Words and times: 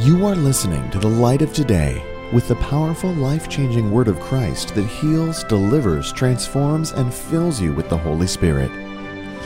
You 0.00 0.26
are 0.26 0.34
listening 0.34 0.90
to 0.90 0.98
the 0.98 1.08
light 1.08 1.40
of 1.40 1.52
today 1.52 2.02
with 2.32 2.48
the 2.48 2.56
powerful, 2.56 3.12
life 3.12 3.48
changing 3.48 3.92
word 3.92 4.08
of 4.08 4.18
Christ 4.18 4.74
that 4.74 4.86
heals, 4.86 5.44
delivers, 5.44 6.12
transforms, 6.12 6.90
and 6.90 7.14
fills 7.14 7.60
you 7.60 7.72
with 7.72 7.88
the 7.88 7.96
Holy 7.96 8.26
Spirit. 8.26 8.72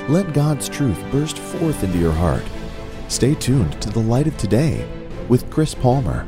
Let 0.08 0.32
God's 0.32 0.66
truth 0.66 0.98
burst 1.12 1.36
forth 1.36 1.84
into 1.84 1.98
your 1.98 2.12
heart. 2.12 2.42
Stay 3.08 3.34
tuned 3.34 3.78
to 3.82 3.90
the 3.90 3.98
light 3.98 4.26
of 4.26 4.38
today 4.38 4.88
with 5.28 5.50
Chris 5.50 5.74
Palmer. 5.74 6.26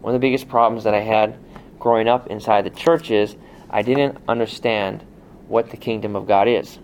One 0.00 0.12
of 0.12 0.20
the 0.20 0.26
biggest 0.26 0.48
problems 0.48 0.82
that 0.82 0.94
I 0.94 1.02
had 1.02 1.38
growing 1.78 2.08
up 2.08 2.26
inside 2.26 2.64
the 2.64 2.70
church 2.70 3.12
is 3.12 3.36
I 3.70 3.82
didn't 3.82 4.18
understand 4.26 5.06
what 5.46 5.70
the 5.70 5.76
kingdom 5.76 6.16
of 6.16 6.26
God 6.26 6.48
is. 6.48 6.80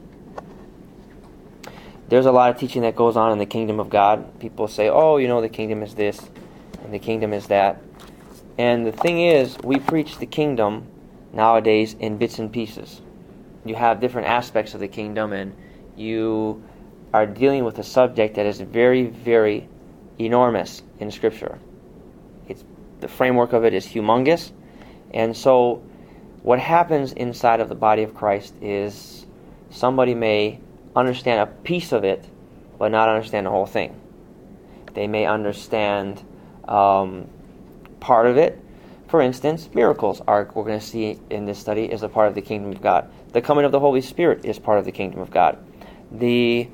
There's 2.08 2.26
a 2.26 2.32
lot 2.32 2.50
of 2.50 2.58
teaching 2.58 2.82
that 2.82 2.94
goes 2.94 3.16
on 3.16 3.32
in 3.32 3.38
the 3.38 3.46
kingdom 3.46 3.80
of 3.80 3.90
God. 3.90 4.38
People 4.38 4.68
say, 4.68 4.88
oh, 4.88 5.16
you 5.16 5.26
know, 5.26 5.40
the 5.40 5.48
kingdom 5.48 5.82
is 5.82 5.94
this 5.94 6.20
and 6.86 6.94
the 6.94 6.98
kingdom 7.00 7.32
is 7.32 7.48
that. 7.48 7.82
And 8.58 8.86
the 8.86 8.92
thing 8.92 9.20
is, 9.20 9.58
we 9.64 9.78
preach 9.78 10.18
the 10.18 10.26
kingdom 10.26 10.86
nowadays 11.32 11.94
in 11.98 12.16
bits 12.16 12.38
and 12.38 12.50
pieces. 12.52 13.02
You 13.64 13.74
have 13.74 14.00
different 14.00 14.28
aspects 14.28 14.72
of 14.74 14.80
the 14.80 14.88
kingdom, 14.88 15.32
and 15.32 15.54
you 15.96 16.62
are 17.12 17.26
dealing 17.26 17.64
with 17.64 17.78
a 17.78 17.82
subject 17.82 18.36
that 18.36 18.46
is 18.46 18.60
very, 18.60 19.06
very 19.06 19.68
enormous 20.18 20.82
in 21.00 21.10
Scripture. 21.10 21.58
It's 22.48 22.64
the 23.00 23.08
framework 23.08 23.52
of 23.52 23.64
it 23.64 23.74
is 23.74 23.84
humongous, 23.84 24.52
and 25.12 25.36
so 25.36 25.82
what 26.42 26.60
happens 26.60 27.12
inside 27.12 27.60
of 27.60 27.68
the 27.68 27.74
body 27.74 28.04
of 28.04 28.14
Christ 28.14 28.54
is 28.62 29.26
somebody 29.70 30.14
may 30.14 30.60
understand 30.96 31.40
a 31.40 31.46
piece 31.46 31.92
of 31.92 32.04
it, 32.04 32.24
but 32.78 32.90
not 32.90 33.08
understand 33.08 33.46
the 33.46 33.50
whole 33.50 33.66
thing. 33.66 34.00
They 34.94 35.06
may 35.06 35.26
understand 35.26 36.22
um, 36.66 37.28
part 38.00 38.26
of 38.26 38.38
it. 38.38 38.58
For 39.08 39.20
instance, 39.20 39.68
miracles 39.72 40.20
are 40.26 40.50
we're 40.54 40.64
going 40.64 40.80
to 40.80 40.84
see 40.84 41.20
in 41.30 41.44
this 41.44 41.58
study 41.58 41.84
is 41.84 42.02
a 42.02 42.08
part 42.08 42.28
of 42.28 42.34
the 42.34 42.42
kingdom 42.42 42.72
of 42.72 42.82
God. 42.82 43.08
The 43.32 43.42
coming 43.42 43.64
of 43.64 43.72
the 43.72 43.78
Holy 43.78 44.00
Spirit 44.00 44.44
is 44.44 44.58
part 44.58 44.78
of 44.78 44.84
the 44.84 44.92
kingdom 44.92 45.20
of 45.20 45.30
God. 45.30 45.58
The 46.10 46.68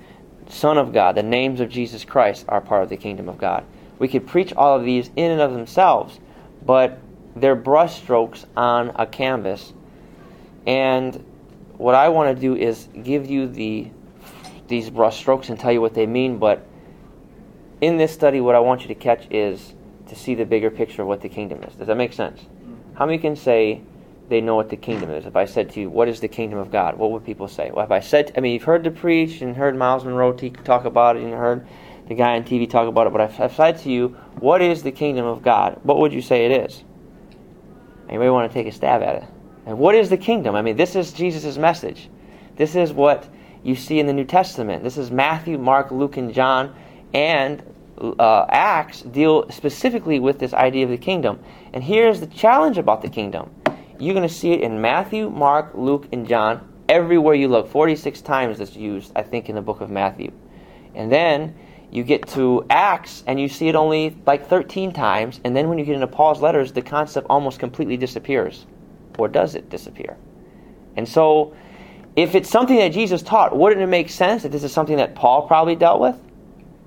Son 0.49 0.79
of 0.79 0.93
God, 0.93 1.15
the 1.15 1.23
names 1.23 1.61
of 1.61 1.69
Jesus 1.69 2.05
Christ 2.05 2.45
are 2.49 2.61
part 2.61 2.83
of 2.83 2.89
the 2.89 2.97
kingdom 2.97 3.29
of 3.29 3.39
God. 3.39 3.65
We 3.99 4.09
could 4.09 4.27
preach 4.27 4.53
all 4.55 4.77
of 4.79 4.85
these 4.85 5.11
in 5.17 5.31
and 5.31 5.41
of 5.41 5.53
themselves, 5.53 6.19
but 6.65 6.99
they're 7.37 7.57
brushstrokes 7.57 8.45
on 8.57 8.93
a 8.97 9.07
canvas. 9.07 9.73
And 10.67 11.25
what 11.77 11.95
I 11.95 12.09
want 12.09 12.35
to 12.35 12.41
do 12.41 12.57
is 12.57 12.89
give 13.03 13.29
you 13.29 13.49
the 13.49 13.91
these 14.73 14.89
brushstrokes 14.89 15.51
and 15.51 15.61
tell 15.61 15.71
you 15.71 15.83
what 15.83 15.93
they 15.93 16.07
mean, 16.07 16.39
but 16.39 16.67
in 17.83 17.99
this 17.99 18.11
study 18.11 18.41
what 18.41 18.55
I 18.55 18.61
want 18.61 18.81
you 18.81 18.89
to 18.89 18.95
catch 18.95 19.31
is 19.31 19.75
to 20.09 20.17
see 20.17 20.35
the 20.35 20.47
bigger 20.47 20.71
picture 20.71 21.03
of 21.03 21.09
what 21.09 21.21
the 21.21 21.29
kingdom 21.29 21.63
is. 21.63 21.75
Does 21.75 21.89
that 21.89 21.97
make 21.97 22.15
sense? 22.15 22.41
Mm-hmm. 22.41 22.97
How 22.97 23.05
many 23.05 23.19
can 23.19 23.37
say 23.37 23.83
they 24.31 24.41
know 24.41 24.57
what 24.57 24.71
the 24.71 24.77
kingdom 24.77 25.11
is? 25.11 25.27
If 25.27 25.37
I 25.37 25.45
said 25.45 25.71
to 25.73 25.81
you, 25.81 25.91
"What 25.91 26.09
is 26.09 26.21
the 26.21 26.29
kingdom 26.29 26.59
of 26.59 26.71
God?" 26.73 26.97
What 26.97 27.11
would 27.11 27.23
people 27.23 27.49
say? 27.49 27.71
Well, 27.71 27.85
if 27.85 27.91
I 27.91 28.01
said, 28.01 28.33
I 28.35 28.41
mean, 28.41 28.55
you've 28.55 28.63
heard 28.63 28.83
the 28.83 28.91
preach 28.91 29.43
and 29.43 29.55
heard 29.55 29.77
Myles 29.77 30.07
Munroe 30.07 30.33
talk 30.33 30.87
about 30.87 31.17
it, 31.17 31.23
and 31.23 31.35
heard 31.35 31.67
the 32.09 32.15
guy 32.15 32.37
on 32.37 32.45
TV 32.45 32.69
talk 32.69 32.89
about 32.89 33.07
it. 33.07 33.13
But 33.13 33.21
if 33.31 33.39
I 33.41 33.49
said 33.49 33.79
to 33.81 33.91
you, 33.91 34.17
"What 34.41 34.63
is 34.63 34.83
the 34.83 34.93
kingdom 34.93 35.27
of 35.27 35.43
God?" 35.43 35.81
What 35.83 35.99
would 35.99 36.15
you 36.15 36.23
say 36.23 36.47
it 36.47 36.53
is? 36.65 36.83
Anybody 38.09 38.31
want 38.31 38.51
to 38.51 38.55
take 38.55 38.67
a 38.67 38.73
stab 38.73 39.03
at 39.03 39.17
it? 39.17 39.25
And 39.67 39.79
what 39.79 39.95
is 39.95 40.09
the 40.09 40.17
kingdom? 40.17 40.55
I 40.55 40.63
mean, 40.63 40.77
this 40.77 40.97
is 40.97 41.13
Jesus' 41.13 41.59
message. 41.59 42.09
This 42.57 42.75
is 42.75 42.93
what 42.93 43.29
you 43.63 43.75
see 43.75 43.99
in 43.99 44.07
the 44.07 44.13
New 44.13 44.25
Testament. 44.25 44.83
This 44.83 44.99
is 44.99 45.11
Matthew, 45.11 45.59
Mark, 45.59 45.91
Luke, 45.91 46.17
and 46.17 46.33
John, 46.33 46.75
and 47.15 47.63
uh, 47.99 48.47
Acts 48.49 49.03
deal 49.03 49.49
specifically 49.51 50.19
with 50.19 50.39
this 50.39 50.53
idea 50.53 50.85
of 50.85 50.91
the 50.91 50.99
kingdom. 50.99 51.39
And 51.73 51.83
here's 51.83 52.21
the 52.21 52.27
challenge 52.27 52.79
about 52.79 53.03
the 53.03 53.09
kingdom 53.09 53.55
you're 53.99 54.15
going 54.15 54.29
to 54.29 54.35
see 54.35 54.53
it 54.53 54.63
in 54.63 54.81
Matthew, 54.81 55.31
Mark, 55.31 55.73
Luke, 55.75 56.09
and 56.13 56.27
John 56.27 56.69
everywhere 56.89 57.35
you 57.35 57.47
look. 57.47 57.69
46 57.69 58.21
times 58.23 58.59
it's 58.59 58.75
used, 58.75 59.13
I 59.15 59.23
think, 59.23 59.49
in 59.49 59.55
the 59.55 59.63
book 59.63 59.81
of 59.81 59.91
Matthew. 59.91 60.33
And 60.97 61.13
then 61.13 61.55
you 61.93 62.03
get 62.03 62.27
to 62.29 62.67
Acts 62.69 63.23
and 63.29 63.39
you 63.39 63.49
see 63.49 63.69
it 63.69 63.77
only 63.77 64.17
like 64.27 64.49
13 64.49 64.93
times. 64.93 65.41
And 65.45 65.55
then 65.55 65.69
when 65.69 65.79
you 65.79 65.85
get 65.85 65.95
into 65.95 66.09
Paul's 66.09 66.41
letters, 66.41 66.73
the 66.73 66.83
concept 66.83 67.29
almost 67.31 67.61
completely 67.61 67.97
disappears. 67.97 68.67
Or 69.19 69.29
does 69.29 69.55
it 69.55 69.71
disappear? 69.71 70.17
And 70.97 71.09
so, 71.09 71.55
if 72.15 72.35
it's 72.35 72.51
something 72.51 72.77
that 72.77 72.91
Jesus 72.91 73.23
taught, 73.23 73.57
wouldn't 73.57 73.81
it 73.81 73.87
make 73.87 74.11
sense 74.11 74.43
that 74.43 74.53
this 74.53 74.65
is 74.65 74.73
something 74.73 74.97
that 74.97 75.15
Paul 75.15 75.47
probably 75.47 75.77
dealt 75.77 76.01
with? 76.01 76.17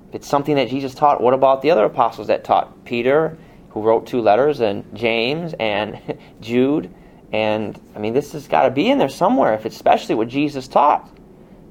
If 0.10 0.16
it's 0.16 0.28
something 0.28 0.56
that 0.56 0.70
Jesus 0.70 0.94
taught, 0.94 1.22
what 1.22 1.34
about 1.34 1.62
the 1.62 1.72
other 1.72 1.86
apostles 1.86 2.28
that 2.28 2.44
taught? 2.44 2.86
Peter, 2.86 3.38
who 3.70 3.82
wrote 3.82 4.06
two 4.06 4.22
letters, 4.22 4.62
and 4.62 4.86
James, 4.96 5.54
and 5.60 6.18
Jude. 6.42 6.94
And 7.34 7.80
I 7.96 8.00
mean, 8.00 8.14
this 8.14 8.34
has 8.34 8.48
got 8.48 8.64
to 8.64 8.72
be 8.72 8.90
in 8.90 8.98
there 8.98 9.10
somewhere, 9.10 9.54
if 9.54 9.66
it's 9.66 9.76
especially 9.76 10.16
what 10.16 10.28
Jesus 10.28 10.68
taught. 10.68 11.10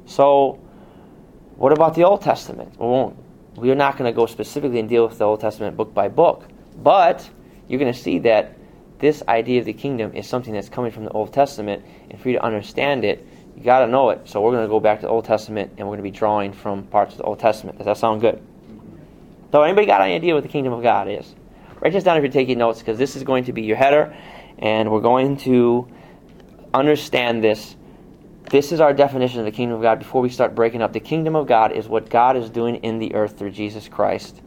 So, 0.06 0.60
what 1.56 1.72
about 1.72 1.94
the 1.94 2.04
Old 2.04 2.22
Testament? 2.22 2.78
We 2.78 2.86
won't. 2.86 3.16
We 3.56 3.70
are 3.70 3.76
not 3.76 3.96
going 3.96 4.12
to 4.12 4.16
go 4.16 4.26
specifically 4.26 4.80
and 4.80 4.88
deal 4.88 5.06
with 5.06 5.18
the 5.18 5.24
Old 5.24 5.40
Testament 5.40 5.76
book 5.76 5.94
by 5.94 6.08
book, 6.08 6.44
but 6.76 7.28
you're 7.68 7.78
going 7.78 7.92
to 7.92 7.98
see 7.98 8.18
that 8.20 8.58
this 8.98 9.22
idea 9.28 9.60
of 9.60 9.64
the 9.64 9.72
kingdom 9.72 10.12
is 10.12 10.26
something 10.26 10.52
that's 10.52 10.68
coming 10.68 10.90
from 10.90 11.04
the 11.04 11.10
Old 11.12 11.32
Testament, 11.32 11.84
and 12.10 12.20
for 12.20 12.28
you 12.28 12.36
to 12.36 12.44
understand 12.44 13.04
it, 13.04 13.26
you 13.56 13.62
got 13.62 13.80
to 13.80 13.86
know 13.86 14.10
it. 14.10 14.28
So 14.28 14.40
we're 14.40 14.52
going 14.52 14.64
to 14.64 14.68
go 14.68 14.80
back 14.80 15.00
to 15.00 15.06
the 15.06 15.12
Old 15.12 15.24
Testament, 15.24 15.72
and 15.76 15.86
we're 15.86 15.96
going 15.96 16.04
to 16.04 16.10
be 16.10 16.16
drawing 16.16 16.52
from 16.52 16.84
parts 16.84 17.12
of 17.12 17.18
the 17.18 17.24
Old 17.24 17.38
Testament. 17.38 17.78
Does 17.78 17.86
that 17.86 17.98
sound 17.98 18.20
good? 18.20 18.42
So, 19.52 19.62
anybody 19.62 19.86
got 19.86 20.00
any 20.00 20.14
idea 20.14 20.34
what 20.34 20.42
the 20.42 20.48
kingdom 20.48 20.72
of 20.72 20.82
God 20.82 21.08
is? 21.08 21.32
Write 21.80 21.92
this 21.92 22.02
down 22.02 22.16
if 22.16 22.22
you're 22.22 22.32
taking 22.32 22.58
notes, 22.58 22.80
because 22.80 22.98
this 22.98 23.14
is 23.14 23.22
going 23.22 23.44
to 23.44 23.52
be 23.52 23.62
your 23.62 23.76
header, 23.76 24.16
and 24.58 24.90
we're 24.90 25.00
going 25.00 25.36
to 25.38 25.86
understand 26.72 27.44
this 27.44 27.76
this 28.50 28.72
is 28.72 28.80
our 28.80 28.92
definition 28.92 29.38
of 29.40 29.46
the 29.46 29.52
kingdom 29.52 29.76
of 29.76 29.82
God 29.82 29.98
before 29.98 30.20
we 30.20 30.28
start 30.28 30.54
breaking 30.54 30.82
up. 30.82 30.92
The 30.92 31.00
kingdom 31.00 31.34
of 31.34 31.46
God 31.46 31.72
is 31.72 31.88
what 31.88 32.10
God 32.10 32.36
is 32.36 32.50
doing 32.50 32.76
in 32.76 32.98
the 32.98 33.14
earth 33.14 33.38
through 33.38 33.52
Jesus 33.52 33.88
Christ 33.88 34.42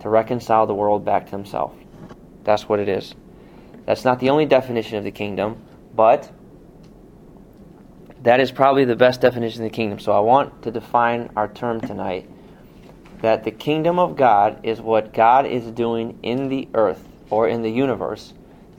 to 0.00 0.08
reconcile 0.08 0.66
the 0.66 0.74
world 0.74 1.04
back 1.04 1.26
to 1.26 1.30
himself. 1.32 1.74
That's 2.44 2.68
what 2.68 2.78
it 2.78 2.88
is. 2.88 3.14
That's 3.86 4.04
not 4.04 4.20
the 4.20 4.30
only 4.30 4.46
definition 4.46 4.98
of 4.98 5.04
the 5.04 5.10
kingdom, 5.10 5.60
but 5.94 6.30
that 8.22 8.40
is 8.40 8.50
probably 8.50 8.84
the 8.84 8.96
best 8.96 9.20
definition 9.20 9.64
of 9.64 9.70
the 9.70 9.76
kingdom. 9.76 9.98
So 9.98 10.12
I 10.12 10.20
want 10.20 10.62
to 10.62 10.70
define 10.70 11.30
our 11.36 11.48
term 11.48 11.80
tonight 11.80 12.28
that 13.22 13.44
the 13.44 13.50
kingdom 13.50 13.98
of 13.98 14.16
God 14.16 14.60
is 14.64 14.80
what 14.80 15.12
God 15.12 15.46
is 15.46 15.64
doing 15.72 16.18
in 16.22 16.48
the 16.48 16.68
earth 16.74 17.06
or 17.30 17.48
in 17.48 17.62
the 17.62 17.70
universe 17.70 18.32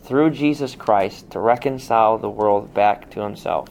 through 0.03 0.31
Jesus 0.31 0.75
Christ 0.75 1.31
to 1.31 1.39
reconcile 1.39 2.17
the 2.17 2.29
world 2.29 2.73
back 2.73 3.11
to 3.11 3.21
himself. 3.21 3.69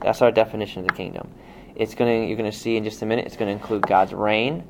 That's 0.00 0.22
our 0.22 0.30
definition 0.30 0.82
of 0.82 0.88
the 0.88 0.94
kingdom. 0.94 1.30
It's 1.74 1.94
going 1.94 2.22
to 2.22 2.26
you're 2.26 2.36
going 2.36 2.50
to 2.50 2.56
see 2.56 2.76
in 2.76 2.84
just 2.84 3.02
a 3.02 3.06
minute. 3.06 3.26
It's 3.26 3.36
going 3.36 3.48
to 3.48 3.52
include 3.52 3.86
God's 3.86 4.12
reign. 4.12 4.64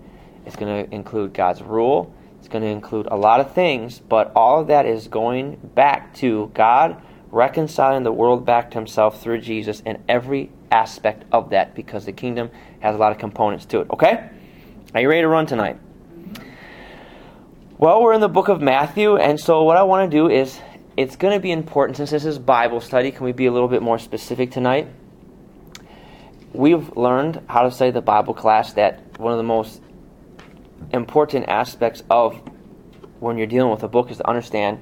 It's 0.46 0.56
going 0.56 0.86
to 0.86 0.94
include 0.94 1.34
God's 1.34 1.62
rule. 1.62 2.12
It's 2.38 2.48
going 2.48 2.62
to 2.62 2.68
include 2.70 3.06
a 3.10 3.16
lot 3.16 3.40
of 3.40 3.52
things, 3.52 3.98
but 3.98 4.32
all 4.36 4.60
of 4.60 4.68
that 4.68 4.86
is 4.86 5.08
going 5.08 5.56
back 5.74 6.14
to 6.16 6.50
God 6.54 7.02
reconciling 7.30 8.02
the 8.02 8.12
world 8.12 8.44
back 8.44 8.70
to 8.70 8.78
Himself 8.78 9.22
through 9.22 9.40
Jesus 9.40 9.82
and 9.84 10.02
every 10.08 10.50
aspect 10.70 11.24
of 11.32 11.50
that, 11.50 11.74
because 11.74 12.04
the 12.04 12.12
kingdom 12.12 12.50
has 12.80 12.94
a 12.94 12.98
lot 12.98 13.12
of 13.12 13.18
components 13.18 13.64
to 13.66 13.80
it. 13.80 13.90
Okay, 13.90 14.28
are 14.94 15.00
you 15.00 15.08
ready 15.08 15.22
to 15.22 15.28
run 15.28 15.46
tonight? 15.46 15.78
Well, 17.78 18.02
we're 18.02 18.14
in 18.14 18.20
the 18.20 18.28
book 18.28 18.48
of 18.48 18.60
Matthew, 18.60 19.16
and 19.16 19.38
so 19.38 19.62
what 19.62 19.76
I 19.76 19.82
want 19.84 20.10
to 20.10 20.16
do 20.16 20.28
is 20.28 20.60
it's 20.96 21.16
going 21.16 21.34
to 21.34 21.40
be 21.40 21.52
important 21.52 21.96
since 21.96 22.10
this 22.10 22.24
is 22.24 22.38
Bible 22.38 22.80
study. 22.80 23.12
Can 23.12 23.24
we 23.24 23.32
be 23.32 23.46
a 23.46 23.52
little 23.52 23.68
bit 23.68 23.82
more 23.82 23.98
specific 23.98 24.50
tonight? 24.50 24.88
we've 26.52 26.96
learned 26.96 27.40
how 27.48 27.62
to 27.62 27.70
say 27.70 27.90
the 27.90 28.00
Bible 28.00 28.34
class 28.34 28.72
that 28.74 29.18
one 29.18 29.32
of 29.32 29.38
the 29.38 29.44
most 29.44 29.80
important 30.92 31.48
aspects 31.48 32.02
of 32.10 32.40
when 33.20 33.36
you're 33.36 33.46
dealing 33.46 33.70
with 33.70 33.82
a 33.82 33.88
book 33.88 34.10
is 34.10 34.18
to 34.18 34.28
understand 34.28 34.78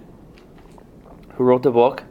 who 1.35 1.45
wrote 1.45 1.63
the 1.63 1.71
book 1.71 2.05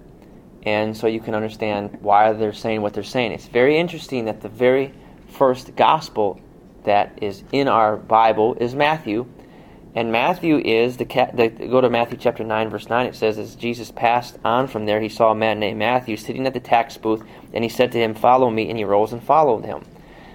and 0.65 0.97
so 0.97 1.07
you 1.07 1.19
can 1.19 1.35
understand 1.35 1.97
why 2.01 2.33
they're 2.33 2.53
saying 2.53 2.81
what 2.81 2.93
they're 2.93 3.03
saying. 3.03 3.31
It's 3.31 3.47
very 3.47 3.77
interesting 3.77 4.25
that 4.25 4.41
the 4.41 4.49
very 4.49 4.93
first 5.27 5.75
gospel 5.75 6.39
that 6.83 7.19
is 7.21 7.43
in 7.51 7.67
our 7.67 7.97
Bible 7.97 8.55
is 8.55 8.73
Matthew. 8.75 9.27
And 9.93 10.11
Matthew 10.11 10.57
is 10.57 10.97
the, 10.97 11.05
the 11.05 11.49
go 11.49 11.79
to 11.79 11.89
Matthew 11.89 12.17
chapter 12.17 12.43
9 12.43 12.69
verse 12.69 12.89
9 12.89 13.05
it 13.05 13.15
says 13.15 13.37
as 13.37 13.55
Jesus 13.55 13.91
passed 13.91 14.37
on 14.43 14.67
from 14.67 14.85
there 14.85 14.99
he 14.99 15.07
saw 15.07 15.31
a 15.31 15.35
man 15.35 15.59
named 15.59 15.79
Matthew 15.79 16.17
sitting 16.17 16.45
at 16.45 16.53
the 16.53 16.59
tax 16.59 16.97
booth 16.97 17.23
and 17.53 17.63
he 17.63 17.69
said 17.69 17.93
to 17.93 17.97
him 17.97 18.13
follow 18.13 18.49
me 18.49 18.69
and 18.69 18.77
he 18.77 18.83
rose 18.83 19.13
and 19.13 19.23
followed 19.23 19.63
him. 19.63 19.85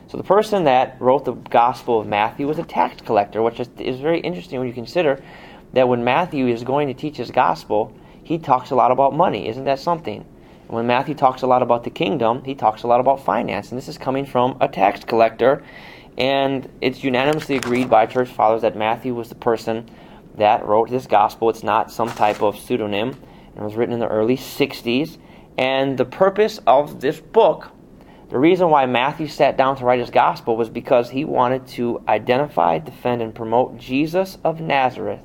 So 0.09 0.17
the 0.17 0.25
person 0.25 0.65
that 0.65 0.97
wrote 1.00 1.25
the 1.25 1.35
Gospel 1.35 2.00
of 2.00 2.06
Matthew 2.06 2.49
was 2.49 2.59
a 2.59 2.65
tax 2.65 3.00
collector, 3.03 3.43
which 3.43 3.61
is, 3.61 3.69
is 3.79 4.00
very 4.00 4.19
interesting 4.19 4.59
when 4.59 4.67
you 4.67 4.75
consider 4.75 5.23
that 5.73 5.88
when 5.88 6.03
Matthew 6.03 6.49
is 6.49 6.65
going 6.65 6.88
to 6.88 6.94
teach 6.94 7.17
his 7.17 7.31
gospel, 7.31 7.93
he 8.31 8.38
talks 8.38 8.71
a 8.71 8.77
lot 8.77 8.93
about 8.93 9.12
money. 9.12 9.49
Isn't 9.49 9.65
that 9.65 9.81
something? 9.81 10.25
And 10.69 10.71
when 10.71 10.87
Matthew 10.87 11.17
talks 11.17 11.43
a 11.43 11.49
lot 11.49 11.62
about 11.62 11.82
the 11.82 11.91
kingdom, 11.91 12.44
he 12.44 12.55
talks 12.55 12.85
a 12.85 12.87
lot 12.87 13.00
about 13.00 13.25
finance. 13.25 13.73
And 13.73 13.77
this 13.77 13.88
is 13.88 13.99
coming 13.99 14.25
from 14.25 14.56
a 14.61 14.69
tax 14.69 15.03
collector 15.03 15.65
And 16.17 16.69
it's 16.81 17.03
unanimously 17.03 17.56
agreed 17.56 17.91
by 17.91 18.06
church 18.06 18.29
fathers 18.29 18.62
that 18.62 18.77
Matthew 18.77 19.17
was 19.17 19.31
the 19.31 19.35
person 19.35 19.91
that 20.37 20.65
wrote 20.65 20.91
this 20.91 21.09
gospel. 21.09 21.50
It's 21.50 21.65
not 21.65 21.91
some 21.91 22.09
type 22.09 22.41
of 22.41 22.56
pseudonym. 22.56 23.21
It 23.56 23.61
was 23.61 23.75
written 23.75 23.94
in 23.94 23.99
the 23.99 24.06
early 24.06 24.37
60s. 24.37 25.19
And 25.59 25.99
the 25.99 26.05
purpose 26.05 26.61
of 26.69 27.00
this 27.00 27.19
book, 27.19 27.73
the 28.29 28.38
reason 28.38 28.71
why 28.71 28.87
Matthew 28.87 29.27
sat 29.27 29.56
down 29.56 29.75
to 29.79 29.85
write 29.85 29.99
his 29.99 30.11
gospel 30.11 30.56
was 30.56 30.71
because 30.71 31.11
he 31.11 31.25
wanted 31.25 31.67
to 31.79 32.00
identify, 32.06 32.79
defend, 32.79 33.23
and 33.23 33.35
promote 33.35 33.77
Jesus 33.77 34.38
of 34.44 34.61
Nazareth 34.61 35.23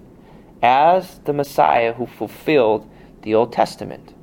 as 0.64 1.20
the 1.26 1.34
Messiah 1.34 1.94
who 1.94 2.08
fulfilled 2.08 2.90
the 3.26 3.36
Old 3.36 3.52
Testament. 3.52 4.14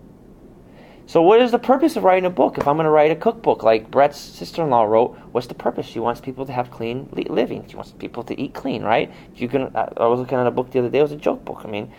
So, 1.07 1.21
what 1.21 1.43
is 1.43 1.51
the 1.51 1.59
purpose 1.59 1.97
of 1.97 2.05
writing 2.05 2.25
a 2.25 2.31
book? 2.31 2.57
If 2.57 2.67
I'm 2.67 2.77
going 2.77 2.85
to 2.85 2.91
write 2.91 3.11
a 3.11 3.17
cookbook 3.17 3.63
like 3.63 3.91
Brett's 3.91 4.19
sister 4.19 4.63
in 4.63 4.71
law 4.71 4.85
wrote, 4.85 5.19
what's 5.33 5.49
the 5.49 5.55
purpose? 5.55 5.85
She 5.85 5.99
wants 5.99 6.21
people 6.21 6.47
to 6.47 6.53
have 6.53 6.71
clean 6.71 7.09
living. 7.13 7.67
She 7.69 7.77
wants 7.77 7.91
people 7.93 8.23
to 8.23 8.41
eat 8.41 8.55
clean, 8.55 8.83
right? 8.83 9.13
You 9.35 9.49
can. 9.49 9.77
I 9.77 10.07
was 10.07 10.21
looking 10.21 10.39
at 10.39 10.47
a 10.47 10.51
book 10.51 10.71
the 10.71 10.79
other 10.79 10.89
day. 10.89 11.01
It 11.01 11.03
was 11.03 11.13
a 11.13 11.17
joke 11.17 11.45
book. 11.45 11.63
I 11.65 11.69
mean, 11.69 11.93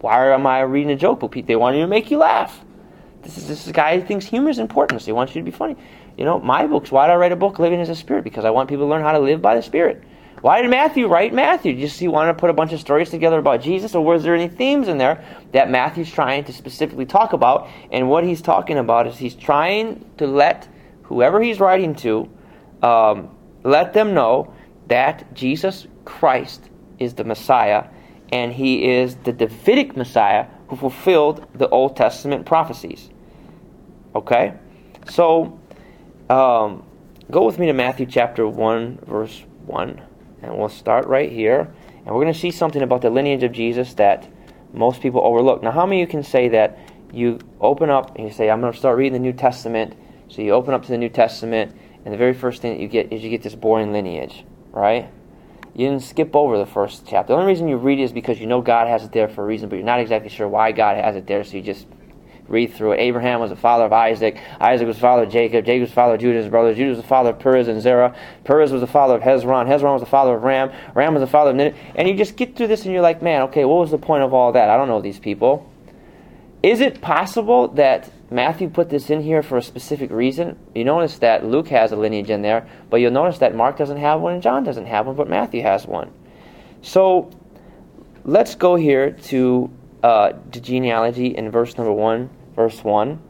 why 0.00 0.34
am 0.34 0.46
I 0.46 0.60
reading 0.60 0.90
a 0.90 0.96
joke 0.96 1.20
book? 1.20 1.34
They 1.46 1.56
want 1.56 1.76
you 1.76 1.82
to 1.82 1.88
make 1.88 2.10
you 2.10 2.18
laugh. 2.18 2.60
This 3.22 3.38
is 3.38 3.46
this 3.46 3.66
guy 3.70 3.98
who 3.98 4.06
thinks 4.06 4.26
humor 4.26 4.50
is 4.50 4.58
important, 4.58 5.00
so 5.00 5.06
he 5.06 5.12
wants 5.12 5.34
you 5.34 5.40
to 5.40 5.44
be 5.44 5.56
funny. 5.56 5.76
You 6.18 6.24
know, 6.24 6.40
my 6.40 6.66
books. 6.66 6.90
Why 6.90 7.06
do 7.06 7.12
I 7.12 7.16
write 7.16 7.32
a 7.32 7.36
book, 7.36 7.60
Living 7.60 7.80
as 7.80 7.88
a 7.88 7.94
Spirit? 7.94 8.24
Because 8.24 8.44
I 8.44 8.50
want 8.50 8.68
people 8.68 8.84
to 8.84 8.90
learn 8.90 9.02
how 9.02 9.12
to 9.12 9.20
live 9.20 9.40
by 9.40 9.54
the 9.54 9.62
Spirit. 9.62 10.02
Why 10.42 10.60
did 10.60 10.70
Matthew 10.70 11.06
write 11.06 11.32
Matthew? 11.32 11.78
Just 11.78 12.00
he 12.00 12.08
wanted 12.08 12.32
to 12.32 12.38
put 12.38 12.50
a 12.50 12.52
bunch 12.52 12.72
of 12.72 12.80
stories 12.80 13.10
together 13.10 13.38
about 13.38 13.62
Jesus, 13.62 13.94
or 13.94 14.04
was 14.04 14.24
there 14.24 14.34
any 14.34 14.48
themes 14.48 14.88
in 14.88 14.98
there 14.98 15.24
that 15.52 15.70
Matthew's 15.70 16.10
trying 16.10 16.42
to 16.44 16.52
specifically 16.52 17.06
talk 17.06 17.32
about? 17.32 17.68
And 17.92 18.10
what 18.10 18.24
he's 18.24 18.42
talking 18.42 18.76
about 18.76 19.06
is 19.06 19.16
he's 19.16 19.36
trying 19.36 20.04
to 20.18 20.26
let 20.26 20.68
whoever 21.04 21.40
he's 21.40 21.60
writing 21.60 21.94
to 21.96 22.28
um, 22.82 23.30
let 23.62 23.92
them 23.92 24.14
know 24.14 24.52
that 24.88 25.32
Jesus 25.32 25.86
Christ 26.04 26.70
is 26.98 27.14
the 27.14 27.22
Messiah, 27.22 27.84
and 28.32 28.52
he 28.52 28.90
is 28.90 29.14
the 29.14 29.32
Davidic 29.32 29.96
Messiah 29.96 30.46
who 30.66 30.74
fulfilled 30.74 31.46
the 31.54 31.68
Old 31.68 31.96
Testament 31.96 32.46
prophecies. 32.46 33.10
Okay, 34.16 34.54
so 35.08 35.60
um, 36.28 36.84
go 37.30 37.44
with 37.44 37.60
me 37.60 37.66
to 37.66 37.72
Matthew 37.72 38.06
chapter 38.06 38.48
one, 38.48 38.98
verse 39.06 39.44
one. 39.66 40.02
And 40.42 40.58
we'll 40.58 40.68
start 40.68 41.06
right 41.06 41.30
here. 41.30 41.72
And 42.04 42.06
we're 42.06 42.22
going 42.22 42.32
to 42.32 42.38
see 42.38 42.50
something 42.50 42.82
about 42.82 43.02
the 43.02 43.10
lineage 43.10 43.42
of 43.42 43.52
Jesus 43.52 43.94
that 43.94 44.28
most 44.72 45.00
people 45.00 45.24
overlook. 45.24 45.62
Now, 45.62 45.70
how 45.70 45.86
many 45.86 46.02
of 46.02 46.08
you 46.08 46.10
can 46.10 46.22
say 46.22 46.48
that 46.48 46.78
you 47.12 47.38
open 47.60 47.90
up 47.90 48.16
and 48.16 48.26
you 48.26 48.32
say, 48.32 48.50
I'm 48.50 48.60
going 48.60 48.72
to 48.72 48.78
start 48.78 48.98
reading 48.98 49.12
the 49.12 49.18
New 49.18 49.32
Testament? 49.32 49.94
So 50.28 50.40
you 50.40 50.52
open 50.52 50.72
up 50.72 50.82
to 50.82 50.88
the 50.88 50.96
New 50.96 51.10
Testament, 51.10 51.76
and 52.04 52.12
the 52.12 52.16
very 52.18 52.32
first 52.32 52.62
thing 52.62 52.72
that 52.72 52.80
you 52.80 52.88
get 52.88 53.12
is 53.12 53.22
you 53.22 53.28
get 53.28 53.42
this 53.42 53.54
boring 53.54 53.92
lineage, 53.92 54.44
right? 54.70 55.10
You 55.74 55.88
didn't 55.88 56.02
skip 56.02 56.34
over 56.34 56.56
the 56.56 56.66
first 56.66 57.06
chapter. 57.06 57.34
The 57.34 57.38
only 57.38 57.52
reason 57.52 57.68
you 57.68 57.76
read 57.76 57.98
it 57.98 58.04
is 58.04 58.12
because 58.12 58.40
you 58.40 58.46
know 58.46 58.62
God 58.62 58.88
has 58.88 59.04
it 59.04 59.12
there 59.12 59.28
for 59.28 59.42
a 59.42 59.46
reason, 59.46 59.68
but 59.68 59.76
you're 59.76 59.84
not 59.84 60.00
exactly 60.00 60.30
sure 60.30 60.48
why 60.48 60.72
God 60.72 60.96
has 60.96 61.16
it 61.16 61.26
there, 61.26 61.44
so 61.44 61.58
you 61.58 61.62
just 61.62 61.86
read 62.52 62.74
through 62.74 62.92
it. 62.92 63.00
Abraham 63.00 63.40
was 63.40 63.50
the 63.50 63.56
father 63.56 63.84
of 63.84 63.92
Isaac. 63.92 64.38
Isaac 64.60 64.86
was 64.86 64.96
the 64.96 65.00
father 65.00 65.24
of 65.24 65.30
Jacob. 65.30 65.64
Jacob 65.64 65.82
was 65.82 65.90
the 65.90 65.94
father 65.94 66.14
of 66.14 66.20
Judah, 66.20 66.38
his 66.38 66.48
brothers. 66.48 66.76
Judah 66.76 66.90
was 66.90 66.98
the 66.98 67.06
father 67.06 67.30
of 67.30 67.38
Perez 67.38 67.66
and 67.66 67.80
Zerah. 67.80 68.14
Perez 68.44 68.70
was 68.70 68.80
the 68.80 68.86
father 68.86 69.16
of 69.16 69.22
Hezron. 69.22 69.66
Hezron 69.66 69.94
was 69.94 70.02
the 70.02 70.06
father 70.06 70.34
of 70.34 70.42
Ram. 70.42 70.70
Ram 70.94 71.14
was 71.14 71.22
the 71.22 71.26
father 71.26 71.50
of 71.50 71.56
Nineveh. 71.56 71.76
And 71.96 72.06
you 72.06 72.14
just 72.14 72.36
get 72.36 72.54
through 72.54 72.68
this 72.68 72.84
and 72.84 72.92
you're 72.92 73.02
like, 73.02 73.22
man, 73.22 73.42
okay, 73.42 73.64
what 73.64 73.78
was 73.78 73.90
the 73.90 73.98
point 73.98 74.22
of 74.22 74.34
all 74.34 74.52
that? 74.52 74.68
I 74.68 74.76
don't 74.76 74.88
know 74.88 75.00
these 75.00 75.18
people. 75.18 75.68
Is 76.62 76.80
it 76.80 77.00
possible 77.00 77.68
that 77.68 78.10
Matthew 78.30 78.68
put 78.68 78.88
this 78.88 79.10
in 79.10 79.22
here 79.22 79.42
for 79.42 79.56
a 79.56 79.62
specific 79.62 80.10
reason? 80.10 80.56
You 80.74 80.84
notice 80.84 81.18
that 81.18 81.44
Luke 81.44 81.68
has 81.68 81.90
a 81.90 81.96
lineage 81.96 82.30
in 82.30 82.42
there, 82.42 82.68
but 82.88 82.98
you'll 82.98 83.10
notice 83.10 83.38
that 83.38 83.54
Mark 83.54 83.76
doesn't 83.76 83.96
have 83.96 84.20
one 84.20 84.34
and 84.34 84.42
John 84.42 84.62
doesn't 84.62 84.86
have 84.86 85.06
one, 85.06 85.16
but 85.16 85.28
Matthew 85.28 85.62
has 85.62 85.86
one. 85.86 86.12
So 86.82 87.30
let's 88.24 88.54
go 88.54 88.76
here 88.76 89.10
to 89.10 89.70
uh, 90.02 90.32
the 90.50 90.60
genealogy 90.60 91.36
in 91.36 91.50
verse 91.50 91.76
number 91.76 91.92
1 91.92 92.30
verse 92.54 92.82
1. 92.82 93.20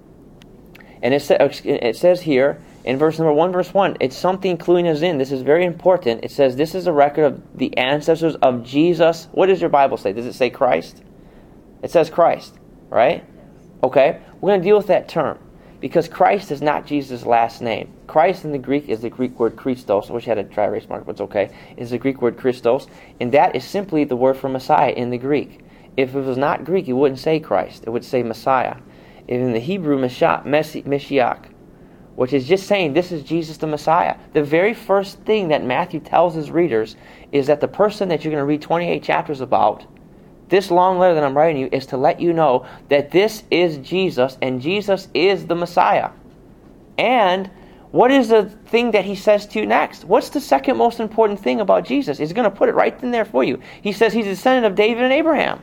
And 1.03 1.15
it, 1.15 1.21
sa- 1.21 1.35
uh, 1.35 1.51
it 1.65 1.97
says 1.97 2.23
here 2.23 2.63
in 2.85 2.99
verse 2.99 3.19
number 3.19 3.33
1, 3.33 3.53
verse 3.53 3.73
1, 3.73 3.99
it's 4.01 4.17
something 4.17 4.59
cluing 4.59 4.91
us 4.91 5.03
in. 5.03 5.19
This 5.19 5.33
is 5.33 5.43
very 5.43 5.65
important. 5.65 6.25
It 6.25 6.31
says, 6.31 6.57
This 6.57 6.75
is 6.75 6.87
a 6.87 6.93
record 6.93 7.25
of 7.25 7.59
the 7.59 7.77
ancestors 7.77 8.35
of 8.37 8.65
Jesus. 8.65 9.29
What 9.33 9.47
does 9.47 9.61
your 9.61 9.71
Bible 9.71 9.97
say? 9.97 10.13
Does 10.13 10.27
it 10.27 10.33
say 10.35 10.51
Christ? 10.51 11.03
It 11.83 11.91
says 11.91 12.11
Christ, 12.11 12.55
right? 12.89 13.25
Okay, 13.85 14.21
we're 14.41 14.51
going 14.51 14.61
to 14.61 14.65
deal 14.65 14.77
with 14.77 14.87
that 14.89 15.09
term 15.09 15.39
because 15.81 16.09
Christ 16.09 16.53
is 16.53 16.63
not 16.63 16.87
Jesus' 16.87 17.27
last 17.27 17.61
name. 17.61 17.93
Christ 18.07 18.45
in 18.45 18.53
the 18.53 18.59
Greek 18.59 18.89
is 18.89 19.01
the 19.01 19.11
Greek 19.11 19.39
word 19.39 19.57
Christos. 19.57 20.09
I 20.09 20.13
wish 20.13 20.27
I 20.27 20.31
had 20.31 20.39
a 20.39 20.45
dry 20.45 20.67
erase 20.67 20.89
mark, 20.89 21.05
but 21.05 21.13
it's 21.13 21.21
okay. 21.23 21.51
It's 21.77 21.91
the 21.91 21.99
Greek 21.99 22.23
word 22.23 22.37
Christos, 22.37 22.87
and 23.21 23.33
that 23.33 23.57
is 23.57 23.65
simply 23.65 24.05
the 24.05 24.15
word 24.15 24.37
for 24.37 24.49
Messiah 24.49 24.93
in 24.93 25.11
the 25.11 25.19
Greek. 25.19 25.61
If 25.97 26.15
it 26.15 26.21
was 26.21 26.39
not 26.39 26.65
Greek, 26.65 26.87
it 26.87 26.93
wouldn't 26.93 27.19
say 27.19 27.41
Christ. 27.41 27.85
It 27.85 27.91
would 27.91 28.05
say 28.05 28.23
Messiah 28.23 28.77
in 29.41 29.53
the 29.53 29.59
Hebrew 29.59 29.99
Mashiach, 29.99 31.49
which 32.17 32.33
is 32.33 32.47
just 32.47 32.67
saying 32.67 32.93
this 32.93 33.13
is 33.13 33.23
Jesus 33.23 33.57
the 33.57 33.67
Messiah. 33.67 34.17
The 34.33 34.43
very 34.43 34.75
first 34.75 35.19
thing 35.21 35.49
that 35.49 35.65
Matthew 35.65 36.01
tells 36.01 36.35
his 36.35 36.51
readers 36.51 36.97
is 37.33 37.47
that 37.47 37.61
the 37.61 37.69
person 37.69 38.09
that 38.11 38.25
you're 38.25 38.33
going 38.33 38.43
to 38.43 38.47
read 38.47 38.63
28 38.63 39.03
chapters 39.03 39.41
about, 39.41 39.87
this 40.49 40.71
long 40.71 40.99
letter 40.99 41.15
that 41.15 41.25
I'm 41.25 41.37
writing 41.37 41.61
you, 41.61 41.69
is 41.73 41.87
to 41.87 41.97
let 41.97 42.21
you 42.21 42.33
know 42.33 42.67
that 42.91 43.11
this 43.11 43.45
is 43.51 43.79
Jesus 43.79 44.37
and 44.43 44.61
Jesus 44.61 45.09
is 45.15 45.47
the 45.47 45.55
Messiah. 45.55 46.11
And 46.99 47.51
what 47.91 48.11
is 48.11 48.29
the 48.29 48.45
thing 48.45 48.91
that 48.91 49.05
he 49.05 49.15
says 49.15 49.47
to 49.47 49.61
you 49.61 49.67
next? 49.67 50.05
What's 50.05 50.31
the 50.31 50.41
second 50.41 50.77
most 50.77 51.01
important 51.01 51.41
thing 51.41 51.61
about 51.61 51.87
Jesus? 51.87 52.19
He's 52.19 52.33
going 52.33 52.51
to 52.51 52.57
put 52.57 52.69
it 52.69 52.75
right 52.75 53.03
in 53.03 53.11
there 53.11 53.25
for 53.25 53.45
you. 53.45 53.61
He 53.81 53.93
says 53.93 54.13
he's 54.13 54.27
a 54.27 54.31
descendant 54.31 54.67
of 54.67 54.75
David 54.75 55.05
and 55.05 55.13
Abraham. 55.13 55.63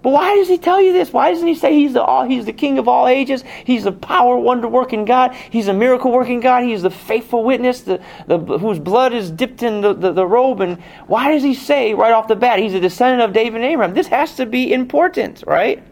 But 0.00 0.10
why 0.10 0.36
does 0.36 0.46
he 0.46 0.58
tell 0.58 0.80
you 0.80 0.92
this? 0.92 1.12
Why 1.12 1.32
doesn't 1.32 1.46
he 1.46 1.56
say 1.56 1.74
he's 1.74 1.92
the 1.92 2.02
all, 2.02 2.24
he's 2.24 2.44
the 2.44 2.52
king 2.52 2.78
of 2.78 2.86
all 2.86 3.08
ages? 3.08 3.42
He's 3.64 3.82
the 3.82 3.92
power 3.92 4.36
wonder 4.36 4.68
working 4.68 5.04
God. 5.04 5.34
He's 5.34 5.66
a 5.66 5.74
miracle 5.74 6.12
working 6.12 6.38
God. 6.38 6.62
He's 6.62 6.82
the 6.82 6.90
faithful 6.90 7.42
witness, 7.42 7.80
the, 7.80 8.00
the 8.28 8.38
whose 8.38 8.78
blood 8.78 9.12
is 9.12 9.30
dipped 9.30 9.64
in 9.64 9.80
the, 9.80 9.92
the, 9.92 10.12
the, 10.12 10.26
robe. 10.26 10.60
And 10.60 10.80
why 11.08 11.32
does 11.32 11.42
he 11.42 11.52
say 11.52 11.94
right 11.94 12.12
off 12.12 12.28
the 12.28 12.36
bat 12.36 12.60
he's 12.60 12.74
a 12.74 12.80
descendant 12.80 13.22
of 13.22 13.32
David 13.32 13.56
and 13.56 13.64
Abraham? 13.64 13.92
This 13.92 14.06
has 14.06 14.36
to 14.36 14.46
be 14.46 14.72
important, 14.72 15.42
right? 15.46 15.82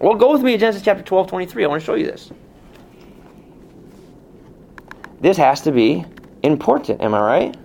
Well, 0.00 0.14
go 0.14 0.32
with 0.32 0.42
me 0.42 0.52
to 0.52 0.58
Genesis 0.58 0.82
chapter 0.82 1.02
12, 1.02 1.28
23. 1.28 1.64
I 1.64 1.66
want 1.68 1.82
to 1.82 1.86
show 1.86 1.94
you 1.94 2.06
this. 2.06 2.30
This 5.20 5.36
has 5.36 5.60
to 5.62 5.72
be 5.72 6.04
important, 6.42 7.02
am 7.02 7.14
I 7.14 7.20
right? 7.20 7.56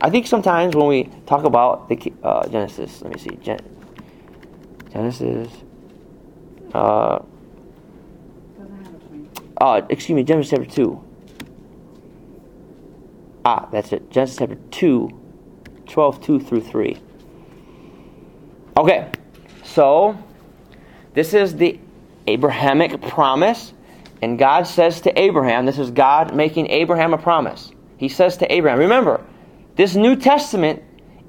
I 0.00 0.08
think 0.08 0.26
sometimes 0.26 0.76
when 0.76 0.86
we 0.86 1.10
talk 1.26 1.44
about 1.44 1.88
the 1.88 2.12
uh, 2.22 2.48
Genesis, 2.48 3.02
let 3.02 3.12
me 3.12 3.18
see, 3.18 3.36
Gen- 3.42 3.60
Genesis. 4.92 5.48
Uh, 6.74 7.20
uh, 9.60 9.82
excuse 9.88 10.16
me, 10.16 10.22
Genesis 10.22 10.50
chapter 10.50 10.70
2. 10.70 11.04
Ah, 13.44 13.68
that's 13.72 13.92
it. 13.92 14.10
Genesis 14.10 14.38
chapter 14.38 14.56
2, 14.70 15.08
12, 15.86 16.20
2 16.22 16.40
through 16.40 16.60
3. 16.60 16.98
Okay, 18.76 19.10
so 19.62 20.16
this 21.14 21.34
is 21.34 21.56
the 21.56 21.78
Abrahamic 22.26 23.00
promise. 23.02 23.72
And 24.22 24.38
God 24.38 24.66
says 24.66 25.00
to 25.02 25.20
Abraham, 25.20 25.64
this 25.64 25.78
is 25.78 25.90
God 25.90 26.34
making 26.34 26.68
Abraham 26.68 27.14
a 27.14 27.18
promise. 27.18 27.72
He 27.96 28.08
says 28.08 28.36
to 28.38 28.52
Abraham, 28.52 28.78
remember, 28.78 29.24
this 29.76 29.94
New 29.94 30.16
Testament 30.16 30.82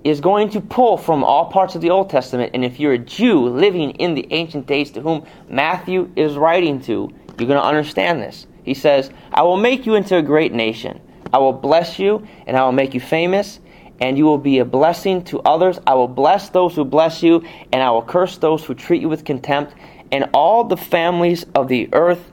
is 0.03 0.19
going 0.19 0.49
to 0.49 0.61
pull 0.61 0.97
from 0.97 1.23
all 1.23 1.45
parts 1.45 1.75
of 1.75 1.81
the 1.81 1.89
Old 1.89 2.09
Testament. 2.09 2.51
And 2.53 2.65
if 2.65 2.79
you're 2.79 2.93
a 2.93 2.97
Jew 2.97 3.47
living 3.47 3.91
in 3.91 4.15
the 4.15 4.27
ancient 4.31 4.65
days 4.65 4.91
to 4.91 5.01
whom 5.01 5.25
Matthew 5.47 6.11
is 6.15 6.35
writing 6.35 6.81
to, 6.81 7.09
you're 7.37 7.47
going 7.47 7.59
to 7.59 7.63
understand 7.63 8.21
this. 8.21 8.47
He 8.63 8.73
says, 8.73 9.11
I 9.31 9.43
will 9.43 9.57
make 9.57 9.85
you 9.85 9.95
into 9.95 10.17
a 10.17 10.21
great 10.21 10.53
nation. 10.53 11.01
I 11.33 11.37
will 11.37 11.53
bless 11.53 11.97
you, 11.97 12.27
and 12.45 12.57
I 12.57 12.63
will 12.63 12.71
make 12.71 12.93
you 12.93 12.99
famous, 12.99 13.59
and 13.99 14.17
you 14.17 14.25
will 14.25 14.37
be 14.37 14.59
a 14.59 14.65
blessing 14.65 15.23
to 15.25 15.39
others. 15.41 15.79
I 15.87 15.93
will 15.93 16.07
bless 16.07 16.49
those 16.49 16.75
who 16.75 16.83
bless 16.83 17.23
you, 17.23 17.43
and 17.71 17.81
I 17.81 17.89
will 17.91 18.01
curse 18.01 18.37
those 18.37 18.63
who 18.65 18.73
treat 18.73 19.01
you 19.01 19.09
with 19.09 19.23
contempt. 19.23 19.73
And 20.11 20.29
all 20.33 20.65
the 20.65 20.77
families 20.77 21.45
of 21.55 21.67
the 21.67 21.89
earth 21.93 22.29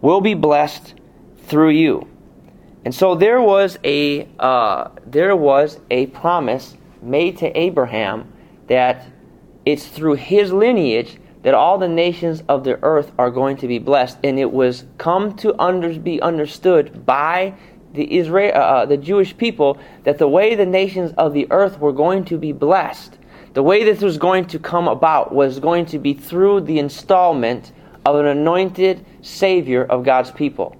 will 0.00 0.20
be 0.20 0.34
blessed 0.34 0.94
through 1.46 1.70
you. 1.70 2.08
And 2.86 2.94
so 2.94 3.16
there 3.16 3.42
was 3.42 3.80
a 3.82 4.28
uh, 4.38 4.90
there 5.04 5.34
was 5.34 5.80
a 5.90 6.06
promise 6.06 6.76
made 7.02 7.36
to 7.38 7.50
Abraham 7.58 8.32
that 8.68 9.04
it's 9.64 9.88
through 9.88 10.14
his 10.14 10.52
lineage 10.52 11.18
that 11.42 11.52
all 11.52 11.78
the 11.78 11.88
nations 11.88 12.44
of 12.48 12.62
the 12.62 12.78
earth 12.84 13.10
are 13.18 13.32
going 13.32 13.56
to 13.56 13.66
be 13.66 13.80
blessed, 13.80 14.18
and 14.22 14.38
it 14.38 14.52
was 14.52 14.84
come 14.98 15.34
to 15.38 15.60
under, 15.60 15.98
be 15.98 16.22
understood 16.22 17.04
by 17.04 17.54
the 17.92 18.18
Israel, 18.18 18.52
uh, 18.54 18.58
uh, 18.58 18.86
the 18.86 18.96
Jewish 18.96 19.36
people, 19.36 19.80
that 20.04 20.18
the 20.18 20.28
way 20.28 20.54
the 20.54 20.64
nations 20.64 21.12
of 21.18 21.32
the 21.32 21.48
earth 21.50 21.80
were 21.80 21.92
going 21.92 22.24
to 22.26 22.38
be 22.38 22.52
blessed, 22.52 23.18
the 23.54 23.64
way 23.64 23.82
this 23.82 24.00
was 24.00 24.16
going 24.16 24.44
to 24.44 24.60
come 24.60 24.86
about, 24.86 25.34
was 25.34 25.58
going 25.58 25.86
to 25.86 25.98
be 25.98 26.14
through 26.14 26.60
the 26.60 26.78
installment 26.78 27.72
of 28.04 28.14
an 28.14 28.26
anointed 28.26 29.04
Savior 29.22 29.84
of 29.86 30.04
God's 30.04 30.30
people. 30.30 30.76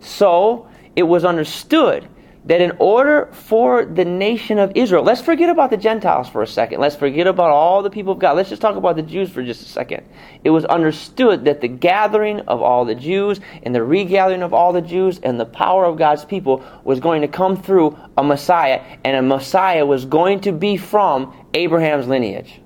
So 0.00 0.67
it 0.98 1.04
was 1.04 1.24
understood 1.24 2.08
that 2.46 2.60
in 2.60 2.72
order 2.80 3.26
for 3.30 3.84
the 3.84 4.04
nation 4.04 4.58
of 4.58 4.72
Israel, 4.74 5.04
let's 5.04 5.20
forget 5.20 5.48
about 5.48 5.70
the 5.70 5.76
Gentiles 5.76 6.28
for 6.28 6.42
a 6.42 6.46
second. 6.46 6.80
Let's 6.80 6.96
forget 6.96 7.28
about 7.28 7.50
all 7.50 7.84
the 7.84 7.90
people 7.90 8.14
of 8.14 8.18
God. 8.18 8.36
Let's 8.36 8.48
just 8.48 8.60
talk 8.60 8.74
about 8.74 8.96
the 8.96 9.02
Jews 9.02 9.30
for 9.30 9.44
just 9.44 9.62
a 9.62 9.66
second. 9.66 10.04
It 10.42 10.50
was 10.50 10.64
understood 10.64 11.44
that 11.44 11.60
the 11.60 11.68
gathering 11.68 12.40
of 12.40 12.62
all 12.62 12.84
the 12.84 12.96
Jews 12.96 13.38
and 13.62 13.72
the 13.72 13.84
regathering 13.84 14.42
of 14.42 14.52
all 14.52 14.72
the 14.72 14.80
Jews 14.80 15.20
and 15.22 15.38
the 15.38 15.46
power 15.46 15.84
of 15.84 15.98
God's 15.98 16.24
people 16.24 16.64
was 16.82 16.98
going 16.98 17.22
to 17.22 17.28
come 17.28 17.56
through 17.56 17.96
a 18.16 18.24
Messiah, 18.24 18.82
and 19.04 19.16
a 19.16 19.22
Messiah 19.22 19.86
was 19.86 20.04
going 20.04 20.40
to 20.40 20.50
be 20.50 20.76
from 20.76 21.32
Abraham's 21.54 22.08
lineage. 22.08 22.60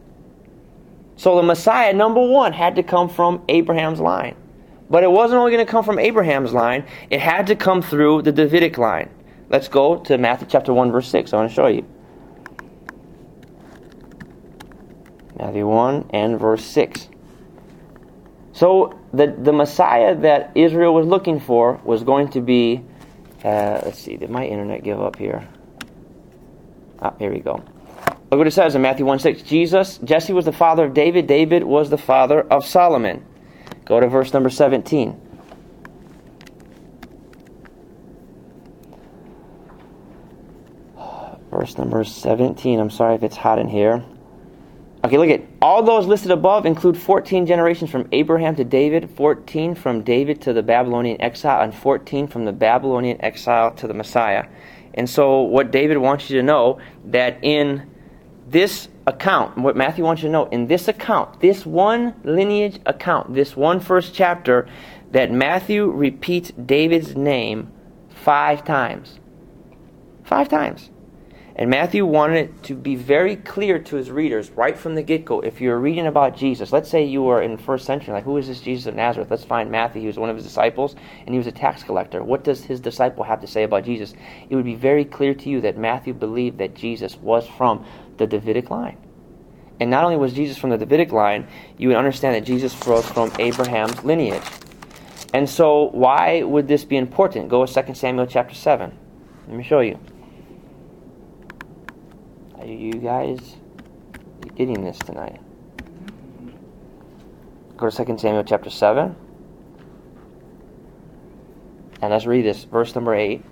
So 1.17 1.37
the 1.37 1.43
Messiah, 1.43 1.93
number 1.93 2.27
one, 2.27 2.55
had 2.55 2.77
to 2.77 2.83
come 2.83 3.11
from 3.11 3.45
Abraham's 3.51 4.01
line. 4.01 4.37
But 4.93 5.05
it 5.05 5.11
wasn't 5.11 5.39
only 5.39 5.53
going 5.53 5.65
to 5.65 5.71
come 5.71 5.85
from 5.85 5.99
Abraham's 5.99 6.53
line, 6.53 6.85
it 7.09 7.19
had 7.19 7.47
to 7.47 7.57
come 7.57 7.81
through 7.81 8.21
the 8.23 8.31
Davidic 8.31 8.77
line. 8.77 9.09
Let's 9.49 9.67
go 9.67 9.97
to 10.01 10.19
Matthew 10.19 10.47
chapter 10.51 10.75
1, 10.75 10.93
verse 10.93 11.09
6. 11.09 11.33
I 11.33 11.37
want 11.39 11.49
to 11.49 11.55
show 11.55 11.67
you. 11.69 11.87
Matthew 15.39 15.67
1 15.67 16.11
and 16.11 16.39
verse 16.39 16.63
6. 16.63 17.09
So, 18.53 19.01
the, 19.15 19.29
the 19.29 19.55
Messiah 19.55 20.15
that 20.15 20.53
Israel 20.55 20.93
was 20.93 21.07
looking 21.07 21.41
for 21.41 21.81
was 21.85 22.05
going 22.05 22.29
to 22.33 22.43
be. 22.43 22.85
Uh, 23.43 23.81
let's 23.87 23.99
see, 23.99 24.19
did 24.19 24.29
my 24.29 24.45
internet 24.45 24.85
give 24.85 25.01
up 25.01 25.17
here? 25.17 25.49
Ah, 27.01 27.15
here 27.19 27.33
we 27.33 27.41
go. 27.41 27.65
Look 28.31 28.39
what 28.39 28.47
it 28.47 28.53
says 28.53 28.75
in 28.75 28.83
Matthew 28.83 29.07
1 29.07 29.21
6. 29.21 29.41
Jesus, 29.41 29.97
Jesse 30.05 30.35
was 30.35 30.45
the 30.45 30.53
father 30.53 30.85
of 30.85 30.93
David, 30.93 31.27
David 31.27 31.65
was 31.65 31.89
the 31.89 31.97
father 31.97 32.43
of 32.43 32.67
Solomon. 32.67 33.25
Go 33.93 34.01
to 34.01 34.09
verse 34.09 34.33
number 34.33 34.49
17. 34.49 35.21
verse 41.51 41.77
number 41.77 42.03
17. 42.03 42.81
I'm 42.81 42.89
sorry 42.89 43.17
if 43.17 43.23
it's 43.23 43.37
hot 43.37 43.59
in 43.59 43.69
here. 43.69 44.03
Okay, 45.05 45.19
look 45.19 45.29
at 45.29 45.43
all 45.61 45.83
those 45.83 46.07
listed 46.07 46.31
above 46.31 46.65
include 46.65 46.97
14 46.97 47.45
generations 47.45 47.91
from 47.91 48.09
Abraham 48.13 48.57
to 48.57 48.65
David, 48.65 49.11
14 49.11 49.75
from 49.75 50.01
David 50.01 50.41
to 50.41 50.55
the 50.55 50.63
Babylonian 50.63 51.21
exile, 51.21 51.61
and 51.61 51.75
14 51.75 52.29
from 52.29 52.47
the 52.47 52.53
Babylonian 52.53 53.23
exile 53.23 53.75
to 53.75 53.87
the 53.87 53.93
Messiah. 53.93 54.47
And 54.95 55.07
so, 55.07 55.43
what 55.43 55.71
David 55.71 55.99
wants 55.99 56.31
you 56.31 56.39
to 56.39 56.43
know 56.43 56.81
that 57.05 57.41
in 57.43 57.91
this 58.49 58.89
account, 59.07 59.59
what 59.59 59.77
Matthew 59.77 60.05
wants 60.05 60.23
you 60.23 60.29
to 60.29 60.33
know, 60.33 60.47
in 60.47 60.67
this 60.67 60.89
account, 60.89 61.41
this 61.41 61.67
one 61.67 62.15
lineage 62.25 62.81
account, 62.87 63.35
this 63.35 63.57
one 63.57 63.81
first 63.81 64.15
chapter, 64.15 64.69
that 65.11 65.31
Matthew 65.31 65.91
repeats 65.91 66.51
David's 66.53 67.17
name 67.17 67.73
five 68.09 68.65
times. 68.65 69.19
Five 70.25 70.49
times. 70.49 70.91
And 71.55 71.69
Matthew 71.69 72.07
wanted 72.07 72.37
it 72.37 72.63
to 72.65 72.75
be 72.75 72.97
very 72.97 73.37
clear 73.37 73.79
to 73.79 73.97
his 73.97 74.11
readers 74.11 74.51
right 74.53 74.77
from 74.77 74.95
the 74.95 75.03
get 75.03 75.27
go. 75.27 75.41
If 75.41 75.61
you're 75.61 75.79
reading 75.79 76.07
about 76.07 76.35
Jesus, 76.35 76.73
let's 76.73 76.89
say 76.89 77.05
you 77.05 77.23
were 77.23 77.43
in 77.43 77.59
first 77.59 77.85
century, 77.85 78.15
like 78.15 78.25
who 78.25 78.39
is 78.39 78.49
this 78.49 78.63
Jesus 78.63 78.87
of 78.87 78.95
Nazareth? 78.95 79.31
Let's 79.31 79.45
find 79.45 79.71
Matthew. 79.71 80.01
He 80.01 80.07
was 80.07 80.19
one 80.19 80.31
of 80.31 80.37
his 80.37 80.47
disciples, 80.47 80.97
and 81.27 81.35
he 81.35 81.37
was 81.37 81.47
a 81.47 81.53
tax 81.53 81.83
collector. 81.83 82.25
What 82.25 82.43
does 82.43 82.65
his 82.65 82.81
disciple 82.81 83.23
have 83.25 83.43
to 83.43 83.47
say 83.47 83.65
about 83.65 83.85
Jesus? 83.85 84.15
It 84.49 84.57
would 84.57 84.65
be 84.65 84.77
very 84.77 85.05
clear 85.05 85.35
to 85.35 85.49
you 85.51 85.61
that 85.61 85.77
Matthew 85.77 86.15
believed 86.15 86.57
that 86.57 86.75
Jesus 86.75 87.17
was 87.17 87.47
from 87.47 87.85
the 88.23 88.39
Davidic 88.39 88.71
line. 88.71 88.97
And 89.81 89.91
not 89.91 90.05
only 90.05 90.17
was 90.17 90.33
Jesus 90.33 90.57
from 90.57 90.71
the 90.71 90.79
Davidic 90.79 91.13
line, 91.13 91.49
you 91.77 91.89
would 91.89 91.97
understand 91.97 92.35
that 92.37 92.45
Jesus 92.45 92.79
was 92.87 93.05
from 93.05 93.33
Abraham's 93.39 94.03
lineage. 94.05 94.43
And 95.35 95.49
so, 95.49 95.89
why 95.91 96.43
would 96.43 96.69
this 96.69 96.85
be 96.85 96.97
important? 96.97 97.49
Go 97.49 97.67
to 97.67 97.83
2 97.83 97.95
Samuel 97.95 98.27
chapter 98.27 98.55
7. 98.55 98.97
Let 99.49 99.57
me 99.57 99.65
show 99.65 99.81
you. 99.81 99.99
Are 102.59 102.67
you 102.67 102.93
guys 102.93 103.57
getting 104.55 104.85
this 104.85 104.99
tonight? 104.99 105.41
Go 107.77 107.91
to 107.91 108.05
2 108.05 108.19
Samuel 108.19 108.45
chapter 108.45 108.71
7. 108.71 109.17
And 112.03 112.11
let's 112.11 112.27
read 112.27 112.45
this, 112.45 112.65
verse 112.65 112.95
number 112.95 113.15
8. 113.15 113.43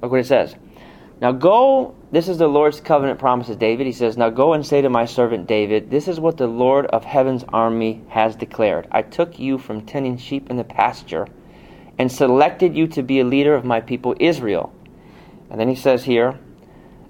Look 0.00 0.10
what 0.10 0.20
it 0.20 0.26
says. 0.26 0.54
Now 1.20 1.32
go, 1.32 1.94
this 2.12 2.28
is 2.28 2.38
the 2.38 2.48
Lord's 2.48 2.80
covenant 2.80 3.18
promises 3.18 3.56
David. 3.56 3.86
He 3.86 3.92
says, 3.92 4.16
Now 4.16 4.30
go 4.30 4.54
and 4.54 4.66
say 4.66 4.80
to 4.80 4.88
my 4.88 5.04
servant 5.04 5.46
David, 5.46 5.90
This 5.90 6.08
is 6.08 6.18
what 6.18 6.38
the 6.38 6.46
Lord 6.46 6.86
of 6.86 7.04
heaven's 7.04 7.44
army 7.52 8.02
has 8.08 8.36
declared. 8.36 8.88
I 8.90 9.02
took 9.02 9.38
you 9.38 9.58
from 9.58 9.84
tending 9.84 10.16
sheep 10.16 10.48
in 10.48 10.56
the 10.56 10.64
pasture 10.64 11.28
and 11.98 12.10
selected 12.10 12.74
you 12.74 12.86
to 12.88 13.02
be 13.02 13.20
a 13.20 13.24
leader 13.24 13.54
of 13.54 13.66
my 13.66 13.82
people 13.82 14.14
Israel. 14.18 14.72
And 15.50 15.60
then 15.60 15.68
he 15.68 15.74
says 15.74 16.04
here, 16.04 16.38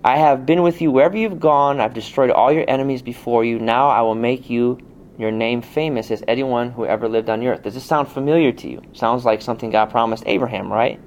I 0.03 0.17
have 0.17 0.45
been 0.45 0.63
with 0.63 0.81
you 0.81 0.91
wherever 0.91 1.17
you've 1.17 1.39
gone. 1.39 1.81
I've 1.81 1.95
destroyed 1.95 2.31
all 2.31 2.51
your 2.51 2.65
enemies 2.69 3.03
before 3.03 3.45
you. 3.45 3.61
Now 3.61 3.91
I 3.91 4.01
will 4.01 4.17
make 4.17 4.51
you 4.51 4.79
your 5.19 5.31
name 5.31 5.63
famous 5.63 6.11
as 6.11 6.25
anyone 6.27 6.71
who 6.71 6.85
ever 6.85 7.09
lived 7.09 7.31
on 7.31 7.39
the 7.41 7.47
earth. 7.47 7.63
Does 7.63 7.75
this 7.75 7.85
sound 7.85 8.09
familiar 8.09 8.51
to 8.51 8.69
you? 8.69 8.83
Sounds 8.93 9.25
like 9.25 9.41
something 9.43 9.71
God 9.71 9.91
promised 9.91 10.25
Abraham, 10.27 10.73
right? 10.73 10.99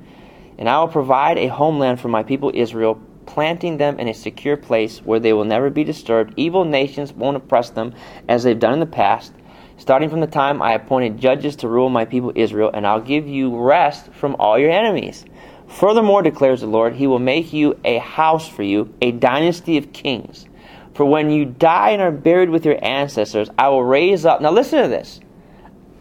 And 0.58 0.70
I 0.70 0.80
will 0.80 0.88
provide 0.88 1.38
a 1.38 1.48
homeland 1.48 2.00
for 2.00 2.08
my 2.08 2.24
people 2.24 2.52
Israel, 2.54 3.02
planting 3.26 3.78
them 3.78 4.00
in 4.00 4.08
a 4.08 4.14
secure 4.14 4.58
place 4.58 5.00
where 5.00 5.20
they 5.20 5.34
will 5.34 5.46
never 5.46 5.70
be 5.70 5.84
disturbed. 5.84 6.34
Evil 6.38 6.66
nations 6.66 7.14
won't 7.14 7.38
oppress 7.38 7.70
them 7.70 7.94
as 8.28 8.44
they've 8.44 8.60
done 8.60 8.74
in 8.74 8.80
the 8.80 8.86
past. 8.86 9.34
Starting 9.78 10.10
from 10.10 10.20
the 10.20 10.28
time 10.28 10.62
I 10.62 10.74
appointed 10.74 11.18
judges 11.18 11.56
to 11.58 11.68
rule 11.68 11.90
my 11.90 12.06
people 12.06 12.32
Israel, 12.36 12.70
and 12.74 12.86
I'll 12.86 13.02
give 13.02 13.28
you 13.28 13.58
rest 13.58 14.14
from 14.14 14.36
all 14.40 14.60
your 14.60 14.72
enemies. 14.72 15.26
Furthermore, 15.68 16.22
declares 16.22 16.62
the 16.62 16.68
Lord, 16.68 16.94
He 16.94 17.08
will 17.08 17.20
make 17.20 17.52
you 17.52 17.80
a 17.84 17.98
house 17.98 18.48
for 18.48 18.64
you, 18.64 18.94
a 19.02 19.12
dynasty 19.12 19.78
of 19.78 19.92
kings. 19.92 20.46
For 20.94 21.06
when 21.06 21.32
you 21.32 21.46
die 21.46 21.90
and 21.90 22.02
are 22.02 22.12
buried 22.12 22.52
with 22.52 22.66
your 22.66 22.78
ancestors, 22.86 23.50
I 23.58 23.70
will 23.70 23.84
raise 23.84 24.26
up. 24.26 24.42
Now 24.42 24.52
listen 24.52 24.84
to 24.84 24.88
this. 24.88 25.20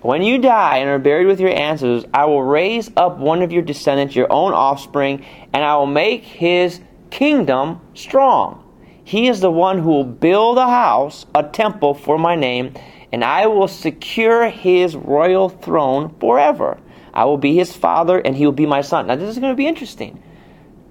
When 0.03 0.23
you 0.23 0.39
die 0.39 0.79
and 0.79 0.91
are 0.91 0.99
buried 0.99 1.29
with 1.29 1.39
your 1.39 1.57
ancestors, 1.57 2.05
I 2.13 2.25
will 2.25 2.43
raise 2.43 2.91
up 2.97 3.19
one 3.19 3.41
of 3.41 3.53
your 3.53 3.63
descendants, 3.63 4.17
your 4.17 4.33
own 4.33 4.53
offspring, 4.53 5.25
and 5.53 5.63
I 5.63 5.77
will 5.77 5.87
make 5.87 6.25
his 6.25 6.81
kingdom 7.11 7.81
strong. 7.95 8.65
He 9.05 9.29
is 9.29 9.41
the 9.41 9.51
one 9.51 9.79
who 9.79 9.91
will 9.91 10.05
build 10.05 10.59
a 10.59 10.67
house, 10.67 11.25
a 11.37 11.45
temple 11.45 11.95
for 11.95 12.19
my 12.19 12.35
name, 12.35 12.75
and 13.13 13.23
I 13.23 13.47
will 13.47 13.69
secure 13.69 14.49
his 14.49 14.97
royal 14.97 15.49
throne 15.49 16.17
forever. 16.19 16.79
I 17.15 17.25
will 17.27 17.39
be 17.39 17.55
his 17.55 17.73
father 17.73 18.19
and 18.19 18.35
he 18.35 18.45
will 18.45 18.51
be 18.51 18.67
my 18.67 18.81
son. 18.81 19.07
Now, 19.07 19.15
this 19.15 19.29
is 19.29 19.39
going 19.39 19.53
to 19.53 19.57
be 19.57 19.69
interesting. 19.69 20.21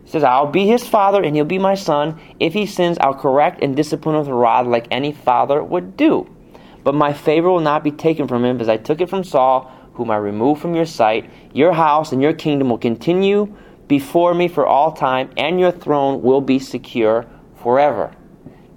He 0.05 0.09
says, 0.09 0.23
I'll 0.23 0.47
be 0.47 0.67
his 0.67 0.87
father 0.87 1.21
and 1.21 1.35
he'll 1.35 1.43
be 1.43 1.59
my 1.59 1.75
son. 1.75 2.17
If 2.39 2.53
he 2.53 2.65
sins, 2.65 2.97
I'll 3.01 3.13
correct 3.13 3.61
and 3.61 3.75
discipline 3.75 4.17
with 4.17 4.29
a 4.29 4.33
rod 4.33 4.67
like 4.67 4.87
any 4.89 5.11
father 5.11 5.61
would 5.61 5.97
do. 5.97 6.29
But 6.83 6.95
my 6.95 7.13
favor 7.13 7.49
will 7.49 7.59
not 7.59 7.83
be 7.83 7.91
taken 7.91 8.27
from 8.27 8.43
him, 8.43 8.59
as 8.59 8.69
I 8.69 8.77
took 8.77 9.01
it 9.01 9.09
from 9.09 9.23
Saul, 9.23 9.71
whom 9.93 10.09
I 10.09 10.17
removed 10.17 10.61
from 10.61 10.75
your 10.75 10.85
sight. 10.85 11.29
Your 11.53 11.73
house 11.73 12.11
and 12.11 12.21
your 12.21 12.33
kingdom 12.33 12.69
will 12.69 12.77
continue 12.77 13.55
before 13.87 14.33
me 14.33 14.47
for 14.47 14.65
all 14.65 14.91
time, 14.91 15.31
and 15.37 15.59
your 15.59 15.71
throne 15.71 16.21
will 16.21 16.41
be 16.41 16.59
secure 16.59 17.25
forever. 17.55 18.15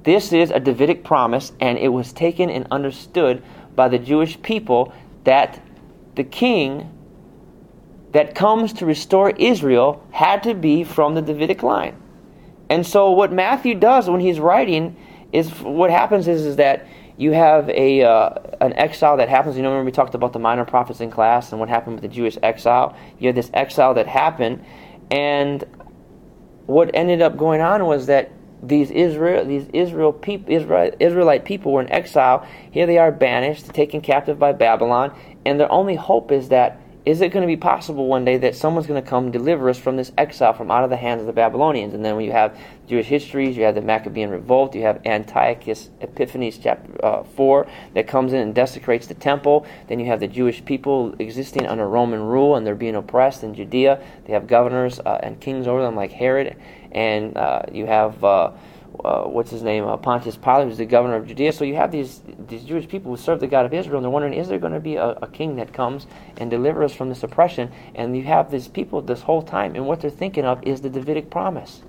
This 0.03 0.33
is 0.33 0.51
a 0.51 0.61
Davidic 0.61 1.03
promise, 1.03 1.53
and 1.61 1.79
it 1.79 1.89
was 1.89 2.13
taken 2.13 2.51
and 2.51 2.67
understood 2.71 3.43
by 3.75 3.89
the 3.89 3.99
Jewish 3.99 4.41
people 4.43 4.93
that 5.25 5.63
the 6.15 6.25
king 6.25 6.91
that 8.13 8.35
comes 8.35 8.73
to 8.75 8.87
restore 8.87 9.31
Israel 9.31 10.07
had 10.11 10.43
to 10.43 10.55
be 10.55 10.85
from 10.85 11.15
the 11.15 11.23
Davidic 11.23 11.63
line. 11.63 12.01
And 12.69 12.87
so 12.87 13.11
what 13.11 13.33
Matthew 13.33 13.75
does 13.75 14.09
when 14.09 14.21
he's 14.21 14.39
writing 14.39 14.97
is 15.33 15.51
what 15.61 15.91
happens 15.91 16.29
is, 16.29 16.45
is 16.45 16.57
that 16.57 16.87
you 17.17 17.33
have 17.33 17.69
a 17.71 18.03
uh, 18.03 18.31
an 18.61 18.73
exile 18.75 19.17
that 19.19 19.29
happens. 19.29 19.57
You 19.57 19.63
know, 19.63 19.71
remember 19.71 19.87
we 19.87 19.93
talked 19.93 20.15
about 20.15 20.33
the 20.33 20.39
minor 20.39 20.65
prophets 20.65 21.01
in 21.01 21.11
class 21.11 21.53
and 21.53 21.61
what 21.61 21.69
happened 21.69 21.97
with 21.97 22.03
the 22.03 22.09
Jewish 22.09 22.37
exile. 22.43 22.97
You 23.19 23.29
have 23.29 23.37
this 23.37 23.51
exile 23.55 23.95
that 23.95 24.09
happened, 24.09 24.65
and 25.11 25.65
what 26.67 26.91
ended 26.95 27.23
up 27.23 27.37
going 27.37 27.61
on 27.61 27.87
was 27.87 28.07
that 28.07 28.33
these 28.63 28.91
Israel 28.91 29.45
these 29.45 29.69
Israel 29.73 30.13
people 30.13 30.53
Israel, 30.53 30.91
Israelite 30.99 31.45
people 31.45 31.73
were 31.73 31.83
in 31.83 31.91
exile. 31.91 32.47
Here 32.71 32.87
they 32.87 32.99
are 32.99 33.13
banished, 33.13 33.67
taken 33.73 34.01
captive 34.01 34.39
by 34.39 34.53
Babylon, 34.53 35.17
and 35.45 35.61
their 35.61 35.71
only 35.71 35.95
hope 35.95 36.33
is 36.33 36.49
that 36.49 36.81
is 37.07 37.21
it 37.21 37.29
going 37.33 37.43
to 37.43 37.47
be 37.47 37.57
possible 37.57 38.07
one 38.07 38.25
day 38.25 38.39
that 38.39 38.57
someone's 38.57 38.87
going 38.87 39.03
to 39.03 39.07
come 39.07 39.31
deliver 39.31 39.69
us 39.69 39.79
from 39.79 39.97
this 39.97 40.11
exile 40.17 40.55
from 40.55 40.71
out 40.71 40.85
of 40.85 40.91
the 40.91 40.97
hands 40.97 41.21
of 41.21 41.27
the 41.27 41.35
Babylonians? 41.35 41.93
And 41.93 42.03
then 42.03 42.17
when 42.17 42.25
you 42.25 42.33
have 42.33 42.59
Jewish 42.89 43.07
histories, 43.07 43.59
you 43.59 43.65
have 43.65 43.75
the 43.75 43.83
Maccabean 43.83 44.31
revolt, 44.31 44.75
you 44.75 44.83
have 44.83 45.05
Antiochus 45.05 45.91
Epiphanes 46.01 46.57
chapter 46.57 47.05
uh, 47.05 47.23
4 47.23 47.67
that 47.93 48.09
comes 48.09 48.33
in 48.33 48.41
and 48.41 48.55
desecrates 48.55 49.07
the 49.07 49.15
temple. 49.15 49.67
Then 49.89 50.01
you 50.01 50.07
have 50.07 50.21
the 50.21 50.29
Jewish 50.29 50.65
people 50.65 51.15
existing 51.19 51.67
under 51.67 51.87
Roman 51.87 52.23
rule 52.23 52.57
and 52.57 52.67
they're 52.67 52.75
being 52.75 52.97
oppressed 52.97 53.45
in 53.45 53.55
Judea. 53.55 54.03
They 54.25 54.33
have 54.33 54.47
governors 54.47 54.99
uh, 55.01 55.21
and 55.23 55.39
kings 55.39 55.67
over 55.67 55.83
them 55.83 55.97
like 55.97 56.13
Herod. 56.13 56.57
And 56.93 57.37
uh, 57.37 57.63
you 57.71 57.85
have 57.85 58.25
uh, 59.03 59.23
what's 59.25 59.51
his 59.51 59.63
name, 59.63 59.85
uh, 59.85 59.97
Pontius 59.97 60.37
Pilate, 60.37 60.69
who's 60.69 60.79
the 60.79 60.87
governor 60.87 61.17
of 61.17 61.27
Judea. 61.27 61.53
So 61.53 61.65
you 61.65 61.75
have 61.77 61.91
these 61.91 62.21
these 62.49 62.65
Jewish 62.65 62.89
people 62.89 63.11
who 63.11 63.17
serve 63.17 63.41
the 63.41 63.47
God 63.47 63.67
of 63.67 63.75
Israel, 63.75 63.97
and 63.97 64.05
they're 64.05 64.11
wondering, 64.11 64.35
is 64.35 64.49
there 64.49 64.59
going 64.59 64.73
to 64.73 64.81
be 64.81 64.97
a, 64.97 65.11
a, 65.11 65.27
king 65.29 65.57
that 65.57 65.73
comes 65.73 66.07
and 66.37 66.51
delivers 66.51 66.93
us 66.93 66.97
from 66.97 67.09
this 67.09 67.23
oppression? 67.23 67.73
And 67.95 68.17
you 68.17 68.25
have 68.25 68.51
these 68.51 68.69
people 68.69 69.01
this 69.03 69.23
whole 69.23 69.43
time, 69.43 69.75
and 69.75 69.87
what 69.87 70.01
they're 70.01 70.11
thinking 70.11 70.45
of 70.45 70.63
is 70.63 70.81
the 70.81 70.91
Davidic 70.91 71.31
promise, 71.31 71.83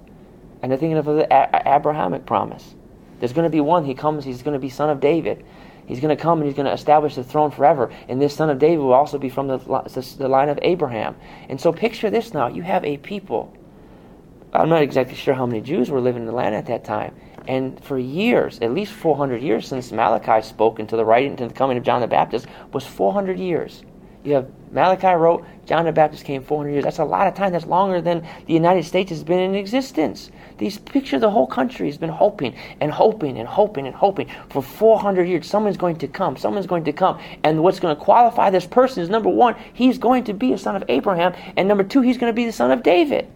and 0.61 0.71
they're 0.71 0.79
thinking 0.79 0.97
of 0.97 1.05
the 1.05 1.27
a- 1.31 1.75
Abrahamic 1.75 2.25
promise. 2.25 2.75
There's 3.19 3.33
going 3.33 3.45
to 3.45 3.49
be 3.49 3.61
one. 3.61 3.85
He 3.85 3.93
comes. 3.93 4.25
He's 4.25 4.41
going 4.41 4.53
to 4.53 4.59
be 4.59 4.69
son 4.69 4.89
of 4.89 4.99
David. 4.99 5.45
He's 5.85 5.99
going 5.99 6.15
to 6.15 6.21
come 6.21 6.39
and 6.39 6.47
he's 6.47 6.55
going 6.55 6.65
to 6.65 6.73
establish 6.73 7.15
the 7.15 7.23
throne 7.23 7.51
forever. 7.51 7.91
And 8.09 8.19
this 8.19 8.35
son 8.35 8.49
of 8.49 8.59
David 8.59 8.79
will 8.79 8.93
also 8.93 9.17
be 9.17 9.29
from 9.29 9.47
the, 9.47 9.57
the 10.17 10.27
line 10.27 10.49
of 10.49 10.57
Abraham. 10.63 11.15
And 11.47 11.61
so 11.61 11.71
picture 11.71 12.09
this 12.09 12.33
now. 12.33 12.47
You 12.47 12.63
have 12.63 12.83
a 12.83 12.97
people 12.97 13.55
I'm 14.55 14.69
not 14.69 14.81
exactly 14.81 15.15
sure 15.15 15.33
how 15.33 15.45
many 15.45 15.61
Jews 15.61 15.89
were 15.89 15.99
living 15.99 16.21
in 16.21 16.27
the 16.27 16.33
land 16.33 16.55
at 16.55 16.65
that 16.67 16.83
time. 16.83 17.15
And 17.47 17.83
for 17.83 17.99
years, 17.99 18.59
at 18.61 18.73
least 18.73 18.93
400 18.93 19.41
years 19.41 19.67
since 19.67 19.91
Malachi 19.91 20.41
spoke 20.47 20.79
into 20.79 20.95
the 20.95 21.05
writing 21.05 21.35
to 21.37 21.47
the 21.47 21.53
coming 21.53 21.77
of 21.77 21.83
John 21.83 22.01
the 22.01 22.07
Baptist, 22.07 22.47
was 22.71 22.85
400 22.85 23.37
years. 23.37 23.83
You 24.23 24.33
have 24.33 24.49
Malachi 24.71 25.07
wrote, 25.07 25.45
John 25.65 25.85
the 25.85 25.91
Baptist 25.91 26.25
came 26.25 26.41
400 26.41 26.71
years. 26.71 26.83
That's 26.83 26.97
a 26.97 27.05
lot 27.05 27.27
of 27.27 27.35
time. 27.35 27.51
That's 27.51 27.67
longer 27.67 28.01
than 28.01 28.27
the 28.47 28.53
United 28.53 28.83
States 28.83 29.11
has 29.11 29.23
been 29.23 29.39
in 29.39 29.53
existence. 29.53 30.31
These 30.57 30.79
picture 30.79 31.19
the 31.19 31.29
whole 31.29 31.45
country 31.45 31.87
has 31.87 31.97
been 31.97 32.09
hoping 32.09 32.55
and 32.81 32.91
hoping 32.91 33.37
and 33.37 33.47
hoping 33.47 33.85
and 33.85 33.95
hoping 33.95 34.27
for 34.49 34.63
400 34.63 35.25
years. 35.25 35.45
Someone's 35.45 35.77
going 35.77 35.97
to 35.97 36.07
come. 36.07 36.37
Someone's 36.37 36.65
going 36.65 36.85
to 36.85 36.93
come. 36.93 37.19
And 37.43 37.61
what's 37.61 37.79
going 37.79 37.95
to 37.95 38.01
qualify 38.01 38.49
this 38.49 38.65
person 38.65 39.03
is 39.03 39.09
number 39.09 39.29
one, 39.29 39.55
he's 39.73 39.99
going 39.99 40.23
to 40.23 40.33
be 40.33 40.53
a 40.53 40.57
son 40.57 40.75
of 40.75 40.83
Abraham, 40.89 41.33
and 41.55 41.67
number 41.67 41.83
two, 41.83 42.01
he's 42.01 42.17
going 42.17 42.31
to 42.31 42.35
be 42.35 42.45
the 42.45 42.51
son 42.51 42.71
of 42.71 42.81
David. 42.81 43.27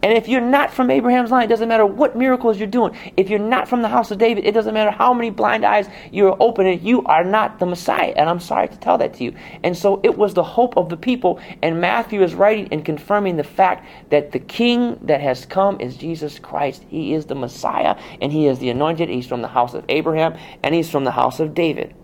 And 0.00 0.16
if 0.16 0.28
you're 0.28 0.40
not 0.40 0.72
from 0.72 0.90
Abraham's 0.90 1.32
line, 1.32 1.44
it 1.44 1.48
doesn't 1.48 1.68
matter 1.68 1.84
what 1.84 2.16
miracles 2.16 2.58
you're 2.58 2.68
doing. 2.68 2.96
If 3.16 3.28
you're 3.28 3.40
not 3.40 3.68
from 3.68 3.82
the 3.82 3.88
house 3.88 4.12
of 4.12 4.18
David, 4.18 4.44
it 4.44 4.52
doesn't 4.52 4.72
matter 4.72 4.92
how 4.92 5.12
many 5.12 5.30
blind 5.30 5.64
eyes 5.64 5.88
you're 6.12 6.36
opening, 6.38 6.84
you 6.84 7.02
are 7.04 7.24
not 7.24 7.58
the 7.58 7.66
Messiah. 7.66 8.12
And 8.16 8.30
I'm 8.30 8.38
sorry 8.38 8.68
to 8.68 8.76
tell 8.76 8.98
that 8.98 9.14
to 9.14 9.24
you. 9.24 9.34
And 9.64 9.76
so 9.76 10.00
it 10.04 10.16
was 10.16 10.34
the 10.34 10.44
hope 10.44 10.76
of 10.76 10.88
the 10.88 10.96
people. 10.96 11.40
And 11.62 11.80
Matthew 11.80 12.22
is 12.22 12.34
writing 12.34 12.68
and 12.70 12.84
confirming 12.84 13.36
the 13.36 13.44
fact 13.44 13.86
that 14.10 14.30
the 14.30 14.38
king 14.38 15.00
that 15.02 15.20
has 15.20 15.44
come 15.44 15.80
is 15.80 15.96
Jesus 15.96 16.38
Christ. 16.38 16.84
He 16.88 17.12
is 17.14 17.26
the 17.26 17.34
Messiah, 17.34 17.96
and 18.20 18.30
he 18.30 18.46
is 18.46 18.60
the 18.60 18.70
anointed. 18.70 19.08
He's 19.08 19.26
from 19.26 19.42
the 19.42 19.48
house 19.48 19.74
of 19.74 19.84
Abraham, 19.88 20.38
and 20.62 20.74
he's 20.74 20.88
from 20.88 21.02
the 21.02 21.10
house 21.10 21.40
of 21.40 21.54
David. 21.54 21.94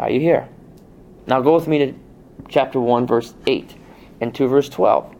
Are 0.00 0.10
you 0.10 0.18
here? 0.18 0.48
Now 1.28 1.40
go 1.40 1.54
with 1.54 1.68
me 1.68 1.78
to 1.78 1.94
chapter 2.48 2.80
1, 2.80 3.06
verse 3.06 3.34
8, 3.46 3.72
and 4.20 4.34
2, 4.34 4.48
verse 4.48 4.68
12. 4.68 5.14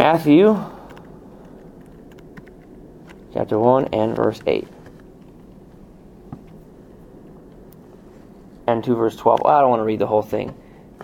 Matthew 0.00 0.58
chapter 3.34 3.58
1 3.58 3.88
and 3.92 4.16
verse 4.16 4.40
8. 4.46 4.66
And 8.66 8.82
2 8.82 8.96
verse 8.96 9.14
12. 9.16 9.40
Well, 9.44 9.54
I 9.54 9.60
don't 9.60 9.68
want 9.68 9.80
to 9.80 9.84
read 9.84 9.98
the 9.98 10.06
whole 10.06 10.22
thing. 10.22 10.54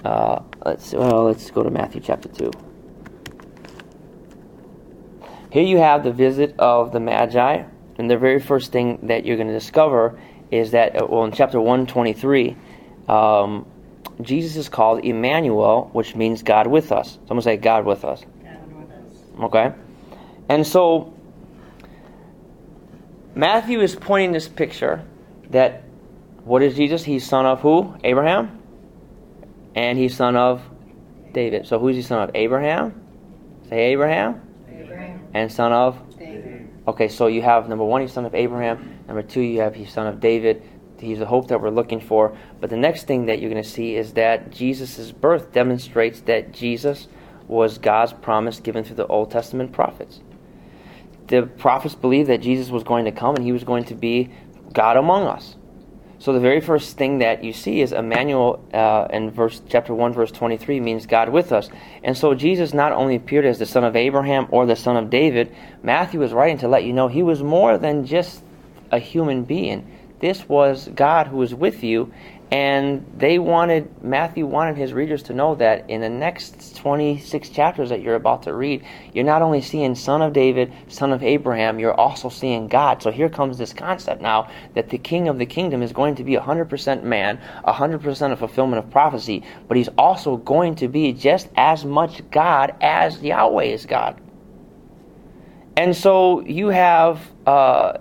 Uh, 0.03 0.41
let's 0.65 0.95
well, 0.95 1.25
let's 1.25 1.51
go 1.51 1.63
to 1.63 1.69
Matthew 1.69 2.01
chapter 2.01 2.31
2. 2.31 2.51
Here 5.53 5.65
you 5.65 5.77
have 5.77 6.03
the 6.03 6.13
visit 6.13 6.59
of 6.59 6.93
the 6.93 7.01
Magi, 7.01 7.65
and 7.99 8.11
the 8.11 8.17
very 8.17 8.41
first 8.41 8.73
thing 8.73 9.09
that 9.09 9.27
you're 9.27 9.37
going 9.37 9.49
to 9.49 9.53
discover 9.53 10.19
is 10.51 10.71
that, 10.71 10.97
uh, 10.97 11.07
well, 11.07 11.25
in 11.25 11.33
chapter 11.33 11.61
123, 11.61 12.57
um, 13.11 13.67
Jesus 14.23 14.57
is 14.57 14.71
called 14.71 15.05
Emmanuel, 15.05 15.91
which 15.93 16.17
means 16.17 16.43
God 16.43 16.67
with 16.67 16.93
us. 16.93 17.19
Someone 17.29 17.43
say, 17.43 17.59
God 17.59 17.85
with 17.85 18.03
us. 18.07 18.25
Okay? 19.41 19.73
And 20.49 20.67
so, 20.67 21.13
Matthew 23.35 23.81
is 23.81 23.95
pointing 23.95 24.33
this 24.33 24.49
picture 24.49 25.05
that 25.51 25.83
what 26.45 26.63
is 26.63 26.77
Jesus? 26.77 27.03
He's 27.03 27.27
son 27.27 27.45
of 27.45 27.61
who? 27.61 27.95
Abraham? 28.05 28.63
And 29.75 29.99
he's 29.99 30.17
son 30.17 30.37
of 30.37 30.63
David. 31.33 31.67
So 31.67 31.79
who's 31.79 31.97
he 31.97 32.03
son 32.03 32.23
of? 32.23 32.31
Abraham? 32.35 33.03
Say 33.69 33.93
Abraham. 33.93 34.41
Abraham. 34.71 35.27
And 35.35 35.53
son 35.53 35.73
of? 35.73 36.01
David. 36.17 36.71
Okay, 36.87 37.09
so 37.09 37.27
you 37.27 37.43
have 37.43 37.69
number 37.69 37.85
one, 37.85 38.01
he's 38.01 38.13
son 38.13 38.25
of 38.25 38.35
Abraham. 38.35 39.01
Number 39.09 39.23
two, 39.23 39.41
you 39.41 39.61
have 39.61 39.75
he's 39.75 39.93
son 39.93 40.07
of 40.07 40.21
David. 40.21 40.63
He's 40.99 41.19
the 41.19 41.27
hope 41.27 41.49
that 41.49 41.61
we're 41.61 41.71
looking 41.71 42.01
for. 42.01 42.37
But 42.61 42.71
the 42.71 42.77
next 42.77 43.09
thing 43.09 43.27
that 43.27 43.41
you're 43.41 43.51
going 43.51 43.63
to 43.63 43.69
see 43.69 43.97
is 43.97 44.15
that 44.15 44.51
Jesus' 44.51 45.13
birth 45.13 45.53
demonstrates 45.53 46.21
that 46.23 46.53
Jesus 46.53 47.09
was 47.49 47.79
God's 47.79 48.13
promise 48.13 48.61
given 48.61 48.85
through 48.85 48.97
the 48.97 49.07
Old 49.07 49.31
Testament 49.31 49.73
prophets. 49.73 50.21
The 51.29 51.43
prophets 51.43 51.95
believed 51.95 52.29
that 52.29 52.41
Jesus 52.41 52.71
was 52.71 52.83
going 52.83 53.05
to 53.05 53.13
come 53.13 53.35
and 53.35 53.45
he 53.45 53.53
was 53.53 53.65
going 53.65 53.85
to 53.85 53.95
be 53.95 54.31
God 54.73 54.97
among 54.97 55.27
us. 55.27 55.57
So 56.19 56.33
the 56.33 56.41
very 56.41 56.61
first 56.61 56.97
thing 56.97 57.19
that 57.19 57.45
you 57.45 57.53
see 57.53 57.83
is 57.83 57.93
Emmanuel 57.93 58.65
uh, 58.73 59.07
in 59.11 59.31
verse 59.31 59.61
chapter 59.69 59.93
1 59.93 60.15
verse 60.15 60.33
23 60.33 60.81
means 60.81 61.05
God 61.05 61.29
with 61.29 61.53
us. 61.53 61.69
And 62.03 62.17
so 62.17 62.35
Jesus 62.35 62.73
not 62.73 62.93
only 62.93 63.17
appeared 63.17 63.45
as 63.45 63.59
the 63.59 63.67
son 63.67 63.85
of 63.85 63.97
Abraham 63.97 64.47
or 64.51 64.65
the 64.65 64.77
son 64.77 64.97
of 64.97 65.11
David, 65.11 65.55
Matthew 65.83 66.23
is 66.23 66.33
writing 66.33 66.59
to 66.59 66.69
let 66.69 66.85
you 66.85 66.93
know 66.93 67.09
he 67.09 67.23
was 67.23 67.43
more 67.43 67.77
than 67.77 68.07
just 68.07 68.43
a 68.91 68.99
human 68.99 69.45
being. 69.45 69.87
This 70.21 70.49
was 70.49 70.89
God 70.95 71.27
who 71.27 71.37
was 71.37 71.55
with 71.55 71.85
you 71.85 72.13
and 72.51 73.05
they 73.19 73.41
wanted, 73.41 74.05
Matthew 74.05 74.47
wanted 74.47 74.77
his 74.77 74.93
readers 74.93 75.25
to 75.25 75.35
know 75.35 75.57
that 75.57 75.91
in 75.91 76.01
the 76.01 76.09
next 76.09 76.77
26 76.77 77.49
chapters 77.49 77.89
that 77.89 78.03
you're 78.03 78.15
about 78.15 78.45
to 78.45 78.55
read, 78.55 78.85
you're 79.13 79.25
not 79.25 79.43
only 79.43 79.61
seeing 79.61 79.97
son 79.97 80.23
of 80.23 80.33
David, 80.33 80.73
son 80.87 81.13
of 81.13 81.25
Abraham, 81.25 81.81
you're 81.81 81.95
also 81.95 82.29
seeing 82.29 82.69
God. 82.69 83.03
So 83.03 83.11
here 83.11 83.29
comes 83.29 83.59
this 83.59 83.73
concept 83.73 84.23
now 84.23 84.49
that 84.75 84.91
the 84.91 84.99
king 84.99 85.27
of 85.27 85.39
the 85.39 85.47
kingdom 85.47 85.83
is 85.83 85.93
going 85.93 86.15
to 86.17 86.25
be 86.25 86.35
100% 86.35 87.03
man, 87.03 87.41
100% 87.65 88.33
of 88.33 88.39
fulfillment 88.39 88.85
of 88.85 88.91
prophecy, 88.93 89.43
but 89.67 89.77
he's 89.77 89.89
also 89.99 90.37
going 90.37 90.77
to 90.77 90.87
be 90.87 91.13
just 91.13 91.49
as 91.57 91.85
much 91.85 92.23
God 92.31 92.77
as 92.81 93.21
Yahweh 93.23 93.65
is 93.65 93.87
God. 93.87 94.21
And 95.77 95.97
so 95.97 96.41
you 96.41 96.69
have, 96.69 97.21
uh, 97.45 97.99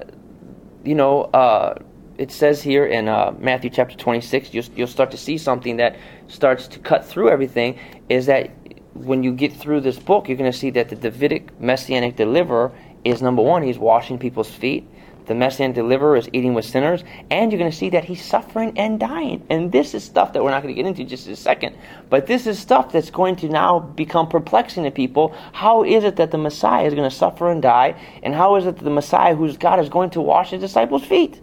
you 0.84 0.94
know, 0.94 1.24
uh, 1.24 1.80
it 2.18 2.32
says 2.32 2.62
here 2.62 2.86
in 2.86 3.08
uh, 3.08 3.34
Matthew 3.40 3.70
chapter 3.70 3.96
26, 3.96 4.54
you'll, 4.54 4.66
you'll 4.76 4.88
start 4.88 5.12
to 5.12 5.18
see 5.18 5.38
something 5.38 5.78
that 5.78 5.98
starts 6.28 6.68
to 6.70 6.80
cut 6.80 7.06
through 7.06 7.30
everything. 7.30 7.80
Is 8.10 8.26
that 8.28 8.52
when 8.94 9.24
you 9.24 9.34
get 9.34 9.54
through 9.54 9.82
this 9.82 10.00
book, 10.00 10.28
you're 10.28 10.38
going 10.38 10.52
to 10.52 10.58
see 10.58 10.70
that 10.72 10.90
the 10.90 10.96
Davidic 10.96 11.60
messianic 11.60 12.16
deliverer 12.16 12.72
is 13.04 13.22
number 13.22 13.42
one, 13.42 13.64
he's 13.64 13.78
washing 13.78 14.18
people's 14.18 14.50
feet. 14.50 14.88
The 15.26 15.34
messianic 15.34 15.76
deliverer 15.76 16.18
is 16.18 16.30
eating 16.34 16.54
with 16.54 16.66
sinners, 16.66 17.04
and 17.32 17.52
you're 17.52 17.58
going 17.58 17.72
to 17.72 17.76
see 17.76 17.90
that 17.90 18.06
he's 18.06 18.24
suffering 18.24 18.78
and 18.78 19.00
dying. 19.00 19.44
And 19.50 19.72
this 19.72 19.96
is 19.96 20.04
stuff 20.04 20.34
that 20.34 20.44
we're 20.44 20.52
not 20.52 20.62
going 20.62 20.76
to 20.76 20.82
get 20.82 20.88
into 20.88 21.04
just 21.04 21.26
in 21.26 21.34
a 21.34 21.36
second. 21.36 21.76
But 22.10 22.28
this 22.28 22.46
is 22.46 22.60
stuff 22.60 22.92
that's 22.92 23.10
going 23.10 23.36
to 23.38 23.50
now 23.50 23.80
become 23.80 24.28
perplexing 24.28 24.84
to 24.84 24.92
people. 24.92 25.36
How 25.52 25.84
is 25.84 26.04
it 26.04 26.18
that 26.18 26.30
the 26.30 26.38
Messiah 26.38 26.86
is 26.86 26.94
going 26.94 27.10
to 27.10 27.16
suffer 27.16 27.50
and 27.50 27.62
die? 27.62 28.00
And 28.22 28.36
how 28.36 28.56
is 28.56 28.68
it 28.68 28.78
that 28.78 28.84
the 28.84 28.92
Messiah, 28.92 29.36
whose 29.36 29.58
God, 29.58 29.80
is 29.80 29.90
going 29.90 30.12
to 30.12 30.22
wash 30.22 30.52
his 30.52 30.62
disciples' 30.62 31.04
feet? 31.04 31.42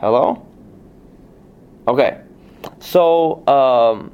Hello? 0.00 0.46
Okay. 1.86 2.22
So, 2.78 3.46
um, 3.46 4.10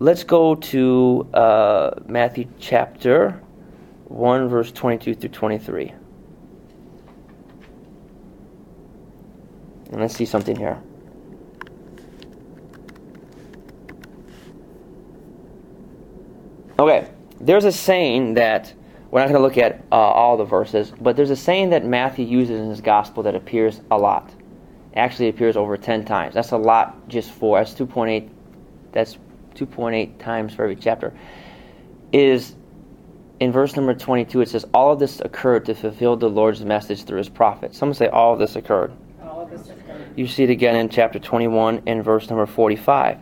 let's 0.00 0.22
go 0.22 0.54
to 0.54 1.26
uh, 1.32 1.92
Matthew 2.06 2.46
chapter 2.60 3.40
1, 4.04 4.48
verse 4.48 4.70
22 4.70 5.14
through 5.14 5.30
23. 5.30 5.94
And 9.92 10.00
let's 10.02 10.14
see 10.14 10.26
something 10.26 10.56
here. 10.56 10.78
Okay, 16.78 17.08
there's 17.40 17.64
a 17.64 17.72
saying 17.72 18.34
that 18.34 18.74
we're 19.10 19.20
not 19.20 19.28
going 19.28 19.40
to 19.40 19.42
look 19.42 19.56
at 19.56 19.82
uh, 19.90 19.94
all 19.94 20.36
the 20.36 20.44
verses, 20.44 20.92
but 21.00 21.16
there's 21.16 21.30
a 21.30 21.36
saying 21.36 21.70
that 21.70 21.84
Matthew 21.84 22.26
uses 22.26 22.60
in 22.60 22.68
his 22.68 22.80
gospel 22.80 23.22
that 23.22 23.34
appears 23.34 23.80
a 23.90 23.96
lot. 23.96 24.28
It 24.92 24.98
actually 24.98 25.28
appears 25.28 25.56
over 25.56 25.76
10 25.76 26.04
times. 26.04 26.34
That's 26.34 26.50
a 26.52 26.58
lot 26.58 27.08
just 27.08 27.30
for 27.30 27.58
that's 27.58 27.72
2.8 27.74 28.28
that's 28.92 29.18
2.8 29.54 30.18
times 30.18 30.54
for 30.54 30.64
every 30.64 30.76
chapter. 30.76 31.12
Is 32.12 32.54
in 33.40 33.52
verse 33.52 33.76
number 33.76 33.94
22 33.94 34.40
it 34.40 34.48
says 34.48 34.66
all 34.74 34.92
of 34.92 34.98
this 34.98 35.20
occurred 35.20 35.64
to 35.66 35.74
fulfill 35.74 36.16
the 36.16 36.28
Lord's 36.28 36.64
message 36.64 37.04
through 37.04 37.18
his 37.18 37.28
prophet. 37.28 37.74
Some 37.74 37.94
say 37.94 38.08
all 38.08 38.32
of 38.32 38.38
this 38.38 38.56
occurred. 38.56 38.92
All 39.22 39.42
of 39.42 39.50
this 39.50 39.68
occurred. 39.70 40.06
You 40.16 40.26
see 40.26 40.44
it 40.44 40.50
again 40.50 40.76
in 40.76 40.88
chapter 40.88 41.18
21 41.18 41.82
in 41.86 42.02
verse 42.02 42.28
number 42.28 42.46
45. 42.46 43.18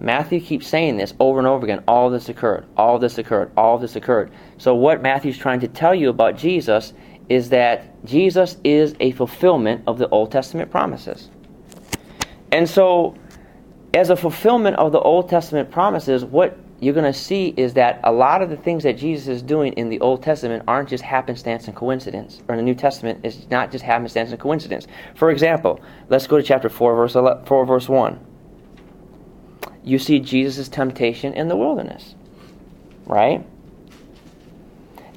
Matthew 0.00 0.40
keeps 0.40 0.66
saying 0.66 0.96
this 0.96 1.12
over 1.20 1.38
and 1.38 1.46
over 1.46 1.64
again. 1.64 1.84
All 1.86 2.08
this 2.08 2.28
occurred. 2.28 2.66
All 2.76 2.98
this 2.98 3.18
occurred. 3.18 3.52
All 3.56 3.78
this 3.78 3.96
occurred. 3.96 4.32
So 4.56 4.74
what 4.74 5.02
Matthew's 5.02 5.38
trying 5.38 5.60
to 5.60 5.68
tell 5.68 5.94
you 5.94 6.08
about 6.08 6.36
Jesus 6.36 6.94
is 7.28 7.50
that 7.50 8.04
Jesus 8.04 8.56
is 8.64 8.94
a 8.98 9.12
fulfillment 9.12 9.82
of 9.86 9.98
the 9.98 10.08
Old 10.08 10.32
Testament 10.32 10.70
promises. 10.70 11.30
And 12.50 12.68
so 12.68 13.14
as 13.94 14.10
a 14.10 14.16
fulfillment 14.16 14.76
of 14.76 14.92
the 14.92 15.00
Old 15.00 15.28
Testament 15.28 15.70
promises, 15.70 16.24
what 16.24 16.58
you're 16.80 16.94
going 16.94 17.12
to 17.12 17.18
see 17.18 17.52
is 17.56 17.74
that 17.74 18.00
a 18.04 18.12
lot 18.12 18.40
of 18.40 18.48
the 18.48 18.56
things 18.56 18.82
that 18.84 18.96
Jesus 18.96 19.28
is 19.28 19.42
doing 19.42 19.74
in 19.74 19.90
the 19.90 20.00
Old 20.00 20.22
Testament 20.22 20.64
aren't 20.66 20.88
just 20.88 21.04
happenstance 21.04 21.66
and 21.66 21.76
coincidence, 21.76 22.42
or 22.48 22.54
in 22.54 22.56
the 22.56 22.64
New 22.64 22.74
Testament 22.74 23.20
it's 23.22 23.46
not 23.50 23.70
just 23.70 23.84
happenstance 23.84 24.30
and 24.30 24.40
coincidence. 24.40 24.86
For 25.14 25.30
example, 25.30 25.78
let's 26.08 26.26
go 26.26 26.38
to 26.38 26.42
chapter 26.42 26.70
4, 26.70 26.96
verse 26.96 27.14
11, 27.14 27.44
4, 27.44 27.66
verse 27.66 27.88
1. 27.88 28.29
You 29.84 29.98
see 29.98 30.20
Jesus' 30.20 30.68
temptation 30.68 31.32
in 31.32 31.48
the 31.48 31.56
wilderness, 31.56 32.14
right? 33.06 33.44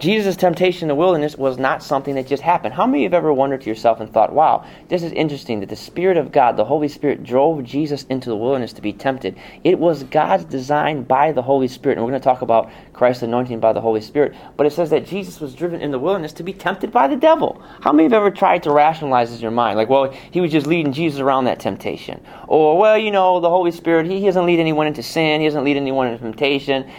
Jesus' 0.03 0.35
temptation 0.35 0.83
in 0.83 0.87
the 0.89 0.95
wilderness 0.95 1.37
was 1.37 1.57
not 1.57 1.81
something 1.81 2.15
that 2.15 2.27
just 2.27 2.43
happened. 2.43 2.73
How 2.73 2.85
many 2.85 2.99
of 2.99 3.01
you 3.03 3.15
have 3.15 3.23
ever 3.23 3.31
wondered 3.31 3.61
to 3.61 3.69
yourself 3.69 4.01
and 4.01 4.11
thought, 4.11 4.33
wow, 4.33 4.65
this 4.89 5.01
is 5.01 5.13
interesting 5.13 5.61
that 5.61 5.69
the 5.69 5.77
Spirit 5.77 6.17
of 6.17 6.29
God, 6.29 6.57
the 6.57 6.65
Holy 6.65 6.89
Spirit, 6.89 7.23
drove 7.23 7.63
Jesus 7.63 8.03
into 8.09 8.27
the 8.27 8.35
wilderness 8.35 8.73
to 8.73 8.81
be 8.81 8.91
tempted? 8.91 9.37
It 9.63 9.79
was 9.79 10.03
God's 10.03 10.43
design 10.43 11.03
by 11.03 11.31
the 11.31 11.41
Holy 11.41 11.69
Spirit. 11.69 11.97
And 11.97 12.05
we're 12.05 12.11
going 12.11 12.21
to 12.21 12.25
talk 12.25 12.41
about 12.41 12.69
Christ's 12.91 13.23
anointing 13.23 13.61
by 13.61 13.71
the 13.71 13.79
Holy 13.79 14.01
Spirit. 14.01 14.35
But 14.57 14.67
it 14.67 14.73
says 14.73 14.89
that 14.89 15.07
Jesus 15.07 15.39
was 15.39 15.55
driven 15.55 15.79
in 15.79 15.91
the 15.91 15.99
wilderness 15.99 16.33
to 16.33 16.43
be 16.43 16.51
tempted 16.51 16.91
by 16.91 17.07
the 17.07 17.15
devil. 17.15 17.63
How 17.79 17.93
many 17.93 18.05
of 18.05 18.11
you 18.11 18.15
have 18.15 18.25
ever 18.25 18.35
tried 18.35 18.63
to 18.63 18.73
rationalize 18.73 19.29
this 19.29 19.37
in 19.39 19.43
your 19.43 19.51
mind? 19.51 19.77
Like, 19.77 19.87
well, 19.87 20.11
he 20.31 20.41
was 20.41 20.51
just 20.51 20.67
leading 20.67 20.91
Jesus 20.91 21.21
around 21.21 21.45
that 21.45 21.61
temptation. 21.61 22.21
Or, 22.49 22.77
well, 22.77 22.97
you 22.97 23.11
know, 23.11 23.39
the 23.39 23.49
Holy 23.49 23.71
Spirit, 23.71 24.07
he 24.07 24.19
doesn't 24.25 24.45
lead 24.45 24.59
anyone 24.59 24.85
into 24.85 25.01
sin, 25.01 25.39
he 25.39 25.47
doesn't 25.47 25.63
lead 25.63 25.77
anyone 25.77 26.07
into 26.07 26.21
temptation. 26.21 26.91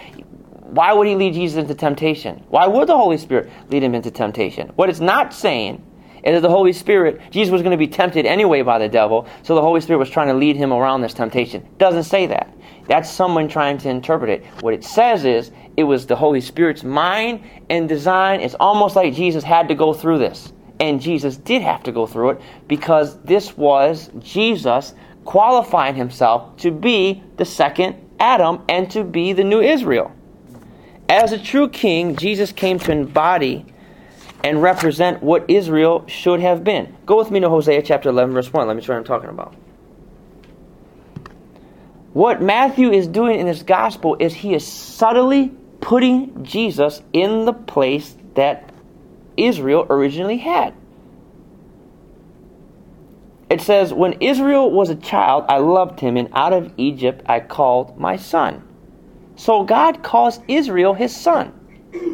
Why 0.75 0.93
would 0.93 1.07
he 1.07 1.15
lead 1.15 1.35
Jesus 1.35 1.57
into 1.57 1.73
temptation? 1.73 2.43
Why 2.49 2.67
would 2.67 2.89
the 2.89 2.97
Holy 2.97 3.17
Spirit 3.17 3.49
lead 3.71 3.85
him 3.85 3.95
into 3.95 4.11
temptation? 4.11 4.73
What 4.75 4.91
it's 4.91 4.99
not 4.99 5.33
saying 5.33 5.87
is 6.25 6.35
that 6.35 6.41
the 6.41 6.51
Holy 6.51 6.73
Spirit, 6.73 7.21
Jesus 7.31 7.53
was 7.53 7.63
going 7.63 7.71
to 7.71 7.77
be 7.77 7.87
tempted 7.87 8.27
anyway 8.27 8.63
by 8.63 8.81
the 8.81 8.89
devil, 8.89 9.29
so 9.45 9.55
the 9.55 9.61
Holy 9.61 9.81
Spirit 9.81 10.01
was 10.01 10.11
trying 10.11 10.27
to 10.27 10.35
lead 10.35 10.57
him 10.57 10.73
around 10.73 11.01
this 11.01 11.15
temptation. 11.15 11.65
Doesn't 11.79 12.03
say 12.03 12.27
that. 12.27 12.53
That's 12.89 13.09
someone 13.09 13.47
trying 13.47 13.79
to 13.79 13.89
interpret 13.89 14.31
it. 14.31 14.45
What 14.63 14.75
it 14.75 14.83
says 14.83 15.25
is 15.25 15.53
it 15.77 15.85
was 15.85 16.07
the 16.07 16.17
Holy 16.17 16.41
Spirit's 16.41 16.83
mind 16.83 17.45
and 17.71 17.89
design. 17.89 18.41
It's 18.41 18.57
almost 18.59 18.97
like 18.97 19.15
Jesus 19.15 19.45
had 19.45 19.69
to 19.69 19.77
go 19.77 19.93
through 19.93 20.19
this. 20.19 20.53
And 20.81 21.01
Jesus 21.01 21.37
did 21.37 21.63
have 21.63 21.85
to 21.85 21.93
go 21.93 22.05
through 22.05 22.31
it 22.31 22.41
because 22.67 23.17
this 23.23 23.57
was 23.57 24.11
Jesus 24.19 24.93
qualifying 25.25 25.95
himself 25.95 26.57
to 26.57 26.73
be 26.73 27.23
the 27.37 27.45
second 27.45 27.95
Adam 28.19 28.65
and 28.69 28.91
to 28.91 29.05
be 29.05 29.33
the 29.33 29.45
new 29.45 29.61
Israel. 29.61 30.11
As 31.09 31.33
a 31.33 31.39
true 31.39 31.69
king, 31.69 32.17
Jesus 32.17 32.53
came 32.53 32.79
to 32.81 32.93
embody 32.93 33.67
and 34.43 34.63
represent 34.63 35.23
what 35.23 35.49
Israel 35.49 36.05
should 36.07 36.41
have 36.41 36.65
been. 36.65 36.95
Go 37.07 37.17
with 37.17 37.31
me 37.31 37.41
to 37.41 37.49
Hosea 37.49 37.83
chapter 37.83 38.09
11, 38.09 38.35
verse 38.35 38.53
1. 38.53 38.67
Let 38.67 38.77
me 38.77 38.83
show 38.83 38.93
you 38.93 38.99
what 38.99 39.01
I'm 39.01 39.05
talking 39.05 39.31
about. 39.31 39.55
What 42.13 42.41
Matthew 42.41 42.93
is 42.93 43.07
doing 43.07 43.41
in 43.41 43.47
this 43.47 43.63
gospel 43.63 44.17
is 44.21 44.33
he 44.33 44.55
is 44.55 44.67
subtly 44.67 45.49
putting 45.81 46.45
Jesus 46.45 47.03
in 47.13 47.45
the 47.45 47.53
place 47.53 48.17
that 48.35 48.73
Israel 49.37 49.87
originally 49.91 50.39
had. 50.39 50.75
It 53.51 53.61
says, 53.61 53.93
When 53.93 54.15
Israel 54.15 54.71
was 54.71 54.91
a 54.91 54.97
child, 54.97 55.45
I 55.49 55.59
loved 55.59 56.01
him, 56.01 56.17
and 56.17 56.29
out 56.33 56.53
of 56.53 56.73
Egypt 56.77 57.23
I 57.27 57.41
called 57.41 57.99
my 57.99 58.17
son. 58.17 58.64
So 59.37 59.65
God 59.65 60.03
calls 60.03 60.41
Israel 60.49 60.95
his 60.95 61.15
son. 61.15 61.53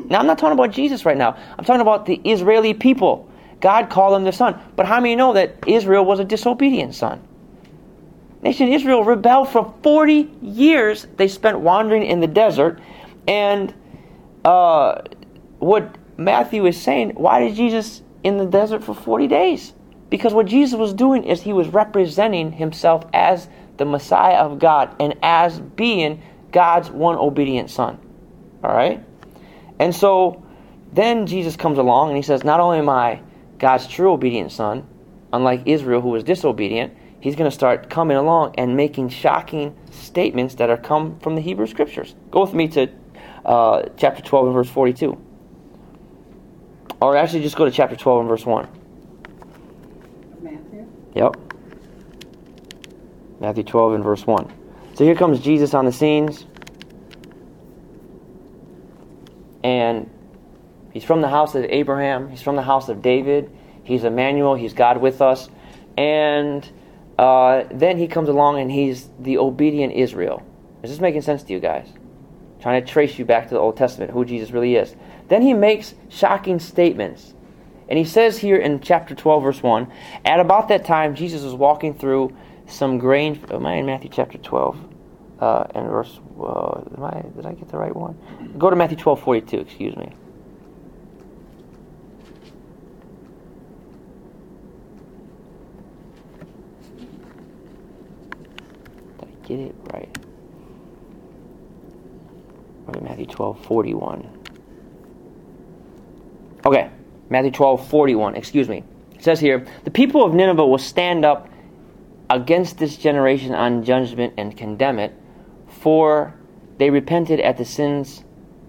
Now, 0.09 0.18
I'm 0.18 0.26
not 0.26 0.38
talking 0.38 0.59
about 0.59 0.72
Jesus 0.72 1.04
right 1.04 1.16
now. 1.16 1.37
I'm 1.59 1.64
talking 1.64 1.80
about 1.80 2.06
the 2.06 2.20
Israeli 2.24 2.74
people. 2.74 3.30
God 3.61 3.90
called 3.90 4.14
them 4.14 4.24
the 4.24 4.33
son. 4.33 4.61
But 4.76 4.87
how 4.87 5.00
many 5.00 5.16
know 5.16 5.33
that 5.35 5.56
Israel 5.66 6.04
was 6.04 6.18
a 6.18 6.24
disobedient 6.24 6.94
son? 6.94 7.22
Nation 8.42 8.72
Israel 8.72 9.04
rebelled 9.04 9.48
for 9.50 9.74
40 9.83 10.30
years. 10.42 11.06
They 11.16 11.28
spent 11.28 11.61
wandering 11.61 12.04
in 12.04 12.20
the 12.20 12.26
desert. 12.26 12.80
And 13.28 13.74
uh, 14.44 15.02
what 15.59 15.96
Matthew 16.16 16.66
is 16.66 16.80
saying, 16.80 17.11
why 17.11 17.40
did 17.40 17.54
Jesus 17.54 18.02
in 18.24 18.38
the 18.38 18.46
desert 18.46 18.83
for 18.83 18.94
40 18.94 19.28
days? 19.28 19.74
Because 20.09 20.35
what 20.35 20.46
Jesus 20.46 20.76
was 20.76 20.92
doing 20.92 21.24
is 21.24 21.42
he 21.42 21.52
was 21.52 21.68
representing 21.68 22.52
himself 22.52 23.04
as 23.12 23.48
the 23.76 23.85
Messiah 23.85 24.38
of 24.38 24.59
God 24.59 24.94
and 24.98 25.16
as 25.22 25.61
being 25.61 26.20
God's 26.52 26.90
one 26.90 27.16
obedient 27.16 27.70
son. 27.70 27.98
All 28.62 28.72
right? 28.72 29.04
And 29.78 29.94
so 29.94 30.44
then 30.92 31.26
Jesus 31.26 31.56
comes 31.56 31.78
along 31.78 32.08
and 32.08 32.16
he 32.16 32.22
says, 32.22 32.44
Not 32.44 32.60
only 32.60 32.78
am 32.78 32.88
I 32.88 33.22
God's 33.58 33.86
true 33.86 34.12
obedient 34.12 34.52
son, 34.52 34.86
unlike 35.32 35.62
Israel 35.66 36.00
who 36.00 36.08
was 36.08 36.24
disobedient, 36.24 36.94
he's 37.20 37.36
going 37.36 37.48
to 37.48 37.54
start 37.54 37.88
coming 37.88 38.16
along 38.16 38.54
and 38.58 38.76
making 38.76 39.08
shocking 39.08 39.76
statements 39.90 40.56
that 40.56 40.70
are 40.70 40.76
come 40.76 41.18
from 41.20 41.36
the 41.36 41.40
Hebrew 41.40 41.66
Scriptures. 41.66 42.14
Go 42.30 42.40
with 42.40 42.54
me 42.54 42.68
to 42.68 42.88
uh, 43.44 43.82
chapter 43.96 44.22
12 44.22 44.46
and 44.46 44.54
verse 44.54 44.68
42. 44.68 45.18
Or 47.00 47.16
actually, 47.16 47.42
just 47.42 47.56
go 47.56 47.64
to 47.64 47.70
chapter 47.70 47.96
12 47.96 48.20
and 48.20 48.28
verse 48.28 48.44
1. 48.44 48.68
Matthew? 50.42 50.86
Yep. 51.14 51.36
Matthew 53.40 53.64
12 53.64 53.94
and 53.94 54.04
verse 54.04 54.26
1. 54.26 54.59
So 55.00 55.06
here 55.06 55.14
comes 55.14 55.40
Jesus 55.40 55.72
on 55.72 55.86
the 55.86 55.92
scenes. 55.92 56.44
And 59.64 60.10
he's 60.92 61.04
from 61.04 61.22
the 61.22 61.28
house 61.30 61.54
of 61.54 61.64
Abraham, 61.64 62.28
he's 62.28 62.42
from 62.42 62.54
the 62.54 62.60
house 62.60 62.90
of 62.90 63.00
David, 63.00 63.50
he's 63.82 64.04
Emmanuel, 64.04 64.56
he's 64.56 64.74
God 64.74 65.00
with 65.00 65.22
us. 65.22 65.48
And 65.96 66.70
uh, 67.18 67.64
then 67.70 67.96
he 67.96 68.08
comes 68.08 68.28
along 68.28 68.60
and 68.60 68.70
he's 68.70 69.08
the 69.18 69.38
obedient 69.38 69.94
Israel. 69.94 70.42
Is 70.82 70.90
this 70.90 71.00
making 71.00 71.22
sense 71.22 71.44
to 71.44 71.52
you 71.54 71.60
guys? 71.60 71.88
Trying 72.60 72.84
to 72.84 72.92
trace 72.92 73.18
you 73.18 73.24
back 73.24 73.48
to 73.48 73.54
the 73.54 73.60
Old 73.60 73.78
Testament, 73.78 74.10
who 74.10 74.26
Jesus 74.26 74.50
really 74.50 74.76
is. 74.76 74.94
Then 75.28 75.40
he 75.40 75.54
makes 75.54 75.94
shocking 76.10 76.58
statements. 76.58 77.32
And 77.88 77.98
he 77.98 78.04
says 78.04 78.36
here 78.36 78.58
in 78.58 78.80
chapter 78.80 79.14
12, 79.14 79.42
verse 79.42 79.62
1 79.62 79.90
At 80.26 80.40
about 80.40 80.68
that 80.68 80.84
time, 80.84 81.14
Jesus 81.14 81.40
was 81.42 81.54
walking 81.54 81.94
through 81.94 82.36
some 82.66 82.98
grain. 82.98 83.42
Am 83.50 83.64
I 83.64 83.76
in 83.76 83.86
Matthew 83.86 84.10
chapter 84.12 84.36
12? 84.36 84.89
Uh, 85.40 85.64
and 85.74 85.88
verse. 85.88 86.20
Uh, 86.38 86.83
I, 87.03 87.22
did 87.35 87.46
I 87.46 87.53
get 87.53 87.68
the 87.68 87.79
right 87.79 87.94
one? 87.94 88.18
Go 88.59 88.70
to 88.70 88.76
Matthew 88.76 88.96
twelve 88.96 89.20
forty 89.20 89.40
two. 89.40 89.61
Excuse 89.61 89.96
me. 89.96 90.12
Did 99.18 99.29
I 99.29 99.46
get 99.46 99.59
it 99.61 99.74
right? 99.92 100.16
Matthew 103.03 103.26
twelve 103.26 103.64
forty 103.64 103.94
one. 103.94 104.29
Okay, 106.66 106.90
Matthew 107.29 107.50
twelve 107.50 107.88
forty 107.88 108.14
one. 108.14 108.35
Excuse 108.35 108.68
me. 108.68 108.85
It 109.14 109.24
says 109.24 109.40
here, 109.40 109.66
the 109.85 109.90
people 109.90 110.24
of 110.24 110.35
Nineveh 110.35 110.66
will 110.66 110.79
stand 110.79 111.24
up 111.24 111.48
against 112.29 112.79
this 112.79 112.96
generation 112.96 113.55
on 113.55 113.85
judgment 113.85 114.35
and 114.38 114.57
condemn 114.57 114.98
it 114.98 115.14
for 115.80 116.34
they 116.76 116.90
repented 116.90 117.40
at 117.40 117.56
the 117.56 117.64
sins 117.64 118.22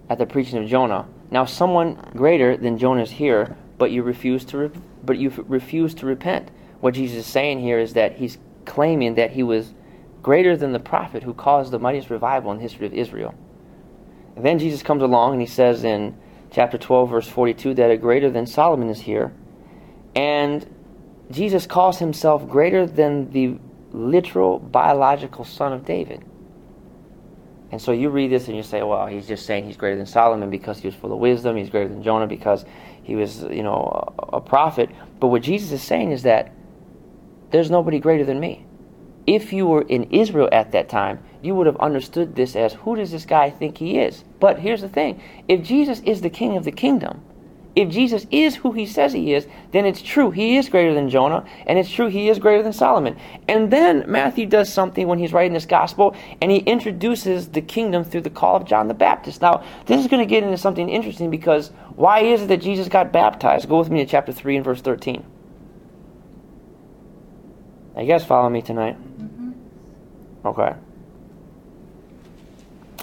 at 0.08 0.18
the 0.18 0.26
preaching 0.26 0.62
of 0.62 0.68
Jonah. 0.68 1.06
Now 1.30 1.44
someone 1.44 2.10
greater 2.16 2.56
than 2.56 2.78
Jonah 2.78 3.02
is 3.02 3.10
here, 3.10 3.56
but 3.78 3.90
you 3.90 4.02
refuse 4.02 4.44
to 4.46 4.58
re- 4.58 4.80
but 5.04 5.18
you 5.18 5.30
refuse 5.46 5.94
to 5.94 6.06
repent. 6.06 6.50
What 6.80 6.94
Jesus 6.94 7.18
is 7.18 7.26
saying 7.26 7.60
here 7.60 7.78
is 7.78 7.94
that 7.94 8.16
he's 8.16 8.38
claiming 8.64 9.14
that 9.16 9.32
he 9.32 9.42
was 9.42 9.74
greater 10.22 10.56
than 10.56 10.72
the 10.72 10.80
prophet 10.80 11.22
who 11.22 11.34
caused 11.34 11.70
the 11.70 11.78
mightiest 11.78 12.08
revival 12.08 12.50
in 12.50 12.58
the 12.58 12.62
history 12.62 12.86
of 12.86 12.94
Israel. 12.94 13.34
And 14.36 14.44
then 14.44 14.58
Jesus 14.58 14.82
comes 14.82 15.02
along 15.02 15.32
and 15.32 15.40
he 15.40 15.46
says 15.46 15.84
in 15.84 16.16
chapter 16.50 16.78
12 16.78 17.10
verse 17.10 17.28
42 17.28 17.74
that 17.74 17.90
a 17.90 17.96
greater 17.96 18.30
than 18.30 18.46
Solomon 18.46 18.88
is 18.88 19.00
here. 19.00 19.32
And 20.14 20.66
Jesus 21.30 21.66
calls 21.66 21.98
himself 21.98 22.48
greater 22.48 22.86
than 22.86 23.30
the 23.30 23.58
literal 23.92 24.58
biological 24.58 25.44
son 25.44 25.72
of 25.72 25.84
David. 25.84 26.24
And 27.72 27.80
so 27.80 27.90
you 27.92 28.10
read 28.10 28.30
this 28.30 28.48
and 28.48 28.56
you 28.56 28.62
say, 28.62 28.82
well, 28.82 29.06
he's 29.06 29.26
just 29.26 29.46
saying 29.46 29.64
he's 29.64 29.78
greater 29.78 29.96
than 29.96 30.04
Solomon 30.04 30.50
because 30.50 30.78
he 30.78 30.88
was 30.88 30.94
full 30.94 31.10
of 31.10 31.18
wisdom. 31.18 31.56
He's 31.56 31.70
greater 31.70 31.88
than 31.88 32.02
Jonah 32.02 32.26
because 32.26 32.66
he 33.02 33.16
was, 33.16 33.42
you 33.44 33.62
know, 33.62 34.12
a, 34.18 34.36
a 34.36 34.40
prophet. 34.42 34.90
But 35.18 35.28
what 35.28 35.42
Jesus 35.42 35.72
is 35.72 35.82
saying 35.82 36.12
is 36.12 36.22
that 36.24 36.52
there's 37.50 37.70
nobody 37.70 37.98
greater 37.98 38.24
than 38.24 38.38
me. 38.38 38.66
If 39.26 39.54
you 39.54 39.66
were 39.66 39.82
in 39.82 40.04
Israel 40.04 40.50
at 40.52 40.72
that 40.72 40.90
time, 40.90 41.22
you 41.40 41.54
would 41.54 41.66
have 41.66 41.76
understood 41.78 42.36
this 42.36 42.56
as 42.56 42.74
who 42.74 42.94
does 42.94 43.10
this 43.10 43.24
guy 43.24 43.48
think 43.48 43.78
he 43.78 43.98
is? 43.98 44.22
But 44.38 44.58
here's 44.58 44.82
the 44.82 44.88
thing 44.88 45.22
if 45.48 45.62
Jesus 45.62 46.00
is 46.00 46.20
the 46.20 46.30
king 46.30 46.56
of 46.58 46.64
the 46.64 46.72
kingdom, 46.72 47.22
if 47.74 47.88
Jesus 47.88 48.26
is 48.30 48.56
who 48.56 48.72
he 48.72 48.84
says 48.84 49.14
he 49.14 49.32
is, 49.32 49.46
then 49.70 49.86
it's 49.86 50.02
true 50.02 50.30
he 50.30 50.58
is 50.58 50.68
greater 50.68 50.92
than 50.92 51.08
Jonah, 51.08 51.46
and 51.66 51.78
it's 51.78 51.90
true 51.90 52.08
he 52.08 52.28
is 52.28 52.38
greater 52.38 52.62
than 52.62 52.74
Solomon. 52.74 53.16
And 53.48 53.70
then 53.70 54.04
Matthew 54.06 54.44
does 54.44 54.70
something 54.70 55.06
when 55.08 55.18
he's 55.18 55.32
writing 55.32 55.54
this 55.54 55.64
gospel, 55.64 56.14
and 56.42 56.50
he 56.50 56.58
introduces 56.58 57.48
the 57.48 57.62
kingdom 57.62 58.04
through 58.04 58.20
the 58.22 58.30
call 58.30 58.56
of 58.56 58.66
John 58.66 58.88
the 58.88 58.94
Baptist. 58.94 59.40
Now, 59.40 59.64
this 59.86 60.00
is 60.00 60.06
going 60.08 60.20
to 60.20 60.28
get 60.28 60.42
into 60.42 60.58
something 60.58 60.90
interesting 60.90 61.30
because 61.30 61.68
why 61.96 62.20
is 62.20 62.42
it 62.42 62.48
that 62.48 62.58
Jesus 62.58 62.88
got 62.88 63.10
baptized? 63.10 63.68
Go 63.68 63.78
with 63.78 63.90
me 63.90 64.04
to 64.04 64.10
chapter 64.10 64.32
3 64.32 64.56
and 64.56 64.64
verse 64.64 64.82
13. 64.82 65.24
Now, 67.94 68.02
you 68.02 68.08
guys 68.08 68.24
follow 68.24 68.50
me 68.50 68.60
tonight? 68.60 68.96
Mm-hmm. 68.96 69.52
Okay. 70.46 70.74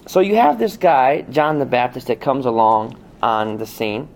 so 0.06 0.20
you 0.20 0.36
have 0.36 0.60
this 0.60 0.78
guy, 0.78 1.22
John 1.22 1.58
the 1.58 1.66
Baptist, 1.66 2.08
that 2.08 2.22
comes 2.22 2.46
along 2.46 3.00
on 3.24 3.58
the 3.58 3.66
scene. 3.66 4.10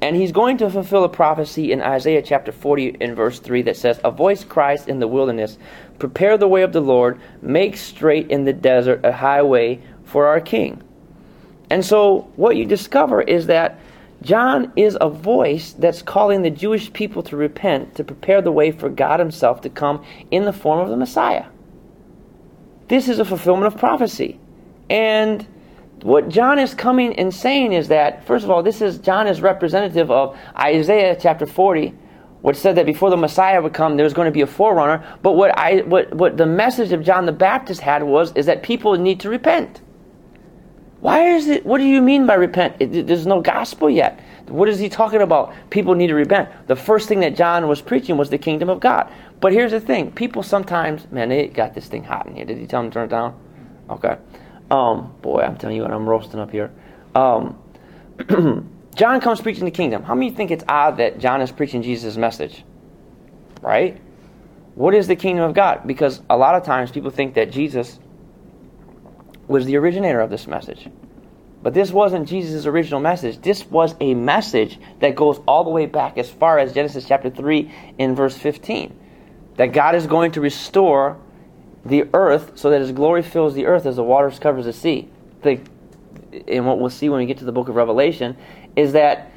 And 0.00 0.14
he's 0.14 0.30
going 0.30 0.58
to 0.58 0.70
fulfill 0.70 1.04
a 1.04 1.08
prophecy 1.08 1.72
in 1.72 1.82
Isaiah 1.82 2.22
chapter 2.22 2.52
40 2.52 2.98
and 3.00 3.16
verse 3.16 3.40
3 3.40 3.62
that 3.62 3.76
says, 3.76 4.00
A 4.04 4.10
voice 4.10 4.44
cries 4.44 4.86
in 4.86 5.00
the 5.00 5.08
wilderness, 5.08 5.58
Prepare 5.98 6.38
the 6.38 6.46
way 6.46 6.62
of 6.62 6.72
the 6.72 6.80
Lord, 6.80 7.20
make 7.42 7.76
straight 7.76 8.30
in 8.30 8.44
the 8.44 8.52
desert 8.52 9.04
a 9.04 9.12
highway 9.12 9.80
for 10.04 10.26
our 10.26 10.40
King. 10.40 10.82
And 11.70 11.84
so 11.84 12.30
what 12.36 12.56
you 12.56 12.64
discover 12.64 13.22
is 13.22 13.46
that 13.46 13.78
John 14.22 14.72
is 14.76 14.96
a 15.00 15.08
voice 15.08 15.72
that's 15.72 16.02
calling 16.02 16.42
the 16.42 16.50
Jewish 16.50 16.92
people 16.92 17.22
to 17.24 17.36
repent, 17.36 17.94
to 17.96 18.04
prepare 18.04 18.40
the 18.40 18.52
way 18.52 18.70
for 18.70 18.88
God 18.88 19.20
Himself 19.20 19.60
to 19.62 19.70
come 19.70 20.04
in 20.30 20.44
the 20.44 20.52
form 20.52 20.80
of 20.80 20.88
the 20.88 20.96
Messiah. 20.96 21.46
This 22.88 23.08
is 23.08 23.18
a 23.18 23.24
fulfillment 23.24 23.72
of 23.72 23.78
prophecy. 23.78 24.40
And 24.88 25.46
what 26.02 26.28
John 26.28 26.58
is 26.58 26.74
coming 26.74 27.18
and 27.18 27.34
saying 27.34 27.72
is 27.72 27.88
that, 27.88 28.24
first 28.24 28.44
of 28.44 28.50
all, 28.50 28.62
this 28.62 28.80
is 28.80 28.98
John 28.98 29.26
is 29.26 29.40
representative 29.40 30.10
of 30.10 30.38
Isaiah 30.56 31.16
chapter 31.20 31.44
40, 31.46 31.92
which 32.42 32.56
said 32.56 32.76
that 32.76 32.86
before 32.86 33.10
the 33.10 33.16
Messiah 33.16 33.60
would 33.60 33.74
come, 33.74 33.96
there 33.96 34.04
was 34.04 34.12
going 34.12 34.26
to 34.26 34.32
be 34.32 34.42
a 34.42 34.46
forerunner. 34.46 35.04
But 35.22 35.32
what 35.32 35.56
I 35.58 35.78
what 35.78 36.14
what 36.14 36.36
the 36.36 36.46
message 36.46 36.92
of 36.92 37.02
John 37.02 37.26
the 37.26 37.32
Baptist 37.32 37.80
had 37.80 38.02
was 38.02 38.32
is 38.36 38.46
that 38.46 38.62
people 38.62 38.94
need 38.96 39.20
to 39.20 39.28
repent. 39.28 39.80
Why 41.00 41.30
is 41.30 41.48
it? 41.48 41.66
What 41.66 41.78
do 41.78 41.84
you 41.84 42.00
mean 42.00 42.26
by 42.26 42.34
repent? 42.34 42.76
It, 42.80 43.06
there's 43.06 43.26
no 43.26 43.40
gospel 43.40 43.90
yet. 43.90 44.20
What 44.48 44.68
is 44.68 44.78
he 44.78 44.88
talking 44.88 45.20
about? 45.20 45.52
People 45.70 45.94
need 45.94 46.08
to 46.08 46.14
repent. 46.14 46.48
The 46.68 46.76
first 46.76 47.08
thing 47.08 47.20
that 47.20 47.36
John 47.36 47.68
was 47.68 47.80
preaching 47.80 48.16
was 48.16 48.30
the 48.30 48.38
kingdom 48.38 48.68
of 48.68 48.80
God. 48.80 49.12
But 49.40 49.52
here's 49.52 49.72
the 49.72 49.80
thing: 49.80 50.12
people 50.12 50.42
sometimes, 50.42 51.10
man, 51.10 51.28
they 51.28 51.48
got 51.48 51.74
this 51.74 51.86
thing 51.86 52.04
hot 52.04 52.26
in 52.26 52.36
here. 52.36 52.44
Did 52.44 52.58
he 52.58 52.66
tell 52.66 52.82
them 52.82 52.90
to 52.90 52.94
turn 52.94 53.04
it 53.06 53.10
down? 53.10 53.38
Okay. 53.90 54.16
Um, 54.70 55.14
boy, 55.22 55.40
I'm 55.40 55.56
telling 55.56 55.76
you 55.76 55.82
what, 55.82 55.90
I'm 55.90 56.08
roasting 56.08 56.40
up 56.40 56.50
here. 56.50 56.70
Um, 57.14 57.58
John 58.94 59.20
comes 59.20 59.40
preaching 59.40 59.64
the 59.64 59.70
kingdom. 59.70 60.02
How 60.02 60.14
many 60.14 60.30
think 60.30 60.50
it's 60.50 60.64
odd 60.68 60.98
that 60.98 61.18
John 61.18 61.40
is 61.40 61.52
preaching 61.52 61.82
Jesus' 61.82 62.16
message? 62.16 62.64
Right? 63.62 64.00
What 64.74 64.94
is 64.94 65.06
the 65.06 65.16
kingdom 65.16 65.44
of 65.44 65.54
God? 65.54 65.86
Because 65.86 66.20
a 66.28 66.36
lot 66.36 66.54
of 66.54 66.64
times 66.64 66.90
people 66.90 67.10
think 67.10 67.34
that 67.34 67.50
Jesus 67.50 67.98
was 69.46 69.64
the 69.64 69.76
originator 69.76 70.20
of 70.20 70.30
this 70.30 70.46
message. 70.46 70.88
But 71.62 71.74
this 71.74 71.90
wasn't 71.90 72.28
Jesus' 72.28 72.66
original 72.66 73.00
message. 73.00 73.40
This 73.40 73.64
was 73.66 73.94
a 74.00 74.14
message 74.14 74.78
that 75.00 75.16
goes 75.16 75.40
all 75.48 75.64
the 75.64 75.70
way 75.70 75.86
back 75.86 76.18
as 76.18 76.30
far 76.30 76.58
as 76.58 76.72
Genesis 76.72 77.06
chapter 77.06 77.30
3 77.30 77.72
in 77.98 78.14
verse 78.14 78.36
15. 78.36 78.96
That 79.56 79.72
God 79.72 79.96
is 79.96 80.06
going 80.06 80.32
to 80.32 80.40
restore 80.40 81.18
the 81.88 82.06
earth 82.12 82.52
so 82.54 82.70
that 82.70 82.80
his 82.80 82.92
glory 82.92 83.22
fills 83.22 83.54
the 83.54 83.66
earth 83.66 83.86
as 83.86 83.96
the 83.96 84.04
waters 84.04 84.38
covers 84.38 84.64
the 84.64 84.72
sea. 84.72 85.08
The, 85.42 85.60
and 86.46 86.66
what 86.66 86.78
we'll 86.78 86.90
see 86.90 87.08
when 87.08 87.18
we 87.18 87.26
get 87.26 87.38
to 87.38 87.44
the 87.44 87.52
book 87.52 87.68
of 87.68 87.76
Revelation 87.76 88.36
is 88.76 88.92
that 88.92 89.32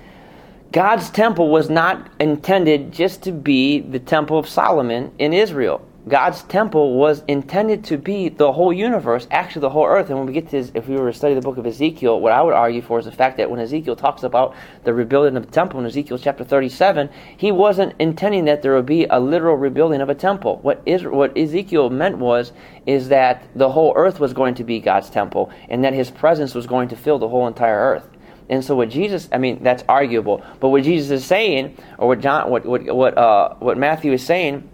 God's 0.71 1.09
temple 1.09 1.49
was 1.49 1.69
not 1.69 2.09
intended 2.19 2.91
just 2.91 3.23
to 3.23 3.31
be 3.31 3.79
the 3.79 3.99
temple 3.99 4.37
of 4.37 4.47
Solomon 4.47 5.11
in 5.19 5.33
Israel. 5.33 5.85
God's 6.07 6.41
temple 6.43 6.95
was 6.95 7.23
intended 7.27 7.83
to 7.85 7.97
be 7.97 8.29
the 8.29 8.51
whole 8.51 8.73
universe, 8.73 9.27
actually 9.29 9.61
the 9.61 9.69
whole 9.69 9.85
earth. 9.85 10.09
And 10.09 10.17
when 10.17 10.25
we 10.25 10.33
get 10.33 10.49
to, 10.49 10.57
if 10.73 10.87
we 10.87 10.95
were 10.95 11.11
to 11.11 11.17
study 11.17 11.35
the 11.35 11.41
book 11.41 11.57
of 11.57 11.67
Ezekiel, 11.67 12.19
what 12.19 12.31
I 12.31 12.41
would 12.41 12.55
argue 12.55 12.81
for 12.81 12.97
is 12.97 13.05
the 13.05 13.11
fact 13.11 13.37
that 13.37 13.51
when 13.51 13.59
Ezekiel 13.59 13.95
talks 13.95 14.23
about 14.23 14.55
the 14.83 14.95
rebuilding 14.95 15.37
of 15.37 15.45
the 15.45 15.51
temple 15.51 15.79
in 15.79 15.85
Ezekiel 15.85 16.17
chapter 16.17 16.43
37, 16.43 17.07
he 17.37 17.51
wasn't 17.51 17.93
intending 17.99 18.45
that 18.45 18.63
there 18.63 18.73
would 18.73 18.87
be 18.87 19.05
a 19.05 19.19
literal 19.19 19.55
rebuilding 19.55 20.01
of 20.01 20.09
a 20.09 20.15
temple. 20.15 20.57
What, 20.63 20.81
what 20.87 21.37
Ezekiel 21.37 21.91
meant 21.91 22.17
was, 22.17 22.51
is 22.87 23.09
that 23.09 23.47
the 23.53 23.69
whole 23.69 23.93
earth 23.95 24.19
was 24.19 24.33
going 24.33 24.55
to 24.55 24.63
be 24.63 24.79
God's 24.79 25.11
temple, 25.11 25.51
and 25.69 25.83
that 25.83 25.93
his 25.93 26.09
presence 26.09 26.55
was 26.55 26.65
going 26.65 26.89
to 26.89 26.95
fill 26.95 27.19
the 27.19 27.29
whole 27.29 27.45
entire 27.45 27.77
earth. 27.77 28.07
And 28.49 28.65
so 28.65 28.75
what 28.75 28.89
Jesus, 28.89 29.29
I 29.31 29.37
mean, 29.37 29.63
that's 29.63 29.83
arguable. 29.87 30.43
But 30.59 30.69
what 30.69 30.83
Jesus 30.83 31.11
is 31.11 31.25
saying, 31.25 31.77
or 31.99 32.07
what 32.09 32.19
John, 32.19 32.49
what 32.49 32.65
what 32.65 32.83
what 32.93 33.17
uh, 33.17 33.53
what 33.59 33.77
Matthew 33.77 34.11
is 34.11 34.25
saying, 34.25 34.69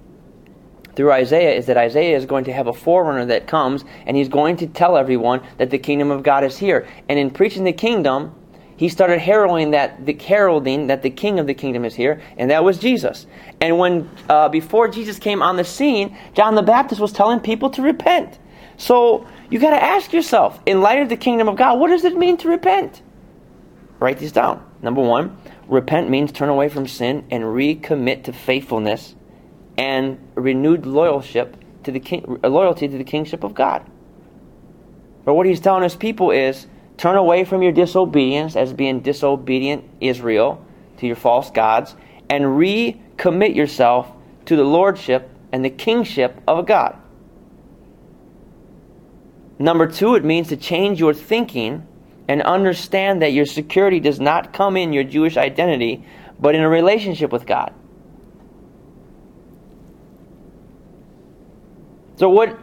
through 0.97 1.11
Isaiah 1.11 1.53
is 1.53 1.67
that 1.67 1.77
Isaiah 1.77 2.17
is 2.17 2.25
going 2.25 2.45
to 2.45 2.53
have 2.53 2.65
a 2.65 2.73
forerunner 2.73 3.25
that 3.27 3.47
comes 3.47 3.85
and 4.07 4.17
he's 4.17 4.27
going 4.27 4.57
to 4.57 4.67
tell 4.67 4.97
everyone 4.97 5.41
that 5.59 5.69
the 5.69 5.77
kingdom 5.77 6.09
of 6.09 6.23
God 6.23 6.43
is 6.43 6.57
here. 6.57 6.87
And 7.07 7.19
in 7.19 7.29
preaching 7.29 7.63
the 7.63 7.71
kingdom, 7.71 8.33
he 8.77 8.89
started 8.89 9.19
heralding 9.19 9.71
that 9.71 10.05
the 10.07 10.13
heralding 10.13 10.87
that 10.87 11.03
the 11.03 11.11
king 11.11 11.39
of 11.39 11.47
the 11.47 11.53
kingdom 11.53 11.85
is 11.85 11.95
here, 11.95 12.21
and 12.37 12.51
that 12.51 12.63
was 12.63 12.77
Jesus. 12.77 13.25
And 13.61 13.77
when 13.79 14.09
uh, 14.29 14.49
before 14.49 14.87
Jesus 14.87 15.17
came 15.17 15.41
on 15.41 15.55
the 15.55 15.63
scene, 15.63 16.17
John 16.33 16.55
the 16.55 16.61
Baptist 16.61 16.99
was 16.99 17.11
telling 17.11 17.39
people 17.39 17.69
to 17.71 17.81
repent. 17.81 18.37
So 18.77 19.27
you 19.49 19.59
got 19.59 19.71
to 19.71 19.83
ask 19.83 20.13
yourself, 20.13 20.59
in 20.65 20.81
light 20.81 21.01
of 21.01 21.09
the 21.09 21.17
kingdom 21.17 21.47
of 21.47 21.55
God, 21.55 21.79
what 21.79 21.89
does 21.89 22.03
it 22.05 22.15
mean 22.15 22.37
to 22.37 22.49
repent? 22.49 23.01
Write 23.99 24.19
these 24.19 24.31
down. 24.31 24.63
Number 24.81 25.01
one, 25.01 25.37
repent 25.67 26.09
means 26.09 26.31
turn 26.31 26.49
away 26.49 26.69
from 26.69 26.87
sin 26.87 27.25
and 27.31 27.43
recommit 27.43 28.25
to 28.25 28.33
faithfulness 28.33 29.15
and 29.77 30.19
renewed 30.37 30.85
loyalship 30.85 31.57
to 31.83 31.91
the 31.91 31.99
king, 31.99 32.39
uh, 32.43 32.47
loyalty 32.47 32.87
to 32.87 32.97
the 32.97 33.03
kingship 33.03 33.43
of 33.43 33.53
God. 33.53 33.85
But 35.25 35.33
what 35.33 35.45
he's 35.45 35.59
telling 35.59 35.83
his 35.83 35.95
people 35.95 36.31
is 36.31 36.67
turn 36.97 37.15
away 37.15 37.43
from 37.43 37.61
your 37.61 37.71
disobedience 37.71 38.55
as 38.55 38.73
being 38.73 39.01
disobedient 39.01 39.83
Israel 39.99 40.65
to 40.97 41.07
your 41.07 41.15
false 41.15 41.51
gods 41.51 41.95
and 42.29 42.43
recommit 42.43 43.55
yourself 43.55 44.11
to 44.45 44.55
the 44.55 44.63
lordship 44.63 45.29
and 45.51 45.63
the 45.63 45.69
kingship 45.69 46.41
of 46.47 46.59
a 46.59 46.63
God. 46.63 46.97
Number 49.59 49.87
two, 49.87 50.15
it 50.15 50.23
means 50.23 50.49
to 50.49 50.57
change 50.57 50.99
your 50.99 51.13
thinking 51.13 51.85
and 52.27 52.41
understand 52.43 53.21
that 53.21 53.33
your 53.33 53.45
security 53.45 53.99
does 53.99 54.19
not 54.19 54.53
come 54.53 54.77
in 54.77 54.93
your 54.93 55.03
Jewish 55.03 55.37
identity, 55.37 56.05
but 56.39 56.55
in 56.55 56.61
a 56.61 56.69
relationship 56.69 57.31
with 57.31 57.45
God. 57.45 57.73
So, 62.17 62.29
what 62.29 62.57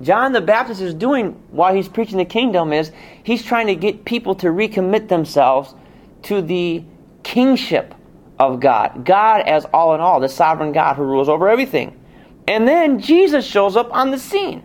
John 0.00 0.32
the 0.32 0.40
Baptist 0.40 0.80
is 0.80 0.94
doing 0.94 1.32
while 1.50 1.74
he's 1.74 1.88
preaching 1.88 2.18
the 2.18 2.24
kingdom 2.24 2.72
is 2.72 2.90
he's 3.22 3.44
trying 3.44 3.66
to 3.66 3.74
get 3.74 4.04
people 4.04 4.34
to 4.36 4.48
recommit 4.48 5.08
themselves 5.08 5.74
to 6.22 6.40
the 6.40 6.82
kingship 7.22 7.94
of 8.38 8.60
God. 8.60 9.04
God 9.04 9.42
as 9.42 9.64
all 9.66 9.94
in 9.94 10.00
all, 10.00 10.20
the 10.20 10.28
sovereign 10.28 10.72
God 10.72 10.96
who 10.96 11.02
rules 11.02 11.28
over 11.28 11.48
everything. 11.48 11.98
And 12.48 12.66
then 12.66 12.98
Jesus 13.00 13.46
shows 13.46 13.76
up 13.76 13.92
on 13.92 14.10
the 14.10 14.18
scene. 14.18 14.62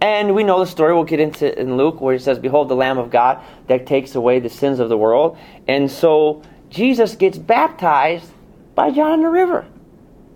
And 0.00 0.34
we 0.34 0.42
know 0.42 0.60
the 0.60 0.66
story, 0.66 0.92
we'll 0.92 1.04
get 1.04 1.20
into 1.20 1.58
in 1.58 1.76
Luke, 1.76 2.00
where 2.00 2.12
he 2.12 2.18
says, 2.18 2.38
Behold, 2.38 2.68
the 2.68 2.74
Lamb 2.74 2.98
of 2.98 3.10
God 3.10 3.40
that 3.68 3.86
takes 3.86 4.14
away 4.14 4.38
the 4.38 4.50
sins 4.50 4.80
of 4.80 4.88
the 4.88 4.98
world. 4.98 5.38
And 5.66 5.90
so 5.90 6.42
Jesus 6.68 7.14
gets 7.14 7.38
baptized 7.38 8.30
by 8.74 8.90
John 8.90 9.14
in 9.14 9.22
the 9.22 9.30
river. 9.30 9.64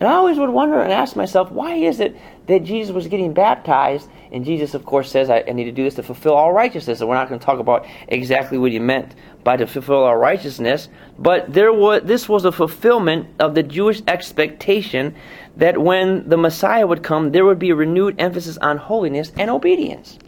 And 0.01 0.09
I 0.09 0.15
always 0.15 0.39
would 0.39 0.51
wonder 0.51 0.81
and 0.81 0.93
ask 0.93 1.17
myself, 1.17 1.51
why 1.51 1.75
is 1.75 2.01
it 2.01 2.17
that 2.49 2.65
Jesus 2.65 2.93
was 2.93 3.07
getting 3.07 3.33
baptized? 3.33 4.09
And 4.31 4.45
Jesus, 4.45 4.75
of 4.75 4.85
course, 4.85 5.11
says, 5.11 5.31
I, 5.31 5.41
need 5.41 5.65
to 5.65 5.73
do 5.73 5.85
this 5.85 5.95
to 5.95 6.03
fulfill 6.03 6.35
all 6.35 6.53
righteousness. 6.53 7.01
And 7.01 7.09
we're 7.09 7.15
not 7.15 7.29
going 7.29 7.41
to 7.41 7.47
talk 7.47 7.59
about 7.59 7.87
exactly 8.09 8.59
what 8.59 8.73
he 8.73 8.79
meant 8.79 9.15
by 9.45 9.57
to 9.57 9.67
fulfill 9.67 10.05
all 10.05 10.17
righteousness. 10.17 10.89
But 11.19 11.53
there 11.53 11.73
was, 11.73 12.03
this 12.05 12.29
was 12.29 12.45
a 12.45 12.53
fulfillment 12.53 13.29
of 13.39 13.55
the 13.55 13.63
Jewish 13.63 14.03
expectation 14.07 15.15
that 15.57 15.79
when 15.79 16.29
the 16.29 16.37
Messiah 16.37 16.87
would 16.87 17.03
come, 17.03 17.33
there 17.33 17.45
would 17.45 17.59
be 17.59 17.71
a 17.71 17.75
renewed 17.75 18.17
emphasis 18.21 18.59
on 18.59 18.77
holiness 18.77 19.33
and 19.39 19.51
obedience. 19.51 20.19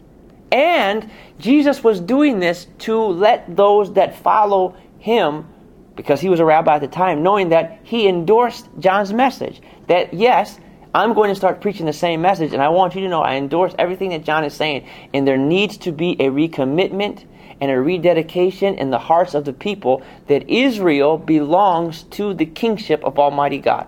And 0.51 1.09
Jesus 1.39 1.83
was 1.83 1.99
doing 1.99 2.39
this 2.39 2.67
to 2.79 2.99
let 2.99 3.55
those 3.55 3.93
that 3.93 4.17
follow 4.17 4.75
him 4.99 5.47
because 5.95 6.19
he 6.19 6.29
was 6.29 6.39
a 6.39 6.45
rabbi 6.45 6.75
at 6.75 6.81
the 6.81 6.87
time, 6.87 7.23
knowing 7.23 7.49
that 7.49 7.79
he 7.83 8.07
endorsed 8.07 8.67
John's 8.79 9.13
message. 9.13 9.61
That, 9.87 10.13
yes, 10.13 10.59
I'm 10.93 11.13
going 11.13 11.29
to 11.29 11.35
start 11.35 11.61
preaching 11.61 11.85
the 11.85 11.93
same 11.93 12.21
message, 12.21 12.51
and 12.53 12.61
I 12.61 12.69
want 12.69 12.95
you 12.95 13.01
to 13.01 13.07
know 13.07 13.21
I 13.21 13.35
endorse 13.35 13.73
everything 13.79 14.09
that 14.09 14.25
John 14.25 14.43
is 14.43 14.53
saying. 14.53 14.87
And 15.13 15.25
there 15.25 15.37
needs 15.37 15.77
to 15.79 15.91
be 15.91 16.13
a 16.13 16.29
recommitment 16.29 17.25
and 17.61 17.71
a 17.71 17.79
rededication 17.79 18.75
in 18.75 18.89
the 18.89 18.99
hearts 18.99 19.33
of 19.33 19.45
the 19.45 19.53
people 19.53 20.03
that 20.27 20.49
Israel 20.49 21.17
belongs 21.17 22.03
to 22.03 22.33
the 22.33 22.45
kingship 22.45 23.03
of 23.05 23.19
Almighty 23.19 23.59
God. 23.59 23.87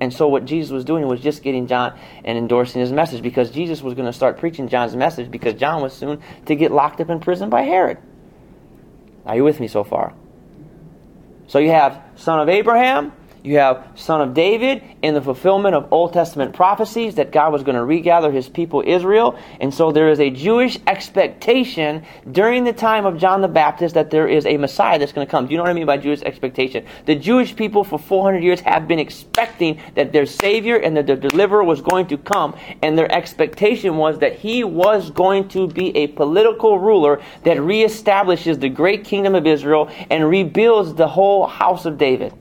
And 0.00 0.14
so, 0.14 0.28
what 0.28 0.44
Jesus 0.44 0.70
was 0.70 0.84
doing 0.84 1.08
was 1.08 1.20
just 1.20 1.42
getting 1.42 1.66
John 1.66 1.98
and 2.24 2.38
endorsing 2.38 2.80
his 2.80 2.92
message 2.92 3.20
because 3.20 3.50
Jesus 3.50 3.82
was 3.82 3.94
going 3.94 4.06
to 4.06 4.12
start 4.12 4.38
preaching 4.38 4.68
John's 4.68 4.94
message 4.94 5.28
because 5.28 5.54
John 5.54 5.82
was 5.82 5.92
soon 5.92 6.22
to 6.46 6.54
get 6.54 6.70
locked 6.70 7.00
up 7.00 7.10
in 7.10 7.18
prison 7.18 7.50
by 7.50 7.62
Herod. 7.62 7.98
Are 9.26 9.34
you 9.34 9.42
with 9.42 9.58
me 9.58 9.66
so 9.66 9.82
far? 9.82 10.14
So 11.48 11.58
you 11.58 11.70
have 11.70 12.00
son 12.14 12.38
of 12.38 12.48
Abraham, 12.48 13.12
You 13.42 13.58
have 13.58 13.86
son 13.94 14.20
of 14.20 14.34
David 14.34 14.82
in 15.00 15.14
the 15.14 15.22
fulfillment 15.22 15.74
of 15.74 15.92
Old 15.92 16.12
Testament 16.12 16.54
prophecies 16.54 17.14
that 17.14 17.30
God 17.30 17.52
was 17.52 17.62
going 17.62 17.76
to 17.76 17.84
regather 17.84 18.32
his 18.32 18.48
people 18.48 18.82
Israel. 18.84 19.38
And 19.60 19.72
so 19.72 19.92
there 19.92 20.08
is 20.08 20.18
a 20.18 20.30
Jewish 20.30 20.78
expectation 20.86 22.04
during 22.30 22.64
the 22.64 22.72
time 22.72 23.06
of 23.06 23.18
John 23.18 23.40
the 23.40 23.48
Baptist 23.48 23.94
that 23.94 24.10
there 24.10 24.26
is 24.26 24.44
a 24.44 24.56
Messiah 24.56 24.98
that's 24.98 25.12
going 25.12 25.26
to 25.26 25.30
come. 25.30 25.46
Do 25.46 25.52
you 25.52 25.56
know 25.56 25.62
what 25.62 25.70
I 25.70 25.74
mean 25.74 25.86
by 25.86 25.98
Jewish 25.98 26.22
expectation? 26.22 26.84
The 27.06 27.14
Jewish 27.14 27.54
people 27.54 27.84
for 27.84 27.98
400 27.98 28.42
years 28.42 28.60
have 28.60 28.88
been 28.88 28.98
expecting 28.98 29.80
that 29.94 30.12
their 30.12 30.26
Savior 30.26 30.76
and 30.76 30.96
that 30.96 31.06
their 31.06 31.16
deliverer 31.16 31.62
was 31.62 31.80
going 31.80 32.08
to 32.08 32.18
come. 32.18 32.56
And 32.82 32.98
their 32.98 33.10
expectation 33.10 33.96
was 33.96 34.18
that 34.18 34.36
he 34.36 34.64
was 34.64 35.10
going 35.10 35.48
to 35.50 35.68
be 35.68 35.96
a 35.96 36.08
political 36.08 36.78
ruler 36.78 37.22
that 37.44 37.58
reestablishes 37.58 38.58
the 38.58 38.68
great 38.68 39.04
kingdom 39.04 39.34
of 39.34 39.46
Israel 39.46 39.90
and 40.10 40.28
rebuilds 40.28 40.94
the 40.94 41.08
whole 41.08 41.46
house 41.46 41.84
of 41.84 41.98
David. 41.98 42.32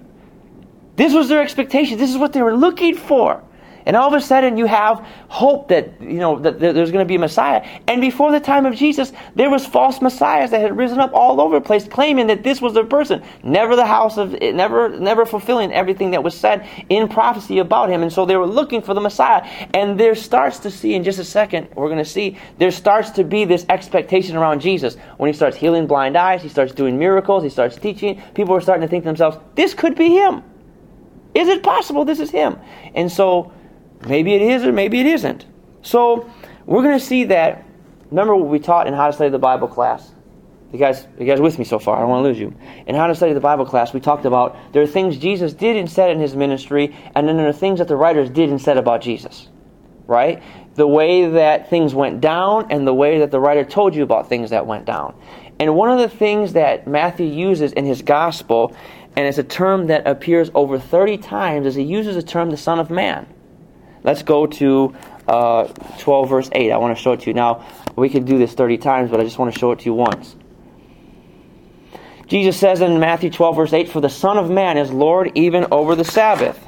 This 0.98 1.14
was 1.14 1.30
their 1.30 1.42
expectation. 1.42 1.98
This 1.98 2.10
is 2.10 2.18
what 2.18 2.34
they 2.34 2.42
were 2.42 2.58
looking 2.58 2.96
for. 2.96 3.44
And 3.86 3.96
all 3.96 4.10
of 4.10 4.14
a 4.14 4.20
sudden, 4.20 4.58
you 4.58 4.66
have 4.66 5.08
hope 5.30 5.70
that 5.70 6.02
you 6.02 6.20
know 6.20 6.38
that 6.40 6.60
there's 6.60 6.92
going 6.92 7.06
to 7.06 7.08
be 7.08 7.16
a 7.16 7.20
Messiah. 7.20 7.66
And 7.88 8.02
before 8.02 8.34
the 8.34 8.42
time 8.42 8.66
of 8.66 8.76
Jesus, 8.76 9.14
there 9.34 9.50
was 9.50 9.66
false 9.66 10.02
messiahs 10.02 10.52
that 10.52 10.60
had 10.60 10.76
risen 10.76 11.00
up 11.00 11.12
all 11.14 11.40
over 11.40 11.58
the 11.58 11.66
place, 11.66 11.88
claiming 11.88 12.28
that 12.28 12.44
this 12.44 12.62
was 12.62 12.74
the 12.74 12.84
person. 12.84 13.24
Never 13.44 13.78
the 13.78 13.86
house 13.86 14.18
of, 14.18 14.34
never, 14.42 14.90
never 14.90 15.26
fulfilling 15.26 15.72
everything 15.72 16.12
that 16.12 16.22
was 16.22 16.36
said 16.36 16.68
in 16.90 17.08
prophecy 17.08 17.60
about 17.60 17.90
him. 17.90 18.02
And 18.04 18.12
so 18.12 18.26
they 18.26 18.36
were 18.36 18.46
looking 18.46 18.82
for 18.82 18.94
the 18.94 19.00
Messiah. 19.00 19.48
And 19.74 19.98
there 19.98 20.16
starts 20.16 20.60
to 20.60 20.70
see 20.70 20.94
in 20.94 21.06
just 21.06 21.20
a 21.20 21.24
second, 21.24 21.70
we're 21.74 21.88
going 21.88 22.04
to 22.04 22.10
see 22.10 22.38
there 22.58 22.72
starts 22.72 23.12
to 23.12 23.24
be 23.24 23.46
this 23.46 23.66
expectation 23.70 24.36
around 24.36 24.60
Jesus 24.60 24.98
when 25.16 25.30
he 25.30 25.34
starts 25.34 25.56
healing 25.56 25.88
blind 25.88 26.18
eyes, 26.18 26.44
he 26.44 26.50
starts 26.50 26.74
doing 26.74 27.00
miracles, 27.00 27.42
he 27.42 27.50
starts 27.50 27.78
teaching. 27.78 28.22
People 28.34 28.54
are 28.54 28.60
starting 28.60 28.82
to 28.82 28.90
think 28.90 29.06
to 29.06 29.10
themselves, 29.10 29.38
"This 29.56 29.74
could 29.74 29.96
be 29.96 30.10
him." 30.10 30.44
Is 31.38 31.48
it 31.50 31.62
possible 31.62 32.04
this 32.04 32.20
is 32.20 32.32
him? 32.32 32.58
And 32.96 33.12
so 33.12 33.54
maybe 34.08 34.34
it 34.34 34.42
is 34.42 34.64
or 34.64 34.72
maybe 34.72 35.00
it 35.00 35.06
isn't. 35.06 35.46
So 35.84 36.30
we're 36.66 36.82
going 36.82 36.98
to 36.98 37.06
see 37.06 37.26
that. 37.26 37.64
Remember 38.10 38.36
what 38.36 38.48
we 38.50 38.58
taught 38.58 38.88
in 38.88 38.94
How 38.96 39.06
to 39.06 39.14
Study 39.14 39.30
the 39.30 39.38
Bible 39.38 39.68
class? 39.68 40.12
You 40.74 40.80
guys, 40.80 41.06
you 41.20 41.28
guys 41.28 41.40
with 41.40 41.60
me 41.60 41.64
so 41.66 41.78
far? 41.78 41.98
I 41.98 42.00
don't 42.02 42.10
want 42.10 42.24
to 42.24 42.28
lose 42.28 42.40
you. 42.40 42.56
In 42.88 42.96
How 42.96 43.06
to 43.06 43.14
Study 43.14 43.34
the 43.34 43.40
Bible 43.40 43.66
class, 43.66 43.94
we 43.94 44.00
talked 44.00 44.26
about 44.26 44.58
there 44.74 44.82
are 44.82 44.88
things 44.88 45.16
Jesus 45.18 45.54
did 45.54 45.78
and 45.78 45.90
said 45.90 46.10
in 46.10 46.20
his 46.20 46.36
ministry, 46.36 46.96
and 47.14 47.28
then 47.28 47.38
there 47.38 47.48
are 47.48 47.54
things 47.54 47.78
that 47.78 47.88
the 47.88 47.96
writers 47.96 48.32
did 48.32 48.50
and 48.50 48.60
said 48.60 48.78
about 48.78 49.02
Jesus. 49.02 49.48
Right? 50.08 50.42
The 50.74 50.88
way 50.88 51.30
that 51.30 51.70
things 51.70 51.94
went 51.94 52.20
down 52.20 52.72
and 52.72 52.88
the 52.88 52.94
way 52.94 53.20
that 53.20 53.30
the 53.30 53.40
writer 53.40 53.64
told 53.64 53.94
you 53.94 54.02
about 54.02 54.28
things 54.28 54.50
that 54.50 54.66
went 54.66 54.86
down. 54.86 55.16
And 55.60 55.76
one 55.76 55.92
of 55.92 56.00
the 56.00 56.10
things 56.10 56.54
that 56.54 56.88
Matthew 56.88 57.28
uses 57.28 57.74
in 57.74 57.86
his 57.86 58.02
gospel 58.02 58.76
and 59.18 59.26
it's 59.26 59.40
a 59.40 59.44
term 59.44 59.88
that 59.88 60.06
appears 60.06 60.52
over 60.54 60.78
30 60.78 61.18
times 61.18 61.66
as 61.66 61.74
he 61.74 61.82
uses 61.82 62.14
the 62.14 62.22
term 62.22 62.52
the 62.52 62.56
Son 62.56 62.78
of 62.78 62.92
Man. 62.92 63.26
Let's 64.04 64.22
go 64.22 64.46
to 64.46 64.96
uh, 65.28 65.64
12, 65.98 66.30
verse 66.30 66.50
8. 66.52 66.72
I 66.72 66.78
want 66.78 66.96
to 66.96 67.02
show 67.02 67.14
it 67.14 67.22
to 67.22 67.26
you. 67.32 67.34
Now, 67.34 67.66
we 67.96 68.10
could 68.10 68.26
do 68.26 68.38
this 68.38 68.54
30 68.54 68.78
times, 68.78 69.10
but 69.10 69.20
I 69.20 69.24
just 69.24 69.40
want 69.40 69.52
to 69.52 69.60
show 69.60 69.72
it 69.72 69.80
to 69.80 69.86
you 69.86 69.96
once. 69.96 70.36
Jesus 72.28 72.58
says 72.58 72.82
in 72.82 73.00
Matthew 73.00 73.32
12, 73.32 73.56
verse 73.56 73.74
8, 73.74 73.90
For 73.90 74.02
the 74.02 74.10
Son 74.10 74.38
of 74.38 74.52
Man 74.52 74.78
is 74.78 74.92
Lord 74.92 75.32
even 75.34 75.66
over 75.72 75.96
the 75.96 76.06
Sabbath. 76.06 76.64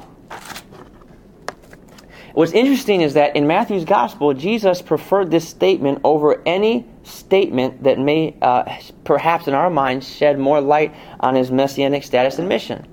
What's 2.34 2.50
interesting 2.50 3.00
is 3.00 3.14
that 3.14 3.36
in 3.36 3.46
Matthew's 3.46 3.84
Gospel, 3.84 4.34
Jesus 4.34 4.82
preferred 4.82 5.30
this 5.30 5.48
statement 5.48 6.00
over 6.02 6.42
any 6.44 6.88
statement 7.10 7.82
that 7.82 7.98
may, 7.98 8.36
uh, 8.40 8.64
perhaps 9.04 9.48
in 9.48 9.54
our 9.54 9.70
minds, 9.70 10.08
shed 10.08 10.38
more 10.38 10.60
light 10.60 10.94
on 11.20 11.34
his 11.34 11.50
messianic 11.50 12.04
status 12.04 12.38
and 12.38 12.48
mission. 12.48 12.86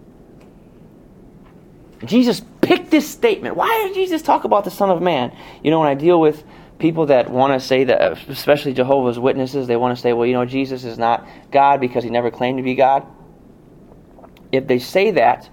Jesus 2.05 2.41
picked 2.61 2.91
this 2.91 3.07
statement. 3.07 3.55
Why 3.55 3.85
did 3.87 3.95
Jesus 3.95 4.21
talk 4.21 4.43
about 4.43 4.63
the 4.63 4.71
Son 4.71 4.89
of 4.89 5.01
Man? 5.01 5.35
You 5.63 5.71
know, 5.71 5.79
when 5.79 5.89
I 5.89 5.95
deal 5.95 6.19
with 6.19 6.43
people 6.79 7.07
that 7.07 7.29
want 7.29 7.59
to 7.59 7.65
say 7.65 7.85
that, 7.85 8.29
especially 8.29 8.73
Jehovah's 8.73 9.17
Witnesses, 9.17 9.67
they 9.67 9.75
want 9.75 9.95
to 9.95 10.01
say, 10.01 10.13
well, 10.13 10.25
you 10.27 10.33
know, 10.33 10.45
Jesus 10.45 10.83
is 10.83 10.97
not 10.97 11.27
God 11.51 11.79
because 11.79 12.03
he 12.03 12.09
never 12.09 12.29
claimed 12.29 12.57
to 12.59 12.63
be 12.63 12.75
God. 12.75 13.05
If 14.51 14.67
they 14.67 14.79
say 14.79 15.11
that, 15.11 15.49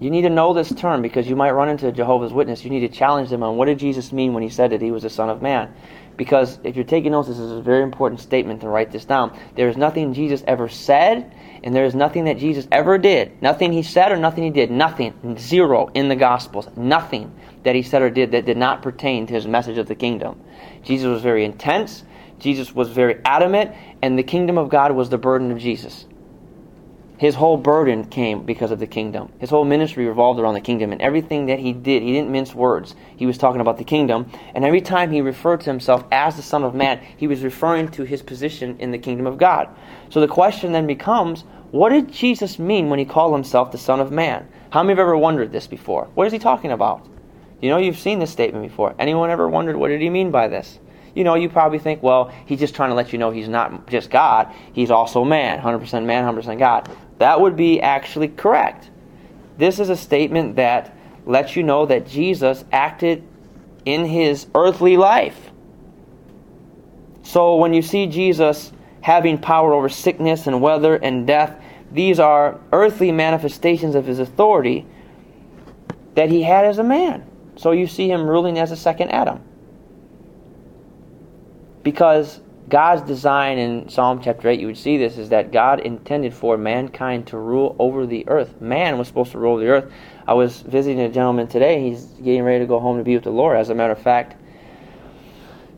you 0.00 0.10
need 0.10 0.22
to 0.22 0.30
know 0.30 0.54
this 0.54 0.72
term 0.72 1.02
because 1.02 1.28
you 1.28 1.34
might 1.34 1.50
run 1.50 1.68
into 1.68 1.90
Jehovah's 1.90 2.32
Witness. 2.32 2.62
You 2.62 2.70
need 2.70 2.80
to 2.80 2.88
challenge 2.88 3.30
them 3.30 3.42
on 3.42 3.56
what 3.56 3.66
did 3.66 3.78
Jesus 3.78 4.12
mean 4.12 4.32
when 4.32 4.42
he 4.42 4.48
said 4.48 4.70
that 4.70 4.80
he 4.80 4.92
was 4.92 5.02
the 5.02 5.10
Son 5.10 5.28
of 5.28 5.42
Man. 5.42 5.74
Because 6.18 6.58
if 6.64 6.74
you're 6.74 6.84
taking 6.84 7.12
notes, 7.12 7.28
this 7.28 7.38
is 7.38 7.52
a 7.52 7.62
very 7.62 7.84
important 7.84 8.20
statement 8.20 8.60
to 8.62 8.68
write 8.68 8.90
this 8.90 9.04
down. 9.04 9.38
There 9.54 9.68
is 9.68 9.76
nothing 9.76 10.12
Jesus 10.12 10.42
ever 10.48 10.68
said, 10.68 11.32
and 11.62 11.72
there 11.72 11.84
is 11.84 11.94
nothing 11.94 12.24
that 12.24 12.38
Jesus 12.38 12.66
ever 12.72 12.98
did. 12.98 13.40
Nothing 13.40 13.72
he 13.72 13.84
said 13.84 14.10
or 14.10 14.16
nothing 14.16 14.42
he 14.42 14.50
did. 14.50 14.68
Nothing. 14.68 15.38
Zero 15.38 15.90
in 15.94 16.08
the 16.08 16.16
Gospels. 16.16 16.68
Nothing 16.76 17.32
that 17.62 17.76
he 17.76 17.82
said 17.82 18.02
or 18.02 18.10
did 18.10 18.32
that 18.32 18.46
did 18.46 18.56
not 18.56 18.82
pertain 18.82 19.28
to 19.28 19.32
his 19.32 19.46
message 19.46 19.78
of 19.78 19.86
the 19.86 19.94
kingdom. 19.94 20.40
Jesus 20.82 21.06
was 21.06 21.22
very 21.22 21.44
intense. 21.44 22.02
Jesus 22.40 22.74
was 22.74 22.88
very 22.88 23.20
adamant, 23.24 23.76
and 24.02 24.18
the 24.18 24.24
kingdom 24.24 24.58
of 24.58 24.70
God 24.70 24.90
was 24.92 25.10
the 25.10 25.18
burden 25.18 25.52
of 25.52 25.58
Jesus. 25.58 26.04
His 27.18 27.34
whole 27.34 27.56
burden 27.56 28.04
came 28.04 28.46
because 28.46 28.70
of 28.70 28.78
the 28.78 28.86
kingdom. 28.86 29.32
His 29.40 29.50
whole 29.50 29.64
ministry 29.64 30.06
revolved 30.06 30.38
around 30.38 30.54
the 30.54 30.60
kingdom. 30.60 30.92
And 30.92 31.02
everything 31.02 31.46
that 31.46 31.58
he 31.58 31.72
did, 31.72 32.00
he 32.00 32.12
didn't 32.12 32.30
mince 32.30 32.54
words. 32.54 32.94
He 33.16 33.26
was 33.26 33.36
talking 33.36 33.60
about 33.60 33.76
the 33.76 33.84
kingdom. 33.84 34.30
And 34.54 34.64
every 34.64 34.80
time 34.80 35.10
he 35.10 35.20
referred 35.20 35.60
to 35.62 35.70
himself 35.70 36.04
as 36.12 36.36
the 36.36 36.42
Son 36.42 36.62
of 36.62 36.76
Man, 36.76 37.00
he 37.16 37.26
was 37.26 37.42
referring 37.42 37.88
to 37.88 38.04
his 38.04 38.22
position 38.22 38.76
in 38.78 38.92
the 38.92 38.98
kingdom 38.98 39.26
of 39.26 39.36
God. 39.36 39.68
So 40.10 40.20
the 40.20 40.28
question 40.28 40.70
then 40.70 40.86
becomes 40.86 41.42
what 41.72 41.88
did 41.88 42.12
Jesus 42.12 42.56
mean 42.58 42.88
when 42.88 43.00
he 43.00 43.04
called 43.04 43.34
himself 43.34 43.72
the 43.72 43.78
Son 43.78 43.98
of 43.98 44.12
Man? 44.12 44.46
How 44.70 44.84
many 44.84 44.92
have 44.92 45.00
ever 45.00 45.16
wondered 45.16 45.50
this 45.50 45.66
before? 45.66 46.08
What 46.14 46.28
is 46.28 46.32
he 46.32 46.38
talking 46.38 46.70
about? 46.70 47.04
You 47.60 47.68
know, 47.68 47.78
you've 47.78 47.98
seen 47.98 48.20
this 48.20 48.30
statement 48.30 48.62
before. 48.62 48.94
Anyone 48.96 49.30
ever 49.30 49.48
wondered 49.48 49.76
what 49.76 49.88
did 49.88 50.00
he 50.00 50.08
mean 50.08 50.30
by 50.30 50.46
this? 50.46 50.78
you 51.18 51.24
know, 51.24 51.34
you 51.34 51.48
probably 51.48 51.80
think, 51.80 52.00
well, 52.00 52.32
he's 52.46 52.60
just 52.60 52.76
trying 52.76 52.90
to 52.90 52.94
let 52.94 53.12
you 53.12 53.18
know 53.18 53.32
he's 53.32 53.48
not 53.48 53.88
just 53.88 54.08
God, 54.08 54.54
he's 54.72 54.92
also 54.92 55.24
man, 55.24 55.60
100% 55.60 56.04
man, 56.04 56.24
100% 56.24 56.60
God. 56.60 56.88
That 57.18 57.40
would 57.40 57.56
be 57.56 57.80
actually 57.80 58.28
correct. 58.28 58.90
This 59.56 59.80
is 59.80 59.90
a 59.90 59.96
statement 59.96 60.56
that 60.56 60.96
lets 61.26 61.56
you 61.56 61.62
know 61.62 61.86
that 61.86 62.06
Jesus 62.06 62.64
acted 62.72 63.26
in 63.84 64.04
his 64.04 64.46
earthly 64.54 64.96
life. 64.96 65.50
So 67.22 67.56
when 67.56 67.74
you 67.74 67.82
see 67.82 68.06
Jesus 68.06 68.72
having 69.00 69.38
power 69.38 69.72
over 69.74 69.88
sickness 69.88 70.46
and 70.46 70.62
weather 70.62 70.96
and 70.96 71.26
death, 71.26 71.60
these 71.92 72.20
are 72.20 72.60
earthly 72.72 73.12
manifestations 73.12 73.94
of 73.94 74.06
his 74.06 74.18
authority 74.18 74.86
that 76.14 76.30
he 76.30 76.42
had 76.42 76.64
as 76.64 76.78
a 76.78 76.84
man. 76.84 77.24
So 77.56 77.72
you 77.72 77.86
see 77.86 78.10
him 78.10 78.28
ruling 78.28 78.58
as 78.58 78.70
a 78.70 78.76
second 78.76 79.10
Adam. 79.10 79.42
Because 81.82 82.40
God's 82.68 83.02
design 83.02 83.58
in 83.58 83.88
Psalm 83.88 84.20
chapter 84.22 84.48
8, 84.48 84.60
you 84.60 84.66
would 84.66 84.76
see 84.76 84.98
this, 84.98 85.16
is 85.16 85.30
that 85.30 85.52
God 85.52 85.80
intended 85.80 86.34
for 86.34 86.58
mankind 86.58 87.28
to 87.28 87.38
rule 87.38 87.74
over 87.78 88.04
the 88.04 88.28
earth. 88.28 88.60
Man 88.60 88.98
was 88.98 89.08
supposed 89.08 89.32
to 89.32 89.38
rule 89.38 89.56
the 89.56 89.68
earth. 89.68 89.92
I 90.26 90.34
was 90.34 90.60
visiting 90.60 91.00
a 91.00 91.08
gentleman 91.08 91.46
today. 91.46 91.88
He's 91.88 92.04
getting 92.04 92.42
ready 92.42 92.58
to 92.60 92.66
go 92.66 92.80
home 92.80 92.98
to 92.98 93.04
be 93.04 93.14
with 93.14 93.24
the 93.24 93.30
Lord. 93.30 93.56
As 93.56 93.70
a 93.70 93.74
matter 93.74 93.92
of 93.92 94.02
fact, 94.02 94.36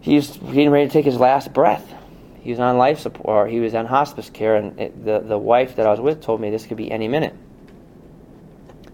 he's 0.00 0.36
getting 0.36 0.70
ready 0.70 0.86
to 0.86 0.92
take 0.92 1.04
his 1.04 1.18
last 1.18 1.52
breath. 1.52 1.94
He 2.40 2.50
was 2.50 2.58
on 2.58 2.78
life 2.78 2.98
support, 2.98 3.50
he 3.50 3.60
was 3.60 3.74
on 3.74 3.84
hospice 3.84 4.30
care, 4.30 4.56
and 4.56 4.80
it, 4.80 5.04
the, 5.04 5.20
the 5.20 5.36
wife 5.36 5.76
that 5.76 5.86
I 5.86 5.90
was 5.90 6.00
with 6.00 6.22
told 6.22 6.40
me 6.40 6.50
this 6.50 6.66
could 6.66 6.78
be 6.78 6.90
any 6.90 7.06
minute. 7.06 7.36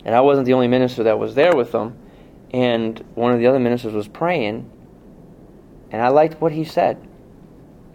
And 0.05 0.15
I 0.15 0.21
wasn't 0.21 0.47
the 0.47 0.55
only 0.55 0.69
minister 0.69 1.05
that 1.05 1.19
was 1.19 1.37
there 1.37 1.55
with 1.55 1.71
them. 1.71 1.97
And 2.53 2.99
one 3.15 3.33
of 3.33 3.39
the 3.39 3.47
other 3.47 3.61
ministers 3.61 3.93
was 3.93 4.09
praying, 4.09 4.71
and 5.93 6.03
I 6.03 6.09
liked 6.09 6.41
what 6.41 6.53
he 6.53 6.65
said 6.65 7.07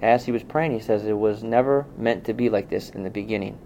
as 0.01 0.25
he 0.25 0.31
was 0.31 0.43
praying, 0.43 0.71
he 0.71 0.79
says, 0.79 1.05
It 1.05 1.17
was 1.17 1.43
never 1.43 1.85
meant 1.97 2.25
to 2.25 2.33
be 2.33 2.49
like 2.49 2.69
this 2.69 2.89
in 2.89 3.03
the 3.03 3.09
beginning. 3.09 3.57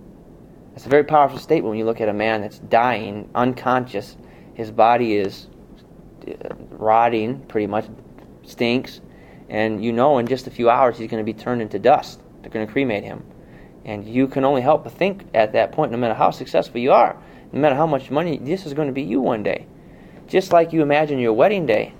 That's 0.71 0.85
a 0.85 0.89
very 0.89 1.05
powerful 1.05 1.39
statement 1.39 1.69
when 1.69 1.77
you 1.77 1.85
look 1.85 2.01
at 2.01 2.09
a 2.09 2.13
man 2.13 2.41
that's 2.41 2.59
dying, 2.59 3.29
unconscious. 3.33 4.17
His 4.53 4.71
body 4.71 5.15
is 5.15 5.47
uh, 6.27 6.53
rotting, 6.71 7.39
pretty 7.47 7.67
much, 7.67 7.85
stinks. 8.43 8.99
And 9.47 9.83
you 9.83 9.93
know 9.93 10.17
in 10.17 10.27
just 10.27 10.47
a 10.47 10.51
few 10.51 10.69
hours 10.69 10.97
he's 10.97 11.09
going 11.09 11.25
to 11.25 11.33
be 11.33 11.37
turned 11.37 11.61
into 11.61 11.79
dust. 11.79 12.19
They're 12.41 12.51
going 12.51 12.67
to 12.67 12.71
cremate 12.71 13.03
him. 13.03 13.23
And 13.85 14.05
you 14.05 14.27
can 14.27 14.43
only 14.43 14.61
help 14.61 14.83
but 14.83 14.93
think 14.93 15.25
at 15.33 15.53
that 15.53 15.71
point, 15.71 15.91
no 15.91 15.97
matter 15.97 16.15
how 16.15 16.31
successful 16.31 16.81
you 16.81 16.91
are, 16.91 17.15
no 17.53 17.59
matter 17.59 17.75
how 17.75 17.87
much 17.87 18.11
money, 18.11 18.37
this 18.37 18.65
is 18.65 18.73
going 18.73 18.87
to 18.87 18.93
be 18.93 19.03
you 19.03 19.21
one 19.21 19.43
day. 19.43 19.67
Just 20.27 20.51
like 20.51 20.73
you 20.73 20.81
imagine 20.81 21.19
your 21.19 21.33
wedding 21.33 21.65
day. 21.65 21.93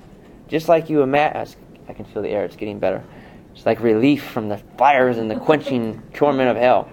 Just 0.47 0.67
like 0.67 0.89
you 0.89 1.01
imagine. 1.01 1.59
I 1.87 1.93
can 1.93 2.05
feel 2.05 2.23
the 2.23 2.29
air, 2.29 2.43
it's 2.43 2.55
getting 2.55 2.79
better. 2.79 3.03
It's 3.55 3.65
like 3.65 3.79
relief 3.79 4.23
from 4.23 4.49
the 4.49 4.57
fires 4.77 5.17
and 5.17 5.31
the 5.31 5.35
quenching 5.35 6.03
torment 6.13 6.49
of 6.49 6.57
hell. 6.57 6.89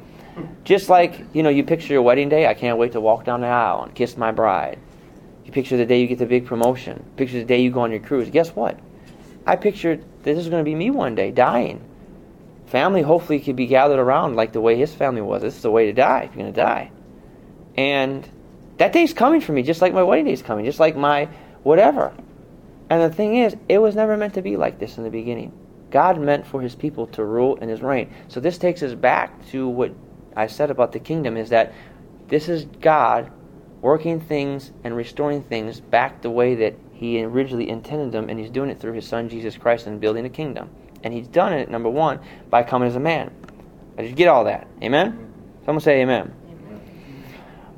Just 0.64 0.88
like, 0.88 1.27
you 1.35 1.42
know, 1.42 1.51
you 1.51 1.64
picture 1.64 1.92
your 1.92 2.02
wedding 2.02 2.29
day, 2.29 2.46
I 2.46 2.54
can't 2.54 2.79
wait 2.79 2.92
to 2.92 3.00
walk 3.00 3.25
down 3.25 3.42
the 3.42 3.48
aisle 3.48 3.83
and 3.83 3.94
kiss 3.94 4.17
my 4.17 4.33
bride. 4.33 4.79
You 5.44 5.52
picture 5.52 5.77
the 5.77 5.85
day 5.85 6.00
you 6.00 6.06
get 6.06 6.19
the 6.19 6.27
big 6.27 6.46
promotion. 6.46 7.04
Picture 7.17 7.38
the 7.38 7.44
day 7.44 7.60
you 7.60 7.71
go 7.71 7.81
on 7.81 7.90
your 7.90 8.00
cruise. 8.00 8.31
Guess 8.31 8.50
what? 8.50 8.79
I 9.44 9.56
pictured 9.56 10.04
this 10.23 10.38
is 10.38 10.48
going 10.48 10.65
to 10.65 10.69
be 10.69 10.75
me 10.75 10.90
one 10.90 11.15
day, 11.15 11.33
dying. 11.33 11.85
Family 12.67 13.02
hopefully 13.02 13.40
could 13.40 13.56
be 13.56 13.67
gathered 13.67 13.98
around 13.98 14.37
like 14.37 14.52
the 14.52 14.60
way 14.60 14.77
his 14.77 14.94
family 14.94 15.21
was. 15.21 15.42
This 15.42 15.56
is 15.56 15.63
the 15.63 15.71
way 15.71 15.87
to 15.87 15.92
die 15.92 16.23
if 16.23 16.35
you're 16.35 16.44
going 16.44 16.54
to 16.54 16.60
die. 16.60 16.90
And 17.77 18.27
That 18.79 18.92
day's 18.92 19.13
coming 19.13 19.40
for 19.40 19.52
me, 19.52 19.63
just 19.63 19.83
like 19.83 19.92
my 19.92 20.02
wedding 20.02 20.25
day's 20.25 20.42
coming, 20.42 20.65
just 20.65 20.81
like 20.81 20.96
my 20.96 21.27
whatever. 21.63 22.13
And 22.88 23.02
the 23.02 23.15
thing 23.15 23.37
is, 23.37 23.56
it 23.69 23.79
was 23.79 23.94
never 23.94 24.17
meant 24.17 24.35
to 24.35 24.42
be 24.42 24.56
like 24.56 24.79
this 24.79 24.96
in 24.96 25.04
the 25.04 25.10
beginning. 25.10 25.52
God 25.92 26.20
meant 26.20 26.46
for 26.46 26.60
his 26.60 26.74
people 26.74 27.06
to 27.08 27.24
rule 27.24 27.56
in 27.56 27.68
his 27.68 27.82
reign. 27.82 28.12
So 28.28 28.40
this 28.40 28.58
takes 28.58 28.82
us 28.82 28.94
back 28.94 29.46
to 29.50 29.68
what 29.68 29.94
I 30.34 30.48
said 30.48 30.70
about 30.70 30.90
the 30.90 30.98
kingdom 30.98 31.36
is 31.36 31.50
that 31.50 31.72
this 32.28 32.48
is 32.48 32.64
God 32.80 33.30
working 33.82 34.20
things 34.20 34.72
and 34.84 34.96
restoring 34.96 35.42
things 35.42 35.80
back 35.80 36.22
the 36.22 36.30
way 36.30 36.54
that 36.54 36.74
he 36.92 37.22
originally 37.22 37.68
intended 37.68 38.12
them, 38.12 38.30
and 38.30 38.38
he's 38.38 38.48
doing 38.48 38.70
it 38.70 38.80
through 38.80 38.92
his 38.92 39.06
son 39.06 39.28
Jesus 39.28 39.56
Christ 39.56 39.86
and 39.86 40.00
building 40.00 40.24
a 40.24 40.30
kingdom. 40.30 40.70
And 41.02 41.12
he's 41.12 41.28
done 41.28 41.52
it, 41.52 41.68
number 41.68 41.90
one, 41.90 42.20
by 42.48 42.62
coming 42.62 42.88
as 42.88 42.96
a 42.96 43.00
man. 43.00 43.32
Did 43.98 44.08
you 44.08 44.14
get 44.14 44.28
all 44.28 44.44
that? 44.44 44.68
Amen? 44.82 45.32
Someone 45.66 45.80
say 45.80 46.00
amen. 46.00 46.32
amen. 46.48 46.80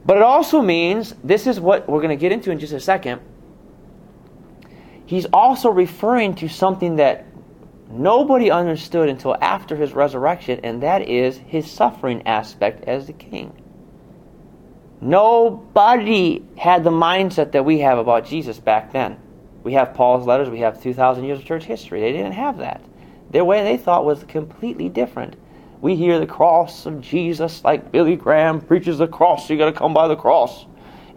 But 0.04 0.18
it 0.18 0.22
also 0.22 0.60
means, 0.60 1.14
this 1.24 1.46
is 1.46 1.58
what 1.58 1.88
we're 1.88 2.00
going 2.00 2.16
to 2.16 2.20
get 2.20 2.32
into 2.32 2.50
in 2.50 2.58
just 2.58 2.74
a 2.74 2.80
second. 2.80 3.20
He's 5.06 5.26
also 5.32 5.70
referring 5.70 6.34
to 6.36 6.48
something 6.48 6.96
that 6.96 7.26
nobody 7.94 8.50
understood 8.50 9.08
until 9.08 9.36
after 9.40 9.76
his 9.76 9.92
resurrection, 9.92 10.60
and 10.62 10.82
that 10.82 11.08
is 11.08 11.38
his 11.38 11.70
suffering 11.70 12.26
aspect 12.26 12.84
as 12.84 13.06
the 13.06 13.12
king. 13.12 13.52
Nobody 15.00 16.44
had 16.56 16.84
the 16.84 16.90
mindset 16.90 17.52
that 17.52 17.64
we 17.64 17.80
have 17.80 17.98
about 17.98 18.26
Jesus 18.26 18.58
back 18.58 18.92
then. 18.92 19.18
We 19.62 19.74
have 19.74 19.94
Paul's 19.94 20.26
letters, 20.26 20.48
we 20.50 20.60
have 20.60 20.82
2,000 20.82 21.24
years 21.24 21.38
of 21.38 21.44
church 21.44 21.64
history. 21.64 22.00
They 22.00 22.12
didn't 22.12 22.32
have 22.32 22.58
that. 22.58 22.82
Their 23.30 23.44
way 23.44 23.62
they 23.62 23.76
thought 23.76 24.04
was 24.04 24.24
completely 24.24 24.88
different. 24.88 25.36
We 25.80 25.96
hear 25.96 26.18
the 26.18 26.26
cross 26.26 26.86
of 26.86 27.00
Jesus 27.00 27.64
like 27.64 27.92
Billy 27.92 28.16
Graham 28.16 28.60
preaches 28.60 28.98
the 28.98 29.06
cross, 29.08 29.46
so 29.46 29.52
you 29.52 29.58
got 29.58 29.66
to 29.66 29.72
come 29.72 29.92
by 29.92 30.08
the 30.08 30.16
cross. 30.16 30.66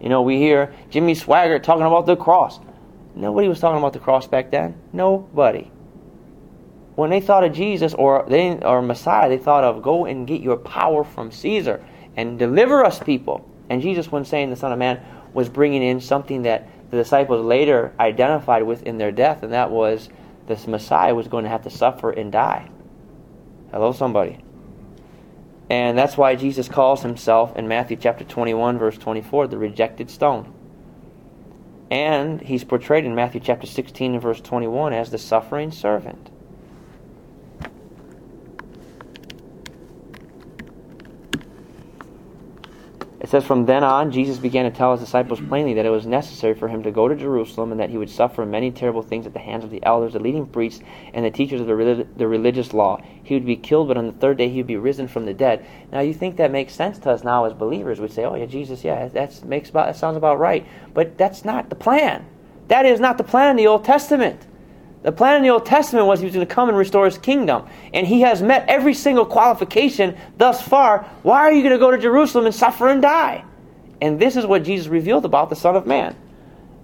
You 0.00 0.08
know, 0.08 0.22
we 0.22 0.36
hear 0.36 0.74
Jimmy 0.90 1.14
Swaggart 1.14 1.62
talking 1.62 1.86
about 1.86 2.06
the 2.06 2.16
cross. 2.16 2.60
Nobody 3.14 3.48
was 3.48 3.60
talking 3.60 3.78
about 3.78 3.94
the 3.94 3.98
cross 3.98 4.26
back 4.26 4.50
then. 4.50 4.76
Nobody. 4.92 5.70
When 6.98 7.10
they 7.10 7.20
thought 7.20 7.44
of 7.44 7.52
Jesus 7.52 7.94
or 7.94 8.26
they 8.26 8.58
or 8.58 8.82
Messiah, 8.82 9.28
they 9.28 9.38
thought 9.38 9.62
of 9.62 9.82
go 9.82 10.04
and 10.04 10.26
get 10.26 10.40
your 10.40 10.56
power 10.56 11.04
from 11.04 11.30
Caesar 11.30 11.80
and 12.16 12.40
deliver 12.40 12.84
us 12.84 12.98
people. 12.98 13.48
And 13.70 13.80
Jesus, 13.80 14.10
when 14.10 14.24
saying 14.24 14.50
the 14.50 14.56
Son 14.56 14.72
of 14.72 14.80
Man, 14.80 15.00
was 15.32 15.48
bringing 15.48 15.84
in 15.84 16.00
something 16.00 16.42
that 16.42 16.68
the 16.90 16.96
disciples 16.96 17.46
later 17.46 17.94
identified 18.00 18.64
with 18.64 18.82
in 18.82 18.98
their 18.98 19.12
death, 19.12 19.44
and 19.44 19.52
that 19.52 19.70
was 19.70 20.08
this 20.48 20.66
Messiah 20.66 21.14
was 21.14 21.28
going 21.28 21.44
to 21.44 21.50
have 21.50 21.62
to 21.62 21.70
suffer 21.70 22.10
and 22.10 22.32
die. 22.32 22.68
Hello, 23.70 23.92
somebody. 23.92 24.42
And 25.70 25.96
that's 25.96 26.16
why 26.16 26.34
Jesus 26.34 26.68
calls 26.68 27.02
himself 27.02 27.54
in 27.54 27.68
Matthew 27.68 27.96
chapter 27.96 28.24
21, 28.24 28.76
verse 28.76 28.98
24, 28.98 29.46
the 29.46 29.56
rejected 29.56 30.10
stone. 30.10 30.52
And 31.92 32.40
he's 32.40 32.64
portrayed 32.64 33.04
in 33.04 33.14
Matthew 33.14 33.40
chapter 33.40 33.68
16 33.68 34.14
and 34.14 34.20
verse 34.20 34.40
21 34.40 34.92
as 34.92 35.12
the 35.12 35.18
suffering 35.18 35.70
servant. 35.70 36.30
It 43.28 43.32
says, 43.32 43.44
From 43.44 43.66
then 43.66 43.84
on, 43.84 44.10
Jesus 44.10 44.38
began 44.38 44.64
to 44.64 44.74
tell 44.74 44.92
his 44.92 45.04
disciples 45.04 45.38
plainly 45.38 45.74
that 45.74 45.84
it 45.84 45.90
was 45.90 46.06
necessary 46.06 46.54
for 46.54 46.66
him 46.66 46.82
to 46.84 46.90
go 46.90 47.08
to 47.08 47.14
Jerusalem 47.14 47.72
and 47.72 47.78
that 47.78 47.90
he 47.90 47.98
would 47.98 48.08
suffer 48.08 48.46
many 48.46 48.70
terrible 48.70 49.02
things 49.02 49.26
at 49.26 49.34
the 49.34 49.38
hands 49.38 49.64
of 49.64 49.70
the 49.70 49.84
elders, 49.84 50.14
the 50.14 50.18
leading 50.18 50.46
priests, 50.46 50.82
and 51.12 51.26
the 51.26 51.30
teachers 51.30 51.60
of 51.60 51.66
the, 51.66 51.74
relig- 51.74 52.16
the 52.16 52.26
religious 52.26 52.72
law. 52.72 53.02
He 53.22 53.34
would 53.34 53.44
be 53.44 53.56
killed, 53.56 53.88
but 53.88 53.98
on 53.98 54.06
the 54.06 54.14
third 54.14 54.38
day 54.38 54.48
he 54.48 54.56
would 54.56 54.66
be 54.66 54.78
risen 54.78 55.08
from 55.08 55.26
the 55.26 55.34
dead. 55.34 55.62
Now, 55.92 56.00
you 56.00 56.14
think 56.14 56.36
that 56.36 56.50
makes 56.50 56.72
sense 56.72 56.98
to 57.00 57.10
us 57.10 57.22
now 57.22 57.44
as 57.44 57.52
believers. 57.52 58.00
We 58.00 58.08
say, 58.08 58.24
Oh, 58.24 58.34
yeah, 58.34 58.46
Jesus, 58.46 58.82
yeah, 58.82 59.08
that 59.08 59.44
makes 59.44 59.68
about, 59.68 59.88
that 59.88 59.96
sounds 59.96 60.16
about 60.16 60.38
right. 60.38 60.66
But 60.94 61.18
that's 61.18 61.44
not 61.44 61.68
the 61.68 61.76
plan. 61.76 62.24
That 62.68 62.86
is 62.86 62.98
not 62.98 63.18
the 63.18 63.24
plan 63.24 63.50
in 63.50 63.56
the 63.56 63.66
Old 63.66 63.84
Testament. 63.84 64.46
The 65.02 65.12
plan 65.12 65.36
in 65.36 65.42
the 65.42 65.50
Old 65.50 65.64
Testament 65.64 66.06
was 66.06 66.18
he 66.18 66.26
was 66.26 66.34
going 66.34 66.46
to 66.46 66.54
come 66.54 66.68
and 66.68 66.76
restore 66.76 67.04
his 67.04 67.18
kingdom. 67.18 67.68
And 67.94 68.06
he 68.06 68.22
has 68.22 68.42
met 68.42 68.64
every 68.68 68.94
single 68.94 69.24
qualification 69.24 70.16
thus 70.36 70.60
far. 70.60 71.04
Why 71.22 71.40
are 71.40 71.52
you 71.52 71.62
going 71.62 71.72
to 71.72 71.78
go 71.78 71.90
to 71.90 71.98
Jerusalem 71.98 72.46
and 72.46 72.54
suffer 72.54 72.88
and 72.88 73.00
die? 73.00 73.44
And 74.00 74.18
this 74.18 74.36
is 74.36 74.44
what 74.44 74.64
Jesus 74.64 74.88
revealed 74.88 75.24
about 75.24 75.50
the 75.50 75.56
Son 75.56 75.76
of 75.76 75.86
Man. 75.86 76.16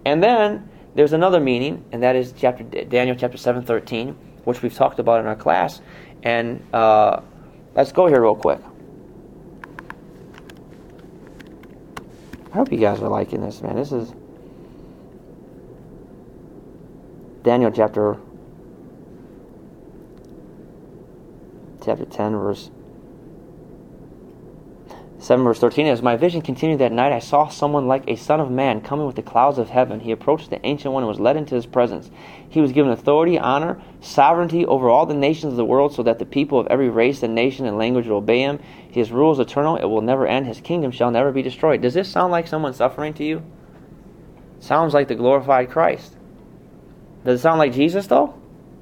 And 0.04 0.22
then 0.22 0.68
there's 0.94 1.12
another 1.12 1.40
meaning, 1.40 1.84
and 1.90 2.02
that 2.02 2.14
is 2.14 2.32
chapter 2.36 2.62
Daniel 2.62 3.16
chapter 3.16 3.36
7, 3.36 3.64
13, 3.64 4.10
which 4.44 4.62
we've 4.62 4.74
talked 4.74 4.98
about 4.98 5.20
in 5.20 5.26
our 5.26 5.36
class. 5.36 5.80
And 6.22 6.64
uh, 6.72 7.20
let's 7.74 7.90
go 7.90 8.06
here 8.06 8.22
real 8.22 8.36
quick. 8.36 8.60
I 12.52 12.56
hope 12.56 12.70
you 12.70 12.78
guys 12.78 13.00
are 13.00 13.08
liking 13.08 13.40
this, 13.40 13.60
man. 13.60 13.74
This 13.74 13.90
is 13.90 14.12
Daniel 17.44 17.70
chapter 17.70 18.16
chapter 21.84 22.06
10 22.06 22.32
verse 22.36 22.70
7 25.18 25.44
verse 25.44 25.58
13 25.58 25.86
as 25.88 26.00
my 26.00 26.16
vision 26.16 26.40
continued 26.40 26.78
that 26.78 26.90
night 26.90 27.12
i 27.12 27.18
saw 27.18 27.46
someone 27.48 27.86
like 27.86 28.02
a 28.08 28.16
son 28.16 28.40
of 28.40 28.50
man 28.50 28.80
coming 28.80 29.04
with 29.06 29.16
the 29.16 29.22
clouds 29.22 29.58
of 29.58 29.68
heaven. 29.68 30.00
He 30.00 30.10
approached 30.10 30.48
the 30.48 30.64
ancient 30.64 30.94
one 30.94 31.02
and 31.02 31.08
was 31.08 31.20
led 31.20 31.36
into 31.36 31.54
his 31.54 31.66
presence. 31.66 32.10
He 32.48 32.62
was 32.62 32.72
given 32.72 32.90
authority 32.90 33.38
honor 33.38 33.78
sovereignty 34.00 34.64
over 34.64 34.88
all 34.88 35.04
the 35.04 35.12
nations 35.12 35.52
of 35.52 35.58
the 35.58 35.66
world 35.66 35.92
so 35.92 36.02
that 36.02 36.18
the 36.18 36.24
people 36.24 36.58
of 36.58 36.66
every 36.68 36.88
race 36.88 37.22
and 37.22 37.34
nation 37.34 37.66
and 37.66 37.76
language 37.76 38.06
will 38.06 38.16
obey 38.16 38.40
him. 38.40 38.58
His 38.90 39.12
rule 39.12 39.32
is 39.32 39.38
eternal 39.38 39.76
it 39.76 39.84
will 39.84 40.00
never 40.00 40.26
end. 40.26 40.46
His 40.46 40.62
kingdom 40.62 40.92
shall 40.92 41.10
never 41.10 41.30
be 41.30 41.42
destroyed. 41.42 41.82
Does 41.82 41.92
this 41.92 42.08
sound 42.08 42.32
like 42.32 42.46
someone 42.46 42.72
suffering 42.72 43.12
to 43.14 43.24
you? 43.24 43.42
Sounds 44.60 44.94
like 44.94 45.08
the 45.08 45.14
glorified 45.14 45.68
christ 45.68 46.16
does 47.24 47.40
it 47.40 47.42
sound 47.42 47.58
like 47.58 47.72
Jesus, 47.72 48.06
though? 48.06 48.34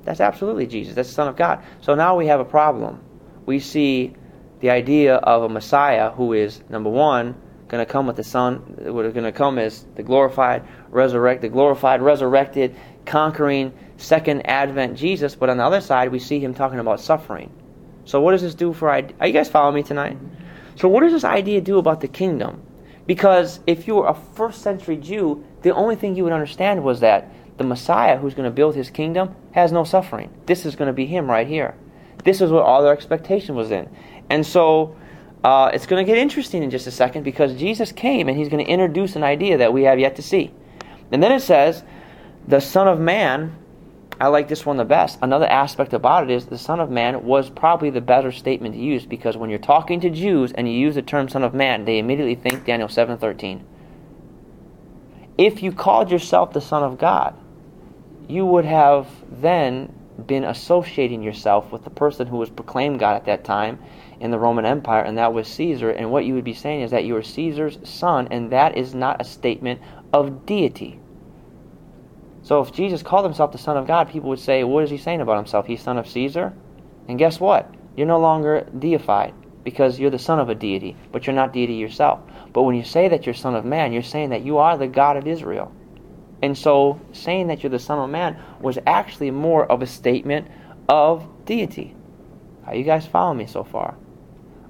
That's 0.05 0.20
absolutely 0.20 0.66
Jesus. 0.66 0.95
That's 0.95 1.09
the 1.09 1.14
Son 1.14 1.28
of 1.28 1.36
God. 1.36 1.64
So 1.80 1.95
now 1.95 2.16
we 2.16 2.26
have 2.26 2.40
a 2.40 2.45
problem. 2.45 3.01
We 3.47 3.61
see 3.61 4.14
the 4.61 4.70
idea 4.70 5.16
of 5.16 5.45
a 5.45 5.49
Messiah 5.49 6.11
who 6.11 6.32
is, 6.32 6.61
number 6.68 6.90
one, 6.90 7.36
going 7.68 7.84
to 7.84 7.90
come 7.90 8.07
with 8.07 8.16
the 8.16 8.24
Son, 8.24 8.57
what 8.78 9.05
is 9.05 9.12
going 9.12 9.24
to 9.24 9.32
come 9.32 9.59
as 9.59 9.86
the 9.95 10.03
glorified, 10.03 10.64
resurrected, 10.90 11.53
glorified, 11.53 12.03
resurrected, 12.03 12.76
conquering, 13.07 13.72
second 13.97 14.43
advent 14.47 14.97
Jesus. 14.97 15.34
But 15.34 15.49
on 15.49 15.57
the 15.57 15.64
other 15.64 15.80
side, 15.80 16.12
we 16.12 16.18
see 16.18 16.38
him 16.38 16.53
talking 16.53 16.78
about 16.78 17.01
suffering. 17.01 17.51
So 18.05 18.20
what 18.20 18.32
does 18.32 18.43
this 18.43 18.55
do 18.55 18.72
for... 18.72 18.90
Are 18.90 19.26
you 19.26 19.32
guys 19.32 19.49
following 19.49 19.76
me 19.76 19.82
tonight? 19.84 20.18
So 20.76 20.88
what 20.88 21.01
does 21.01 21.12
this 21.12 21.24
idea 21.24 21.61
do 21.61 21.78
about 21.78 22.01
the 22.01 22.09
kingdom? 22.09 22.62
Because 23.07 23.61
if 23.66 23.86
you 23.86 23.97
were 23.97 24.09
a 24.09 24.14
first 24.14 24.62
century 24.62 24.97
Jew, 24.97 25.45
the 25.62 25.74
only 25.74 25.97
thing 25.97 26.14
you 26.14 26.24
would 26.24 26.32
understand 26.32 26.84
was 26.84 27.01
that 27.01 27.32
the 27.57 27.64
Messiah 27.64 28.18
who's 28.18 28.34
going 28.34 28.48
to 28.48 28.55
build 28.55 28.74
his 28.74 28.90
kingdom 28.90 29.34
has 29.53 29.72
no 29.72 29.84
suffering. 29.84 30.32
This 30.46 30.64
is 30.64 30.76
going 30.76 30.86
to 30.86 30.92
be 30.92 31.07
him 31.07 31.30
right 31.30 31.46
here. 31.46 31.74
This 32.24 32.40
is 32.40 32.50
what 32.50 32.62
all 32.62 32.82
their 32.82 32.92
expectation 32.92 33.55
was 33.55 33.70
in. 33.70 33.88
And 34.30 34.46
so 34.46 34.96
uh, 35.44 35.70
it's 35.74 35.86
going 35.86 36.05
to 36.05 36.11
get 36.11 36.18
interesting 36.18 36.62
in 36.62 36.70
just 36.70 36.86
a 36.86 36.90
second 36.90 37.24
because 37.24 37.55
Jesus 37.55 37.92
came 37.92 38.28
and 38.28 38.38
he's 38.38 38.48
going 38.48 38.64
to 38.64 38.70
introduce 38.70 39.16
an 39.16 39.24
idea 39.24 39.59
that 39.59 39.72
we 39.72 39.82
have 39.84 39.98
yet 39.98 40.16
to 40.16 40.22
see. 40.22 40.53
And 41.11 41.22
then 41.22 41.32
it 41.32 41.40
says, 41.40 41.82
the 42.46 42.61
Son 42.61 42.88
of 42.88 42.98
Man, 42.98 43.57
I 44.20 44.28
like 44.28 44.48
this 44.48 44.64
one 44.64 44.76
the 44.76 44.84
best. 44.84 45.18
Another 45.20 45.46
aspect 45.46 45.92
about 45.92 46.24
it 46.24 46.30
is 46.30 46.46
the 46.46 46.59
Son 46.59 46.80
of 46.80 46.90
Man 46.90 47.24
was 47.24 47.50
probably 47.50 47.90
the 47.90 48.00
better 48.00 48.30
statement 48.30 48.74
to 48.74 48.80
use 48.80 49.05
because 49.05 49.36
when 49.36 49.50
you're 49.50 49.59
talking 49.59 50.00
to 50.00 50.11
Jews 50.11 50.53
and 50.53 50.68
you 50.68 50.74
use 50.74 50.94
the 50.94 51.03
term 51.03 51.28
Son 51.28 51.42
of 51.42 51.55
Man, 51.55 51.84
they 51.84 51.98
immediately 51.98 52.34
think 52.34 52.64
Daniel 52.64 52.88
7:13. 52.88 53.62
If 55.38 55.62
you 55.62 55.72
called 55.72 56.11
yourself 56.11 56.53
the 56.53 56.61
Son 56.61 56.82
of 56.82 56.98
God, 56.98 57.34
you 58.32 58.46
would 58.46 58.64
have 58.64 59.06
then 59.30 59.92
been 60.26 60.44
associating 60.44 61.22
yourself 61.22 61.70
with 61.70 61.84
the 61.84 61.90
person 61.90 62.26
who 62.26 62.36
was 62.38 62.48
proclaimed 62.48 62.98
God 62.98 63.16
at 63.16 63.26
that 63.26 63.44
time 63.44 63.78
in 64.20 64.30
the 64.30 64.38
Roman 64.38 64.64
Empire, 64.64 65.02
and 65.02 65.18
that 65.18 65.34
was 65.34 65.48
Caesar. 65.48 65.90
And 65.90 66.10
what 66.10 66.24
you 66.24 66.34
would 66.34 66.44
be 66.44 66.54
saying 66.54 66.82
is 66.82 66.90
that 66.92 67.04
you 67.04 67.16
are 67.16 67.22
Caesar's 67.22 67.78
son, 67.82 68.28
and 68.30 68.50
that 68.50 68.76
is 68.76 68.94
not 68.94 69.20
a 69.20 69.24
statement 69.24 69.80
of 70.12 70.46
deity. 70.46 70.98
So 72.42 72.60
if 72.60 72.72
Jesus 72.72 73.02
called 73.02 73.24
himself 73.24 73.52
the 73.52 73.58
Son 73.58 73.76
of 73.76 73.86
God, 73.86 74.08
people 74.08 74.30
would 74.30 74.38
say, 74.38 74.64
What 74.64 74.84
is 74.84 74.90
he 74.90 74.96
saying 74.96 75.20
about 75.20 75.36
himself? 75.36 75.66
He's 75.66 75.82
son 75.82 75.98
of 75.98 76.08
Caesar? 76.08 76.52
And 77.08 77.18
guess 77.18 77.38
what? 77.38 77.72
You're 77.96 78.06
no 78.06 78.18
longer 78.18 78.66
deified 78.78 79.34
because 79.62 80.00
you're 80.00 80.10
the 80.10 80.18
son 80.18 80.40
of 80.40 80.48
a 80.48 80.54
deity, 80.54 80.96
but 81.12 81.26
you're 81.26 81.36
not 81.36 81.52
deity 81.52 81.74
yourself. 81.74 82.20
But 82.52 82.62
when 82.62 82.74
you 82.74 82.84
say 82.84 83.08
that 83.08 83.26
you're 83.26 83.34
son 83.34 83.54
of 83.54 83.64
man, 83.64 83.92
you're 83.92 84.02
saying 84.02 84.30
that 84.30 84.42
you 84.42 84.58
are 84.58 84.76
the 84.76 84.88
God 84.88 85.16
of 85.16 85.26
Israel. 85.26 85.72
And 86.43 86.59
so 86.59 87.01
saying 87.12 87.47
that 87.47 87.62
you're 87.62 87.70
the 87.70 87.78
Son 87.78 87.99
of 88.01 88.11
Man 88.11 88.36
was 88.61 88.78
actually 88.86 89.30
more 89.30 89.64
of 89.70 89.80
a 89.80 89.86
statement 89.86 90.49
of 90.88 91.26
deity. 91.47 91.95
Are 92.66 92.74
you 92.74 92.82
guys 92.82 93.07
following 93.07 93.38
me 93.38 93.47
so 93.47 93.62
far? 93.62 93.97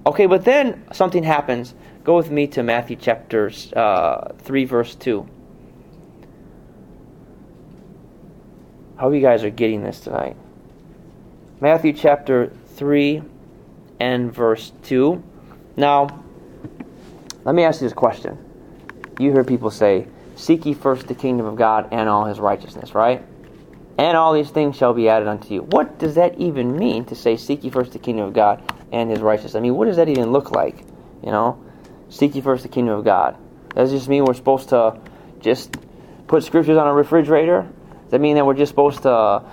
Okay, 0.05 0.27
but 0.27 0.45
then 0.45 0.85
something 0.91 1.23
happens. 1.23 1.73
Go 2.03 2.15
with 2.15 2.29
me 2.29 2.47
to 2.47 2.63
Matthew 2.63 2.97
chapter 2.97 3.51
uh, 3.75 4.33
3, 4.39 4.65
verse 4.65 4.95
2. 4.95 5.27
How 8.97 9.09
are 9.09 9.15
you 9.15 9.21
guys 9.21 9.43
are 9.43 9.49
getting 9.49 9.83
this 9.83 9.99
tonight? 9.99 10.35
Matthew 11.59 11.93
chapter 11.93 12.51
3 12.75 13.23
and 13.99 14.33
verse 14.33 14.73
2. 14.83 15.23
Now, 15.77 16.23
let 17.45 17.55
me 17.55 17.63
ask 17.63 17.81
you 17.81 17.87
this 17.87 17.93
question. 17.93 18.37
you 19.19 19.31
hear 19.31 19.43
people 19.43 19.71
say, 19.71 20.07
Seek 20.43 20.65
ye 20.65 20.73
first 20.73 21.07
the 21.07 21.15
kingdom 21.15 21.45
of 21.45 21.55
God 21.55 21.87
and 21.93 22.09
all 22.09 22.25
his 22.25 22.37
righteousness, 22.37 22.93
right? 22.93 23.23
And 23.97 24.17
all 24.17 24.33
these 24.33 24.49
things 24.49 24.75
shall 24.75 24.93
be 24.93 25.07
added 25.07 25.29
unto 25.29 25.53
you. 25.53 25.61
What 25.61 25.99
does 25.99 26.15
that 26.15 26.37
even 26.37 26.75
mean 26.75 27.05
to 27.05 27.15
say, 27.15 27.37
Seek 27.37 27.63
ye 27.63 27.69
first 27.69 27.93
the 27.93 27.99
kingdom 27.99 28.25
of 28.25 28.33
God 28.33 28.61
and 28.91 29.09
his 29.09 29.21
righteousness? 29.21 29.55
I 29.55 29.61
mean, 29.61 29.75
what 29.75 29.85
does 29.85 29.95
that 29.95 30.09
even 30.09 30.33
look 30.33 30.51
like? 30.51 30.79
You 31.23 31.31
know? 31.31 31.63
Seek 32.09 32.35
ye 32.35 32.41
first 32.41 32.63
the 32.63 32.67
kingdom 32.67 32.93
of 32.93 33.05
God. 33.05 33.37
Does 33.73 33.91
this 33.91 34.09
mean 34.09 34.25
we're 34.25 34.33
supposed 34.33 34.67
to 34.69 34.99
just 35.39 35.77
put 36.27 36.43
scriptures 36.43 36.77
on 36.77 36.87
a 36.87 36.93
refrigerator? 36.93 37.61
Does 37.61 38.11
that 38.11 38.19
mean 38.19 38.35
that 38.35 38.45
we're 38.45 38.53
just 38.53 38.71
supposed 38.71 39.03
to, 39.03 39.43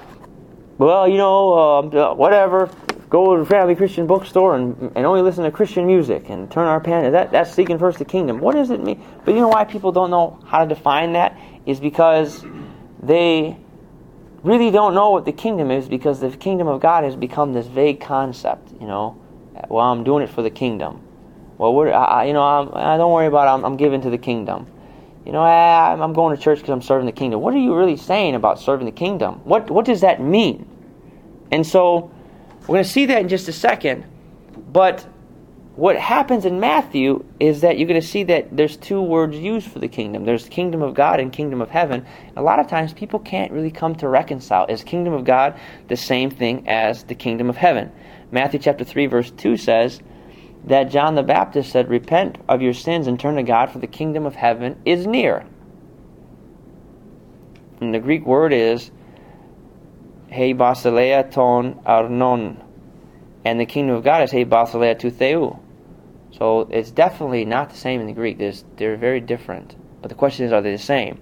well, 0.76 1.06
you 1.06 1.18
know, 1.18 1.52
uh, 1.52 2.14
whatever, 2.14 2.68
go 3.10 3.36
to 3.36 3.44
family 3.44 3.74
Christian 3.74 4.06
bookstore 4.06 4.54
and, 4.56 4.92
and 4.94 5.04
only 5.04 5.20
listen 5.20 5.42
to 5.42 5.50
Christian 5.50 5.84
music 5.84 6.30
and 6.30 6.50
turn 6.50 6.68
our 6.68 6.80
pen. 6.80 7.10
That, 7.12 7.32
that's 7.32 7.52
seeking 7.52 7.76
first 7.78 7.98
the 7.98 8.04
kingdom. 8.04 8.38
What 8.38 8.54
does 8.54 8.70
it 8.70 8.80
mean? 8.80 9.04
But 9.24 9.34
you 9.34 9.40
know 9.40 9.48
why 9.48 9.64
people 9.64 9.90
don't 9.90 10.10
know 10.10 10.38
how 10.46 10.60
to 10.64 10.72
define 10.72 11.12
that? 11.14 11.36
Is 11.66 11.80
because 11.80 12.44
they 13.02 13.58
really 14.44 14.70
don't 14.70 14.94
know 14.94 15.10
what 15.10 15.24
the 15.24 15.32
kingdom 15.32 15.72
is 15.72 15.88
because 15.88 16.20
the 16.20 16.30
kingdom 16.30 16.68
of 16.68 16.80
God 16.80 17.02
has 17.04 17.16
become 17.16 17.52
this 17.52 17.66
vague 17.66 18.00
concept, 18.00 18.72
you 18.80 18.86
know. 18.86 19.20
Well, 19.68 19.84
I'm 19.84 20.04
doing 20.04 20.22
it 20.22 20.30
for 20.30 20.42
the 20.42 20.50
kingdom. 20.50 21.02
Well, 21.58 21.74
what, 21.74 21.88
I, 21.88 22.24
you 22.24 22.32
know, 22.32 22.42
I'm, 22.42 22.70
I 22.72 22.96
don't 22.96 23.12
worry 23.12 23.26
about 23.26 23.48
it. 23.48 23.50
I'm, 23.50 23.64
I'm 23.64 23.76
giving 23.76 24.00
to 24.02 24.10
the 24.10 24.18
kingdom. 24.18 24.66
You 25.26 25.32
know, 25.32 25.42
I, 25.42 25.92
I'm 25.92 26.12
going 26.14 26.34
to 26.34 26.42
church 26.42 26.58
because 26.58 26.70
I'm 26.70 26.80
serving 26.80 27.06
the 27.06 27.12
kingdom. 27.12 27.40
What 27.40 27.52
are 27.54 27.58
you 27.58 27.76
really 27.76 27.96
saying 27.96 28.36
about 28.36 28.60
serving 28.60 28.86
the 28.86 28.92
kingdom? 28.92 29.40
What, 29.44 29.68
what 29.68 29.84
does 29.84 30.00
that 30.00 30.22
mean? 30.22 30.66
And 31.50 31.66
so 31.66 32.10
we're 32.70 32.76
going 32.76 32.84
to 32.84 32.90
see 32.90 33.06
that 33.06 33.20
in 33.20 33.26
just 33.26 33.48
a 33.48 33.52
second. 33.52 34.06
But 34.72 35.04
what 35.74 35.96
happens 35.96 36.44
in 36.44 36.60
Matthew 36.60 37.24
is 37.40 37.62
that 37.62 37.76
you're 37.76 37.88
going 37.88 38.00
to 38.00 38.06
see 38.06 38.22
that 38.22 38.56
there's 38.56 38.76
two 38.76 39.02
words 39.02 39.36
used 39.36 39.66
for 39.66 39.80
the 39.80 39.88
kingdom. 39.88 40.24
There's 40.24 40.48
kingdom 40.48 40.80
of 40.80 40.94
God 40.94 41.18
and 41.18 41.32
kingdom 41.32 41.60
of 41.60 41.68
heaven. 41.68 42.06
A 42.36 42.42
lot 42.42 42.60
of 42.60 42.68
times 42.68 42.92
people 42.92 43.18
can't 43.18 43.50
really 43.50 43.72
come 43.72 43.96
to 43.96 44.08
reconcile. 44.08 44.66
Is 44.66 44.84
kingdom 44.84 45.14
of 45.14 45.24
God 45.24 45.58
the 45.88 45.96
same 45.96 46.30
thing 46.30 46.68
as 46.68 47.02
the 47.02 47.16
kingdom 47.16 47.50
of 47.50 47.56
heaven? 47.56 47.90
Matthew 48.30 48.60
chapter 48.60 48.84
3 48.84 49.06
verse 49.06 49.32
2 49.32 49.56
says 49.56 50.00
that 50.66 50.92
John 50.92 51.16
the 51.16 51.24
Baptist 51.24 51.72
said, 51.72 51.88
"Repent 51.88 52.38
of 52.48 52.62
your 52.62 52.72
sins 52.72 53.08
and 53.08 53.18
turn 53.18 53.34
to 53.34 53.42
God 53.42 53.70
for 53.70 53.80
the 53.80 53.88
kingdom 53.88 54.26
of 54.26 54.36
heaven 54.36 54.76
is 54.84 55.08
near." 55.08 55.44
And 57.80 57.92
the 57.92 57.98
Greek 57.98 58.24
word 58.24 58.52
is 58.52 58.92
Hei 60.30 60.54
basileia 60.54 61.30
ton 61.30 61.80
arnon. 61.84 62.62
And 63.44 63.58
the 63.58 63.66
kingdom 63.66 63.96
of 63.96 64.04
God 64.04 64.22
is 64.22 64.30
Hei 64.30 64.44
basileia 64.44 64.98
tu 64.98 65.10
theu. 65.10 65.58
So 66.30 66.68
it's 66.70 66.90
definitely 66.90 67.44
not 67.44 67.70
the 67.70 67.76
same 67.76 68.00
in 68.00 68.06
the 68.06 68.12
Greek. 68.12 68.38
There's, 68.38 68.64
they're 68.76 68.96
very 68.96 69.20
different. 69.20 69.74
But 70.00 70.08
the 70.08 70.14
question 70.14 70.46
is, 70.46 70.52
are 70.52 70.62
they 70.62 70.72
the 70.72 70.78
same? 70.78 71.20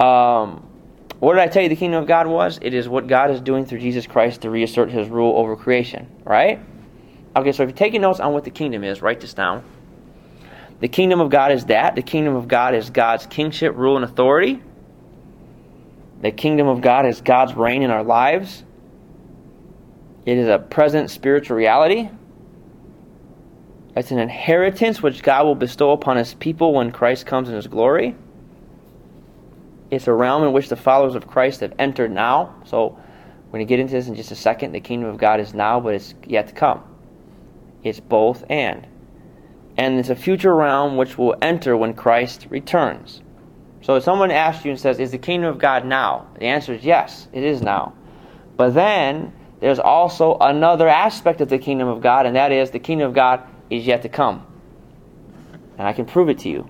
Um, 0.00 0.66
what 1.20 1.34
did 1.34 1.42
I 1.42 1.48
tell 1.48 1.62
you 1.62 1.68
the 1.68 1.76
kingdom 1.76 2.02
of 2.02 2.08
God 2.08 2.26
was? 2.26 2.58
It 2.60 2.74
is 2.74 2.88
what 2.88 3.06
God 3.06 3.30
is 3.30 3.40
doing 3.40 3.64
through 3.64 3.80
Jesus 3.80 4.06
Christ 4.06 4.42
to 4.42 4.50
reassert 4.50 4.90
his 4.90 5.08
rule 5.08 5.36
over 5.36 5.56
creation. 5.56 6.08
Right? 6.24 6.60
Okay, 7.36 7.52
so 7.52 7.62
if 7.62 7.68
you're 7.68 7.76
taking 7.76 8.00
notes 8.00 8.20
on 8.20 8.32
what 8.32 8.44
the 8.44 8.50
kingdom 8.50 8.82
is, 8.82 9.00
write 9.00 9.20
this 9.20 9.34
down. 9.34 9.64
The 10.80 10.88
kingdom 10.88 11.20
of 11.20 11.30
God 11.30 11.52
is 11.52 11.66
that. 11.66 11.94
The 11.94 12.02
kingdom 12.02 12.36
of 12.36 12.48
God 12.48 12.74
is 12.74 12.90
God's 12.90 13.26
kingship, 13.26 13.76
rule, 13.76 13.96
and 13.96 14.04
authority. 14.04 14.62
The 16.20 16.30
kingdom 16.32 16.66
of 16.66 16.80
God 16.80 17.06
is 17.06 17.20
God's 17.20 17.54
reign 17.54 17.82
in 17.82 17.90
our 17.90 18.02
lives. 18.02 18.64
It 20.26 20.36
is 20.36 20.48
a 20.48 20.58
present 20.58 21.10
spiritual 21.10 21.56
reality. 21.56 22.10
It's 23.94 24.10
an 24.10 24.18
inheritance 24.18 25.02
which 25.02 25.22
God 25.22 25.46
will 25.46 25.54
bestow 25.54 25.92
upon 25.92 26.16
his 26.16 26.34
people 26.34 26.74
when 26.74 26.92
Christ 26.92 27.26
comes 27.26 27.48
in 27.48 27.54
his 27.54 27.66
glory. 27.66 28.14
It's 29.90 30.06
a 30.06 30.12
realm 30.12 30.44
in 30.44 30.52
which 30.52 30.68
the 30.68 30.76
followers 30.76 31.14
of 31.14 31.26
Christ 31.26 31.60
have 31.60 31.72
entered 31.78 32.10
now. 32.10 32.54
So 32.64 32.98
we're 33.46 33.52
going 33.52 33.66
to 33.66 33.68
get 33.68 33.80
into 33.80 33.94
this 33.94 34.08
in 34.08 34.14
just 34.14 34.30
a 34.30 34.36
second. 34.36 34.72
The 34.72 34.80
kingdom 34.80 35.08
of 35.08 35.18
God 35.18 35.40
is 35.40 35.54
now, 35.54 35.80
but 35.80 35.94
it's 35.94 36.14
yet 36.26 36.48
to 36.48 36.52
come. 36.52 36.82
It's 37.82 38.00
both 38.00 38.44
and. 38.50 38.86
And 39.76 39.98
it's 39.98 40.10
a 40.10 40.16
future 40.16 40.54
realm 40.54 40.96
which 40.96 41.16
will 41.16 41.36
enter 41.40 41.76
when 41.76 41.94
Christ 41.94 42.48
returns. 42.50 43.22
So 43.82 43.96
if 43.96 44.04
someone 44.04 44.30
asks 44.30 44.64
you 44.64 44.72
and 44.72 44.80
says, 44.80 44.98
Is 44.98 45.10
the 45.10 45.18
kingdom 45.18 45.50
of 45.50 45.58
God 45.58 45.86
now? 45.86 46.26
The 46.38 46.46
answer 46.46 46.74
is 46.74 46.84
yes, 46.84 47.28
it 47.32 47.42
is 47.42 47.62
now. 47.62 47.94
But 48.56 48.74
then 48.74 49.32
there's 49.60 49.78
also 49.78 50.36
another 50.40 50.88
aspect 50.88 51.40
of 51.40 51.48
the 51.48 51.58
kingdom 51.58 51.88
of 51.88 52.00
God, 52.00 52.26
and 52.26 52.36
that 52.36 52.52
is 52.52 52.70
the 52.70 52.78
kingdom 52.78 53.08
of 53.08 53.14
God 53.14 53.42
is 53.70 53.86
yet 53.86 54.02
to 54.02 54.08
come. 54.08 54.46
And 55.78 55.86
I 55.86 55.92
can 55.92 56.06
prove 56.06 56.28
it 56.28 56.38
to 56.40 56.48
you. 56.48 56.68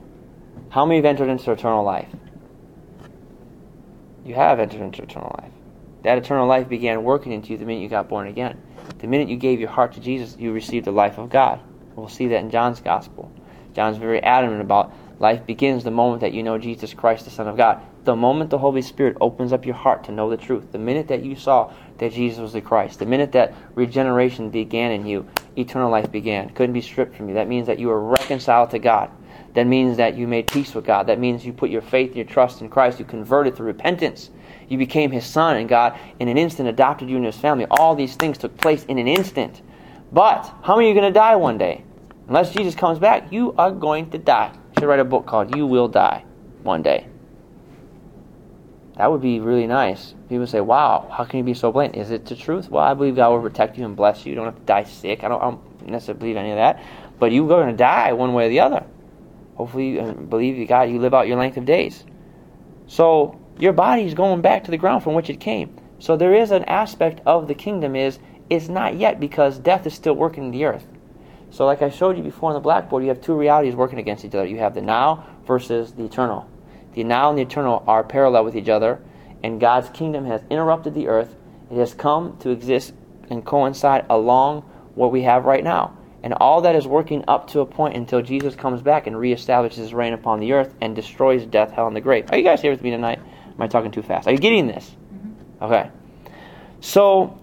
How 0.68 0.84
many 0.84 0.96
have 0.96 1.06
entered 1.06 1.28
into 1.28 1.50
eternal 1.50 1.82
life? 1.82 2.09
You 4.24 4.34
have 4.34 4.61
entered 4.61 4.82
into 4.82 5.02
eternal 5.02 5.34
life. 5.40 5.52
That 6.02 6.18
eternal 6.18 6.46
life 6.46 6.68
began 6.68 7.02
working 7.02 7.32
into 7.32 7.50
you 7.50 7.59
the 7.59 7.64
minute 7.64 7.80
you 7.80 7.88
got 7.88 8.09
born 8.09 8.28
again. 8.28 8.61
The 8.98 9.06
minute 9.06 9.28
you 9.28 9.36
gave 9.36 9.61
your 9.61 9.70
heart 9.70 9.94
to 9.94 10.00
Jesus, 10.00 10.36
you 10.38 10.52
received 10.52 10.84
the 10.84 10.92
life 10.92 11.18
of 11.18 11.30
God. 11.30 11.61
We'll 11.96 12.09
see 12.09 12.28
that 12.28 12.40
in 12.40 12.50
John's 12.50 12.80
Gospel. 12.80 13.32
John's 13.74 13.96
very 13.96 14.22
adamant 14.22 14.61
about 14.61 14.92
Life 15.20 15.44
begins 15.46 15.82
the 15.82 15.90
moment 15.90 16.20
that 16.20 16.32
you 16.32 16.44
know 16.44 16.58
Jesus 16.58 16.94
Christ, 16.94 17.24
the 17.24 17.30
Son 17.32 17.48
of 17.48 17.56
God. 17.56 17.80
The 18.04 18.14
moment 18.14 18.50
the 18.50 18.58
Holy 18.58 18.82
Spirit 18.82 19.16
opens 19.20 19.52
up 19.52 19.66
your 19.66 19.74
heart 19.74 20.04
to 20.04 20.12
know 20.12 20.30
the 20.30 20.36
truth. 20.36 20.70
The 20.70 20.78
minute 20.78 21.08
that 21.08 21.24
you 21.24 21.34
saw 21.34 21.72
that 21.98 22.12
Jesus 22.12 22.38
was 22.38 22.52
the 22.52 22.60
Christ. 22.60 23.00
The 23.00 23.06
minute 23.06 23.32
that 23.32 23.52
regeneration 23.74 24.50
began 24.50 24.92
in 24.92 25.06
you, 25.06 25.26
eternal 25.56 25.90
life 25.90 26.12
began. 26.12 26.50
Couldn't 26.50 26.72
be 26.72 26.80
stripped 26.80 27.16
from 27.16 27.28
you. 27.28 27.34
That 27.34 27.48
means 27.48 27.66
that 27.66 27.80
you 27.80 27.88
were 27.88 28.00
reconciled 28.00 28.70
to 28.70 28.78
God. 28.78 29.10
That 29.54 29.66
means 29.66 29.96
that 29.96 30.16
you 30.16 30.28
made 30.28 30.46
peace 30.46 30.72
with 30.72 30.84
God. 30.84 31.08
That 31.08 31.18
means 31.18 31.44
you 31.44 31.52
put 31.52 31.70
your 31.70 31.82
faith 31.82 32.10
and 32.10 32.16
your 32.16 32.24
trust 32.24 32.60
in 32.60 32.68
Christ. 32.68 33.00
You 33.00 33.04
converted 33.04 33.56
through 33.56 33.66
repentance. 33.66 34.30
You 34.68 34.78
became 34.78 35.10
His 35.10 35.26
Son, 35.26 35.56
and 35.56 35.68
God, 35.68 35.98
in 36.20 36.28
an 36.28 36.38
instant, 36.38 36.68
adopted 36.68 37.10
you 37.10 37.16
into 37.16 37.26
His 37.26 37.40
family. 37.40 37.66
All 37.70 37.96
these 37.96 38.14
things 38.14 38.38
took 38.38 38.56
place 38.56 38.84
in 38.84 38.98
an 38.98 39.08
instant. 39.08 39.62
But 40.12 40.54
how 40.62 40.76
many 40.76 40.86
are 40.86 40.94
you 40.94 41.00
going 41.00 41.12
to 41.12 41.18
die 41.18 41.34
one 41.34 41.58
day? 41.58 41.82
Unless 42.28 42.52
Jesus 42.52 42.76
comes 42.76 43.00
back, 43.00 43.32
you 43.32 43.52
are 43.58 43.72
going 43.72 44.10
to 44.10 44.18
die 44.18 44.52
should 44.78 44.88
write 44.88 45.00
a 45.00 45.04
book 45.04 45.26
called 45.26 45.56
You 45.56 45.66
Will 45.66 45.88
Die 45.88 46.24
One 46.62 46.82
Day. 46.82 47.06
That 48.96 49.10
would 49.10 49.20
be 49.20 49.40
really 49.40 49.66
nice. 49.66 50.14
People 50.28 50.46
say, 50.46 50.60
wow, 50.60 51.08
how 51.10 51.24
can 51.24 51.38
you 51.38 51.44
be 51.44 51.54
so 51.54 51.70
blatant? 51.70 52.00
Is 52.00 52.10
it 52.10 52.26
the 52.26 52.34
truth? 52.34 52.68
Well, 52.68 52.82
I 52.82 52.94
believe 52.94 53.16
God 53.16 53.30
will 53.30 53.42
protect 53.42 53.78
you 53.78 53.84
and 53.84 53.94
bless 53.94 54.26
you. 54.26 54.30
You 54.30 54.36
don't 54.36 54.46
have 54.46 54.56
to 54.56 54.62
die 54.62 54.84
sick. 54.84 55.22
I 55.22 55.28
don't, 55.28 55.40
I 55.40 55.50
don't 55.50 55.86
necessarily 55.86 56.18
believe 56.18 56.36
any 56.36 56.50
of 56.50 56.56
that. 56.56 56.82
But 57.18 57.32
you're 57.32 57.46
going 57.46 57.68
to 57.68 57.76
die 57.76 58.12
one 58.12 58.34
way 58.34 58.46
or 58.46 58.48
the 58.48 58.60
other. 58.60 58.84
Hopefully, 59.54 59.90
you 59.90 60.00
uh, 60.00 60.12
believe 60.12 60.56
you 60.56 60.66
God, 60.66 60.90
you 60.90 60.98
live 60.98 61.14
out 61.14 61.28
your 61.28 61.36
length 61.36 61.56
of 61.56 61.64
days. 61.64 62.04
So 62.86 63.38
your 63.58 63.72
body 63.72 64.02
is 64.02 64.14
going 64.14 64.40
back 64.40 64.64
to 64.64 64.70
the 64.70 64.76
ground 64.76 65.02
from 65.02 65.14
which 65.14 65.30
it 65.30 65.40
came. 65.40 65.76
So 65.98 66.16
there 66.16 66.34
is 66.34 66.50
an 66.50 66.64
aspect 66.64 67.20
of 67.26 67.48
the 67.48 67.54
kingdom 67.54 67.96
is 67.96 68.18
it's 68.50 68.68
not 68.68 68.96
yet 68.96 69.20
because 69.20 69.58
death 69.58 69.86
is 69.86 69.94
still 69.94 70.14
working 70.14 70.44
in 70.44 70.50
the 70.50 70.64
earth. 70.64 70.86
So, 71.51 71.64
like 71.64 71.82
I 71.82 71.90
showed 71.90 72.16
you 72.16 72.22
before 72.22 72.51
on 72.51 72.55
the 72.55 72.61
blackboard, 72.61 73.03
you 73.03 73.09
have 73.09 73.20
two 73.20 73.34
realities 73.34 73.74
working 73.74 73.99
against 73.99 74.24
each 74.24 74.34
other. 74.34 74.46
You 74.46 74.59
have 74.59 74.74
the 74.74 74.82
now 74.82 75.26
versus 75.46 75.92
the 75.92 76.05
eternal. 76.05 76.49
The 76.94 77.05
now 77.05 77.30
and 77.30 77.38
the 77.38 77.42
eternal 77.42 77.82
are 77.86 78.05
parallel 78.05 78.44
with 78.44 78.57
each 78.57 78.68
other, 78.68 79.01
and 79.42 79.61
God's 79.61 79.88
kingdom 79.90 80.26
has 80.26 80.42
interrupted 80.51 80.94
the 80.94 81.09
earth. 81.09 81.34
It 81.70 81.76
has 81.76 81.94
come 81.94 82.36
to 82.38 82.51
exist 82.51 82.92
and 83.30 83.44
coincide 83.44 84.05
along 84.11 84.62
what 84.94 85.12
we 85.12 85.22
have 85.22 85.44
right 85.44 85.62
now. 85.62 85.96
And 86.22 86.34
all 86.34 86.62
that 86.62 86.74
is 86.74 86.86
working 86.86 87.24
up 87.28 87.46
to 87.49 87.61
a 87.61 87.66
point 87.66 87.96
until 87.96 88.20
Jesus 88.20 88.55
comes 88.57 88.82
back 88.82 89.07
and 89.07 89.14
reestablishes 89.16 89.76
his 89.76 89.94
reign 89.94 90.12
upon 90.12 90.40
the 90.40 90.53
earth 90.53 90.74
and 90.80 90.96
destroys 90.96 91.46
death, 91.46 91.70
hell, 91.70 91.86
and 91.86 91.94
the 91.94 92.01
grave. 92.01 92.26
Are 92.30 92.36
you 92.36 92.42
guys 92.42 92.61
here 92.61 92.72
with 92.72 92.82
me 92.82 92.90
tonight? 92.90 93.20
Am 93.20 93.62
I 93.62 93.68
talking 93.68 93.90
too 93.90 94.03
fast? 94.03 94.26
Are 94.26 94.32
you 94.32 94.38
getting 94.38 94.66
this? 94.66 94.90
Mm-hmm. 95.14 95.64
Okay. 95.64 95.90
So, 96.80 97.38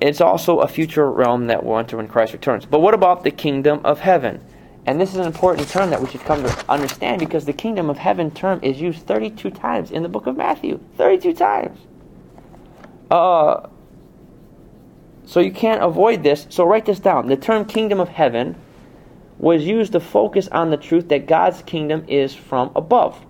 it's 0.00 0.20
also 0.20 0.60
a 0.60 0.68
future 0.68 1.10
realm 1.10 1.46
that 1.46 1.64
will 1.64 1.78
enter 1.78 1.96
when 1.96 2.08
Christ 2.08 2.32
returns. 2.32 2.66
But 2.66 2.80
what 2.80 2.94
about 2.94 3.24
the 3.24 3.30
kingdom 3.30 3.80
of 3.84 4.00
heaven? 4.00 4.44
And 4.86 5.00
this 5.00 5.10
is 5.10 5.16
an 5.16 5.26
important 5.26 5.68
term 5.68 5.90
that 5.90 6.02
we 6.02 6.08
should 6.08 6.20
come 6.22 6.42
to 6.42 6.70
understand 6.70 7.20
because 7.20 7.46
the 7.46 7.52
kingdom 7.52 7.88
of 7.88 7.96
heaven 7.96 8.30
term 8.30 8.60
is 8.62 8.80
used 8.80 9.06
32 9.06 9.50
times 9.50 9.90
in 9.90 10.02
the 10.02 10.08
book 10.08 10.26
of 10.26 10.36
Matthew. 10.36 10.80
32 10.96 11.32
times. 11.32 11.78
Uh, 13.10 13.68
so 15.24 15.40
you 15.40 15.52
can't 15.52 15.82
avoid 15.82 16.22
this. 16.22 16.46
So 16.50 16.64
write 16.64 16.84
this 16.84 16.98
down. 16.98 17.28
The 17.28 17.36
term 17.36 17.64
kingdom 17.64 17.98
of 17.98 18.08
heaven 18.08 18.56
was 19.38 19.64
used 19.64 19.92
to 19.92 20.00
focus 20.00 20.48
on 20.48 20.70
the 20.70 20.76
truth 20.76 21.08
that 21.08 21.26
God's 21.26 21.62
kingdom 21.62 22.04
is 22.08 22.34
from 22.34 22.70
above. 22.76 23.24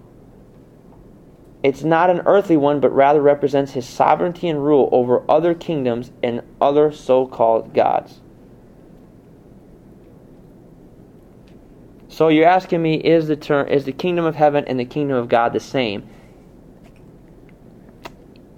It's 1.64 1.82
not 1.82 2.10
an 2.10 2.20
earthly 2.26 2.58
one, 2.58 2.78
but 2.78 2.94
rather 2.94 3.22
represents 3.22 3.72
his 3.72 3.86
sovereignty 3.88 4.48
and 4.50 4.62
rule 4.62 4.90
over 4.92 5.28
other 5.30 5.54
kingdoms 5.54 6.12
and 6.22 6.42
other 6.60 6.92
so 6.92 7.26
called 7.26 7.72
gods. 7.72 8.20
So 12.08 12.28
you're 12.28 12.46
asking 12.46 12.82
me, 12.82 12.96
is 12.96 13.28
the 13.28 13.36
term 13.36 13.66
is 13.68 13.86
the 13.86 13.92
kingdom 13.92 14.26
of 14.26 14.36
heaven 14.36 14.66
and 14.66 14.78
the 14.78 14.84
kingdom 14.84 15.16
of 15.16 15.30
God 15.30 15.54
the 15.54 15.58
same? 15.58 16.06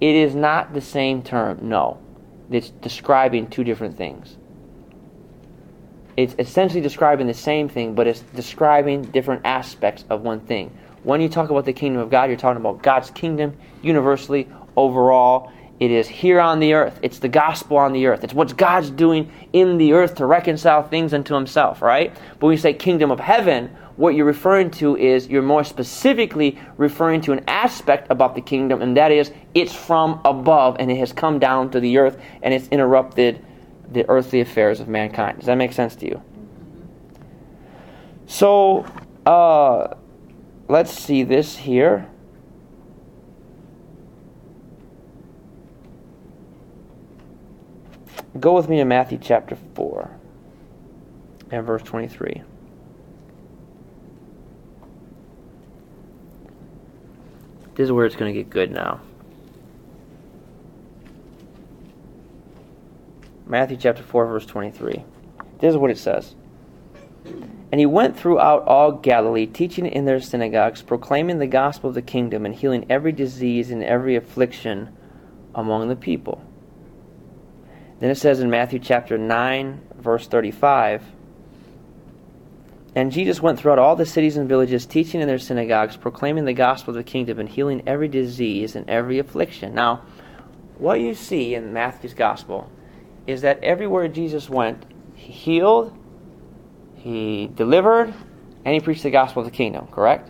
It 0.01 0.13
is 0.13 0.35
not 0.35 0.73
the 0.73 0.81
same 0.81 1.23
term, 1.23 1.59
no. 1.61 1.99
It's 2.51 2.69
describing 2.69 3.47
two 3.49 3.63
different 3.63 3.97
things. 3.97 4.35
it's 6.17 6.35
essentially 6.39 6.81
describing 6.81 7.27
the 7.27 7.33
same 7.33 7.69
thing, 7.69 7.95
but 7.95 8.05
it's 8.05 8.21
describing 8.35 9.03
different 9.03 9.43
aspects 9.45 10.03
of 10.09 10.23
one 10.23 10.41
thing. 10.41 10.77
When 11.07 11.21
you 11.21 11.29
talk 11.29 11.49
about 11.49 11.63
the 11.63 11.71
kingdom 11.71 12.01
of 12.01 12.09
God, 12.09 12.25
you're 12.25 12.35
talking 12.35 12.59
about 12.59 12.83
God's 12.83 13.11
kingdom 13.11 13.55
universally, 13.81 14.49
overall. 14.75 15.49
It 15.79 15.89
is 15.89 16.05
here 16.05 16.41
on 16.41 16.59
the 16.59 16.73
earth. 16.73 16.99
It's 17.01 17.19
the 17.19 17.29
gospel 17.29 17.77
on 17.77 17.93
the 17.93 18.07
earth. 18.07 18.25
It's 18.25 18.33
what 18.33 18.57
God's 18.57 18.89
doing 18.89 19.31
in 19.53 19.77
the 19.77 19.93
earth 19.93 20.15
to 20.15 20.25
reconcile 20.25 20.83
things 20.83 21.13
unto 21.13 21.33
himself, 21.33 21.81
right? 21.81 22.13
But 22.13 22.47
when 22.47 22.51
you 22.51 22.57
say 22.57 22.73
kingdom 22.73 23.09
of 23.09 23.21
heaven, 23.21 23.73
what 23.95 24.15
you're 24.15 24.25
referring 24.25 24.69
to 24.71 24.97
is 24.97 25.29
you're 25.29 25.41
more 25.41 25.63
specifically 25.63 26.59
referring 26.75 27.21
to 27.21 27.31
an 27.31 27.41
aspect 27.47 28.07
about 28.11 28.35
the 28.35 28.41
kingdom, 28.41 28.81
and 28.81 28.97
that 28.97 29.13
is 29.13 29.31
it's 29.53 29.73
from 29.73 30.19
above 30.25 30.75
and 30.77 30.91
it 30.91 30.97
has 30.97 31.13
come 31.13 31.39
down 31.39 31.71
to 31.71 31.79
the 31.79 31.99
earth 31.99 32.19
and 32.41 32.53
it's 32.53 32.67
interrupted 32.67 33.41
the 33.93 34.03
earthly 34.09 34.41
affairs 34.41 34.81
of 34.81 34.89
mankind. 34.89 35.37
Does 35.37 35.45
that 35.45 35.55
make 35.55 35.71
sense 35.71 35.95
to 35.95 36.05
you? 36.05 36.21
So, 38.25 38.85
uh, 39.25 39.95
let's 40.67 40.91
see 40.91 41.23
this 41.23 41.57
here. 41.57 42.07
Go 48.39 48.53
with 48.53 48.69
me 48.69 48.77
to 48.77 48.85
Matthew 48.85 49.17
chapter 49.19 49.55
4 49.75 50.11
and 51.51 51.65
verse 51.65 51.81
23. 51.83 52.43
This 57.75 57.85
is 57.85 57.91
where 57.91 58.05
it's 58.05 58.15
going 58.15 58.33
to 58.33 58.39
get 58.39 58.49
good 58.49 58.71
now. 58.71 59.01
Matthew 63.45 63.77
chapter 63.77 64.03
4, 64.03 64.25
verse 64.25 64.45
23. 64.45 65.03
This 65.59 65.71
is 65.71 65.77
what 65.77 65.89
it 65.89 65.97
says. 65.97 66.35
And 67.71 67.79
he 67.79 67.85
went 67.85 68.17
throughout 68.17 68.65
all 68.65 68.93
Galilee, 68.93 69.45
teaching 69.45 69.85
in 69.85 70.05
their 70.05 70.21
synagogues, 70.21 70.81
proclaiming 70.81 71.39
the 71.39 71.47
gospel 71.47 71.89
of 71.89 71.95
the 71.95 72.01
kingdom, 72.01 72.45
and 72.45 72.55
healing 72.55 72.85
every 72.89 73.11
disease 73.11 73.71
and 73.71 73.83
every 73.83 74.15
affliction 74.15 74.95
among 75.53 75.89
the 75.89 75.95
people. 75.95 76.41
Then 77.99 78.09
it 78.09 78.15
says 78.15 78.39
in 78.39 78.49
Matthew 78.49 78.79
chapter 78.79 79.17
9, 79.17 79.81
verse 79.95 80.27
35 80.27 81.03
And 82.95 83.11
Jesus 83.11 83.41
went 83.41 83.59
throughout 83.59 83.79
all 83.79 83.95
the 83.95 84.05
cities 84.05 84.37
and 84.37 84.47
villages, 84.47 84.85
teaching 84.85 85.19
in 85.19 85.27
their 85.27 85.39
synagogues, 85.39 85.97
proclaiming 85.97 86.45
the 86.45 86.53
gospel 86.53 86.91
of 86.91 86.95
the 86.95 87.03
kingdom, 87.03 87.39
and 87.39 87.49
healing 87.49 87.83
every 87.85 88.07
disease 88.07 88.75
and 88.75 88.89
every 88.89 89.19
affliction. 89.19 89.73
Now, 89.73 90.03
what 90.77 91.01
you 91.01 91.15
see 91.15 91.55
in 91.55 91.73
Matthew's 91.73 92.13
gospel 92.13 92.69
is 93.25 93.41
that 93.41 93.61
everywhere 93.63 94.07
Jesus 94.07 94.49
went, 94.49 94.85
he 95.15 95.33
healed, 95.33 95.96
he 96.97 97.49
delivered, 97.53 98.13
and 98.65 98.73
he 98.73 98.79
preached 98.79 99.03
the 99.03 99.11
gospel 99.11 99.41
of 99.43 99.49
the 99.49 99.55
kingdom, 99.55 99.87
correct? 99.87 100.29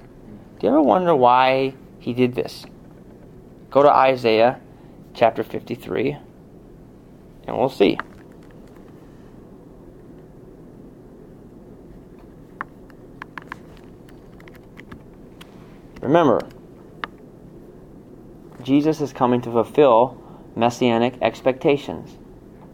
Do 0.59 0.67
you 0.67 0.69
ever 0.69 0.81
wonder 0.81 1.15
why 1.15 1.73
he 1.99 2.13
did 2.13 2.35
this? 2.35 2.65
Go 3.69 3.83
to 3.83 3.89
Isaiah 3.89 4.59
chapter 5.13 5.43
53, 5.43 6.17
and 7.47 7.57
we'll 7.57 7.69
see. 7.69 7.97
Remember, 16.01 16.39
Jesus 18.61 19.01
is 19.01 19.13
coming 19.13 19.41
to 19.41 19.51
fulfill 19.51 20.21
messianic 20.55 21.17
expectations 21.21 22.17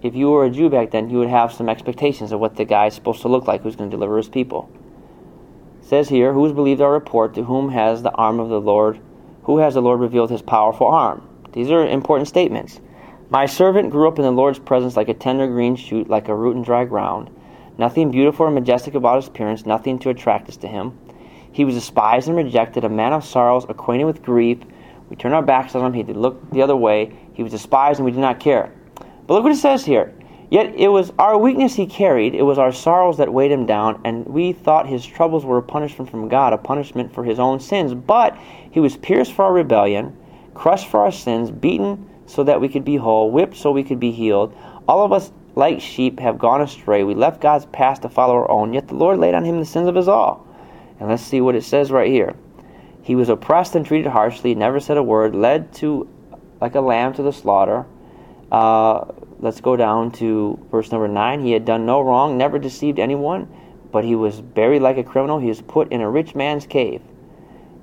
if 0.03 0.13
you 0.13 0.29
were 0.29 0.43
a 0.43 0.49
Jew 0.49 0.69
back 0.69 0.91
then, 0.91 1.09
you 1.09 1.17
would 1.19 1.29
have 1.29 1.53
some 1.53 1.69
expectations 1.69 2.33
of 2.33 2.39
what 2.41 2.57
the 2.57 2.65
guy 2.65 2.87
is 2.87 2.93
supposed 2.93 3.21
to 3.21 3.29
look 3.29 3.47
like 3.47 3.61
who's 3.61 3.77
going 3.77 3.89
to 3.89 3.95
deliver 3.95 4.17
his 4.17 4.27
people. 4.27 4.69
It 5.79 5.85
says 5.85 6.09
here, 6.09 6.33
Who 6.33 6.43
has 6.43 6.51
believed 6.51 6.81
our 6.81 6.91
report? 6.91 7.33
To 7.35 7.43
whom 7.43 7.69
has 7.69 8.03
the 8.03 8.11
arm 8.11 8.41
of 8.41 8.49
the 8.49 8.59
Lord, 8.59 8.99
who 9.43 9.59
has 9.59 9.75
the 9.75 9.81
Lord 9.81 10.01
revealed 10.01 10.29
his 10.29 10.41
powerful 10.41 10.87
arm? 10.87 11.25
These 11.53 11.71
are 11.71 11.87
important 11.87 12.27
statements. 12.27 12.81
My 13.29 13.45
servant 13.45 13.91
grew 13.91 14.09
up 14.09 14.19
in 14.19 14.25
the 14.25 14.31
Lord's 14.31 14.59
presence 14.59 14.97
like 14.97 15.07
a 15.07 15.13
tender 15.13 15.47
green 15.47 15.77
shoot, 15.77 16.09
like 16.09 16.27
a 16.27 16.35
root 16.35 16.57
in 16.57 16.63
dry 16.63 16.83
ground. 16.83 17.29
Nothing 17.77 18.11
beautiful 18.11 18.45
or 18.45 18.51
majestic 18.51 18.95
about 18.95 19.15
his 19.15 19.27
appearance, 19.29 19.65
nothing 19.65 19.99
to 19.99 20.09
attract 20.09 20.49
us 20.49 20.57
to 20.57 20.67
him. 20.67 20.99
He 21.53 21.63
was 21.63 21.75
despised 21.75 22.27
and 22.27 22.35
rejected, 22.35 22.83
a 22.83 22.89
man 22.89 23.13
of 23.13 23.23
sorrows, 23.23 23.65
acquainted 23.69 24.05
with 24.05 24.21
grief. 24.21 24.57
We 25.09 25.15
turned 25.15 25.33
our 25.33 25.41
backs 25.41 25.75
on 25.75 25.85
him, 25.85 25.93
he 25.93 26.03
did 26.03 26.17
look 26.17 26.51
the 26.51 26.61
other 26.61 26.75
way. 26.75 27.15
He 27.33 27.41
was 27.41 27.53
despised 27.53 27.99
and 27.99 28.05
we 28.05 28.11
did 28.11 28.19
not 28.19 28.41
care. 28.41 28.73
But 29.25 29.35
look 29.35 29.43
what 29.43 29.51
it 29.53 29.57
says 29.57 29.85
here. 29.85 30.13
Yet 30.49 30.75
it 30.75 30.89
was 30.89 31.11
our 31.17 31.35
weakness 31.35 31.73
he 31.73 31.87
carried, 31.87 32.35
it 32.35 32.43
was 32.43 32.59
our 32.59 32.71
sorrows 32.71 33.17
that 33.17 33.33
weighed 33.33 33.51
him 33.51 33.65
down, 33.65 33.99
and 34.05 34.23
we 34.27 34.53
thought 34.53 34.87
his 34.87 35.03
troubles 35.03 35.43
were 35.43 35.57
a 35.57 35.63
punishment 35.63 36.11
from 36.11 36.27
God, 36.27 36.53
a 36.53 36.59
punishment 36.59 37.11
for 37.11 37.23
his 37.23 37.39
own 37.39 37.59
sins. 37.59 37.95
But 37.95 38.37
he 38.69 38.79
was 38.79 38.95
pierced 38.95 39.33
for 39.33 39.45
our 39.45 39.53
rebellion, 39.53 40.15
crushed 40.53 40.89
for 40.89 40.99
our 40.99 41.11
sins, 41.11 41.49
beaten 41.49 42.07
so 42.27 42.43
that 42.43 42.61
we 42.61 42.69
could 42.69 42.85
be 42.85 42.97
whole, 42.97 43.31
whipped 43.31 43.55
so 43.55 43.71
we 43.71 43.83
could 43.83 43.99
be 43.99 44.11
healed. 44.11 44.55
All 44.87 45.03
of 45.03 45.11
us, 45.11 45.31
like 45.55 45.81
sheep, 45.81 46.19
have 46.19 46.37
gone 46.37 46.61
astray. 46.61 47.03
We 47.03 47.15
left 47.15 47.41
God's 47.41 47.65
path 47.65 48.01
to 48.01 48.09
follow 48.09 48.35
our 48.35 48.51
own, 48.51 48.73
yet 48.73 48.87
the 48.87 48.95
Lord 48.95 49.17
laid 49.17 49.33
on 49.33 49.45
him 49.45 49.59
the 49.59 49.65
sins 49.65 49.87
of 49.87 49.97
us 49.97 50.07
all. 50.07 50.45
And 50.99 51.09
let's 51.09 51.23
see 51.23 51.41
what 51.41 51.55
it 51.55 51.63
says 51.63 51.91
right 51.91 52.11
here. 52.11 52.35
He 53.01 53.15
was 53.15 53.29
oppressed 53.29 53.75
and 53.75 53.85
treated 53.85 54.11
harshly, 54.11 54.53
never 54.53 54.79
said 54.79 54.97
a 54.97 55.03
word, 55.03 55.33
led 55.33 55.73
to 55.75 56.07
like 56.61 56.75
a 56.75 56.81
lamb 56.81 57.13
to 57.13 57.23
the 57.23 57.33
slaughter 57.33 57.87
uh, 58.53 59.11
let's 59.39 59.59
go 59.61 59.75
down 59.75 60.11
to 60.11 60.63
verse 60.69 60.91
number 60.91 61.07
9. 61.07 61.41
He 61.41 61.51
had 61.51 61.65
done 61.65 61.87
no 61.87 62.01
wrong, 62.01 62.37
never 62.37 62.59
deceived 62.59 62.99
anyone, 62.99 63.51
but 63.91 64.05
he 64.05 64.13
was 64.13 64.41
buried 64.41 64.83
like 64.83 64.97
a 64.97 65.03
criminal. 65.03 65.39
He 65.39 65.47
was 65.47 65.59
put 65.59 65.91
in 65.91 66.01
a 66.01 66.09
rich 66.09 66.35
man's 66.35 66.67
cave. 66.67 67.01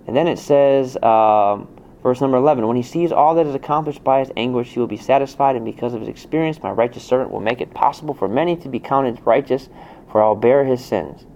And 0.07 0.17
then 0.17 0.29
it 0.29 0.39
says, 0.39 0.97
um, 1.03 1.67
verse 2.05 2.21
number 2.21 2.37
11 2.37 2.67
When 2.69 2.77
he 2.77 2.85
sees 2.85 3.11
all 3.11 3.35
that 3.35 3.47
is 3.47 3.55
accomplished 3.57 4.05
by 4.05 4.21
his 4.21 4.31
anguish, 4.37 4.69
he 4.69 4.79
will 4.79 4.87
be 4.87 4.97
satisfied, 4.97 5.57
and 5.57 5.65
because 5.65 5.93
of 5.93 6.01
his 6.01 6.09
experience, 6.09 6.63
my 6.63 6.71
righteous 6.71 7.03
servant 7.03 7.33
will 7.33 7.41
make 7.41 7.61
it 7.61 7.75
possible 7.75 8.15
for 8.15 8.29
many 8.29 8.55
to 8.57 8.69
be 8.69 8.79
counted 8.79 9.21
righteous, 9.27 9.69
for 10.11 10.23
I'll 10.23 10.37
bear 10.37 10.65
his 10.65 10.85
sins. 10.85 11.27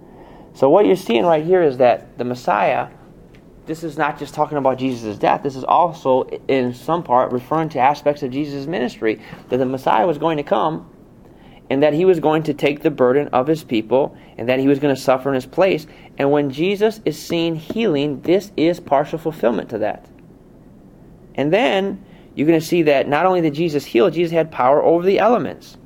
So, 0.54 0.70
what 0.70 0.86
you're 0.86 0.94
seeing 0.94 1.26
right 1.26 1.44
here 1.44 1.62
is 1.62 1.78
that 1.78 2.18
the 2.18 2.24
Messiah 2.24 2.88
this 3.66 3.82
is 3.82 3.96
not 3.96 4.18
just 4.18 4.34
talking 4.34 4.58
about 4.58 4.78
Jesus' 4.78 5.16
death. 5.16 5.42
This 5.42 5.56
is 5.56 5.64
also, 5.64 6.24
in 6.48 6.74
some 6.74 7.02
part, 7.02 7.32
referring 7.32 7.70
to 7.70 7.78
aspects 7.78 8.22
of 8.22 8.30
Jesus' 8.30 8.66
ministry 8.66 9.20
that 9.48 9.56
the 9.56 9.66
Messiah 9.66 10.06
was 10.06 10.18
going 10.18 10.36
to 10.36 10.42
come 10.42 10.90
and 11.70 11.82
that 11.82 11.94
he 11.94 12.04
was 12.04 12.20
going 12.20 12.42
to 12.42 12.54
take 12.54 12.82
the 12.82 12.90
burden 12.90 13.28
of 13.28 13.46
his 13.46 13.64
people 13.64 14.16
and 14.36 14.48
that 14.48 14.60
he 14.60 14.68
was 14.68 14.78
going 14.78 14.94
to 14.94 15.00
suffer 15.00 15.30
in 15.30 15.34
his 15.34 15.46
place. 15.46 15.86
And 16.18 16.30
when 16.30 16.50
Jesus 16.50 17.00
is 17.06 17.20
seen 17.20 17.54
healing, 17.54 18.20
this 18.20 18.52
is 18.56 18.80
partial 18.80 19.18
fulfillment 19.18 19.70
to 19.70 19.78
that. 19.78 20.06
And 21.34 21.52
then 21.52 22.04
you're 22.34 22.46
going 22.46 22.60
to 22.60 22.66
see 22.66 22.82
that 22.82 23.08
not 23.08 23.24
only 23.24 23.40
did 23.40 23.54
Jesus 23.54 23.84
heal, 23.84 24.10
Jesus 24.10 24.32
had 24.32 24.50
power 24.50 24.82
over 24.82 25.06
the 25.06 25.18
elements. 25.18 25.78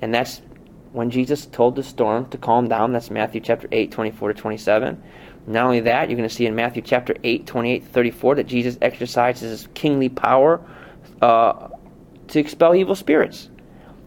And 0.00 0.14
that's 0.14 0.42
when 0.92 1.10
Jesus 1.10 1.46
told 1.46 1.76
the 1.76 1.82
storm 1.82 2.28
to 2.30 2.38
calm 2.38 2.68
down. 2.68 2.92
That's 2.92 3.10
Matthew 3.10 3.40
chapter 3.40 3.68
8, 3.72 3.90
24 3.90 4.34
to 4.34 4.40
27. 4.40 5.02
Not 5.46 5.66
only 5.66 5.80
that, 5.80 6.08
you're 6.08 6.16
going 6.16 6.28
to 6.28 6.34
see 6.34 6.46
in 6.46 6.54
Matthew 6.54 6.82
chapter 6.82 7.14
8, 7.22 7.46
28 7.46 7.84
34 7.86 8.34
that 8.36 8.46
Jesus 8.46 8.78
exercises 8.80 9.50
his 9.50 9.68
kingly 9.74 10.08
power 10.08 10.60
uh, 11.20 11.68
to 12.28 12.40
expel 12.40 12.74
evil 12.74 12.94
spirits. 12.94 13.50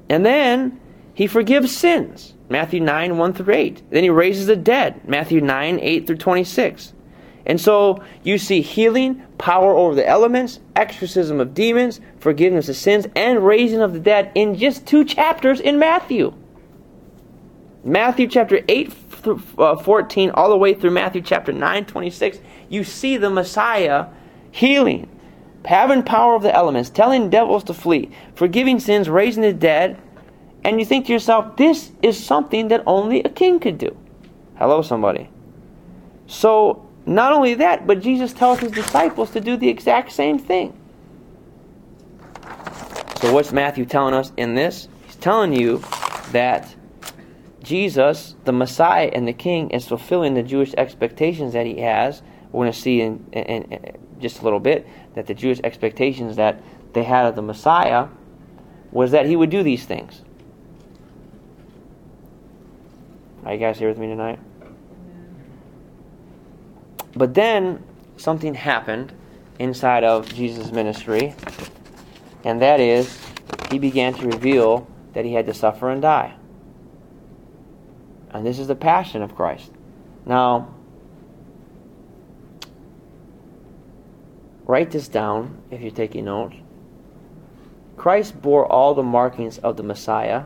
And 0.09 0.25
then 0.25 0.79
he 1.13 1.27
forgives 1.27 1.75
sins. 1.75 2.33
Matthew 2.49 2.79
9, 2.79 3.17
1 3.17 3.33
through 3.33 3.53
8. 3.53 3.83
Then 3.91 4.03
he 4.03 4.09
raises 4.09 4.47
the 4.47 4.55
dead. 4.55 5.07
Matthew 5.07 5.41
9, 5.41 5.79
8 5.79 6.07
through 6.07 6.17
26. 6.17 6.93
And 7.45 7.59
so 7.59 8.03
you 8.23 8.37
see 8.37 8.61
healing, 8.61 9.23
power 9.37 9.73
over 9.73 9.95
the 9.95 10.07
elements, 10.07 10.59
exorcism 10.75 11.39
of 11.39 11.53
demons, 11.53 12.01
forgiveness 12.19 12.67
of 12.67 12.75
sins, 12.75 13.07
and 13.15 13.45
raising 13.45 13.81
of 13.81 13.93
the 13.93 13.99
dead 13.99 14.31
in 14.35 14.55
just 14.55 14.85
two 14.85 15.05
chapters 15.05 15.59
in 15.59 15.79
Matthew. 15.79 16.33
Matthew 17.83 18.27
chapter 18.27 18.61
8 18.67 18.91
through 19.27 19.63
uh, 19.63 19.75
14, 19.75 20.31
all 20.31 20.49
the 20.49 20.57
way 20.57 20.73
through 20.73 20.91
Matthew 20.91 21.21
chapter 21.21 21.51
9, 21.51 21.85
26, 21.85 22.39
you 22.69 22.83
see 22.85 23.17
the 23.17 23.29
Messiah 23.29 24.05
healing, 24.51 25.09
having 25.65 26.01
power 26.01 26.35
of 26.35 26.43
the 26.43 26.55
elements, 26.55 26.89
telling 26.89 27.29
devils 27.29 27.65
to 27.65 27.73
flee, 27.73 28.09
forgiving 28.35 28.79
sins, 28.79 29.09
raising 29.09 29.43
the 29.43 29.51
dead. 29.51 29.99
And 30.63 30.79
you 30.79 30.85
think 30.85 31.07
to 31.07 31.13
yourself, 31.13 31.57
this 31.57 31.91
is 32.01 32.23
something 32.23 32.69
that 32.69 32.83
only 32.85 33.21
a 33.23 33.29
king 33.29 33.59
could 33.59 33.77
do. 33.77 33.95
Hello, 34.57 34.81
somebody. 34.81 35.29
So, 36.27 36.87
not 37.05 37.33
only 37.33 37.53
that, 37.55 37.85
but 37.85 38.01
Jesus 38.01 38.33
tells 38.33 38.59
his 38.59 38.71
disciples 38.71 39.31
to 39.31 39.41
do 39.41 39.57
the 39.57 39.69
exact 39.69 40.11
same 40.11 40.39
thing. 40.39 40.77
So, 43.21 43.33
what's 43.33 43.51
Matthew 43.51 43.85
telling 43.85 44.13
us 44.13 44.31
in 44.37 44.55
this? 44.55 44.87
He's 45.05 45.15
telling 45.15 45.53
you 45.53 45.83
that 46.31 46.76
Jesus, 47.67 48.35
the 48.45 48.53
Messiah 48.53 49.09
and 49.11 49.27
the 49.27 49.33
King, 49.33 49.71
is 49.71 49.85
fulfilling 49.85 50.35
the 50.35 50.43
Jewish 50.43 50.73
expectations 50.77 51.51
that 51.51 51.65
he 51.65 51.81
has. 51.81 52.21
We're 52.53 52.63
going 52.63 52.71
to 52.71 52.79
see 52.79 53.01
in, 53.01 53.25
in, 53.33 53.63
in, 53.73 53.97
just 54.21 54.39
a 54.39 54.43
little 54.45 54.61
bit 54.61 54.87
that 55.15 55.27
the 55.27 55.33
Jewish 55.33 55.59
expectations 55.65 56.37
that 56.37 56.63
they 56.93 57.03
had 57.03 57.25
of 57.25 57.35
the 57.35 57.41
Messiah 57.41 58.07
was 58.89 59.11
that 59.11 59.25
he 59.25 59.35
would 59.35 59.49
do 59.49 59.63
these 59.63 59.83
things. 59.85 60.21
Are 63.43 63.51
you 63.51 63.59
guys 63.59 63.77
here 63.77 63.89
with 63.89 63.97
me 63.97 64.07
tonight? 64.07 64.39
But 67.17 67.33
then 67.33 67.83
something 68.15 68.53
happened 68.53 69.11
inside 69.59 70.05
of 70.05 70.33
Jesus' 70.33 70.71
ministry, 70.71 71.35
and 72.45 72.61
that 72.61 72.79
is 72.79 73.19
he 73.69 73.77
began 73.77 74.13
to 74.13 74.25
reveal 74.25 74.87
that 75.11 75.25
he 75.25 75.33
had 75.33 75.45
to 75.47 75.53
suffer 75.53 75.89
and 75.89 76.01
die. 76.01 76.33
And 78.37 78.45
this 78.45 78.59
is 78.59 78.67
the 78.67 78.75
passion 78.75 79.23
of 79.23 79.35
Christ. 79.35 79.71
Now, 80.23 80.71
write 84.67 84.91
this 84.91 85.07
down 85.07 85.59
if 85.71 85.81
you're 85.81 85.89
taking 85.89 86.25
notes. 86.25 86.55
Christ 87.95 88.39
bore 88.39 88.71
all 88.71 88.93
the 88.93 89.01
markings 89.01 89.57
of 89.57 89.75
the 89.75 89.81
Messiah 89.81 90.43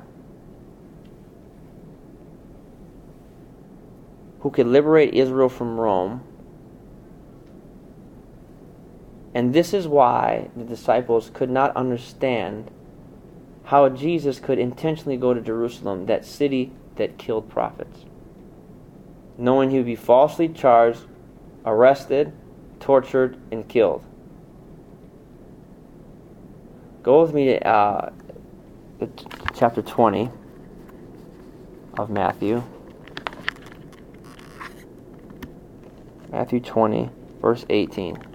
who 4.39 4.51
could 4.51 4.67
liberate 4.67 5.13
Israel 5.13 5.49
from 5.49 5.77
Rome. 5.77 6.23
And 9.33 9.53
this 9.53 9.73
is 9.73 9.85
why 9.85 10.49
the 10.55 10.63
disciples 10.63 11.29
could 11.33 11.49
not 11.49 11.75
understand 11.75 12.71
how 13.65 13.89
Jesus 13.89 14.39
could 14.39 14.59
intentionally 14.59 15.17
go 15.17 15.33
to 15.33 15.41
Jerusalem, 15.41 16.05
that 16.05 16.23
city 16.23 16.71
that 16.95 17.17
killed 17.17 17.49
prophets, 17.49 18.05
knowing 19.37 19.69
he 19.69 19.77
would 19.77 19.85
be 19.85 19.95
falsely 19.95 20.47
charged, 20.47 21.05
arrested, 21.65 22.33
tortured, 22.79 23.37
and 23.51 23.67
killed. 23.67 24.03
Go 27.03 27.21
with 27.21 27.33
me 27.33 27.45
to 27.45 27.67
uh, 27.67 28.11
chapter 29.55 29.81
20 29.81 30.29
of 31.97 32.09
Matthew. 32.09 32.63
Matthew 36.31 36.59
20, 36.59 37.09
verse 37.41 37.65
18. 37.69 38.30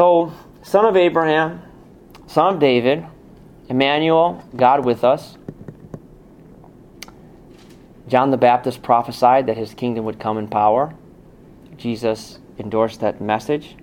So, 0.00 0.32
son 0.62 0.86
of 0.86 0.96
Abraham, 0.96 1.60
son 2.26 2.54
of 2.54 2.58
David, 2.58 3.04
Emmanuel, 3.68 4.42
God 4.56 4.82
with 4.82 5.04
us. 5.04 5.36
John 8.08 8.30
the 8.30 8.38
Baptist 8.38 8.82
prophesied 8.82 9.44
that 9.44 9.58
his 9.58 9.74
kingdom 9.74 10.06
would 10.06 10.18
come 10.18 10.38
in 10.38 10.48
power. 10.48 10.94
Jesus 11.76 12.38
endorsed 12.58 13.00
that 13.00 13.20
message. 13.20 13.76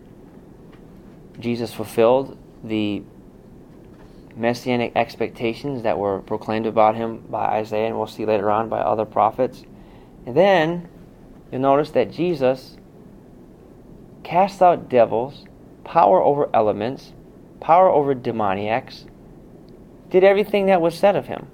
Jesus 1.40 1.72
fulfilled 1.72 2.36
the 2.64 3.04
messianic 4.36 4.94
expectations 4.96 5.84
that 5.84 6.00
were 6.00 6.22
proclaimed 6.22 6.66
about 6.66 6.96
him 6.96 7.20
by 7.30 7.46
Isaiah, 7.46 7.90
and 7.90 7.96
we'll 7.96 8.08
see 8.08 8.26
later 8.26 8.50
on 8.50 8.70
by 8.70 8.80
other 8.80 9.06
prophets. 9.06 9.66
And 10.26 10.36
then 10.36 10.90
you'll 11.52 11.62
notice 11.62 11.92
that 11.92 12.10
Jesus 12.10 12.76
cast 14.24 14.64
out 14.64 14.90
devils 14.90 15.46
power 15.88 16.22
over 16.22 16.50
elements, 16.54 17.14
power 17.62 17.90
over 17.90 18.14
demoniacs, 18.14 19.06
did 20.10 20.24
everything 20.24 20.66
that 20.68 20.82
was 20.82 20.98
said 20.98 21.16
of 21.16 21.28
him. 21.28 21.48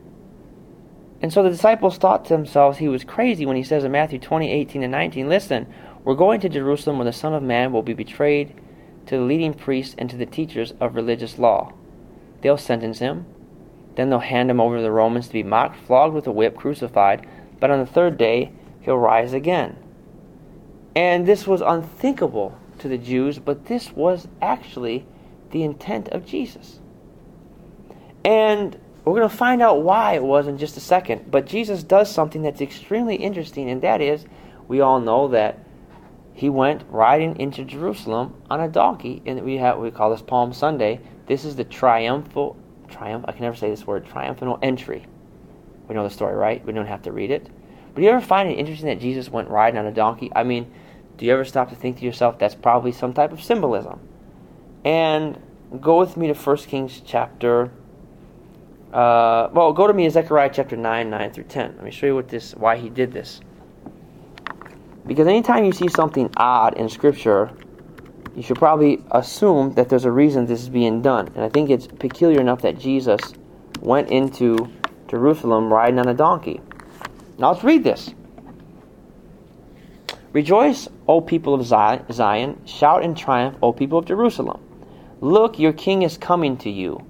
And 1.22 1.32
so 1.32 1.44
the 1.44 1.50
disciples 1.50 1.98
thought 1.98 2.26
to 2.26 2.34
themselves 2.34 2.80
he 2.80 2.90
was 2.90 3.04
crazy 3.04 3.46
when 3.46 3.56
he 3.56 3.64
says 3.64 3.84
in 3.84 3.92
Matthew 3.92 4.20
20, 4.20 4.52
18, 4.52 4.84
and 4.84 4.92
19, 4.92 5.30
Listen, 5.30 5.72
we're 6.04 6.16
going 6.16 6.42
to 6.42 6.50
Jerusalem 6.50 6.98
where 6.98 7.06
the 7.06 7.14
Son 7.14 7.34
of 7.34 7.44
Man 7.44 7.72
will 7.72 7.84
be 7.84 7.94
betrayed 7.94 8.54
to 9.06 9.18
the 9.18 9.24
leading 9.24 9.54
priests 9.54 9.96
and 9.98 10.10
to 10.10 10.18
the 10.18 10.26
teachers 10.26 10.74
of 10.82 10.96
religious 10.96 11.38
law. 11.38 11.72
They'll 12.42 12.58
sentence 12.58 13.00
him. 13.00 13.26
Then 13.96 14.10
they'll 14.10 14.20
hand 14.20 14.50
him 14.50 14.60
over 14.60 14.78
to 14.78 14.82
the 14.82 14.92
Romans 14.92 15.28
to 15.28 15.34
be 15.34 15.44
mocked, 15.44 15.78
flogged 15.86 16.16
with 16.16 16.28
a 16.28 16.32
whip, 16.32 16.58
crucified. 16.58 17.26
But 17.60 17.70
on 17.70 17.80
the 17.80 17.86
third 17.86 18.18
day, 18.18 18.52
he'll 18.82 18.98
rise 18.98 19.32
again. 19.32 19.78
And 20.96 21.26
this 21.26 21.48
was 21.48 21.62
unthinkable 21.62 22.58
to 22.84 22.88
the 22.88 22.98
Jews, 22.98 23.40
but 23.40 23.66
this 23.66 23.92
was 23.92 24.28
actually 24.42 25.06
the 25.52 25.64
intent 25.64 26.10
of 26.10 26.26
Jesus. 26.26 26.80
And 28.24 28.80
we're 29.04 29.16
going 29.16 29.30
to 29.30 29.36
find 29.36 29.62
out 29.62 29.82
why 29.82 30.14
it 30.14 30.24
was 30.24 30.48
in 30.48 30.58
just 30.58 30.78
a 30.78 30.80
second. 30.80 31.30
But 31.32 31.46
Jesus 31.46 31.84
does 31.84 32.10
something 32.10 32.42
that's 32.42 32.62
extremely 32.62 33.16
interesting, 33.16 33.70
and 33.70 33.82
that 33.82 34.02
is 34.02 34.26
we 34.68 34.82
all 34.82 35.00
know 35.00 35.28
that 35.30 35.60
he 36.34 36.50
went 36.50 36.84
riding 36.90 37.40
into 37.40 37.64
Jerusalem 37.64 38.36
on 38.50 38.62
a 38.62 38.68
donkey, 38.68 39.22
and 39.26 39.42
we 39.44 39.58
have 39.58 39.78
we 39.78 39.92
call 39.92 40.10
this 40.10 40.22
Palm 40.22 40.54
Sunday. 40.54 41.00
This 41.28 41.46
is 41.46 41.56
the 41.56 41.64
triumphal 41.64 42.58
triumph. 42.90 43.26
I 43.28 43.32
can 43.32 43.42
never 43.42 43.56
say 43.56 43.70
this 43.70 43.86
word. 43.86 44.06
Triumphal 44.06 44.60
entry. 44.62 45.06
We 45.88 45.96
know 45.96 46.04
the 46.04 46.10
story, 46.10 46.36
right? 46.36 46.64
We 46.66 46.74
don't 46.74 46.86
have 46.86 47.04
to 47.04 47.12
read 47.12 47.32
it. 47.32 47.50
But 47.94 48.04
you 48.04 48.10
ever 48.10 48.22
find 48.22 48.50
it 48.50 48.58
interesting 48.58 48.88
that 48.88 49.00
Jesus 49.00 49.30
went 49.30 49.50
riding 49.50 49.78
on 49.78 49.86
a 49.86 49.92
donkey? 49.92 50.32
I 50.36 50.44
mean, 50.44 50.72
do 51.18 51.26
you 51.26 51.34
ever 51.34 51.46
stop 51.46 51.70
to 51.70 51.76
think 51.76 52.00
to 52.00 52.06
yourself 52.06 52.40
that's 52.40 52.56
probably 52.56 52.92
some 52.92 53.14
type 53.14 53.32
of 53.32 53.42
symbolism? 53.42 54.00
And 54.84 55.42
go 55.80 56.00
with 56.00 56.18
me 56.18 56.28
to 56.28 56.34
1 56.34 56.58
Kings 56.58 57.02
chapter. 57.06 57.72
Uh, 58.92 59.50
well, 59.54 59.74
go 59.74 59.88
to 59.88 59.94
me 59.94 60.06
to 60.06 60.12
Zechariah 60.12 60.52
chapter 60.54 60.76
9, 60.76 61.10
9 61.10 61.32
through 61.32 61.46
10. 61.46 61.76
Let 61.76 61.84
me 61.84 61.92
show 61.92 62.06
you 62.08 62.16
what 62.16 62.28
this, 62.28 62.54
why 62.56 62.78
he 62.78 62.90
did 62.90 63.12
this. 63.12 63.42
Because 65.06 65.28
anytime 65.28 65.66
you 65.66 65.72
see 65.72 65.88
something 65.90 66.30
odd 66.38 66.78
in 66.78 66.90
Scripture, 66.90 67.52
you 68.36 68.42
should 68.42 68.58
probably 68.58 69.04
assume 69.12 69.74
that 69.74 69.90
there's 69.90 70.06
a 70.06 70.12
reason 70.12 70.46
this 70.46 70.62
is 70.62 70.70
being 70.70 71.02
done. 71.02 71.28
And 71.36 71.44
I 71.44 71.50
think 71.50 71.70
it's 71.70 71.88
peculiar 71.88 72.40
enough 72.40 72.62
that 72.62 72.80
Jesus 72.80 73.20
went 73.82 74.10
into 74.10 74.72
Jerusalem 75.08 75.72
riding 75.72 76.00
on 76.00 76.08
a 76.08 76.14
donkey. 76.14 76.62
Now 77.38 77.52
let's 77.52 77.64
read 77.64 77.84
this. 77.84 78.14
Rejoice, 80.32 80.88
O 81.08 81.22
people 81.22 81.54
of 81.54 81.66
Zion. 81.66 82.62
Shout 82.66 83.04
in 83.04 83.16
triumph, 83.16 83.58
O 83.62 83.74
people 83.74 84.00
of 84.00 84.06
Jerusalem. 84.06 84.62
Look, 85.22 85.60
your 85.60 85.74
king 85.74 86.02
is 86.02 86.18
coming 86.18 86.58
to 86.58 86.70
you. 86.70 87.06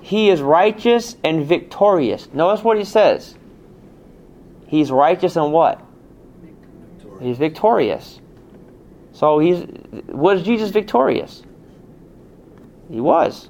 He 0.00 0.28
is 0.28 0.42
righteous 0.42 1.16
and 1.24 1.46
victorious. 1.46 2.28
Notice 2.32 2.62
what 2.62 2.76
he 2.76 2.84
says. 2.84 3.36
He's 4.66 4.90
righteous 4.90 5.36
and 5.36 5.52
what? 5.52 5.80
Victorious. 6.42 7.22
He's 7.22 7.38
victorious. 7.38 8.20
So 9.12 9.38
he's 9.38 9.64
was 10.08 10.42
Jesus 10.42 10.70
victorious? 10.70 11.42
He 12.90 13.00
was. 13.00 13.48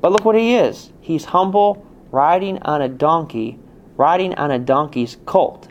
But 0.00 0.12
look 0.12 0.24
what 0.24 0.36
he 0.36 0.54
is. 0.54 0.92
He's 1.00 1.24
humble, 1.24 1.86
riding 2.10 2.62
on 2.62 2.80
a 2.80 2.88
donkey, 2.88 3.58
riding 3.96 4.34
on 4.36 4.50
a 4.50 4.58
donkey's 4.58 5.16
colt. 5.26 5.68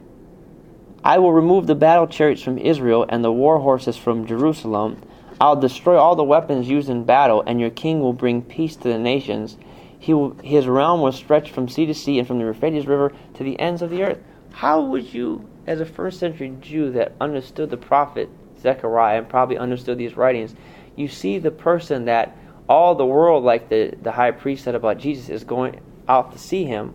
I 1.05 1.17
will 1.19 1.33
remove 1.33 1.67
the 1.67 1.75
battle 1.75 2.07
chariots 2.07 2.41
from 2.41 2.57
Israel 2.57 3.05
and 3.09 3.23
the 3.23 3.31
war 3.31 3.59
horses 3.59 3.97
from 3.97 4.25
Jerusalem. 4.25 5.01
I'll 5.41 5.57
destroy 5.57 5.97
all 5.97 6.15
the 6.15 6.23
weapons 6.23 6.69
used 6.69 6.89
in 6.89 7.03
battle, 7.03 7.43
and 7.45 7.59
your 7.59 7.71
king 7.71 7.99
will 7.99 8.13
bring 8.13 8.41
peace 8.41 8.77
to 8.77 8.87
the 8.87 8.97
nations. 8.97 9.57
He 9.99 10.13
will, 10.13 10.31
his 10.41 10.65
realm 10.65 11.01
will 11.01 11.11
stretch 11.11 11.51
from 11.51 11.67
sea 11.67 11.85
to 11.87 11.93
sea 11.93 12.19
and 12.19 12.27
from 12.27 12.39
the 12.39 12.45
Euphrates 12.45 12.87
River 12.87 13.11
to 13.33 13.43
the 13.43 13.59
ends 13.59 13.81
of 13.81 13.89
the 13.89 14.03
earth. 14.03 14.19
How 14.51 14.81
would 14.81 15.13
you, 15.13 15.45
as 15.67 15.81
a 15.81 15.85
first 15.85 16.19
century 16.19 16.55
Jew 16.61 16.91
that 16.91 17.11
understood 17.19 17.69
the 17.69 17.77
prophet 17.77 18.29
Zechariah 18.61 19.17
and 19.17 19.27
probably 19.27 19.57
understood 19.57 19.97
these 19.97 20.15
writings, 20.15 20.55
you 20.95 21.09
see 21.09 21.37
the 21.37 21.51
person 21.51 22.05
that 22.05 22.37
all 22.69 22.95
the 22.95 23.05
world, 23.05 23.43
like 23.43 23.67
the, 23.67 23.93
the 24.01 24.11
high 24.13 24.31
priest 24.31 24.63
said 24.63 24.75
about 24.75 24.99
Jesus, 24.99 25.27
is 25.27 25.43
going 25.43 25.81
out 26.07 26.31
to 26.31 26.37
see 26.37 26.63
him 26.63 26.93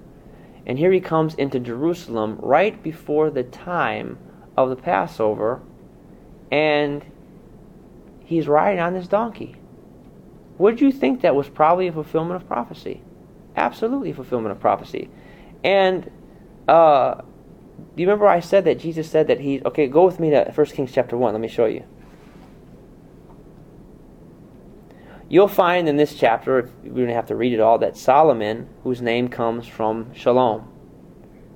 and 0.69 0.79
here 0.79 0.93
he 0.93 1.01
comes 1.01 1.35
into 1.35 1.59
Jerusalem 1.59 2.39
right 2.41 2.81
before 2.83 3.31
the 3.31 3.43
time 3.43 4.19
of 4.55 4.69
the 4.69 4.77
Passover, 4.77 5.63
and 6.53 7.03
he's 8.25 8.47
riding 8.47 8.79
on 8.79 8.93
this 8.93 9.09
donkey. 9.09 9.57
Would 10.59 10.81
you 10.81 10.93
think 10.93 11.23
that 11.23 11.35
was 11.35 11.49
probably 11.49 11.89
a 11.89 11.93
fulfillment 11.93 12.37
of 12.37 12.47
prophecy? 12.47 13.01
Absolutely 13.57 14.13
fulfillment 14.13 14.53
of 14.53 14.61
prophecy. 14.61 15.09
And 15.65 16.11
uh, 16.69 17.15
do 17.15 18.03
you 18.03 18.07
remember 18.07 18.29
I 18.29 18.41
said 18.41 18.65
that 18.67 18.79
Jesus 18.79 19.11
said 19.11 19.29
that 19.29 19.41
he 19.41 19.63
okay, 19.63 19.87
go 19.87 20.05
with 20.05 20.21
me 20.21 20.31
to 20.31 20.53
1 20.55 20.67
Kings 20.67 20.93
chapter 20.93 21.17
1. 21.17 21.33
Let 21.33 21.41
me 21.41 21.49
show 21.49 21.67
you. 21.67 21.85
You'll 25.29 25.49
find 25.49 25.89
in 25.89 25.97
this 25.97 26.15
chapter, 26.15 26.71
we 26.83 27.03
don't 27.03 27.15
have 27.15 27.27
to 27.27 27.37
read 27.37 27.53
it 27.53 27.61
all, 27.61 27.79
that 27.79 27.97
Solomon, 27.97 28.69
whose 28.83 29.03
name 29.03 29.29
comes 29.29 29.67
from 29.67 30.15
Shalom, 30.15 30.69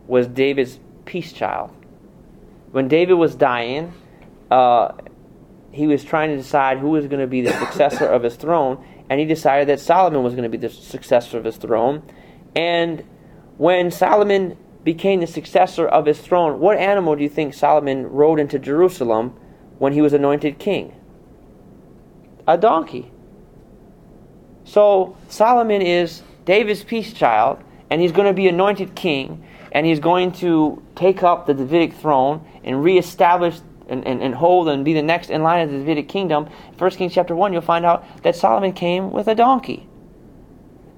was 0.06 0.26
David's 0.26 0.78
peace 1.04 1.32
child. 1.32 1.70
When 2.70 2.88
David 2.88 3.14
was 3.14 3.34
dying, 3.34 3.94
uh, 4.50 4.92
he 5.70 5.86
was 5.86 6.04
trying 6.04 6.30
to 6.30 6.36
decide 6.36 6.78
who 6.78 6.90
was 6.90 7.06
going 7.06 7.20
to 7.20 7.26
be 7.26 7.40
the 7.40 7.52
successor 7.58 8.06
of 8.06 8.22
his 8.22 8.36
throne, 8.36 8.84
and 9.08 9.18
he 9.18 9.26
decided 9.26 9.68
that 9.68 9.80
Solomon 9.80 10.22
was 10.22 10.34
going 10.34 10.50
to 10.50 10.50
be 10.50 10.58
the 10.58 10.68
successor 10.68 11.38
of 11.38 11.44
his 11.44 11.56
throne. 11.56 12.02
And 12.54 13.04
when 13.56 13.90
Solomon 13.90 14.58
became 14.84 15.20
the 15.20 15.26
successor 15.26 15.86
of 15.86 16.06
his 16.06 16.20
throne, 16.20 16.60
what 16.60 16.76
animal 16.76 17.16
do 17.16 17.22
you 17.22 17.28
think 17.28 17.54
Solomon 17.54 18.06
rode 18.06 18.38
into 18.38 18.58
Jerusalem 18.58 19.34
when 19.78 19.94
he 19.94 20.02
was 20.02 20.12
anointed 20.12 20.58
king? 20.58 20.94
a 22.46 22.58
donkey. 22.58 23.11
So 24.72 25.18
Solomon 25.28 25.82
is 25.82 26.22
David's 26.46 26.82
peace 26.82 27.12
child, 27.12 27.62
and 27.90 28.00
he's 28.00 28.10
going 28.10 28.26
to 28.26 28.32
be 28.32 28.48
anointed 28.48 28.94
king, 28.94 29.44
and 29.70 29.84
he's 29.84 30.00
going 30.00 30.32
to 30.36 30.82
take 30.96 31.22
up 31.22 31.46
the 31.46 31.52
Davidic 31.52 31.92
throne 31.92 32.42
and 32.64 32.82
reestablish 32.82 33.60
and, 33.90 34.02
and, 34.06 34.22
and 34.22 34.34
hold 34.34 34.70
and 34.70 34.82
be 34.82 34.94
the 34.94 35.02
next 35.02 35.28
in 35.28 35.42
line 35.42 35.60
of 35.60 35.70
the 35.70 35.76
Davidic 35.76 36.08
kingdom. 36.08 36.48
1 36.78 36.90
Kings 36.92 37.12
chapter 37.12 37.36
1, 37.36 37.52
you'll 37.52 37.60
find 37.60 37.84
out 37.84 38.02
that 38.22 38.34
Solomon 38.34 38.72
came 38.72 39.10
with 39.10 39.28
a 39.28 39.34
donkey. 39.34 39.86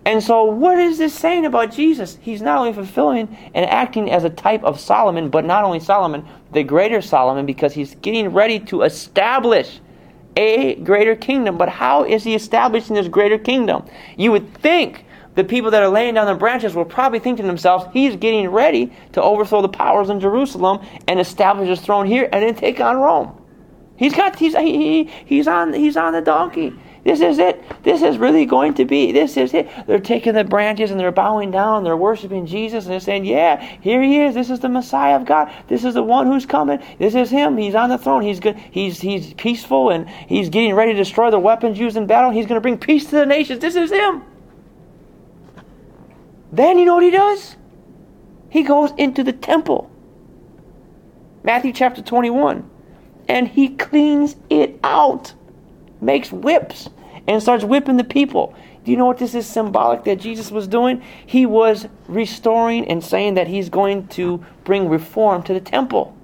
And 0.06 0.22
so, 0.22 0.44
what 0.44 0.78
is 0.78 0.98
this 0.98 1.12
saying 1.12 1.44
about 1.44 1.72
Jesus? 1.72 2.16
He's 2.20 2.42
not 2.42 2.58
only 2.58 2.74
fulfilling 2.74 3.36
and 3.54 3.66
acting 3.66 4.08
as 4.08 4.22
a 4.22 4.30
type 4.30 4.62
of 4.62 4.78
Solomon, 4.78 5.30
but 5.30 5.44
not 5.44 5.64
only 5.64 5.80
Solomon, 5.80 6.24
the 6.52 6.62
greater 6.62 7.02
Solomon, 7.02 7.44
because 7.44 7.74
he's 7.74 7.96
getting 7.96 8.28
ready 8.28 8.60
to 8.60 8.82
establish 8.82 9.80
a 10.36 10.76
greater 10.76 11.16
kingdom. 11.16 11.56
But 11.56 11.68
how 11.68 12.04
is 12.04 12.24
he 12.24 12.34
establishing 12.34 12.94
this 12.94 13.08
greater 13.08 13.38
kingdom? 13.38 13.86
You 14.16 14.32
would 14.32 14.54
think 14.54 15.04
the 15.34 15.44
people 15.44 15.70
that 15.72 15.82
are 15.82 15.88
laying 15.88 16.14
down 16.14 16.26
the 16.26 16.34
branches 16.34 16.74
will 16.74 16.84
probably 16.84 17.18
think 17.18 17.38
to 17.38 17.42
themselves, 17.42 17.86
he's 17.92 18.16
getting 18.16 18.48
ready 18.48 18.92
to 19.12 19.22
overthrow 19.22 19.62
the 19.62 19.68
powers 19.68 20.10
in 20.10 20.20
Jerusalem 20.20 20.84
and 21.08 21.18
establish 21.18 21.68
his 21.68 21.80
throne 21.80 22.06
here 22.06 22.28
and 22.32 22.42
then 22.42 22.54
take 22.54 22.80
on 22.80 22.96
Rome. 22.96 23.40
He's 23.96 24.14
got 24.14 24.36
he's 24.36 24.56
he, 24.56 25.04
he's 25.04 25.46
on 25.46 25.72
he's 25.72 25.96
on 25.96 26.12
the 26.12 26.20
donkey. 26.20 26.72
This 27.04 27.20
is 27.20 27.38
it. 27.38 27.62
This 27.82 28.00
is 28.00 28.16
really 28.16 28.46
going 28.46 28.72
to 28.74 28.86
be. 28.86 29.12
This 29.12 29.36
is 29.36 29.52
it. 29.52 29.68
They're 29.86 29.98
taking 29.98 30.32
the 30.32 30.42
branches 30.42 30.90
and 30.90 30.98
they're 30.98 31.12
bowing 31.12 31.50
down. 31.50 31.84
They're 31.84 31.98
worshiping 31.98 32.46
Jesus 32.46 32.84
and 32.84 32.92
they're 32.92 33.00
saying, 33.00 33.26
Yeah, 33.26 33.60
here 33.82 34.02
he 34.02 34.22
is. 34.22 34.34
This 34.34 34.48
is 34.48 34.60
the 34.60 34.70
Messiah 34.70 35.16
of 35.16 35.26
God. 35.26 35.52
This 35.68 35.84
is 35.84 35.92
the 35.92 36.02
one 36.02 36.26
who's 36.26 36.46
coming. 36.46 36.82
This 36.98 37.14
is 37.14 37.28
him. 37.28 37.58
He's 37.58 37.74
on 37.74 37.90
the 37.90 37.98
throne. 37.98 38.22
He's 38.22 38.40
good. 38.40 38.56
He's 38.56 39.02
he's 39.02 39.34
peaceful 39.34 39.90
and 39.90 40.08
he's 40.08 40.48
getting 40.48 40.74
ready 40.74 40.92
to 40.92 40.98
destroy 40.98 41.30
the 41.30 41.38
weapons 41.38 41.78
used 41.78 41.98
in 41.98 42.06
battle. 42.06 42.30
He's 42.30 42.46
going 42.46 42.56
to 42.56 42.62
bring 42.62 42.78
peace 42.78 43.04
to 43.06 43.16
the 43.16 43.26
nations. 43.26 43.60
This 43.60 43.76
is 43.76 43.90
him. 43.90 44.22
Then 46.52 46.78
you 46.78 46.86
know 46.86 46.94
what 46.94 47.04
he 47.04 47.10
does? 47.10 47.56
He 48.48 48.62
goes 48.62 48.92
into 48.96 49.22
the 49.22 49.32
temple. 49.32 49.90
Matthew 51.42 51.72
chapter 51.74 52.00
21. 52.00 52.70
And 53.28 53.48
he 53.48 53.70
cleans 53.70 54.36
it 54.48 54.78
out 54.82 55.34
makes 56.04 56.30
whips 56.30 56.90
and 57.26 57.42
starts 57.42 57.64
whipping 57.64 57.96
the 57.96 58.04
people. 58.04 58.54
Do 58.84 58.90
you 58.90 58.96
know 58.96 59.06
what 59.06 59.18
this 59.18 59.34
is 59.34 59.46
symbolic 59.46 60.04
that 60.04 60.20
Jesus 60.20 60.50
was 60.50 60.68
doing? 60.68 61.02
He 61.24 61.46
was 61.46 61.88
restoring 62.06 62.86
and 62.88 63.02
saying 63.02 63.34
that 63.34 63.48
he's 63.48 63.68
going 63.68 64.08
to 64.08 64.44
bring 64.64 64.88
reform 64.88 65.42
to 65.44 65.54
the 65.54 65.60
temple. 65.60 66.16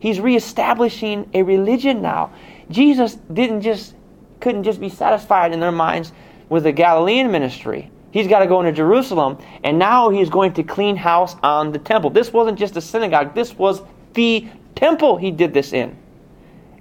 He's 0.00 0.20
reestablishing 0.20 1.30
a 1.34 1.42
religion 1.42 2.00
now. 2.00 2.32
Jesus 2.70 3.14
didn't 3.32 3.62
just 3.62 3.94
couldn't 4.40 4.62
just 4.62 4.80
be 4.80 4.88
satisfied 4.88 5.52
in 5.52 5.60
their 5.60 5.72
minds 5.72 6.12
with 6.48 6.62
the 6.62 6.72
Galilean 6.72 7.30
ministry. 7.30 7.90
He's 8.10 8.28
got 8.28 8.38
to 8.38 8.46
go 8.46 8.60
into 8.60 8.72
Jerusalem, 8.72 9.38
and 9.64 9.78
now 9.78 10.08
he's 10.10 10.30
going 10.30 10.54
to 10.54 10.62
clean 10.62 10.96
house 10.96 11.36
on 11.42 11.72
the 11.72 11.78
temple. 11.78 12.10
This 12.10 12.32
wasn't 12.32 12.58
just 12.58 12.76
a 12.76 12.80
synagogue, 12.80 13.34
this 13.34 13.54
was 13.54 13.82
the 14.14 14.48
temple 14.74 15.16
he 15.16 15.30
did 15.30 15.52
this 15.52 15.72
in. 15.72 15.96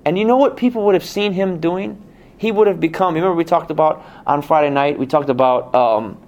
And 0.06 0.18
you 0.18 0.24
know 0.24 0.38
what 0.38 0.56
people 0.56 0.86
would 0.86 0.94
have 0.94 1.04
seen 1.04 1.34
him 1.34 1.60
doing? 1.60 2.02
He 2.38 2.52
would 2.52 2.68
have 2.68 2.80
become. 2.80 3.16
Remember, 3.16 3.36
we 3.36 3.44
talked 3.44 3.72
about 3.72 4.06
on 4.26 4.42
Friday 4.42 4.70
night, 4.70 4.98
we 4.98 5.06
talked 5.06 5.30
about 5.30 5.74
um, 5.74 6.22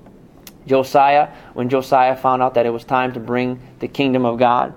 Josiah, 0.66 1.30
when 1.54 1.70
Josiah 1.70 2.16
found 2.16 2.42
out 2.42 2.56
that 2.56 2.66
it 2.66 2.70
was 2.70 2.84
time 2.84 3.14
to 3.14 3.20
bring 3.20 3.60
the 3.80 3.88
kingdom 3.88 4.26
of 4.26 4.38
God, 4.38 4.74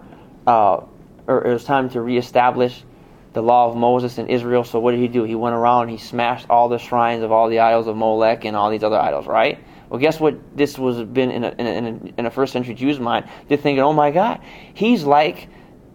uh, 0.46 0.80
or 1.26 1.44
it 1.44 1.52
was 1.52 1.64
time 1.64 1.90
to 1.90 2.00
reestablish 2.00 2.84
the 3.32 3.42
law 3.42 3.70
of 3.70 3.76
Moses 3.76 4.18
in 4.18 4.28
Israel. 4.28 4.64
So, 4.64 4.78
what 4.78 4.92
did 4.92 5.00
he 5.00 5.08
do? 5.08 5.24
He 5.24 5.34
went 5.34 5.54
around, 5.54 5.88
he 5.88 5.98
smashed 5.98 6.46
all 6.50 6.68
the 6.68 6.78
shrines 6.78 7.22
of 7.22 7.32
all 7.32 7.48
the 7.48 7.60
idols 7.60 7.86
of 7.86 7.96
Molech 7.96 8.44
and 8.44 8.56
all 8.56 8.70
these 8.70 8.82
other 8.82 8.98
idols, 8.98 9.26
right? 9.26 9.58
Well, 9.88 10.00
guess 10.00 10.18
what? 10.18 10.56
This 10.56 10.78
was 10.78 11.02
been 11.02 11.30
in 11.30 11.44
a, 11.44 11.50
in 11.58 11.66
a, 11.66 11.70
in 11.70 11.86
a, 11.86 12.20
in 12.20 12.26
a 12.26 12.30
first 12.30 12.52
century 12.52 12.74
Jew's 12.74 12.98
mind. 12.98 13.28
They're 13.48 13.58
thinking, 13.58 13.82
oh 13.82 13.92
my 13.92 14.10
God, 14.10 14.40
he's 14.74 15.04
like 15.04 15.48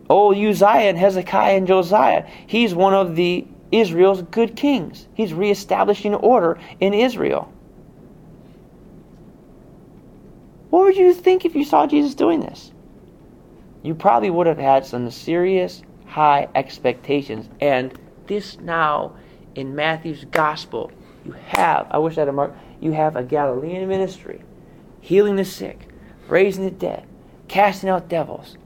old 0.09 0.37
Uzziah 0.37 0.89
and 0.89 0.97
Hezekiah 0.97 1.57
and 1.57 1.67
Josiah. 1.67 2.27
He's 2.45 2.73
one 2.75 2.93
of 2.93 3.15
the 3.15 3.47
Israel's 3.71 4.21
good 4.23 4.55
kings. 4.55 5.07
He's 5.13 5.33
reestablishing 5.33 6.15
order 6.15 6.59
in 6.79 6.93
Israel. 6.93 7.51
What 10.69 10.83
would 10.83 10.97
you 10.97 11.13
think 11.13 11.45
if 11.45 11.55
you 11.55 11.63
saw 11.63 11.87
Jesus 11.87 12.15
doing 12.15 12.41
this? 12.41 12.71
You 13.83 13.95
probably 13.95 14.29
would 14.29 14.47
have 14.47 14.57
had 14.57 14.85
some 14.85 15.09
serious 15.11 15.81
high 16.05 16.49
expectations. 16.55 17.47
And 17.61 17.97
this 18.27 18.59
now 18.59 19.13
in 19.55 19.75
Matthew's 19.75 20.25
gospel, 20.25 20.91
you 21.25 21.31
have, 21.31 21.87
I 21.89 21.97
wish 21.97 22.17
I 22.17 22.21
had 22.21 22.29
a 22.29 22.33
mark, 22.33 22.53
you 22.79 22.91
have 22.91 23.15
a 23.15 23.23
Galilean 23.23 23.87
ministry, 23.87 24.41
healing 25.01 25.35
the 25.35 25.45
sick, 25.45 25.87
raising 26.27 26.65
the 26.65 26.71
dead, 26.71 27.07
casting 27.47 27.89
out 27.89 28.09
devils, 28.09 28.57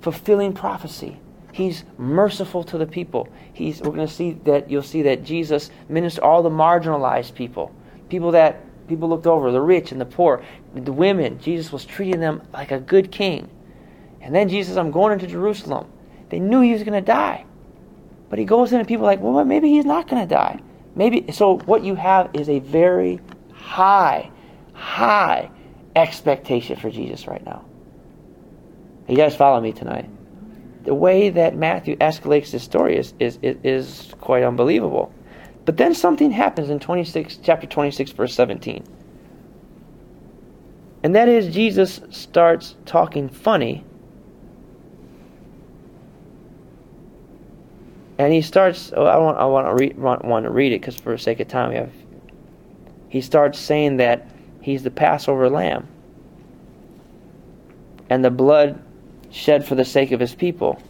fulfilling 0.00 0.52
prophecy, 0.52 1.18
He's 1.52 1.84
merciful 1.98 2.64
to 2.64 2.78
the 2.78 2.86
people. 2.86 3.28
He's, 3.52 3.80
we're 3.80 3.94
going 3.94 4.08
to 4.08 4.12
see 4.12 4.32
that 4.44 4.70
you'll 4.70 4.82
see 4.82 5.02
that 5.02 5.22
Jesus 5.22 5.70
ministered 5.88 6.24
all 6.24 6.42
the 6.42 6.50
marginalized 6.50 7.34
people, 7.34 7.74
people 8.08 8.32
that 8.32 8.60
people 8.88 9.08
looked 9.08 9.26
over, 9.26 9.52
the 9.52 9.60
rich 9.60 9.92
and 9.92 10.00
the 10.00 10.06
poor, 10.06 10.42
the 10.74 10.92
women. 10.92 11.38
Jesus 11.40 11.70
was 11.70 11.84
treating 11.84 12.20
them 12.20 12.42
like 12.52 12.72
a 12.72 12.80
good 12.80 13.12
king. 13.12 13.50
And 14.20 14.34
then 14.34 14.48
Jesus, 14.48 14.76
I'm 14.76 14.90
going 14.90 15.12
into 15.12 15.26
Jerusalem. 15.26 15.90
They 16.30 16.40
knew 16.40 16.60
he 16.60 16.72
was 16.72 16.82
going 16.82 16.94
to 16.94 17.06
die, 17.06 17.44
but 18.30 18.38
he 18.38 18.46
goes 18.46 18.72
in 18.72 18.78
and 18.78 18.88
people 18.88 19.04
are 19.04 19.10
like, 19.10 19.20
well, 19.20 19.44
maybe 19.44 19.68
he's 19.68 19.84
not 19.84 20.08
going 20.08 20.26
to 20.26 20.34
die. 20.34 20.60
Maybe 20.94 21.32
so. 21.32 21.58
What 21.58 21.84
you 21.84 21.94
have 21.94 22.30
is 22.34 22.48
a 22.48 22.58
very 22.58 23.20
high, 23.52 24.30
high 24.72 25.50
expectation 25.96 26.76
for 26.76 26.90
Jesus 26.90 27.26
right 27.26 27.44
now. 27.44 27.64
You 29.08 29.16
guys 29.16 29.34
follow 29.34 29.60
me 29.60 29.72
tonight? 29.72 30.08
The 30.84 30.94
way 30.94 31.30
that 31.30 31.56
Matthew 31.56 31.96
escalates 31.96 32.50
this 32.50 32.62
story 32.62 32.96
is, 32.96 33.14
is, 33.20 33.38
is 33.42 34.12
quite 34.20 34.42
unbelievable. 34.42 35.12
But 35.64 35.76
then 35.76 35.94
something 35.94 36.30
happens 36.30 36.70
in 36.70 36.80
26, 36.80 37.38
chapter 37.42 37.66
26, 37.66 38.10
verse 38.12 38.34
17. 38.34 38.84
And 41.04 41.14
that 41.14 41.28
is 41.28 41.52
Jesus 41.52 42.00
starts 42.10 42.76
talking 42.84 43.28
funny. 43.28 43.84
And 48.18 48.32
he 48.32 48.40
starts, 48.40 48.92
oh, 48.96 49.04
I, 49.04 49.16
want, 49.16 49.38
I 49.38 49.44
want, 49.46 49.66
to 49.66 49.74
read, 49.74 49.98
want, 49.98 50.24
want 50.24 50.44
to 50.44 50.50
read 50.50 50.72
it 50.72 50.80
because 50.80 50.96
for 50.96 51.12
the 51.12 51.18
sake 51.18 51.40
of 51.40 51.48
time, 51.48 51.70
we 51.70 51.76
have, 51.76 51.92
he 53.08 53.20
starts 53.20 53.58
saying 53.58 53.96
that 53.96 54.28
he's 54.60 54.82
the 54.82 54.90
Passover 54.90 55.48
lamb. 55.48 55.88
And 58.10 58.24
the 58.24 58.30
blood 58.30 58.80
shed 59.32 59.66
for 59.66 59.74
the 59.74 59.84
sake 59.84 60.12
of 60.12 60.20
his 60.20 60.34
people. 60.34 60.80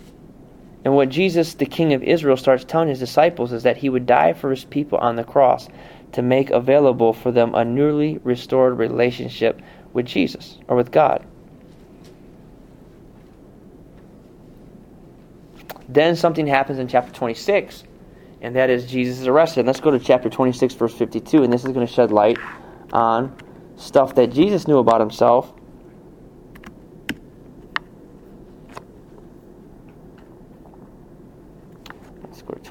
And 0.84 0.95
what 0.95 1.09
Jesus, 1.09 1.55
the 1.55 1.64
King 1.64 1.93
of 1.95 2.03
Israel, 2.03 2.36
starts 2.36 2.64
telling 2.64 2.88
his 2.88 2.99
disciples 2.99 3.53
is 3.53 3.62
that 3.62 3.76
he 3.76 3.88
would 3.88 4.05
die 4.05 4.32
for 4.32 4.51
his 4.51 4.64
people 4.64 4.99
on 4.99 5.16
the 5.16 5.24
cross 5.24 5.68
to 6.11 6.22
make 6.22 6.51
available 6.51 7.12
for 7.12 7.30
them 7.30 7.55
a 7.55 7.64
newly 7.64 8.18
restored 8.24 8.76
relationship 8.76 9.62
with 9.93 10.07
Jesus 10.07 10.59
or 10.66 10.76
with 10.76 10.90
God. 10.90 11.24
Then 15.88 16.16
something 16.16 16.47
happens 16.47 16.78
in 16.78 16.88
chapter 16.88 17.12
26, 17.12 17.84
and 18.40 18.57
that 18.57 18.70
is 18.70 18.86
Jesus 18.86 19.20
is 19.20 19.26
arrested. 19.26 19.66
Let's 19.66 19.80
go 19.80 19.90
to 19.90 20.01
chapter 20.01 20.28
26, 20.28 20.74
verse 20.74 20.95
52, 20.95 21.45
and 21.45 21.53
this 21.53 21.64
is 21.64 21.72
going 21.72 21.86
to 21.86 21.93
shed 21.93 22.11
light 22.11 22.38
on 22.93 23.36
stuff 23.76 24.14
that 24.16 24.32
Jesus 24.32 24.66
knew 24.66 24.78
about 24.78 25.01
himself 25.01 25.53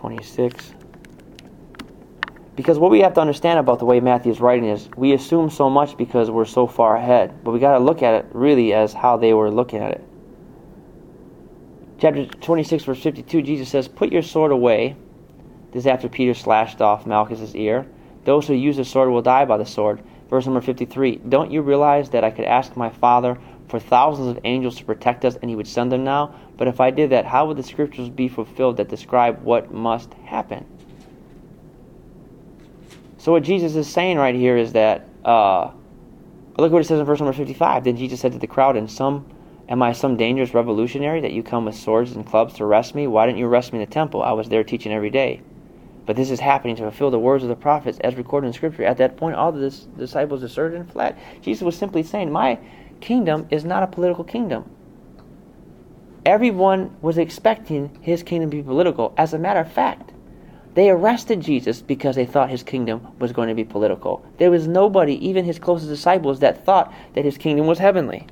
26. 0.01 0.73
Because 2.55 2.79
what 2.79 2.91
we 2.91 3.01
have 3.01 3.13
to 3.13 3.21
understand 3.21 3.59
about 3.59 3.77
the 3.79 3.85
way 3.85 3.99
Matthew 3.99 4.31
is 4.31 4.41
writing 4.41 4.67
is 4.67 4.89
we 4.97 5.13
assume 5.13 5.49
so 5.49 5.69
much 5.69 5.95
because 5.95 6.29
we're 6.29 6.45
so 6.45 6.65
far 6.65 6.95
ahead, 6.95 7.43
but 7.43 7.51
we 7.51 7.59
got 7.59 7.73
to 7.73 7.79
look 7.79 8.01
at 8.01 8.15
it 8.15 8.25
really 8.33 8.73
as 8.73 8.93
how 8.93 9.15
they 9.17 9.33
were 9.33 9.51
looking 9.51 9.79
at 9.79 9.91
it. 9.91 10.03
Chapter 11.99 12.25
26, 12.25 12.83
verse 12.83 13.03
52, 13.03 13.43
Jesus 13.43 13.69
says, 13.69 13.87
Put 13.87 14.11
your 14.11 14.23
sword 14.23 14.51
away. 14.51 14.95
This 15.71 15.83
is 15.83 15.87
after 15.87 16.09
Peter 16.09 16.33
slashed 16.33 16.81
off 16.81 17.05
Malchus's 17.05 17.55
ear. 17.55 17.87
Those 18.25 18.47
who 18.47 18.55
use 18.55 18.77
the 18.77 18.85
sword 18.85 19.09
will 19.11 19.21
die 19.21 19.45
by 19.45 19.57
the 19.57 19.65
sword. 19.65 20.01
Verse 20.29 20.45
number 20.45 20.61
53, 20.61 21.17
Don't 21.29 21.51
you 21.51 21.61
realize 21.61 22.09
that 22.09 22.23
I 22.23 22.31
could 22.31 22.45
ask 22.45 22.75
my 22.75 22.89
Father 22.89 23.37
for 23.67 23.79
thousands 23.79 24.35
of 24.35 24.39
angels 24.45 24.77
to 24.77 24.85
protect 24.85 25.25
us, 25.25 25.35
and 25.35 25.49
he 25.49 25.55
would 25.55 25.67
send 25.67 25.91
them 25.91 26.03
now? 26.03 26.33
But 26.61 26.67
if 26.67 26.79
I 26.79 26.91
did 26.91 27.09
that, 27.09 27.25
how 27.25 27.47
would 27.47 27.57
the 27.57 27.63
scriptures 27.63 28.07
be 28.07 28.27
fulfilled 28.27 28.77
that 28.77 28.87
describe 28.87 29.41
what 29.41 29.73
must 29.73 30.13
happen? 30.25 30.63
So 33.17 33.31
what 33.31 33.41
Jesus 33.41 33.75
is 33.75 33.87
saying 33.87 34.19
right 34.19 34.35
here 34.35 34.57
is 34.57 34.73
that, 34.73 35.07
uh, 35.25 35.71
look 36.59 36.71
what 36.71 36.83
it 36.83 36.85
says 36.85 36.99
in 36.99 37.05
verse 37.07 37.19
number 37.19 37.33
55. 37.33 37.83
Then 37.83 37.97
Jesus 37.97 38.19
said 38.19 38.33
to 38.33 38.37
the 38.37 38.45
crowd, 38.45 38.77
"And 38.77 38.91
some, 38.91 39.25
am 39.69 39.81
I 39.81 39.91
some 39.93 40.17
dangerous 40.17 40.53
revolutionary 40.53 41.19
that 41.21 41.31
you 41.31 41.41
come 41.41 41.65
with 41.65 41.73
swords 41.73 42.15
and 42.15 42.23
clubs 42.23 42.53
to 42.57 42.63
arrest 42.63 42.93
me? 42.93 43.07
Why 43.07 43.25
didn't 43.25 43.39
you 43.39 43.47
arrest 43.47 43.73
me 43.73 43.79
in 43.79 43.85
the 43.85 43.91
temple? 43.91 44.21
I 44.21 44.33
was 44.33 44.49
there 44.49 44.63
teaching 44.63 44.93
every 44.93 45.09
day. 45.09 45.41
But 46.05 46.15
this 46.15 46.29
is 46.29 46.41
happening 46.41 46.75
to 46.75 46.83
fulfill 46.83 47.09
the 47.09 47.17
words 47.17 47.41
of 47.43 47.49
the 47.49 47.55
prophets 47.55 47.97
as 48.01 48.13
recorded 48.13 48.45
in 48.45 48.53
Scripture. 48.53 48.83
At 48.83 48.97
that 48.97 49.17
point, 49.17 49.35
all 49.35 49.51
the 49.51 49.61
dis- 49.61 49.87
disciples 49.97 50.41
deserted 50.41 50.79
and 50.79 50.91
fled. 50.91 51.15
Jesus 51.41 51.63
was 51.63 51.75
simply 51.75 52.03
saying, 52.03 52.31
My 52.31 52.59
kingdom 52.99 53.47
is 53.49 53.65
not 53.65 53.81
a 53.81 53.87
political 53.87 54.23
kingdom. 54.23 54.69
Everyone 56.25 56.95
was 57.01 57.17
expecting 57.17 57.97
his 58.01 58.21
kingdom 58.21 58.51
to 58.51 58.57
be 58.57 58.63
political. 58.63 59.13
As 59.17 59.33
a 59.33 59.39
matter 59.39 59.59
of 59.59 59.71
fact, 59.71 60.11
they 60.73 60.89
arrested 60.89 61.41
Jesus 61.41 61.81
because 61.81 62.15
they 62.15 62.25
thought 62.25 62.49
his 62.49 62.63
kingdom 62.63 63.07
was 63.19 63.31
going 63.31 63.49
to 63.49 63.55
be 63.55 63.63
political. 63.63 64.23
There 64.37 64.51
was 64.51 64.67
nobody, 64.67 65.15
even 65.27 65.45
his 65.45 65.59
closest 65.59 65.89
disciples, 65.89 66.39
that 66.39 66.63
thought 66.63 66.93
that 67.15 67.25
his 67.25 67.37
kingdom 67.37 67.65
was 67.65 67.79
heavenly. 67.79 68.27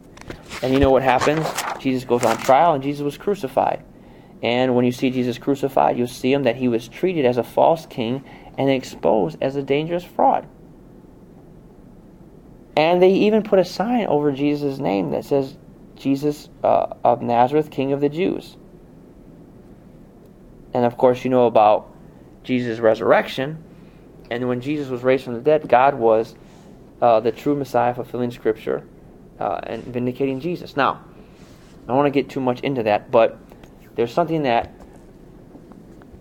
And 0.62 0.74
you 0.74 0.80
know 0.80 0.92
what 0.92 1.04
happens? 1.04 1.46
Jesus 1.80 2.06
goes 2.06 2.24
on 2.24 2.38
trial 2.38 2.74
and 2.74 2.84
Jesus 2.84 3.02
was 3.02 3.18
crucified. 3.18 3.84
And 4.42 4.76
when 4.76 4.86
you 4.86 4.92
see 4.92 5.10
Jesus 5.10 5.38
crucified, 5.38 5.98
you'll 5.98 6.08
see 6.08 6.32
him 6.32 6.44
that 6.44 6.56
he 6.56 6.68
was 6.68 6.88
treated 6.88 7.26
as 7.26 7.38
a 7.38 7.44
false 7.44 7.86
king 7.86 8.24
and 8.58 8.70
exposed 8.70 9.38
as 9.42 9.56
a 9.56 9.64
dangerous 9.64 10.04
fraud. 10.04 10.48
And 12.78 13.02
they 13.02 13.12
even 13.12 13.44
put 13.44 13.60
a 13.60 13.66
sign 13.66 14.06
over 14.08 14.32
Jesus' 14.32 14.80
name 14.80 15.12
that 15.12 15.26
says, 15.26 15.58
Jesus 16.00 16.50
uh, 16.64 16.96
of 17.04 17.22
Nazareth, 17.22 17.70
King 17.70 17.92
of 17.92 18.02
the 18.02 18.10
Jews. 18.10 18.58
And 20.74 20.86
of 20.86 20.98
course, 20.98 21.24
you 21.24 21.30
know 21.30 21.46
about 21.46 21.94
Jesus' 22.44 22.80
resurrection. 22.80 23.64
And 24.32 24.48
when 24.48 24.62
Jesus 24.62 24.90
was 24.90 25.04
raised 25.04 25.24
from 25.24 25.34
the 25.34 25.42
dead, 25.42 25.68
God 25.68 25.96
was 25.96 26.36
uh, 27.02 27.20
the 27.20 27.32
true 27.32 27.56
Messiah 27.56 27.94
fulfilling 27.94 28.32
Scripture 28.32 28.88
uh, 29.40 29.60
and 29.64 29.84
vindicating 29.84 30.40
Jesus. 30.40 30.76
Now, 30.78 31.04
I 31.84 31.88
don't 31.88 31.98
want 31.98 32.14
to 32.14 32.22
get 32.22 32.30
too 32.30 32.40
much 32.40 32.60
into 32.62 32.84
that, 32.84 33.12
but 33.12 33.38
there's 33.96 34.14
something 34.14 34.44
that 34.44 34.72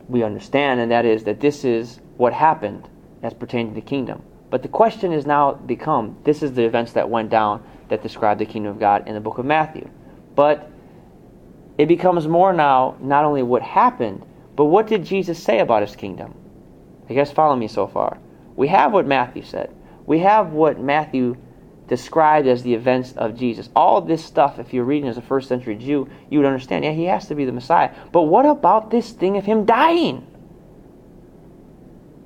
we 0.09 0.22
understand, 0.22 0.81
and 0.81 0.91
that 0.91 1.05
is 1.05 1.24
that 1.24 1.41
this 1.41 1.64
is 1.64 2.01
what 2.16 2.33
happened 2.33 2.89
as 3.22 3.35
pertaining 3.35 3.74
to 3.74 3.81
the 3.81 3.87
kingdom. 3.87 4.22
But 4.51 4.62
the 4.62 4.68
question 4.68 5.12
has 5.12 5.26
now 5.26 5.53
become 5.53 6.16
this 6.24 6.43
is 6.43 6.55
the 6.55 6.64
events 6.64 6.93
that 6.93 7.11
went 7.11 7.29
down 7.29 7.62
that 7.89 8.03
describe 8.03 8.39
the 8.39 8.47
kingdom 8.47 8.72
of 8.72 8.78
God 8.78 9.07
in 9.09 9.14
the 9.14 9.20
book 9.20 9.39
of 9.39 9.47
Matthew. 9.47 9.89
But 10.34 10.70
it 11.76 11.86
becomes 11.86 12.26
more 12.26 12.53
now 12.53 12.97
not 13.01 13.24
only 13.24 13.43
what 13.43 13.62
happened, 13.62 14.24
but 14.57 14.66
what 14.66 14.86
did 14.86 15.05
Jesus 15.05 15.43
say 15.43 15.61
about 15.61 15.82
his 15.82 15.97
kingdom? 15.97 16.34
You 17.09 17.16
guys 17.16 17.32
follow 17.32 17.57
me 17.57 17.68
so 17.68 17.86
far? 17.86 18.18
We 18.57 18.68
have 18.68 18.93
what 18.93 19.07
Matthew 19.07 19.43
said. 19.43 19.74
We 20.05 20.18
have 20.20 20.53
what 20.53 20.80
Matthew 20.80 21.36
described 21.86 22.47
as 22.47 22.62
the 22.62 22.74
events 22.74 23.12
of 23.12 23.36
Jesus. 23.36 23.70
All 23.74 24.01
this 24.01 24.24
stuff, 24.24 24.59
if 24.59 24.74
you're 24.74 24.84
reading 24.84 25.09
as 25.09 25.16
a 25.16 25.22
first 25.22 25.49
century 25.49 25.76
Jew, 25.76 26.09
you 26.28 26.39
would 26.39 26.47
understand, 26.47 26.84
yeah, 26.84 26.93
he 26.93 27.05
has 27.05 27.26
to 27.28 27.34
be 27.34 27.45
the 27.45 27.53
Messiah. 27.53 27.95
But 28.12 28.22
what 28.22 28.47
about 28.47 28.91
this 28.91 29.11
thing 29.11 29.36
of 29.36 29.45
him 29.45 29.64
dying? 29.64 30.26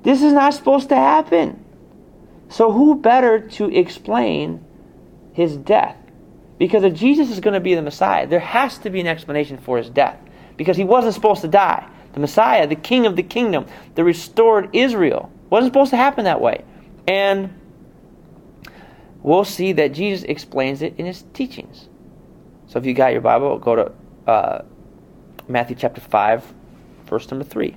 This 0.03 0.21
is 0.21 0.33
not 0.33 0.53
supposed 0.53 0.89
to 0.89 0.95
happen. 0.95 1.63
So, 2.49 2.71
who 2.71 2.95
better 2.95 3.39
to 3.51 3.69
explain 3.73 4.62
his 5.33 5.57
death? 5.57 5.97
Because 6.57 6.83
if 6.83 6.93
Jesus 6.93 7.29
is 7.29 7.39
going 7.39 7.55
to 7.55 7.59
be 7.59 7.75
the 7.75 7.81
Messiah, 7.81 8.27
there 8.27 8.39
has 8.39 8.77
to 8.79 8.89
be 8.89 9.01
an 9.01 9.07
explanation 9.07 9.57
for 9.57 9.77
his 9.77 9.89
death. 9.89 10.17
Because 10.55 10.77
he 10.77 10.83
wasn't 10.83 11.13
supposed 11.13 11.41
to 11.41 11.47
die. 11.47 11.89
The 12.13 12.19
Messiah, 12.19 12.67
the 12.67 12.75
King 12.75 13.05
of 13.05 13.15
the 13.15 13.23
kingdom, 13.23 13.65
the 13.95 14.03
restored 14.03 14.69
Israel, 14.73 15.31
wasn't 15.49 15.73
supposed 15.73 15.89
to 15.89 15.97
happen 15.97 16.25
that 16.25 16.39
way. 16.39 16.63
And 17.07 17.59
we'll 19.21 19.45
see 19.45 19.73
that 19.73 19.93
Jesus 19.93 20.23
explains 20.23 20.81
it 20.81 20.93
in 20.97 21.05
his 21.05 21.23
teachings. 21.33 21.89
So 22.67 22.79
if 22.79 22.85
you 22.85 22.93
got 22.93 23.11
your 23.11 23.21
Bible, 23.21 23.57
go 23.57 23.75
to 23.75 23.91
uh, 24.27 24.61
Matthew 25.47 25.75
chapter 25.75 26.01
5, 26.01 26.53
verse 27.05 27.29
number 27.29 27.43
3. 27.43 27.75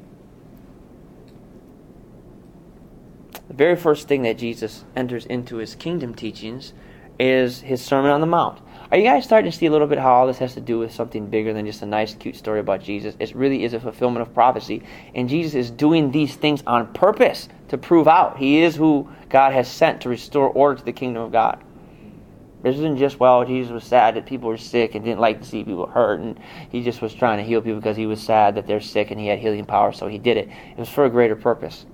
The 3.49 3.55
very 3.55 3.77
first 3.77 4.09
thing 4.09 4.23
that 4.23 4.39
Jesus 4.39 4.85
enters 4.95 5.25
into 5.27 5.57
his 5.57 5.75
kingdom 5.75 6.15
teachings 6.15 6.73
is 7.19 7.61
his 7.61 7.83
Sermon 7.83 8.11
on 8.11 8.21
the 8.21 8.27
Mount. 8.27 8.61
Are 8.91 8.97
you 8.97 9.05
guys 9.05 9.25
starting 9.25 9.51
to 9.51 9.57
see 9.57 9.67
a 9.67 9.71
little 9.71 9.89
bit 9.89 9.99
how 9.99 10.13
all 10.13 10.27
this 10.29 10.39
has 10.39 10.55
to 10.55 10.61
do 10.61 10.79
with 10.79 10.93
something 10.93 11.27
bigger 11.27 11.53
than 11.53 11.67
just 11.67 11.83
a 11.83 11.87
nice, 11.87 12.15
cute 12.15 12.37
story 12.37 12.61
about 12.61 12.83
Jesus? 12.83 13.17
It 13.19 13.35
really 13.35 13.65
is 13.65 13.75
a 13.75 13.81
fulfillment 13.81 14.23
of 14.23 14.33
prophecy. 14.33 14.83
And 15.15 15.29
Jesus 15.29 15.55
is 15.55 15.71
doing 15.71 16.13
these 16.13 16.37
things 16.37 16.63
on 16.67 16.93
purpose 16.93 17.49
to 17.69 17.79
prove 17.79 18.07
out 18.07 18.37
He 18.39 18.63
is 18.63 18.77
who 18.77 19.09
God 19.29 19.53
has 19.53 19.67
sent 19.67 20.03
to 20.03 20.09
restore 20.09 20.49
order 20.51 20.79
to 20.79 20.85
the 20.85 20.93
kingdom 20.93 21.23
of 21.23 21.33
God. 21.33 21.63
This 22.63 22.77
isn't 22.77 22.99
just, 22.99 23.21
well, 23.21 23.45
Jesus 23.45 23.73
was 23.73 23.85
sad 23.85 24.15
that 24.17 24.27
people 24.27 24.49
were 24.49 24.57
sick 24.57 24.95
and 24.95 25.05
didn't 25.05 25.21
like 25.21 25.41
to 25.41 25.47
see 25.47 25.63
people 25.63 25.87
hurt, 25.87 26.21
and 26.21 26.39
he 26.71 26.83
just 26.83 27.03
was 27.03 27.15
trying 27.15 27.39
to 27.39 27.45
heal 27.45 27.61
people 27.61 27.79
because 27.79 27.97
he 27.97 28.07
was 28.07 28.21
sad 28.21 28.55
that 28.55 28.67
they're 28.67 28.81
sick 28.81 29.11
and 29.11 29.21
he 29.21 29.27
had 29.27 29.39
healing 29.39 29.65
power, 29.65 29.93
so 29.93 30.09
he 30.09 30.19
did 30.19 30.37
it. 30.37 30.49
It 30.49 30.79
was 30.79 30.89
for 30.89 31.05
a 31.05 31.11
greater 31.11 31.37
purpose. 31.37 31.87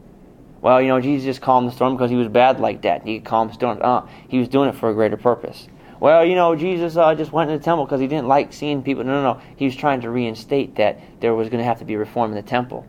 Well, 0.62 0.80
you 0.80 0.88
know, 0.88 1.00
Jesus 1.00 1.26
just 1.26 1.40
calmed 1.42 1.68
the 1.68 1.72
storm 1.72 1.94
because 1.94 2.10
he 2.10 2.16
was 2.16 2.28
bad 2.28 2.60
like 2.60 2.82
that. 2.82 3.06
He 3.06 3.20
calmed 3.20 3.52
storms. 3.52 3.80
Uh, 3.82 4.06
he 4.28 4.38
was 4.38 4.48
doing 4.48 4.70
it 4.70 4.74
for 4.74 4.88
a 4.88 4.94
greater 4.94 5.18
purpose 5.18 5.68
well, 6.02 6.26
you 6.26 6.34
know, 6.34 6.56
Jesus 6.56 6.96
uh, 6.96 7.14
just 7.14 7.30
went 7.30 7.48
in 7.48 7.56
the 7.56 7.62
temple 7.62 7.84
because 7.84 8.00
he 8.00 8.08
didn't 8.08 8.26
like 8.26 8.52
seeing 8.52 8.82
people. 8.82 9.04
No, 9.04 9.22
no, 9.22 9.34
no. 9.34 9.40
He 9.54 9.66
was 9.66 9.76
trying 9.76 10.00
to 10.00 10.10
reinstate 10.10 10.74
that 10.74 10.98
there 11.20 11.32
was 11.32 11.48
going 11.48 11.60
to 11.60 11.64
have 11.64 11.78
to 11.78 11.84
be 11.84 11.94
reform 11.94 12.32
in 12.32 12.34
the 12.34 12.42
temple. 12.42 12.84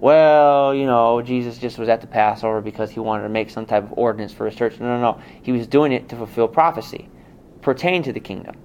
Well, 0.00 0.74
you 0.74 0.86
know, 0.86 1.20
Jesus 1.20 1.58
just 1.58 1.76
was 1.76 1.90
at 1.90 2.00
the 2.00 2.06
Passover 2.06 2.62
because 2.62 2.90
he 2.90 3.00
wanted 3.00 3.24
to 3.24 3.28
make 3.28 3.50
some 3.50 3.66
type 3.66 3.84
of 3.84 3.92
ordinance 3.98 4.32
for 4.32 4.46
his 4.46 4.54
church. 4.54 4.80
No, 4.80 4.86
no, 4.86 4.98
no. 4.98 5.20
He 5.42 5.52
was 5.52 5.66
doing 5.66 5.92
it 5.92 6.08
to 6.08 6.16
fulfill 6.16 6.48
prophecy 6.48 7.10
pertaining 7.60 8.02
to 8.04 8.14
the 8.14 8.20
kingdom. 8.20 8.56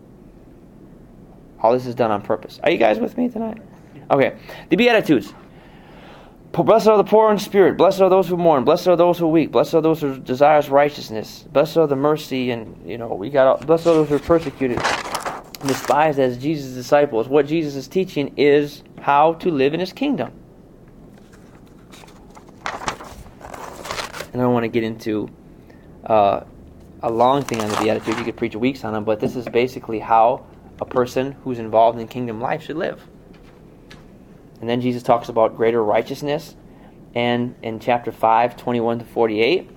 All 1.60 1.74
this 1.74 1.86
is 1.86 1.94
done 1.94 2.10
on 2.10 2.22
purpose. 2.22 2.62
Are 2.64 2.72
you 2.72 2.78
guys 2.78 3.00
with 3.00 3.18
me 3.18 3.28
tonight? 3.28 3.62
Okay. 4.10 4.38
The 4.70 4.78
Beatitudes. 4.78 5.34
Blessed 6.54 6.88
are 6.88 6.98
the 6.98 7.04
poor 7.04 7.32
in 7.32 7.40
spirit. 7.40 7.78
Blessed 7.78 8.00
are 8.00 8.12
those 8.12 8.28
who 8.28 8.38
mourn. 8.38 8.64
Blessed 8.64 8.88
are 8.88 8.96
those 8.96 9.18
who 9.18 9.26
are 9.26 9.32
weak. 9.32 9.52
Blessed 9.52 9.74
are 9.74 9.82
those 9.82 10.02
who 10.02 10.20
desire 10.20 10.62
righteousness. 10.62 11.46
Blessed 11.52 11.78
are 11.78 11.88
the 11.88 11.96
mercy 11.96 12.52
and 12.52 12.80
you 12.86 13.00
know 13.00 13.08
we 13.08 13.32
got. 13.32 13.66
Blessed 13.66 13.88
are 13.88 13.96
those 13.96 14.10
who 14.10 14.16
are 14.16 14.20
persecuted, 14.20 14.78
despised 15.66 16.20
as 16.20 16.38
Jesus' 16.38 16.76
disciples. 16.76 17.28
What 17.28 17.48
Jesus 17.48 17.76
is 17.76 17.88
teaching 17.88 18.36
is 18.38 18.84
how 19.02 19.34
to 19.34 19.50
live 19.50 19.74
in 19.74 19.80
His 19.80 19.92
kingdom. 19.92 20.32
And 24.32 24.42
I 24.42 24.46
don't 24.46 24.54
want 24.54 24.66
to 24.66 24.70
get 24.70 24.84
into 24.84 25.30
uh, 26.06 26.42
a 27.02 27.10
long 27.10 27.44
thing 27.44 27.62
on 27.62 27.70
the 27.70 27.78
Beatitudes. 27.78 28.20
You 28.20 28.26
could 28.26 28.38
preach 28.38 28.56
weeks 28.56 28.84
on 28.84 28.94
them, 28.94 29.04
but 29.04 29.20
this 29.20 29.36
is 29.36 29.46
basically 29.46 29.98
how 29.98 30.46
a 30.80 30.86
person 30.86 31.32
who's 31.44 31.58
involved 31.58 32.00
in 32.00 32.08
kingdom 32.08 32.40
life 32.40 32.62
should 32.62 32.78
live. 32.78 33.02
And 34.64 34.70
then 34.70 34.80
Jesus 34.80 35.04
talks 35.04 35.28
about 35.28 35.58
greater 35.58 35.84
righteousness. 35.84 36.56
And 37.14 37.54
in 37.62 37.82
chapter 37.82 38.14
5, 38.14 38.56
21 38.56 39.00
to 39.00 39.04
48, 39.04 39.70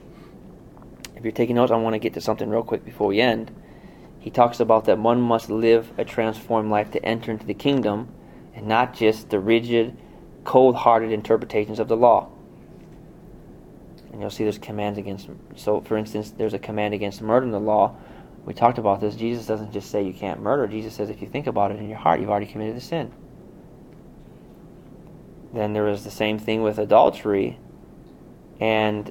if 1.16 1.24
you're 1.24 1.32
taking 1.32 1.57
notes, 1.57 1.72
I 1.72 1.76
want 1.76 1.95
to 1.95 1.99
get 1.99 2.14
to 2.14 2.20
something 2.20 2.49
real 2.49 2.62
quick 2.62 2.84
before 2.84 3.09
we 3.09 3.20
end. 3.20 3.53
He 4.20 4.30
talks 4.30 4.61
about 4.61 4.84
that 4.84 5.01
one 5.01 5.20
must 5.20 5.51
live 5.51 5.91
a 5.99 6.05
transformed 6.05 6.70
life 6.70 6.93
to 6.93 7.05
enter 7.05 7.32
into 7.32 7.45
the 7.45 7.53
kingdom 7.53 8.14
and 8.55 8.68
not 8.68 8.95
just 8.95 9.28
the 9.28 9.41
rigid, 9.41 9.99
cold 10.45 10.76
hearted 10.76 11.11
interpretations 11.11 11.80
of 11.80 11.89
the 11.89 11.97
law. 11.97 12.30
And 14.12 14.20
you'll 14.20 14.30
see 14.30 14.45
there's 14.45 14.57
commands 14.57 15.01
against. 15.01 15.28
So, 15.57 15.80
for 15.80 15.97
instance, 15.97 16.30
there's 16.30 16.55
a 16.55 16.61
command 16.61 16.95
against 16.95 17.20
murder 17.20 17.45
in 17.45 17.51
the 17.51 17.59
law. 17.59 17.97
We 18.45 18.55
talked 18.55 18.78
about 18.78 19.01
this. 19.01 19.16
Jesus 19.16 19.47
doesn't 19.47 19.72
just 19.72 19.91
say 19.91 20.05
you 20.05 20.14
can't 20.14 20.41
murder. 20.41 20.68
Jesus 20.68 20.95
says 20.95 21.11
if 21.11 21.20
you 21.20 21.26
think 21.26 21.49
about 21.49 21.72
it 21.72 21.80
in 21.80 21.89
your 21.89 21.99
heart, 21.99 22.20
you've 22.20 22.30
already 22.30 22.47
committed 22.47 22.76
a 22.76 22.80
sin. 22.80 23.12
Then 25.53 25.72
there 25.72 25.84
was 25.84 26.05
the 26.05 26.11
same 26.11 26.38
thing 26.38 26.62
with 26.62 26.78
adultery. 26.78 27.59
And 28.61 29.11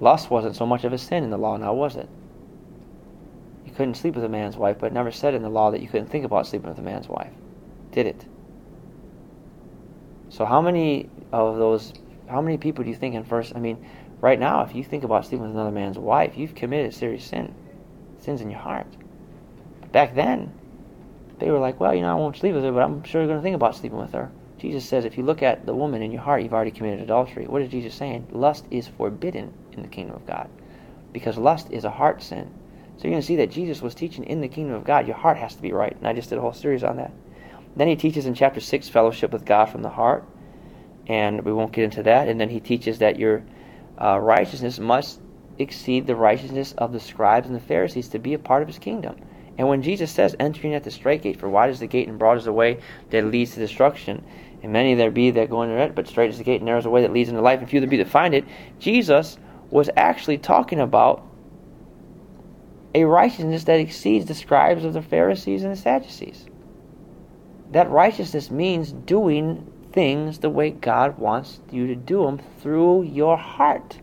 lust 0.00 0.30
wasn't 0.30 0.56
so 0.56 0.66
much 0.66 0.84
of 0.84 0.92
a 0.92 0.98
sin 0.98 1.24
in 1.24 1.30
the 1.30 1.38
law, 1.38 1.56
now 1.56 1.74
was 1.74 1.96
it? 1.96 2.08
You 3.64 3.72
couldn't 3.72 3.94
sleep 3.94 4.14
with 4.14 4.24
a 4.24 4.28
man's 4.28 4.56
wife, 4.56 4.78
but 4.78 4.86
it 4.86 4.92
never 4.92 5.10
said 5.10 5.34
in 5.34 5.42
the 5.42 5.48
law 5.48 5.70
that 5.70 5.80
you 5.80 5.88
couldn't 5.88 6.08
think 6.08 6.24
about 6.24 6.46
sleeping 6.46 6.68
with 6.68 6.78
a 6.78 6.82
man's 6.82 7.08
wife. 7.08 7.32
Did 7.92 8.06
it? 8.06 8.26
So 10.28 10.44
how 10.44 10.60
many 10.60 11.08
of 11.32 11.56
those 11.56 11.92
how 12.28 12.40
many 12.40 12.58
people 12.58 12.84
do 12.84 12.90
you 12.90 12.96
think 12.96 13.14
in 13.14 13.24
first 13.24 13.54
I 13.54 13.60
mean, 13.60 13.86
right 14.20 14.38
now 14.38 14.62
if 14.62 14.74
you 14.74 14.82
think 14.82 15.04
about 15.04 15.24
sleeping 15.24 15.42
with 15.42 15.52
another 15.52 15.70
man's 15.70 15.98
wife, 15.98 16.36
you've 16.36 16.54
committed 16.54 16.92
a 16.92 16.92
serious 16.92 17.24
sin. 17.24 17.54
Sins 18.18 18.40
in 18.40 18.50
your 18.50 18.60
heart. 18.60 18.86
But 19.80 19.92
back 19.92 20.14
then, 20.14 20.52
they 21.38 21.50
were 21.50 21.58
like, 21.58 21.78
Well, 21.80 21.94
you 21.94 22.02
know, 22.02 22.10
I 22.10 22.14
won't 22.14 22.36
sleep 22.36 22.54
with 22.54 22.64
her, 22.64 22.72
but 22.72 22.82
I'm 22.82 23.02
sure 23.04 23.22
you're 23.22 23.28
gonna 23.28 23.42
think 23.42 23.56
about 23.56 23.76
sleeping 23.76 23.98
with 23.98 24.12
her. 24.12 24.30
Jesus 24.58 24.88
says 24.88 25.04
if 25.04 25.18
you 25.18 25.24
look 25.24 25.42
at 25.42 25.66
the 25.66 25.74
woman 25.74 26.02
in 26.02 26.12
your 26.12 26.22
heart, 26.22 26.42
you've 26.42 26.54
already 26.54 26.70
committed 26.70 27.00
adultery. 27.00 27.46
What 27.46 27.62
is 27.62 27.70
Jesus 27.70 27.94
saying? 27.94 28.28
Lust 28.30 28.64
is 28.70 28.88
forbidden 28.88 29.52
in 29.72 29.82
the 29.82 29.88
kingdom 29.88 30.16
of 30.16 30.26
God 30.26 30.48
because 31.12 31.36
lust 31.36 31.70
is 31.70 31.84
a 31.84 31.90
heart 31.90 32.22
sin. 32.22 32.52
So 32.96 33.04
you're 33.04 33.12
going 33.12 33.22
to 33.22 33.26
see 33.26 33.36
that 33.36 33.50
Jesus 33.50 33.82
was 33.82 33.94
teaching 33.94 34.24
in 34.24 34.40
the 34.40 34.48
kingdom 34.48 34.74
of 34.74 34.84
God, 34.84 35.06
your 35.06 35.16
heart 35.16 35.36
has 35.36 35.54
to 35.54 35.62
be 35.62 35.72
right. 35.72 35.94
And 35.96 36.08
I 36.08 36.12
just 36.12 36.30
did 36.30 36.38
a 36.38 36.40
whole 36.40 36.52
series 36.52 36.84
on 36.84 36.96
that. 36.96 37.12
Then 37.76 37.88
he 37.88 37.96
teaches 37.96 38.24
in 38.24 38.34
chapter 38.34 38.60
6 38.60 38.88
fellowship 38.88 39.32
with 39.32 39.44
God 39.44 39.66
from 39.66 39.82
the 39.82 39.90
heart. 39.90 40.24
And 41.06 41.44
we 41.44 41.52
won't 41.52 41.72
get 41.72 41.84
into 41.84 42.02
that. 42.04 42.28
And 42.28 42.40
then 42.40 42.48
he 42.48 42.60
teaches 42.60 42.98
that 42.98 43.18
your 43.18 43.44
uh, 44.00 44.18
righteousness 44.18 44.78
must 44.78 45.20
exceed 45.58 46.06
the 46.06 46.16
righteousness 46.16 46.72
of 46.78 46.92
the 46.92 47.00
scribes 47.00 47.46
and 47.46 47.56
the 47.56 47.60
Pharisees 47.60 48.08
to 48.08 48.18
be 48.18 48.34
a 48.34 48.38
part 48.38 48.62
of 48.62 48.68
his 48.68 48.78
kingdom. 48.78 49.16
And 49.58 49.68
when 49.68 49.82
Jesus 49.82 50.10
says, 50.10 50.36
entering 50.38 50.74
at 50.74 50.84
the 50.84 50.90
straight 50.90 51.22
gate, 51.22 51.38
for 51.38 51.48
wide 51.48 51.70
is 51.70 51.80
the 51.80 51.86
gate 51.86 52.08
and 52.08 52.18
broad 52.18 52.36
is 52.36 52.44
the 52.44 52.52
way 52.52 52.80
that 53.10 53.24
leads 53.24 53.54
to 53.54 53.60
destruction, 53.60 54.24
and 54.66 54.72
many 54.72 54.94
there 54.94 55.10
be 55.10 55.30
that 55.30 55.48
go 55.48 55.62
into 55.62 55.76
it, 55.76 55.94
but 55.94 56.08
straight 56.08 56.30
is 56.30 56.38
the 56.38 56.44
gate 56.44 56.56
and 56.56 56.64
narrow 56.66 56.78
is 56.78 56.84
the 56.84 56.90
way 56.90 57.02
that 57.02 57.12
leads 57.12 57.28
into 57.28 57.40
life, 57.40 57.60
and 57.60 57.70
few 57.70 57.80
there 57.80 57.88
be 57.88 57.96
that 57.98 58.08
find 58.08 58.34
it, 58.34 58.44
Jesus 58.78 59.38
was 59.70 59.88
actually 59.96 60.38
talking 60.38 60.80
about 60.80 61.24
a 62.92 63.04
righteousness 63.04 63.64
that 63.64 63.78
exceeds 63.78 64.26
the 64.26 64.34
scribes 64.34 64.84
of 64.84 64.92
the 64.92 65.02
Pharisees 65.02 65.62
and 65.62 65.72
the 65.72 65.76
Sadducees. 65.76 66.46
That 67.70 67.90
righteousness 67.90 68.50
means 68.50 68.90
doing 68.90 69.72
things 69.92 70.38
the 70.38 70.50
way 70.50 70.70
God 70.70 71.18
wants 71.18 71.60
you 71.70 71.86
to 71.86 71.94
do 71.94 72.24
them 72.24 72.40
through 72.60 73.04
your 73.04 73.36
heart 73.36 74.00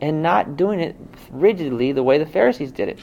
and 0.00 0.22
not 0.22 0.56
doing 0.56 0.80
it 0.80 0.96
rigidly 1.30 1.92
the 1.92 2.02
way 2.02 2.16
the 2.18 2.26
Pharisees 2.26 2.72
did 2.72 2.88
it. 2.88 2.98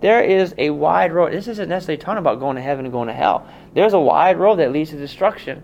There 0.00 0.22
is 0.22 0.54
a 0.58 0.70
wide 0.70 1.12
road. 1.12 1.32
This 1.32 1.48
isn't 1.48 1.68
necessarily 1.68 2.02
talking 2.02 2.18
about 2.18 2.40
going 2.40 2.56
to 2.56 2.62
heaven 2.62 2.84
and 2.84 2.92
going 2.92 3.08
to 3.08 3.14
hell. 3.14 3.48
There's 3.74 3.92
a 3.92 4.00
wide 4.00 4.38
road 4.38 4.56
that 4.56 4.72
leads 4.72 4.90
to 4.90 4.96
destruction, 4.96 5.62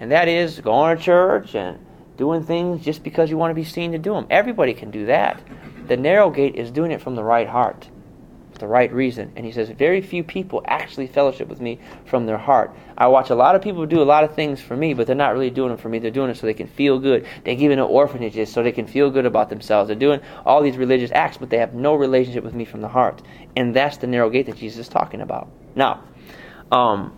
and 0.00 0.10
that 0.10 0.26
is 0.26 0.58
going 0.60 0.96
to 0.96 1.02
church 1.02 1.54
and 1.54 1.78
doing 2.16 2.42
things 2.42 2.84
just 2.84 3.04
because 3.04 3.30
you 3.30 3.38
want 3.38 3.52
to 3.52 3.54
be 3.54 3.64
seen 3.64 3.92
to 3.92 3.98
do 3.98 4.14
them. 4.14 4.26
Everybody 4.30 4.74
can 4.74 4.90
do 4.90 5.06
that. 5.06 5.40
The 5.86 5.96
narrow 5.96 6.30
gate 6.30 6.56
is 6.56 6.72
doing 6.72 6.90
it 6.90 7.00
from 7.00 7.14
the 7.14 7.22
right 7.22 7.48
heart 7.48 7.88
the 8.60 8.66
right 8.66 8.92
reason. 8.92 9.32
And 9.34 9.44
he 9.44 9.50
says, 9.50 9.68
Very 9.70 10.00
few 10.00 10.22
people 10.22 10.62
actually 10.66 11.08
fellowship 11.08 11.48
with 11.48 11.60
me 11.60 11.80
from 12.04 12.26
their 12.26 12.38
heart. 12.38 12.72
I 12.96 13.08
watch 13.08 13.30
a 13.30 13.34
lot 13.34 13.56
of 13.56 13.62
people 13.62 13.84
do 13.86 14.00
a 14.00 14.04
lot 14.04 14.22
of 14.22 14.34
things 14.34 14.60
for 14.60 14.76
me, 14.76 14.94
but 14.94 15.06
they're 15.06 15.16
not 15.16 15.32
really 15.32 15.50
doing 15.50 15.70
them 15.70 15.78
for 15.78 15.88
me. 15.88 15.98
They're 15.98 16.12
doing 16.12 16.30
it 16.30 16.36
so 16.36 16.46
they 16.46 16.54
can 16.54 16.68
feel 16.68 17.00
good. 17.00 17.26
They 17.42 17.56
give 17.56 17.72
into 17.72 17.84
orphanages 17.84 18.52
so 18.52 18.62
they 18.62 18.72
can 18.72 18.86
feel 18.86 19.10
good 19.10 19.26
about 19.26 19.48
themselves. 19.48 19.88
They're 19.88 19.96
doing 19.96 20.20
all 20.46 20.62
these 20.62 20.76
religious 20.76 21.10
acts, 21.10 21.38
but 21.38 21.50
they 21.50 21.58
have 21.58 21.74
no 21.74 21.94
relationship 21.94 22.44
with 22.44 22.54
me 22.54 22.64
from 22.64 22.82
the 22.82 22.88
heart. 22.88 23.22
And 23.56 23.74
that's 23.74 23.96
the 23.96 24.06
narrow 24.06 24.30
gate 24.30 24.46
that 24.46 24.56
Jesus 24.56 24.80
is 24.80 24.88
talking 24.88 25.22
about. 25.22 25.48
Now, 25.74 26.04
um, 26.70 27.16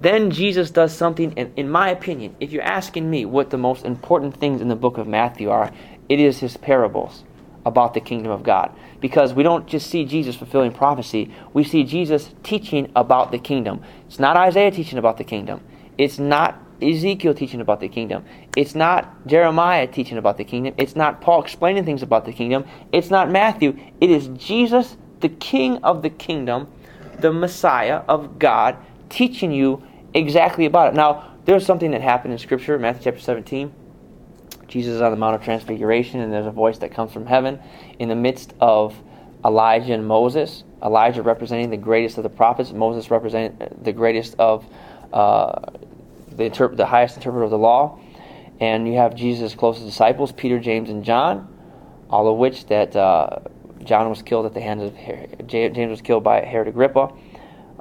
then 0.00 0.30
Jesus 0.30 0.70
does 0.70 0.94
something, 0.94 1.34
and 1.36 1.52
in 1.56 1.68
my 1.68 1.88
opinion, 1.90 2.36
if 2.38 2.52
you're 2.52 2.62
asking 2.62 3.10
me 3.10 3.24
what 3.24 3.50
the 3.50 3.58
most 3.58 3.84
important 3.84 4.36
things 4.36 4.60
in 4.60 4.68
the 4.68 4.76
book 4.76 4.96
of 4.96 5.08
Matthew 5.08 5.50
are, 5.50 5.72
it 6.08 6.20
is 6.20 6.38
his 6.38 6.56
parables 6.56 7.24
about 7.66 7.94
the 7.94 8.00
kingdom 8.00 8.30
of 8.30 8.42
God. 8.42 8.74
Because 9.00 9.34
we 9.34 9.42
don't 9.42 9.66
just 9.66 9.90
see 9.90 10.04
Jesus 10.04 10.36
fulfilling 10.36 10.72
prophecy, 10.72 11.32
we 11.52 11.64
see 11.64 11.84
Jesus 11.84 12.32
teaching 12.42 12.90
about 12.94 13.32
the 13.32 13.38
kingdom. 13.38 13.82
It's 14.06 14.18
not 14.18 14.36
Isaiah 14.36 14.70
teaching 14.70 14.98
about 14.98 15.18
the 15.18 15.24
kingdom. 15.24 15.60
It's 15.98 16.18
not 16.18 16.62
Ezekiel 16.80 17.34
teaching 17.34 17.60
about 17.60 17.80
the 17.80 17.88
kingdom. 17.88 18.24
It's 18.56 18.74
not 18.74 19.26
Jeremiah 19.26 19.86
teaching 19.88 20.16
about 20.16 20.36
the 20.36 20.44
kingdom. 20.44 20.74
It's 20.78 20.94
not 20.94 21.20
Paul 21.20 21.42
explaining 21.42 21.84
things 21.84 22.02
about 22.02 22.24
the 22.24 22.32
kingdom. 22.32 22.64
It's 22.92 23.10
not 23.10 23.30
Matthew. 23.30 23.76
It 24.00 24.10
is 24.10 24.28
Jesus, 24.28 24.96
the 25.20 25.28
King 25.28 25.78
of 25.78 26.02
the 26.02 26.10
kingdom, 26.10 26.68
the 27.18 27.32
Messiah 27.32 28.02
of 28.08 28.38
God, 28.38 28.76
teaching 29.08 29.50
you 29.50 29.82
exactly 30.14 30.66
about 30.66 30.88
it. 30.88 30.96
Now, 30.96 31.34
there's 31.44 31.64
something 31.64 31.90
that 31.92 32.00
happened 32.00 32.32
in 32.32 32.38
Scripture, 32.38 32.78
Matthew 32.78 33.04
chapter 33.04 33.20
17 33.20 33.72
Jesus 34.68 34.96
is 34.96 35.00
on 35.00 35.10
the 35.10 35.16
Mount 35.16 35.34
of 35.34 35.42
Transfiguration, 35.42 36.20
and 36.20 36.32
there's 36.32 36.46
a 36.46 36.50
voice 36.50 36.78
that 36.78 36.92
comes 36.92 37.12
from 37.12 37.26
heaven 37.26 37.58
in 37.98 38.08
the 38.08 38.14
midst 38.14 38.52
of 38.60 38.94
Elijah 39.44 39.94
and 39.94 40.06
Moses. 40.06 40.62
Elijah 40.82 41.22
representing 41.22 41.70
the 41.70 41.76
greatest 41.76 42.18
of 42.18 42.22
the 42.22 42.28
prophets, 42.28 42.72
Moses 42.72 43.10
representing 43.10 43.56
the 43.82 43.92
greatest 43.92 44.36
of 44.38 44.66
uh, 45.12 45.72
the, 46.32 46.50
interp- 46.50 46.76
the 46.76 46.86
highest 46.86 47.16
interpreter 47.16 47.44
of 47.44 47.50
the 47.50 47.58
law. 47.58 47.98
And 48.60 48.86
you 48.86 48.94
have 48.98 49.14
Jesus' 49.14 49.54
closest 49.54 49.86
disciples, 49.86 50.32
Peter, 50.32 50.58
James, 50.58 50.90
and 50.90 51.02
John, 51.02 51.48
all 52.10 52.30
of 52.30 52.36
which 52.36 52.66
that 52.66 52.94
uh, 52.94 53.38
John 53.84 54.10
was 54.10 54.20
killed 54.20 54.44
at 54.44 54.52
the 54.52 54.60
hands 54.60 54.82
of 54.82 54.94
Herod, 54.94 55.48
James 55.48 55.90
was 55.90 56.02
killed 56.02 56.24
by 56.24 56.42
Herod 56.42 56.68
Agrippa. 56.68 57.10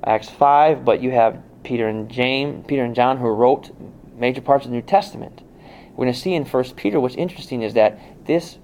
Acts 0.06 0.30
5, 0.30 0.86
but 0.86 1.02
you 1.02 1.12
have 1.12 1.42
Peter 1.68 1.88
and 1.88 2.10
James, 2.10 2.66
Peter 2.68 2.84
and 2.84 2.96
John 2.96 3.18
who 3.18 3.28
wrote 3.28 3.72
major 4.18 4.42
parts 4.42 4.66
of 4.66 4.72
the 4.72 4.76
New 4.78 4.82
Testament 4.82 5.44
we're 5.98 6.06
going 6.06 6.14
to 6.14 6.20
see 6.20 6.36
in 6.36 6.46
First 6.46 6.76
Peter 6.76 7.00
what's 7.00 7.16
interesting 7.16 7.64
is 7.64 7.74
that 7.74 8.00
this 8.28 8.60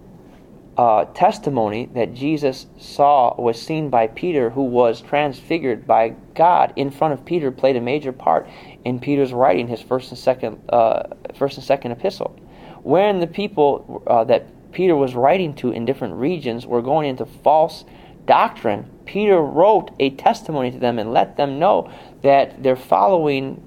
uh, 0.78 1.06
testimony 1.06 1.90
that 1.96 2.14
Jesus 2.14 2.68
saw 2.78 3.36
was 3.42 3.60
seen 3.60 3.90
by 3.90 4.06
Peter, 4.06 4.52
who 4.52 4.64
was 4.64 5.02
transfigured 5.02 5.88
by 5.88 6.10
God 6.36 6.74
in 6.76 6.92
front 6.92 7.16
of 7.16 7.26
Peter, 7.26 7.52
played 7.52 7.76
a 7.76 7.82
major 7.82 8.12
part 8.12 8.48
in 8.86 9.00
Peter's 9.00 9.34
writing 9.34 9.68
his 9.68 9.82
first 9.82 10.12
and 10.12 10.18
second, 10.18 10.62
uh, 10.70 11.04
first 11.34 11.58
and 11.58 11.66
second 11.66 11.92
epistle. 11.92 12.40
When 12.84 13.20
the 13.20 13.28
people 13.28 14.04
uh, 14.06 14.24
that 14.26 14.46
Peter 14.72 14.96
was 14.96 15.16
writing 15.16 15.56
to 15.56 15.72
in 15.72 15.86
different 15.86 16.14
regions 16.14 16.68
were 16.68 16.84
going 16.84 17.10
into 17.10 17.26
false 17.26 17.84
doctrine, 18.28 18.90
Peter 19.06 19.42
wrote 19.42 19.90
a 20.00 20.12
testimony 20.12 20.70
to 20.70 20.78
them 20.78 21.00
and 21.00 21.12
let 21.12 21.36
them 21.36 21.58
know 21.58 21.92
that 22.24 22.64
they're 22.64 22.76
following 22.76 23.62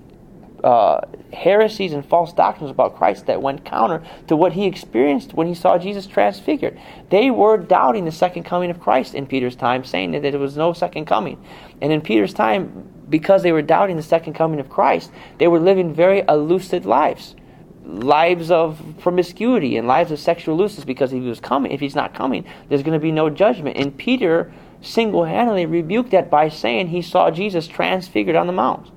uh, 0.64 1.00
heresies 1.32 1.92
and 1.92 2.04
false 2.04 2.32
doctrines 2.32 2.70
about 2.70 2.96
Christ 2.96 3.26
that 3.26 3.40
went 3.40 3.64
counter 3.64 4.02
to 4.26 4.36
what 4.36 4.52
he 4.52 4.66
experienced 4.66 5.34
when 5.34 5.46
he 5.46 5.54
saw 5.54 5.78
Jesus 5.78 6.06
transfigured. 6.06 6.78
They 7.10 7.30
were 7.30 7.56
doubting 7.58 8.04
the 8.04 8.12
second 8.12 8.44
coming 8.44 8.70
of 8.70 8.80
Christ 8.80 9.14
in 9.14 9.26
Peter's 9.26 9.56
time, 9.56 9.84
saying 9.84 10.12
that 10.12 10.22
there 10.22 10.38
was 10.38 10.56
no 10.56 10.72
second 10.72 11.04
coming. 11.04 11.42
And 11.80 11.92
in 11.92 12.00
Peter's 12.00 12.34
time, 12.34 12.88
because 13.08 13.42
they 13.42 13.52
were 13.52 13.62
doubting 13.62 13.96
the 13.96 14.02
second 14.02 14.32
coming 14.32 14.58
of 14.58 14.68
Christ, 14.68 15.12
they 15.38 15.46
were 15.46 15.60
living 15.60 15.94
very 15.94 16.24
elusive 16.28 16.86
lives. 16.86 17.36
Lives 17.84 18.50
of 18.50 18.82
promiscuity 18.98 19.76
and 19.76 19.86
lives 19.86 20.10
of 20.10 20.18
sexual 20.18 20.56
looseness 20.56 20.84
because 20.84 21.12
if 21.12 21.22
he 21.22 21.28
was 21.28 21.38
coming, 21.38 21.70
if 21.70 21.78
he's 21.78 21.94
not 21.94 22.14
coming, 22.14 22.44
there's 22.68 22.82
going 22.82 22.98
to 22.98 23.02
be 23.02 23.12
no 23.12 23.30
judgment. 23.30 23.76
And 23.76 23.96
Peter 23.96 24.52
single 24.80 25.24
handedly 25.24 25.66
rebuked 25.66 26.10
that 26.10 26.30
by 26.30 26.48
saying 26.48 26.88
he 26.88 27.02
saw 27.02 27.30
Jesus 27.30 27.66
transfigured 27.66 28.36
on 28.36 28.46
the 28.46 28.52
mount 28.52 28.90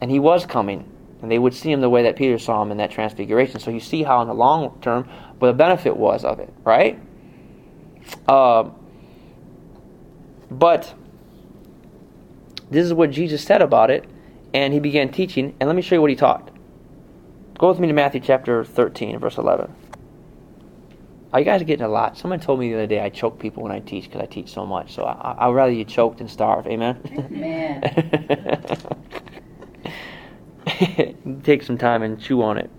and 0.00 0.10
he 0.10 0.18
was 0.18 0.44
coming, 0.44 0.90
and 1.22 1.30
they 1.30 1.38
would 1.38 1.54
see 1.54 1.72
him 1.72 1.80
the 1.80 1.88
way 1.88 2.02
that 2.02 2.16
Peter 2.16 2.38
saw 2.38 2.60
him 2.62 2.70
in 2.70 2.76
that 2.76 2.90
transfiguration. 2.90 3.58
So 3.58 3.70
you 3.70 3.80
see 3.80 4.02
how, 4.02 4.20
in 4.20 4.28
the 4.28 4.34
long 4.34 4.78
term, 4.82 5.04
what 5.38 5.48
the 5.48 5.54
benefit 5.54 5.96
was 5.96 6.24
of 6.24 6.40
it, 6.40 6.52
right? 6.62 7.00
Uh, 8.28 8.70
but 10.50 10.94
this 12.70 12.84
is 12.84 12.92
what 12.92 13.10
Jesus 13.10 13.42
said 13.42 13.62
about 13.62 13.90
it, 13.90 14.04
and 14.52 14.74
he 14.74 14.80
began 14.80 15.10
teaching. 15.10 15.54
And 15.58 15.68
let 15.68 15.76
me 15.76 15.80
show 15.82 15.94
you 15.94 16.00
what 16.02 16.10
he 16.10 16.16
taught. 16.16 16.50
Go 17.58 17.68
with 17.68 17.80
me 17.80 17.88
to 17.88 17.94
Matthew 17.94 18.20
chapter 18.20 18.64
13, 18.64 19.18
verse 19.18 19.38
11. 19.38 19.74
Oh, 21.34 21.38
you 21.38 21.44
guys 21.44 21.60
are 21.60 21.64
getting 21.64 21.84
a 21.84 21.88
lot. 21.88 22.16
Someone 22.16 22.38
told 22.38 22.60
me 22.60 22.68
the 22.70 22.76
other 22.76 22.86
day 22.86 23.00
I 23.00 23.08
choke 23.08 23.40
people 23.40 23.64
when 23.64 23.72
I 23.72 23.80
teach 23.80 24.04
because 24.04 24.20
I 24.20 24.26
teach 24.26 24.50
so 24.50 24.64
much. 24.64 24.94
So 24.94 25.02
I, 25.02 25.48
would 25.48 25.54
rather 25.54 25.72
you 25.72 25.84
choke 25.84 26.18
than 26.18 26.28
starve. 26.28 26.64
Amen? 26.68 27.00
Amen. 27.12 27.82
take 31.42 31.64
some 31.64 31.76
time 31.76 32.04
and 32.04 32.20
chew 32.20 32.40
on 32.40 32.58
it. 32.58 32.70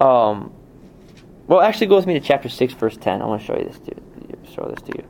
Um, 0.00 0.54
well, 1.46 1.60
actually, 1.60 1.88
go 1.88 1.96
with 1.96 2.06
me 2.06 2.14
to 2.14 2.20
chapter 2.20 2.48
6, 2.48 2.72
verse 2.72 2.96
10. 2.96 3.20
I 3.20 3.26
want 3.26 3.42
to 3.42 3.46
show 3.46 3.58
you 3.58 3.64
this 3.64 3.78
to 3.80 3.94
you, 3.94 4.38
show 4.50 4.72
this 4.74 4.80
to 4.88 4.92
you. 4.96 5.04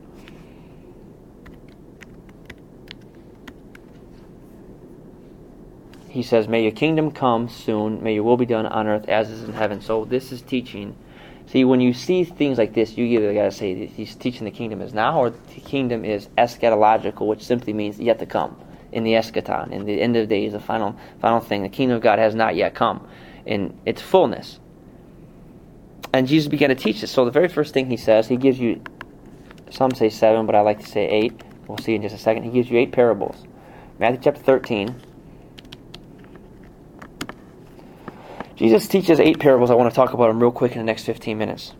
He 6.09 6.21
says, 6.21 6.49
May 6.49 6.63
your 6.63 6.73
kingdom 6.73 7.11
come 7.11 7.47
soon. 7.47 8.03
May 8.03 8.15
your 8.15 8.23
will 8.23 8.35
be 8.35 8.45
done 8.45 8.65
on 8.65 8.87
earth 8.87 9.07
as 9.07 9.29
is 9.29 9.45
in 9.45 9.53
heaven. 9.53 9.79
So 9.79 10.03
this 10.03 10.33
is 10.33 10.41
teaching. 10.41 10.97
See, 11.47 11.65
when 11.65 11.81
you 11.81 11.93
see 11.93 12.23
things 12.23 12.57
like 12.57 12.73
this, 12.73 12.97
you 12.97 13.05
either 13.05 13.33
got 13.33 13.43
to 13.43 13.51
say 13.51 13.85
he's 13.85 14.15
teaching 14.15 14.45
the 14.45 14.51
kingdom 14.51 14.81
is 14.81 14.93
now 14.93 15.19
or 15.19 15.29
the 15.29 15.61
kingdom 15.61 16.03
is 16.05 16.27
eschatological, 16.37 17.27
which 17.27 17.43
simply 17.43 17.73
means 17.73 17.99
yet 17.99 18.19
to 18.19 18.25
come 18.25 18.55
in 18.91 19.03
the 19.03 19.13
eschaton, 19.13 19.71
in 19.71 19.85
the 19.85 19.99
end 19.99 20.15
of 20.15 20.29
days, 20.29 20.53
the 20.53 20.59
final 20.59 20.95
final 21.19 21.39
thing. 21.39 21.63
The 21.63 21.69
kingdom 21.69 21.97
of 21.97 22.03
God 22.03 22.19
has 22.19 22.35
not 22.35 22.55
yet 22.55 22.75
come 22.75 23.07
in 23.45 23.77
its 23.85 24.01
fullness. 24.01 24.59
And 26.13 26.27
Jesus 26.27 26.47
began 26.47 26.69
to 26.69 26.75
teach 26.75 27.01
this. 27.01 27.11
So 27.11 27.25
the 27.25 27.31
very 27.31 27.47
first 27.47 27.73
thing 27.73 27.89
he 27.89 27.97
says, 27.97 28.27
he 28.27 28.37
gives 28.37 28.59
you 28.59 28.81
some 29.71 29.91
say 29.91 30.09
seven, 30.09 30.45
but 30.45 30.53
I 30.53 30.61
like 30.61 30.79
to 30.79 30.85
say 30.85 31.07
eight. 31.07 31.41
We'll 31.67 31.79
see 31.79 31.95
in 31.95 32.03
just 32.03 32.15
a 32.15 32.19
second. 32.19 32.43
He 32.43 32.51
gives 32.51 32.69
you 32.69 32.77
eight 32.77 32.91
parables. 32.91 33.47
Matthew 33.97 34.19
chapter 34.23 34.41
13. 34.41 34.95
Jesus 38.55 38.87
teaches 38.87 39.19
eight 39.19 39.39
parables. 39.39 39.71
I 39.71 39.75
want 39.75 39.91
to 39.91 39.95
talk 39.95 40.13
about 40.13 40.27
them 40.27 40.39
real 40.39 40.51
quick 40.51 40.73
in 40.73 40.77
the 40.77 40.83
next 40.83 41.03
15 41.05 41.37
minutes. 41.37 41.73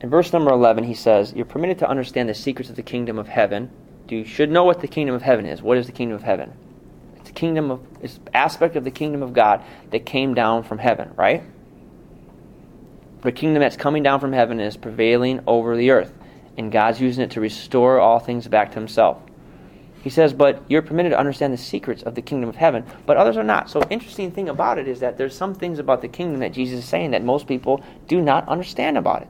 In 0.00 0.10
verse 0.10 0.32
number 0.32 0.50
11, 0.50 0.84
he 0.84 0.94
says, 0.94 1.32
You're 1.34 1.46
permitted 1.46 1.78
to 1.78 1.88
understand 1.88 2.28
the 2.28 2.34
secrets 2.34 2.70
of 2.70 2.76
the 2.76 2.82
kingdom 2.82 3.18
of 3.18 3.28
heaven 3.28 3.70
you 4.12 4.24
should 4.24 4.50
know 4.50 4.64
what 4.64 4.80
the 4.80 4.88
kingdom 4.88 5.14
of 5.14 5.22
heaven 5.22 5.46
is. 5.46 5.62
What 5.62 5.78
is 5.78 5.86
the 5.86 5.92
kingdom 5.92 6.16
of 6.16 6.22
heaven? 6.22 6.52
It's 7.16 7.28
the 7.28 7.34
kingdom 7.34 7.70
of 7.70 7.80
it's 8.00 8.18
aspect 8.32 8.76
of 8.76 8.84
the 8.84 8.90
kingdom 8.90 9.22
of 9.22 9.32
God 9.32 9.62
that 9.90 10.06
came 10.06 10.34
down 10.34 10.62
from 10.62 10.78
heaven, 10.78 11.12
right? 11.16 11.42
The 13.22 13.32
kingdom 13.32 13.60
that's 13.60 13.76
coming 13.76 14.02
down 14.02 14.20
from 14.20 14.32
heaven 14.32 14.60
is 14.60 14.76
prevailing 14.76 15.40
over 15.46 15.76
the 15.76 15.90
earth, 15.90 16.12
and 16.56 16.70
God's 16.70 17.00
using 17.00 17.24
it 17.24 17.32
to 17.32 17.40
restore 17.40 17.98
all 17.98 18.20
things 18.20 18.46
back 18.46 18.72
to 18.72 18.78
himself. 18.78 19.20
He 20.08 20.12
says, 20.12 20.32
but 20.32 20.62
you're 20.68 20.80
permitted 20.80 21.10
to 21.10 21.18
understand 21.18 21.52
the 21.52 21.58
secrets 21.58 22.02
of 22.02 22.14
the 22.14 22.22
kingdom 22.22 22.48
of 22.48 22.56
heaven, 22.56 22.82
but 23.04 23.18
others 23.18 23.36
are 23.36 23.44
not. 23.44 23.68
So, 23.68 23.82
interesting 23.90 24.30
thing 24.30 24.48
about 24.48 24.78
it 24.78 24.88
is 24.88 25.00
that 25.00 25.18
there's 25.18 25.36
some 25.36 25.54
things 25.54 25.78
about 25.78 26.00
the 26.00 26.08
kingdom 26.08 26.40
that 26.40 26.54
Jesus 26.54 26.78
is 26.78 26.84
saying 26.86 27.10
that 27.10 27.22
most 27.22 27.46
people 27.46 27.84
do 28.06 28.22
not 28.22 28.48
understand 28.48 28.96
about 28.96 29.20
it. 29.20 29.28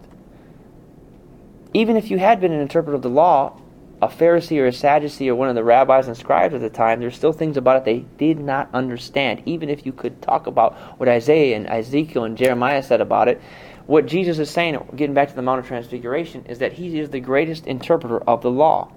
Even 1.75 1.97
if 1.97 2.13
you 2.13 2.19
had 2.19 2.41
been 2.41 2.53
an 2.53 2.61
interpreter 2.61 2.95
of 2.95 3.03
the 3.03 3.11
law, 3.11 3.61
a 4.01 4.07
Pharisee 4.07 4.61
or 4.61 4.69
a 4.69 4.73
Sadducee 4.73 5.29
or 5.29 5.35
one 5.35 5.49
of 5.49 5.57
the 5.57 5.65
rabbis 5.65 6.07
and 6.07 6.17
scribes 6.17 6.55
at 6.55 6.61
the 6.61 6.71
time, 6.71 7.01
there's 7.01 7.17
still 7.17 7.33
things 7.33 7.57
about 7.57 7.79
it 7.79 7.85
they 7.85 8.05
did 8.17 8.39
not 8.39 8.71
understand. 8.73 9.43
Even 9.47 9.69
if 9.71 9.85
you 9.85 9.91
could 9.91 10.23
talk 10.23 10.47
about 10.47 10.77
what 11.01 11.09
Isaiah 11.09 11.57
and 11.57 11.67
Ezekiel 11.67 12.23
and 12.23 12.39
Jeremiah 12.39 12.85
said 12.85 13.01
about 13.01 13.27
it, 13.27 13.43
what 13.87 14.07
Jesus 14.07 14.39
is 14.39 14.49
saying, 14.49 14.79
getting 14.95 15.15
back 15.15 15.29
to 15.31 15.35
the 15.35 15.43
Mount 15.43 15.59
of 15.59 15.67
Transfiguration, 15.67 16.45
is 16.45 16.61
that 16.61 16.75
he 16.75 17.01
is 17.01 17.11
the 17.11 17.19
greatest 17.19 17.67
interpreter 17.67 18.21
of 18.21 18.43
the 18.43 18.51
law. 18.53 18.93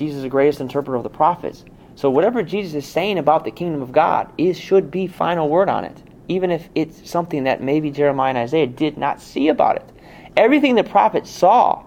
Jesus 0.00 0.16
is 0.16 0.22
the 0.22 0.30
greatest 0.30 0.62
interpreter 0.62 0.96
of 0.96 1.02
the 1.02 1.10
prophets. 1.10 1.62
So 1.94 2.08
whatever 2.08 2.42
Jesus 2.42 2.72
is 2.72 2.90
saying 2.90 3.18
about 3.18 3.44
the 3.44 3.50
kingdom 3.50 3.82
of 3.82 3.92
God 3.92 4.32
is 4.38 4.58
should 4.58 4.90
be 4.90 5.06
final 5.06 5.46
word 5.46 5.68
on 5.68 5.84
it, 5.84 6.02
even 6.26 6.50
if 6.50 6.70
it's 6.74 7.10
something 7.10 7.44
that 7.44 7.62
maybe 7.62 7.90
Jeremiah 7.90 8.30
and 8.30 8.38
Isaiah 8.38 8.66
did 8.66 8.96
not 8.96 9.20
see 9.20 9.48
about 9.48 9.76
it. 9.76 9.84
Everything 10.38 10.74
the 10.74 10.84
prophets 10.84 11.28
saw 11.30 11.84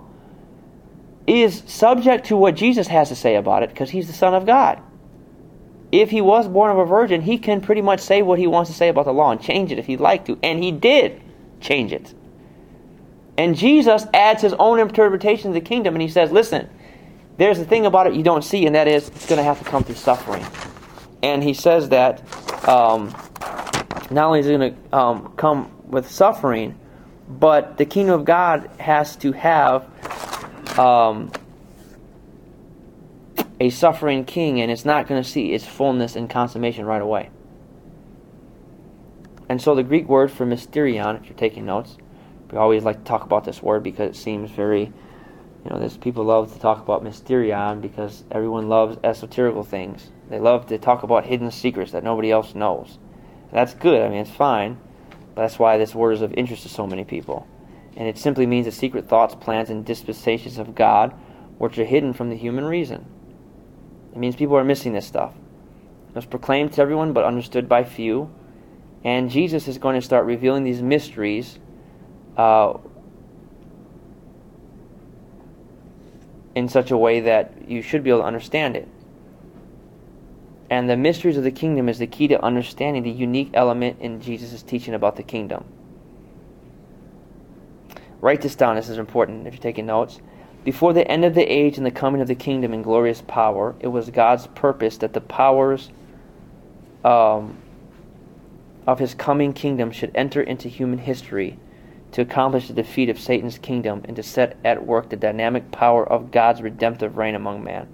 is 1.25 1.63
subject 1.65 2.27
to 2.27 2.37
what 2.37 2.53
Jesus 2.53 2.85
has 2.85 3.09
to 3.09 3.15
say 3.15 3.35
about 3.35 3.63
it 3.63 3.69
because 3.69 3.89
he's 3.89 4.05
the 4.05 4.13
Son 4.13 4.35
of 4.35 4.45
God. 4.45 4.79
If 5.91 6.11
he 6.11 6.21
was 6.21 6.47
born 6.47 6.69
of 6.69 6.77
a 6.77 6.85
virgin, 6.85 7.19
he 7.19 7.39
can 7.39 7.61
pretty 7.61 7.81
much 7.81 7.99
say 7.99 8.21
what 8.21 8.37
he 8.37 8.45
wants 8.45 8.69
to 8.69 8.77
say 8.77 8.89
about 8.89 9.05
the 9.05 9.13
law 9.13 9.31
and 9.31 9.41
change 9.41 9.71
it 9.71 9.79
if 9.79 9.87
he'd 9.87 9.99
like 9.99 10.25
to. 10.25 10.37
And 10.43 10.63
he 10.63 10.71
did 10.71 11.19
change 11.61 11.91
it. 11.91 12.13
And 13.39 13.57
Jesus 13.57 14.05
adds 14.13 14.43
his 14.43 14.53
own 14.59 14.79
interpretation 14.79 15.47
of 15.47 15.55
the 15.55 15.61
kingdom 15.61 15.95
and 15.95 16.01
he 16.03 16.07
says, 16.07 16.31
listen, 16.31 16.69
there's 17.37 17.59
a 17.59 17.65
thing 17.65 17.85
about 17.85 18.07
it 18.07 18.13
you 18.13 18.23
don't 18.23 18.43
see, 18.43 18.65
and 18.65 18.75
that 18.75 18.87
is 18.87 19.07
it's 19.09 19.25
going 19.25 19.37
to 19.37 19.43
have 19.43 19.59
to 19.59 19.65
come 19.65 19.83
through 19.83 19.95
suffering. 19.95 20.45
And 21.21 21.41
he 21.43 21.53
says 21.53 21.89
that 21.89 22.21
um, 22.67 23.15
not 24.11 24.25
only 24.25 24.39
is 24.39 24.47
it 24.47 24.57
going 24.57 24.75
to 24.75 24.97
um, 24.97 25.33
come 25.37 25.71
with 25.87 26.09
suffering, 26.09 26.77
but 27.27 27.77
the 27.77 27.85
kingdom 27.85 28.19
of 28.19 28.25
God 28.25 28.69
has 28.79 29.15
to 29.17 29.31
have 29.31 29.87
um, 30.77 31.31
a 33.59 33.69
suffering 33.69 34.25
king, 34.25 34.61
and 34.61 34.71
it's 34.71 34.85
not 34.85 35.07
going 35.07 35.21
to 35.21 35.27
see 35.27 35.53
its 35.53 35.65
fullness 35.65 36.15
and 36.15 36.29
consummation 36.29 36.85
right 36.85 37.01
away. 37.01 37.29
And 39.49 39.61
so 39.61 39.75
the 39.75 39.83
Greek 39.83 40.07
word 40.07 40.31
for 40.31 40.45
mysterion, 40.45 41.21
if 41.21 41.27
you're 41.27 41.37
taking 41.37 41.65
notes, 41.65 41.97
we 42.51 42.57
always 42.57 42.83
like 42.83 42.99
to 42.99 43.03
talk 43.03 43.23
about 43.23 43.45
this 43.45 43.61
word 43.61 43.83
because 43.83 44.09
it 44.09 44.19
seems 44.19 44.51
very, 44.51 44.91
you 45.63 45.69
know, 45.69 45.79
there's 45.79 45.97
people 45.97 46.25
love 46.25 46.51
to 46.53 46.59
talk 46.59 46.81
about 46.81 47.03
mysterion 47.03 47.81
because 47.81 48.23
everyone 48.31 48.69
loves 48.69 48.97
esoterical 48.97 49.65
things. 49.65 50.11
They 50.29 50.39
love 50.39 50.67
to 50.67 50.77
talk 50.77 51.03
about 51.03 51.25
hidden 51.25 51.51
secrets 51.51 51.91
that 51.91 52.03
nobody 52.03 52.31
else 52.31 52.55
knows. 52.55 52.97
And 53.49 53.53
that's 53.53 53.73
good. 53.73 54.01
I 54.01 54.09
mean, 54.09 54.19
it's 54.19 54.31
fine. 54.31 54.77
That's 55.35 55.57
why 55.57 55.77
this 55.77 55.95
word 55.95 56.13
is 56.13 56.21
of 56.21 56.33
interest 56.33 56.63
to 56.63 56.69
so 56.69 56.85
many 56.85 57.03
people 57.03 57.47
and 57.95 58.07
it 58.07 58.17
simply 58.17 58.45
means 58.45 58.65
the 58.65 58.71
secret 58.71 59.07
thoughts, 59.07 59.35
plans, 59.35 59.69
and 59.69 59.85
dispensations 59.85 60.57
of 60.57 60.75
God 60.75 61.13
which 61.57 61.77
are 61.77 61.85
hidden 61.85 62.13
from 62.13 62.29
the 62.29 62.35
human 62.35 62.65
reason. 62.65 63.05
It 64.11 64.17
means 64.17 64.35
people 64.35 64.57
are 64.57 64.63
missing 64.63 64.93
this 64.93 65.05
stuff. 65.05 65.33
It 66.09 66.15
was 66.15 66.25
proclaimed 66.25 66.73
to 66.73 66.81
everyone 66.81 67.13
but 67.13 67.23
understood 67.23 67.69
by 67.69 67.83
few, 67.83 68.33
and 69.03 69.29
Jesus 69.29 69.67
is 69.67 69.77
going 69.77 69.95
to 69.95 70.05
start 70.05 70.25
revealing 70.25 70.63
these 70.63 70.81
mysteries 70.81 71.59
uh, 72.37 72.77
in 76.55 76.69
such 76.69 76.91
a 76.91 76.97
way 76.97 77.19
that 77.21 77.51
you 77.67 77.81
should 77.81 78.03
be 78.03 78.09
able 78.09 78.19
to 78.19 78.25
understand 78.25 78.75
it. 78.75 78.87
And 80.69 80.89
the 80.89 80.97
mysteries 80.97 81.37
of 81.37 81.43
the 81.43 81.51
kingdom 81.51 81.89
is 81.89 81.99
the 81.99 82.07
key 82.07 82.27
to 82.29 82.43
understanding 82.43 83.03
the 83.03 83.11
unique 83.11 83.51
element 83.53 83.97
in 83.99 84.21
Jesus' 84.21 84.63
teaching 84.63 84.93
about 84.93 85.15
the 85.15 85.23
kingdom. 85.23 85.65
Write 88.21 88.41
this 88.41 88.55
down, 88.55 88.75
this 88.75 88.89
is 88.89 88.97
important 88.97 89.47
if 89.47 89.53
you're 89.53 89.61
taking 89.61 89.85
notes. 89.85 90.19
Before 90.63 90.93
the 90.93 91.05
end 91.09 91.25
of 91.25 91.35
the 91.35 91.43
age 91.43 91.77
and 91.77 91.85
the 91.85 91.91
coming 91.91 92.21
of 92.21 92.27
the 92.27 92.35
kingdom 92.35 92.73
in 92.73 92.81
glorious 92.81 93.21
power, 93.21 93.75
it 93.81 93.87
was 93.87 94.09
God's 94.09 94.47
purpose 94.47 94.97
that 94.99 95.13
the 95.13 95.21
powers 95.21 95.91
um, 97.03 97.57
of 98.87 98.99
his 98.99 99.13
coming 99.13 99.51
kingdom 99.51 99.91
should 99.91 100.11
enter 100.15 100.41
into 100.41 100.69
human 100.69 100.99
history 100.99 101.59
to 102.13 102.21
accomplish 102.21 102.67
the 102.67 102.73
defeat 102.73 103.09
of 103.09 103.19
Satan's 103.19 103.57
kingdom 103.57 104.03
and 104.05 104.15
to 104.15 104.23
set 104.23 104.57
at 104.63 104.85
work 104.85 105.09
the 105.09 105.15
dynamic 105.15 105.71
power 105.71 106.07
of 106.07 106.31
God's 106.31 106.61
redemptive 106.61 107.17
reign 107.17 107.33
among 107.33 107.63
man. 107.63 107.87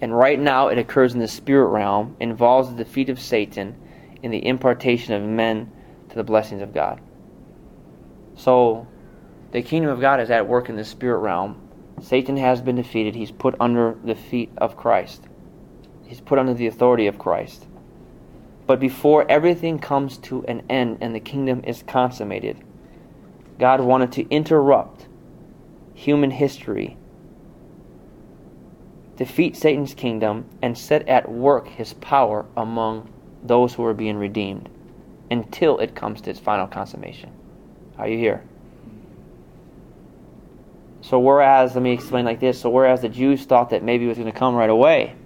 And 0.00 0.16
right 0.16 0.38
now 0.38 0.68
it 0.68 0.78
occurs 0.78 1.12
in 1.12 1.20
the 1.20 1.28
spirit 1.28 1.66
realm, 1.66 2.16
involves 2.20 2.70
the 2.70 2.84
defeat 2.84 3.08
of 3.10 3.20
Satan 3.20 3.76
and 4.22 4.32
the 4.32 4.46
impartation 4.46 5.12
of 5.12 5.22
men 5.22 5.70
to 6.08 6.14
the 6.14 6.24
blessings 6.24 6.62
of 6.62 6.72
God. 6.72 7.00
So, 8.36 8.86
the 9.50 9.60
kingdom 9.60 9.90
of 9.90 10.00
God 10.00 10.20
is 10.20 10.30
at 10.30 10.46
work 10.46 10.68
in 10.68 10.76
the 10.76 10.84
spirit 10.84 11.18
realm. 11.18 11.60
Satan 12.00 12.36
has 12.36 12.62
been 12.62 12.76
defeated. 12.76 13.14
He's 13.16 13.32
put 13.32 13.56
under 13.58 13.96
the 14.04 14.14
feet 14.14 14.50
of 14.56 14.76
Christ. 14.76 15.24
He's 16.06 16.20
put 16.20 16.38
under 16.38 16.54
the 16.54 16.68
authority 16.68 17.08
of 17.08 17.18
Christ. 17.18 17.66
But 18.70 18.78
before 18.78 19.28
everything 19.28 19.80
comes 19.80 20.16
to 20.18 20.44
an 20.46 20.62
end 20.70 20.98
and 21.00 21.12
the 21.12 21.18
kingdom 21.18 21.64
is 21.64 21.82
consummated, 21.82 22.56
God 23.58 23.80
wanted 23.80 24.12
to 24.12 24.28
interrupt 24.28 25.08
human 25.92 26.30
history, 26.30 26.96
defeat 29.16 29.56
Satan's 29.56 29.92
kingdom, 29.92 30.48
and 30.62 30.78
set 30.78 31.08
at 31.08 31.28
work 31.28 31.66
his 31.66 31.94
power 31.94 32.46
among 32.56 33.12
those 33.42 33.74
who 33.74 33.84
are 33.84 33.92
being 33.92 34.16
redeemed 34.16 34.68
until 35.32 35.80
it 35.80 35.96
comes 35.96 36.20
to 36.20 36.30
its 36.30 36.38
final 36.38 36.68
consummation. 36.68 37.32
Are 37.98 38.06
you 38.06 38.18
here? 38.18 38.44
So, 41.00 41.18
whereas, 41.18 41.74
let 41.74 41.82
me 41.82 41.90
explain 41.90 42.24
like 42.24 42.38
this 42.38 42.60
so, 42.60 42.70
whereas 42.70 43.00
the 43.00 43.08
Jews 43.08 43.44
thought 43.46 43.70
that 43.70 43.82
maybe 43.82 44.04
it 44.04 44.08
was 44.10 44.18
going 44.18 44.32
to 44.32 44.38
come 44.38 44.54
right 44.54 44.70
away 44.70 45.16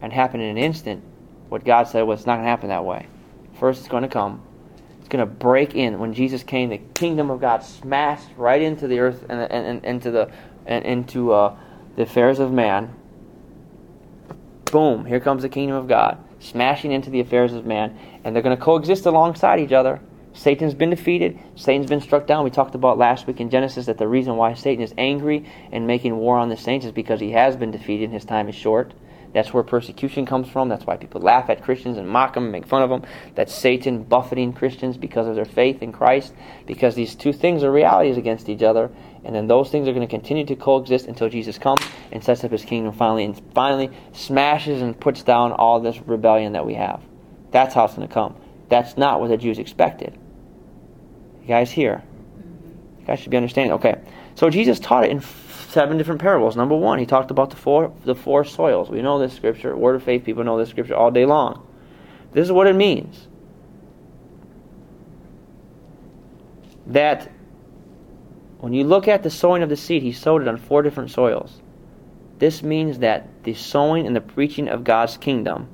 and 0.00 0.12
happen 0.12 0.40
in 0.40 0.50
an 0.50 0.58
instant, 0.58 1.02
what 1.48 1.64
God 1.64 1.84
said 1.84 2.02
was, 2.02 2.26
not 2.26 2.36
going 2.36 2.44
to 2.44 2.50
happen 2.50 2.68
that 2.68 2.84
way. 2.84 3.06
First, 3.58 3.80
it's 3.80 3.88
going 3.88 4.02
to 4.02 4.08
come. 4.08 4.42
It's 5.00 5.08
going 5.08 5.26
to 5.26 5.32
break 5.32 5.74
in. 5.74 5.98
When 5.98 6.14
Jesus 6.14 6.42
came, 6.42 6.68
the 6.70 6.80
kingdom 6.94 7.30
of 7.30 7.40
God 7.40 7.62
smashed 7.62 8.28
right 8.36 8.60
into 8.60 8.86
the 8.86 8.98
earth 9.00 9.24
and, 9.28 9.40
and, 9.40 9.66
and 9.66 9.84
into 9.84 10.10
the 10.10 10.30
and 10.66 10.84
into 10.84 11.32
uh, 11.32 11.56
the 11.96 12.02
affairs 12.02 12.38
of 12.38 12.52
man. 12.52 12.94
Boom! 14.70 15.06
Here 15.06 15.18
comes 15.18 15.42
the 15.42 15.48
kingdom 15.48 15.76
of 15.76 15.88
God 15.88 16.22
smashing 16.40 16.92
into 16.92 17.10
the 17.10 17.20
affairs 17.20 17.52
of 17.52 17.66
man, 17.66 17.98
and 18.24 18.34
they're 18.34 18.42
going 18.42 18.56
to 18.56 18.62
coexist 18.62 19.06
alongside 19.06 19.60
each 19.60 19.72
other. 19.72 20.00
Satan's 20.34 20.74
been 20.74 20.90
defeated. 20.90 21.38
Satan's 21.56 21.88
been 21.88 22.00
struck 22.00 22.26
down. 22.26 22.44
We 22.44 22.50
talked 22.50 22.74
about 22.74 22.96
last 22.96 23.26
week 23.26 23.40
in 23.40 23.50
Genesis 23.50 23.86
that 23.86 23.98
the 23.98 24.06
reason 24.06 24.36
why 24.36 24.54
Satan 24.54 24.84
is 24.84 24.94
angry 24.96 25.50
and 25.72 25.86
making 25.86 26.16
war 26.16 26.38
on 26.38 26.48
the 26.48 26.56
saints 26.56 26.86
is 26.86 26.92
because 26.92 27.18
he 27.18 27.32
has 27.32 27.56
been 27.56 27.72
defeated 27.72 28.04
and 28.04 28.12
his 28.12 28.24
time 28.24 28.48
is 28.48 28.54
short. 28.54 28.92
That's 29.38 29.54
where 29.54 29.62
persecution 29.62 30.26
comes 30.26 30.48
from. 30.48 30.68
That's 30.68 30.84
why 30.84 30.96
people 30.96 31.20
laugh 31.20 31.48
at 31.48 31.62
Christians 31.62 31.96
and 31.96 32.08
mock 32.08 32.34
them 32.34 32.42
and 32.42 32.50
make 32.50 32.66
fun 32.66 32.82
of 32.82 32.90
them. 32.90 33.04
That's 33.36 33.54
Satan 33.54 34.02
buffeting 34.02 34.52
Christians 34.52 34.96
because 34.96 35.28
of 35.28 35.36
their 35.36 35.44
faith 35.44 35.80
in 35.80 35.92
Christ, 35.92 36.34
because 36.66 36.96
these 36.96 37.14
two 37.14 37.32
things 37.32 37.62
are 37.62 37.70
realities 37.70 38.16
against 38.16 38.48
each 38.48 38.64
other, 38.64 38.90
and 39.22 39.32
then 39.32 39.46
those 39.46 39.70
things 39.70 39.86
are 39.86 39.92
going 39.92 40.04
to 40.04 40.10
continue 40.10 40.44
to 40.44 40.56
coexist 40.56 41.06
until 41.06 41.28
Jesus 41.28 41.56
comes 41.56 41.80
and 42.10 42.24
sets 42.24 42.42
up 42.42 42.50
his 42.50 42.64
kingdom 42.64 42.92
finally 42.92 43.24
and 43.26 43.40
finally 43.54 43.90
smashes 44.12 44.82
and 44.82 44.98
puts 44.98 45.22
down 45.22 45.52
all 45.52 45.78
this 45.78 46.00
rebellion 46.00 46.54
that 46.54 46.66
we 46.66 46.74
have. 46.74 47.00
That's 47.52 47.76
how 47.76 47.84
it's 47.84 47.94
going 47.94 48.08
to 48.08 48.12
come. 48.12 48.34
That's 48.68 48.96
not 48.96 49.20
what 49.20 49.28
the 49.28 49.36
Jews 49.36 49.60
expected. 49.60 50.18
You 51.42 51.46
guys 51.46 51.70
here? 51.70 52.02
You 52.98 53.06
guys 53.06 53.20
should 53.20 53.30
be 53.30 53.36
understanding. 53.36 53.74
Okay. 53.74 54.00
So 54.34 54.50
Jesus 54.50 54.80
taught 54.80 55.04
it 55.04 55.12
in 55.12 55.20
seven 55.68 55.98
different 55.98 56.20
parables. 56.20 56.56
Number 56.56 56.74
one, 56.74 56.98
he 56.98 57.06
talked 57.06 57.30
about 57.30 57.50
the 57.50 57.56
four 57.56 57.92
the 58.04 58.14
four 58.14 58.44
soils. 58.44 58.88
We 58.90 59.02
know 59.02 59.18
this 59.18 59.34
scripture. 59.34 59.76
Word 59.76 59.96
of 59.96 60.02
faith 60.02 60.24
people 60.24 60.44
know 60.44 60.58
this 60.58 60.70
scripture 60.70 60.96
all 60.96 61.10
day 61.10 61.26
long. 61.26 61.66
This 62.32 62.44
is 62.44 62.52
what 62.52 62.66
it 62.66 62.74
means. 62.74 63.28
That 66.86 67.30
when 68.60 68.72
you 68.72 68.84
look 68.84 69.08
at 69.08 69.22
the 69.22 69.30
sowing 69.30 69.62
of 69.62 69.68
the 69.68 69.76
seed, 69.76 70.02
he 70.02 70.12
sowed 70.12 70.42
it 70.42 70.48
on 70.48 70.56
four 70.56 70.82
different 70.82 71.10
soils. 71.10 71.60
This 72.38 72.62
means 72.62 73.00
that 73.00 73.28
the 73.44 73.54
sowing 73.54 74.06
and 74.06 74.16
the 74.16 74.20
preaching 74.20 74.68
of 74.68 74.84
God's 74.84 75.16
kingdom 75.16 75.68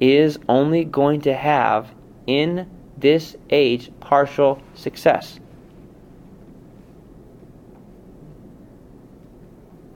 is 0.00 0.38
only 0.48 0.84
going 0.84 1.20
to 1.22 1.34
have 1.34 1.94
in 2.26 2.68
this 2.96 3.36
age 3.50 3.90
partial 4.00 4.60
success. 4.74 5.38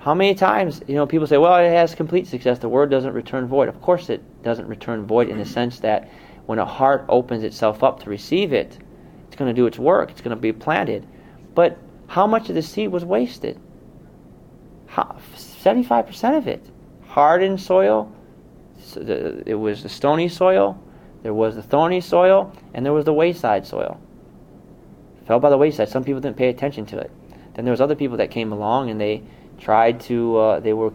How 0.04 0.12
many 0.12 0.34
times, 0.34 0.82
you 0.86 0.96
know, 0.96 1.06
people 1.06 1.26
say, 1.26 1.38
well, 1.38 1.56
it 1.56 1.70
has 1.70 1.94
complete 1.94 2.26
success. 2.26 2.58
The 2.58 2.68
word 2.68 2.90
doesn't 2.90 3.14
return 3.14 3.46
void. 3.46 3.70
Of 3.70 3.80
course, 3.80 4.10
it 4.10 4.42
doesn't 4.42 4.68
return 4.68 5.06
void 5.06 5.30
in 5.30 5.38
the 5.38 5.46
sense 5.46 5.80
that 5.80 6.10
when 6.44 6.58
a 6.58 6.66
heart 6.66 7.06
opens 7.08 7.42
itself 7.42 7.82
up 7.82 8.02
to 8.02 8.10
receive 8.10 8.52
it, 8.52 8.78
it's 9.26 9.36
going 9.36 9.48
to 9.48 9.58
do 9.58 9.64
its 9.64 9.78
work. 9.78 10.10
It's 10.10 10.20
going 10.20 10.36
to 10.36 10.40
be 10.40 10.52
planted. 10.52 11.06
But 11.54 11.78
how 12.06 12.26
much 12.26 12.50
of 12.50 12.54
the 12.54 12.60
seed 12.60 12.92
was 12.92 13.02
wasted? 13.02 13.58
75% 14.88 16.36
of 16.36 16.48
it. 16.48 16.62
Hardened 17.06 17.58
soil, 17.58 18.14
it 18.96 19.58
was 19.58 19.82
the 19.82 19.88
stony 19.88 20.28
soil, 20.28 20.78
there 21.22 21.32
was 21.32 21.54
the 21.54 21.62
thorny 21.62 22.02
soil, 22.02 22.52
and 22.74 22.84
there 22.84 22.92
was 22.92 23.06
the 23.06 23.14
wayside 23.14 23.66
soil. 23.66 23.98
Fell 25.26 25.40
by 25.40 25.48
the 25.48 25.56
wayside. 25.56 25.88
Some 25.88 26.04
people 26.04 26.20
didn't 26.20 26.36
pay 26.36 26.50
attention 26.50 26.84
to 26.86 26.98
it. 26.98 27.10
Then 27.54 27.64
there 27.64 27.72
was 27.72 27.80
other 27.80 27.94
people 27.94 28.18
that 28.18 28.30
came 28.30 28.52
along 28.52 28.90
and 28.90 29.00
they 29.00 29.22
tried 29.58 30.00
to, 30.00 30.36
uh, 30.36 30.60
they 30.60 30.72
were, 30.72 30.90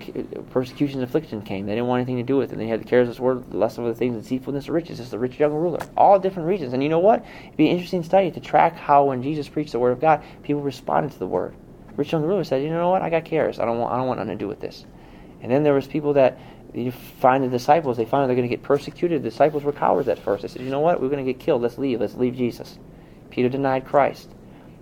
persecution 0.51 0.99
and 0.99 1.07
affliction 1.07 1.41
came. 1.41 1.65
They 1.65 1.73
didn't 1.73 1.87
want 1.87 2.01
anything 2.01 2.17
to 2.17 2.23
do 2.23 2.37
with 2.37 2.49
it. 2.49 2.53
And 2.53 2.61
they 2.61 2.67
had 2.67 2.81
the 2.81 2.85
cares 2.85 3.07
of 3.07 3.15
this 3.15 3.19
world, 3.19 3.49
the 3.51 3.57
lust 3.57 3.77
of 3.77 3.85
other 3.85 3.93
things, 3.93 4.15
and 4.15 4.23
deceitfulness 4.23 4.67
of 4.67 4.73
riches. 4.73 4.99
It's 4.99 5.09
the 5.09 5.19
rich 5.19 5.39
young 5.39 5.53
ruler. 5.53 5.79
All 5.97 6.19
different 6.19 6.47
reasons. 6.47 6.73
And 6.73 6.83
you 6.83 6.89
know 6.89 6.99
what? 6.99 7.25
It'd 7.43 7.57
be 7.57 7.67
an 7.67 7.73
interesting 7.73 8.03
study 8.03 8.31
to 8.31 8.39
track 8.39 8.75
how 8.75 9.05
when 9.05 9.23
Jesus 9.23 9.47
preached 9.47 9.71
the 9.71 9.79
word 9.79 9.91
of 9.91 10.01
God, 10.01 10.23
people 10.43 10.61
responded 10.61 11.11
to 11.13 11.19
the 11.19 11.27
word. 11.27 11.55
Rich 11.95 12.11
young 12.11 12.23
ruler 12.23 12.43
said, 12.43 12.63
you 12.63 12.69
know 12.69 12.89
what? 12.89 13.01
I 13.01 13.09
got 13.09 13.25
cares. 13.25 13.59
I 13.59 13.65
don't 13.65 13.77
want, 13.77 13.93
I 13.93 13.97
don't 13.97 14.07
want 14.07 14.19
nothing 14.19 14.37
to 14.37 14.43
do 14.43 14.47
with 14.47 14.59
this. 14.59 14.85
And 15.41 15.51
then 15.51 15.63
there 15.63 15.73
was 15.73 15.87
people 15.87 16.13
that 16.13 16.37
you 16.73 16.91
find 16.91 17.43
the 17.43 17.47
disciples, 17.47 17.97
they 17.97 18.05
find 18.05 18.29
they're 18.29 18.35
going 18.35 18.47
to 18.47 18.55
get 18.55 18.63
persecuted. 18.63 19.23
The 19.23 19.29
disciples 19.29 19.63
were 19.63 19.71
cowards 19.71 20.07
at 20.07 20.19
first. 20.19 20.43
They 20.43 20.47
said, 20.47 20.61
you 20.61 20.69
know 20.69 20.79
what? 20.79 21.01
We're 21.01 21.09
going 21.09 21.25
to 21.25 21.33
get 21.33 21.41
killed. 21.41 21.61
Let's 21.61 21.77
leave. 21.77 21.99
Let's 21.99 22.15
leave 22.15 22.35
Jesus. 22.35 22.77
Peter 23.31 23.49
denied 23.49 23.85
Christ. 23.85 24.29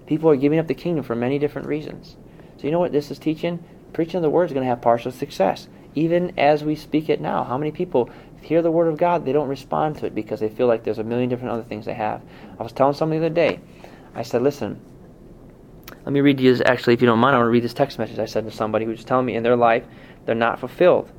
People 0.05 0.29
are 0.29 0.35
giving 0.35 0.59
up 0.59 0.67
the 0.67 0.73
kingdom 0.73 1.03
for 1.03 1.15
many 1.15 1.39
different 1.39 1.67
reasons. 1.67 2.15
So 2.57 2.63
you 2.63 2.71
know 2.71 2.79
what 2.79 2.91
this 2.91 3.11
is 3.11 3.19
teaching? 3.19 3.63
Preaching 3.93 4.21
the 4.21 4.29
word 4.29 4.45
is 4.45 4.53
going 4.53 4.63
to 4.63 4.69
have 4.69 4.81
partial 4.81 5.11
success. 5.11 5.67
Even 5.95 6.37
as 6.37 6.63
we 6.63 6.75
speak 6.75 7.09
it 7.09 7.21
now, 7.21 7.43
how 7.43 7.57
many 7.57 7.71
people 7.71 8.09
hear 8.41 8.61
the 8.61 8.71
word 8.71 8.87
of 8.87 8.97
God, 8.97 9.25
they 9.25 9.33
don't 9.33 9.47
respond 9.47 9.97
to 9.97 10.05
it 10.05 10.15
because 10.15 10.39
they 10.39 10.49
feel 10.49 10.67
like 10.67 10.83
there's 10.83 10.99
a 10.99 11.03
million 11.03 11.29
different 11.29 11.51
other 11.51 11.63
things 11.63 11.85
they 11.85 11.93
have. 11.93 12.21
I 12.59 12.63
was 12.63 12.71
telling 12.71 12.93
somebody 12.93 13.19
the 13.19 13.25
other 13.27 13.35
day, 13.35 13.59
I 14.15 14.21
said, 14.21 14.41
listen, 14.41 14.79
let 15.89 16.13
me 16.13 16.21
read 16.21 16.39
you 16.39 16.53
this, 16.53 16.61
actually, 16.65 16.93
if 16.93 17.01
you 17.01 17.07
don't 17.07 17.19
mind, 17.19 17.35
I 17.35 17.39
want 17.39 17.47
to 17.47 17.51
read 17.51 17.63
this 17.63 17.73
text 17.73 17.99
message 17.99 18.19
I 18.19 18.25
said 18.25 18.45
to 18.45 18.51
somebody 18.51 18.85
who 18.85 18.91
was 18.91 19.03
telling 19.03 19.25
me 19.25 19.35
in 19.35 19.43
their 19.43 19.55
life 19.55 19.83
they're 20.25 20.35
not 20.35 20.59
fulfilled. 20.59 21.11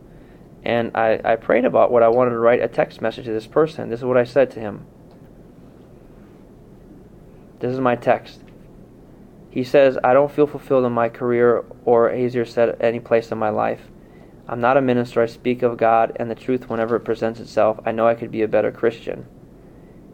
And 0.65 0.91
I, 0.95 1.21
I 1.25 1.37
prayed 1.37 1.65
about 1.65 1.91
what 1.91 2.03
I 2.03 2.09
wanted 2.09 2.31
to 2.31 2.39
write 2.39 2.61
a 2.61 2.69
text 2.69 3.01
message 3.01 3.25
to 3.25 3.33
this 3.33 3.47
person. 3.47 3.89
This 3.89 4.01
is 4.01 4.05
what 4.05 4.17
I 4.17 4.25
said 4.25 4.51
to 4.53 4.61
him. 4.61 4.87
This 7.61 7.73
is 7.73 7.81
my 7.81 7.97
text. 7.97 8.41
He 9.51 9.65
says, 9.65 9.99
I 10.05 10.13
don't 10.13 10.31
feel 10.31 10.47
fulfilled 10.47 10.85
in 10.85 10.93
my 10.93 11.09
career 11.09 11.65
or 11.85 12.15
easier 12.15 12.45
said 12.45 12.77
any 12.81 13.01
place 13.01 13.33
in 13.33 13.39
my 13.39 13.49
life. 13.49 13.81
I'm 14.47 14.61
not 14.61 14.77
a 14.77 14.83
minister. 14.83 15.23
I 15.23 15.27
speak 15.27 15.63
of 15.63 15.77
God 15.77 16.17
and 16.17 16.31
the 16.31 16.35
truth 16.35 16.69
whenever 16.69 16.97
it 16.97 17.05
presents 17.05 17.41
itself. 17.41 17.81
I 17.85 17.93
know 17.93 18.07
I 18.07 18.15
could 18.15 18.31
be 18.31 18.43
a 18.43 18.49
better 18.49 18.73
Christian. 18.73 19.27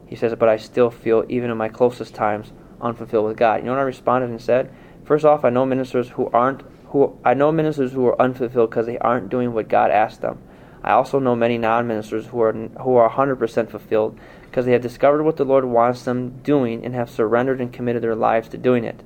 He 0.07 0.17
says, 0.17 0.35
but 0.39 0.49
I 0.49 0.57
still 0.57 0.91
feel, 0.91 1.25
even 1.29 1.51
in 1.51 1.57
my 1.57 1.69
closest 1.69 2.15
times, 2.15 2.53
unfulfilled 2.81 3.27
with 3.27 3.37
God. 3.37 3.61
You 3.61 3.67
know 3.67 3.73
what 3.73 3.81
I 3.81 3.83
responded 3.83 4.31
and 4.31 4.41
said? 4.41 4.73
First 5.05 5.25
off, 5.25 5.45
I 5.45 5.51
know 5.51 5.67
ministers 5.67 6.11
who 6.11 6.29
aren't 6.33 6.63
who 6.87 7.19
I 7.25 7.35
know 7.35 7.51
ministers 7.51 7.93
who 7.93 8.07
are 8.07 8.23
unfulfilled 8.23 8.71
because 8.71 8.87
they 8.87 8.99
aren't 8.99 9.29
doing 9.29 9.53
what 9.53 9.69
God 9.69 9.91
asked 9.91 10.21
them. 10.21 10.41
I 10.83 10.93
also 10.93 11.19
know 11.19 11.35
many 11.35 11.59
non-ministers 11.59 12.27
who 12.27 12.41
are 12.41 12.53
who 12.53 12.97
are 12.97 13.11
100% 13.11 13.71
fulfilled 13.71 14.19
because 14.45 14.67
they 14.67 14.73
have 14.73 14.83
discovered 14.83 15.25
what 15.25 15.37
the 15.37 15.45
Lord 15.45 15.65
wants 15.65 16.05
them 16.05 16.41
doing 16.43 16.85
and 16.85 16.95
have 16.95 17.11
surrendered 17.11 17.61
and 17.61 17.73
committed 17.73 18.03
their 18.03 18.15
lives 18.15 18.49
to 18.51 18.59
doing 18.59 18.85
it. 18.85 19.03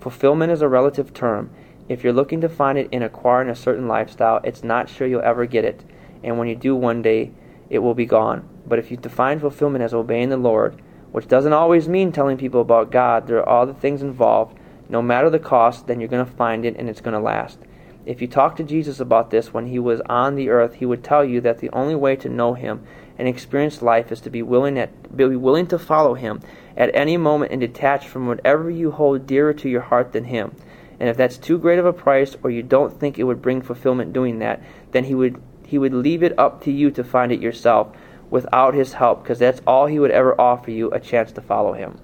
Fulfillment 0.00 0.50
is 0.50 0.62
a 0.62 0.68
relative 0.68 1.12
term. 1.12 1.50
If 1.88 2.02
you're 2.02 2.12
looking 2.12 2.40
to 2.40 2.48
find 2.48 2.78
it 2.78 2.88
in 2.90 3.02
acquiring 3.02 3.50
a 3.50 3.54
certain 3.54 3.86
lifestyle, 3.86 4.40
it's 4.44 4.64
not 4.64 4.88
sure 4.88 5.06
you'll 5.06 5.20
ever 5.20 5.44
get 5.44 5.64
it, 5.64 5.84
and 6.24 6.38
when 6.38 6.48
you 6.48 6.54
do 6.54 6.74
one 6.74 7.02
day, 7.02 7.32
it 7.68 7.80
will 7.80 7.94
be 7.94 8.06
gone. 8.06 8.48
But 8.66 8.78
if 8.78 8.90
you 8.90 8.96
define 8.96 9.40
fulfillment 9.40 9.84
as 9.84 9.92
obeying 9.92 10.30
the 10.30 10.36
Lord, 10.36 10.80
which 11.12 11.28
doesn't 11.28 11.52
always 11.52 11.88
mean 11.88 12.12
telling 12.12 12.38
people 12.38 12.60
about 12.60 12.90
God, 12.90 13.26
there 13.26 13.38
are 13.38 13.48
all 13.48 13.66
the 13.66 13.74
things 13.74 14.00
involved. 14.00 14.56
No 14.88 15.02
matter 15.02 15.28
the 15.28 15.38
cost, 15.38 15.86
then 15.86 16.00
you're 16.00 16.08
going 16.08 16.24
to 16.24 16.32
find 16.32 16.64
it 16.64 16.76
and 16.76 16.88
it's 16.88 17.00
going 17.00 17.14
to 17.14 17.20
last. 17.20 17.58
If 18.06 18.22
you 18.22 18.28
talk 18.28 18.56
to 18.56 18.64
Jesus 18.64 19.00
about 19.00 19.30
this 19.30 19.52
when 19.52 19.66
he 19.66 19.78
was 19.78 20.00
on 20.06 20.34
the 20.34 20.48
earth, 20.48 20.74
he 20.74 20.86
would 20.86 21.04
tell 21.04 21.24
you 21.24 21.40
that 21.42 21.58
the 21.58 21.70
only 21.70 21.94
way 21.94 22.16
to 22.16 22.28
know 22.28 22.54
him 22.54 22.84
and 23.18 23.28
experience 23.28 23.82
life 23.82 24.10
is 24.10 24.20
to 24.22 24.30
be 24.30 24.42
willing 24.42 24.78
at, 24.78 25.16
be 25.16 25.24
willing 25.26 25.66
to 25.66 25.78
follow 25.78 26.14
him 26.14 26.40
at 26.80 26.90
any 26.94 27.18
moment 27.18 27.52
and 27.52 27.60
detach 27.60 28.08
from 28.08 28.26
whatever 28.26 28.70
you 28.70 28.90
hold 28.90 29.26
dearer 29.26 29.52
to 29.52 29.68
your 29.68 29.82
heart 29.82 30.14
than 30.14 30.24
him. 30.24 30.56
And 30.98 31.10
if 31.10 31.16
that's 31.16 31.36
too 31.36 31.58
great 31.58 31.78
of 31.78 31.84
a 31.84 31.92
price 31.92 32.36
or 32.42 32.50
you 32.50 32.62
don't 32.62 32.98
think 32.98 33.18
it 33.18 33.24
would 33.24 33.42
bring 33.42 33.60
fulfillment 33.60 34.14
doing 34.14 34.38
that, 34.38 34.62
then 34.92 35.04
he 35.04 35.14
would 35.14 35.40
he 35.66 35.76
would 35.76 35.92
leave 35.92 36.22
it 36.22 36.36
up 36.38 36.64
to 36.64 36.72
you 36.72 36.90
to 36.92 37.04
find 37.04 37.30
it 37.30 37.40
yourself 37.40 37.94
without 38.30 38.72
his 38.72 38.94
help 38.94 39.22
because 39.22 39.38
that's 39.38 39.60
all 39.66 39.86
he 39.86 39.98
would 39.98 40.10
ever 40.10 40.40
offer 40.40 40.70
you 40.70 40.90
a 40.90 40.98
chance 40.98 41.30
to 41.32 41.42
follow 41.42 41.74
him. 41.74 41.98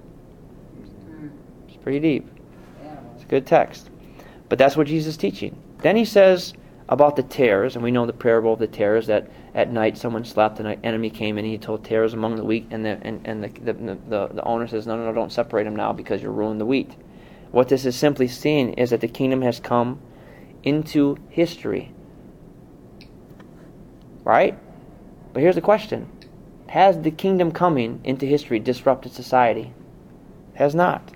It's 1.67 1.77
pretty 1.77 1.99
deep. 1.99 2.29
It's 3.15 3.23
a 3.23 3.27
good 3.27 3.47
text. 3.47 3.89
But 4.47 4.59
that's 4.59 4.77
what 4.77 4.87
Jesus 4.87 5.15
is 5.15 5.17
teaching. 5.17 5.59
Then 5.79 5.95
he 5.95 6.05
says 6.05 6.53
about 6.87 7.15
the 7.15 7.23
tares, 7.23 7.75
and 7.75 7.83
we 7.83 7.91
know 7.91 8.05
the 8.05 8.13
parable 8.13 8.53
of 8.53 8.59
the 8.59 8.67
tares 8.67 9.07
that 9.07 9.27
at 9.57 9.71
night 9.71 9.97
someone 9.97 10.23
slept 10.23 10.59
and 10.59 10.67
an 10.67 10.79
enemy 10.83 11.09
came 11.09 11.39
and 11.39 11.45
he 11.45 11.57
told 11.57 11.83
tares 11.83 12.13
among 12.13 12.35
the 12.35 12.43
wheat, 12.43 12.67
and 12.69 12.85
the 12.85 12.99
and, 13.01 13.21
and 13.25 13.43
the, 13.43 13.47
the, 13.47 13.73
the, 13.73 14.27
the 14.35 14.43
owner 14.43 14.67
says, 14.67 14.85
No, 14.85 14.95
no, 14.95 15.05
no, 15.05 15.13
don't 15.13 15.31
separate 15.31 15.63
them 15.63 15.75
now 15.75 15.91
because 15.91 16.21
you'll 16.21 16.33
ruin 16.33 16.59
the 16.59 16.65
wheat. 16.65 16.95
What 17.51 17.67
this 17.67 17.83
is 17.83 17.95
simply 17.95 18.27
saying 18.27 18.73
is 18.73 18.91
that 18.91 19.01
the 19.01 19.07
kingdom 19.07 19.41
has 19.41 19.59
come 19.59 19.99
into 20.61 21.17
history. 21.29 21.91
Right? 24.23 24.59
But 25.33 25.41
here's 25.41 25.55
the 25.55 25.61
question 25.61 26.07
Has 26.69 27.01
the 27.01 27.11
kingdom 27.11 27.51
coming 27.51 27.99
into 28.03 28.27
history 28.27 28.59
disrupted 28.59 29.11
society? 29.11 29.73
Has 30.53 30.75
not. 30.75 31.11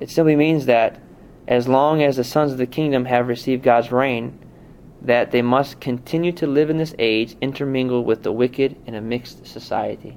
It 0.00 0.10
simply 0.10 0.36
means 0.36 0.66
that 0.66 1.00
as 1.48 1.66
long 1.66 2.04
as 2.04 2.16
the 2.16 2.24
sons 2.24 2.52
of 2.52 2.58
the 2.58 2.66
kingdom 2.66 3.06
have 3.06 3.26
received 3.26 3.64
God's 3.64 3.90
reign, 3.90 4.38
that 5.02 5.32
they 5.32 5.42
must 5.42 5.80
continue 5.80 6.32
to 6.32 6.46
live 6.46 6.70
in 6.70 6.76
this 6.78 6.94
age 6.98 7.36
intermingled 7.40 8.06
with 8.06 8.22
the 8.22 8.32
wicked 8.32 8.76
in 8.86 8.94
a 8.94 9.00
mixed 9.00 9.44
society. 9.46 10.16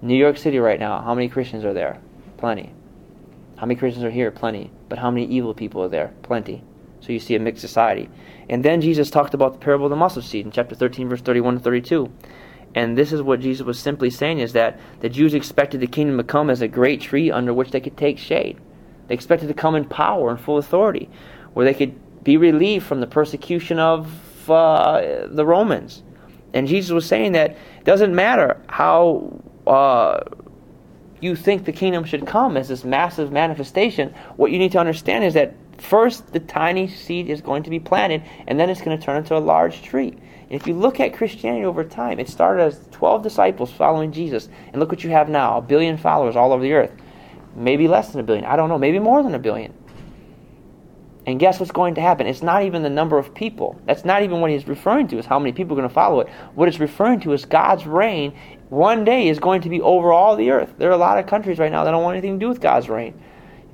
New 0.00 0.16
York 0.16 0.36
City 0.36 0.58
right 0.58 0.78
now, 0.78 1.00
how 1.02 1.14
many 1.14 1.28
Christians 1.28 1.64
are 1.64 1.74
there? 1.74 2.00
Plenty. 2.36 2.72
How 3.56 3.66
many 3.66 3.78
Christians 3.78 4.04
are 4.04 4.10
here? 4.10 4.30
Plenty. 4.30 4.70
But 4.88 4.98
how 4.98 5.10
many 5.10 5.26
evil 5.26 5.54
people 5.54 5.82
are 5.82 5.88
there? 5.88 6.12
Plenty. 6.22 6.62
So 7.00 7.12
you 7.12 7.18
see 7.18 7.34
a 7.34 7.40
mixed 7.40 7.60
society. 7.60 8.08
And 8.48 8.64
then 8.64 8.80
Jesus 8.80 9.10
talked 9.10 9.34
about 9.34 9.54
the 9.54 9.58
parable 9.58 9.86
of 9.86 9.90
the 9.90 9.96
mustard 9.96 10.24
seed 10.24 10.44
in 10.44 10.52
chapter 10.52 10.74
13, 10.74 11.08
verse 11.08 11.20
31 11.20 11.54
to 11.54 11.60
32. 11.60 12.12
And 12.74 12.96
this 12.96 13.12
is 13.12 13.22
what 13.22 13.40
Jesus 13.40 13.64
was 13.64 13.78
simply 13.78 14.10
saying 14.10 14.38
is 14.38 14.52
that 14.52 14.78
the 15.00 15.08
Jews 15.08 15.34
expected 15.34 15.80
the 15.80 15.86
kingdom 15.86 16.18
to 16.18 16.24
come 16.24 16.50
as 16.50 16.60
a 16.60 16.68
great 16.68 17.00
tree 17.00 17.30
under 17.30 17.54
which 17.54 17.70
they 17.70 17.80
could 17.80 17.96
take 17.96 18.18
shade. 18.18 18.58
They 19.08 19.14
expected 19.14 19.48
to 19.48 19.54
come 19.54 19.74
in 19.74 19.86
power 19.86 20.30
and 20.30 20.38
full 20.38 20.58
authority, 20.58 21.08
where 21.54 21.64
they 21.64 21.74
could 21.74 21.98
be 22.26 22.36
relieved 22.36 22.84
from 22.84 23.00
the 23.00 23.06
persecution 23.06 23.78
of 23.78 24.50
uh, 24.50 25.28
the 25.28 25.46
Romans. 25.46 26.02
And 26.52 26.66
Jesus 26.66 26.90
was 26.90 27.06
saying 27.06 27.32
that 27.32 27.52
it 27.52 27.84
doesn't 27.84 28.12
matter 28.12 28.60
how 28.68 29.40
uh, 29.64 30.24
you 31.20 31.36
think 31.36 31.64
the 31.64 31.72
kingdom 31.72 32.02
should 32.02 32.26
come 32.26 32.56
as 32.56 32.66
this 32.66 32.82
massive 32.82 33.30
manifestation. 33.30 34.12
What 34.34 34.50
you 34.50 34.58
need 34.58 34.72
to 34.72 34.78
understand 34.78 35.22
is 35.22 35.34
that 35.34 35.54
first 35.78 36.32
the 36.32 36.40
tiny 36.40 36.88
seed 36.88 37.30
is 37.30 37.40
going 37.40 37.62
to 37.62 37.70
be 37.70 37.78
planted, 37.78 38.24
and 38.48 38.58
then 38.58 38.70
it's 38.70 38.82
going 38.82 38.98
to 38.98 39.04
turn 39.04 39.18
into 39.18 39.36
a 39.36 39.38
large 39.38 39.82
tree. 39.82 40.08
And 40.08 40.60
if 40.60 40.66
you 40.66 40.74
look 40.74 40.98
at 40.98 41.14
Christianity 41.14 41.64
over 41.64 41.84
time, 41.84 42.18
it 42.18 42.28
started 42.28 42.64
as 42.64 42.88
12 42.90 43.22
disciples 43.22 43.70
following 43.70 44.10
Jesus, 44.10 44.48
and 44.72 44.80
look 44.80 44.90
what 44.90 45.04
you 45.04 45.10
have 45.10 45.28
now 45.28 45.58
a 45.58 45.62
billion 45.62 45.96
followers 45.96 46.34
all 46.34 46.52
over 46.52 46.62
the 46.64 46.72
earth. 46.72 46.92
Maybe 47.54 47.86
less 47.86 48.10
than 48.10 48.20
a 48.20 48.24
billion. 48.24 48.46
I 48.46 48.56
don't 48.56 48.68
know. 48.68 48.78
Maybe 48.78 48.98
more 48.98 49.22
than 49.22 49.36
a 49.36 49.38
billion. 49.38 49.72
And 51.26 51.40
guess 51.40 51.58
what's 51.58 51.72
going 51.72 51.96
to 51.96 52.00
happen? 52.00 52.28
It's 52.28 52.42
not 52.42 52.62
even 52.62 52.84
the 52.84 52.90
number 52.90 53.18
of 53.18 53.34
people. 53.34 53.80
That's 53.84 54.04
not 54.04 54.22
even 54.22 54.40
what 54.40 54.50
he's 54.52 54.68
referring 54.68 55.08
to, 55.08 55.18
is 55.18 55.26
how 55.26 55.40
many 55.40 55.52
people 55.52 55.74
are 55.74 55.80
going 55.80 55.88
to 55.88 55.94
follow 55.94 56.20
it. 56.20 56.28
What 56.54 56.68
it's 56.68 56.78
referring 56.78 57.18
to 57.20 57.32
is 57.32 57.44
God's 57.44 57.84
reign 57.84 58.32
one 58.68 59.04
day 59.04 59.28
is 59.28 59.40
going 59.40 59.62
to 59.62 59.68
be 59.68 59.80
over 59.80 60.12
all 60.12 60.36
the 60.36 60.50
earth. 60.50 60.74
There 60.78 60.88
are 60.88 60.94
a 60.94 60.96
lot 60.96 61.18
of 61.18 61.26
countries 61.26 61.58
right 61.58 61.70
now 61.70 61.82
that 61.84 61.90
don't 61.90 62.02
want 62.02 62.14
anything 62.16 62.38
to 62.38 62.44
do 62.44 62.48
with 62.48 62.60
God's 62.60 62.88
reign. 62.88 63.20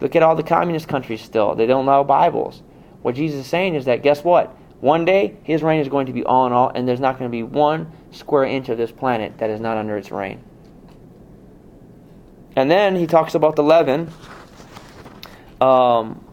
Look 0.00 0.16
at 0.16 0.22
all 0.22 0.34
the 0.34 0.42
communist 0.42 0.88
countries 0.88 1.20
still. 1.20 1.54
They 1.54 1.66
don't 1.66 1.84
know 1.84 2.02
Bibles. 2.04 2.62
What 3.02 3.14
Jesus 3.14 3.40
is 3.40 3.46
saying 3.46 3.74
is 3.74 3.84
that 3.84 4.02
guess 4.02 4.24
what? 4.24 4.56
One 4.80 5.04
day 5.04 5.36
his 5.44 5.62
reign 5.62 5.80
is 5.80 5.88
going 5.88 6.06
to 6.06 6.12
be 6.12 6.24
all 6.24 6.46
in 6.46 6.52
all, 6.52 6.70
and 6.74 6.88
there's 6.88 7.00
not 7.00 7.18
going 7.18 7.30
to 7.30 7.32
be 7.32 7.42
one 7.42 7.92
square 8.12 8.44
inch 8.44 8.68
of 8.68 8.78
this 8.78 8.90
planet 8.90 9.38
that 9.38 9.50
is 9.50 9.60
not 9.60 9.76
under 9.76 9.96
its 9.96 10.10
reign. 10.10 10.42
And 12.56 12.70
then 12.70 12.96
he 12.96 13.06
talks 13.06 13.34
about 13.34 13.56
the 13.56 13.62
leaven. 13.62 14.10
Um, 15.60 16.24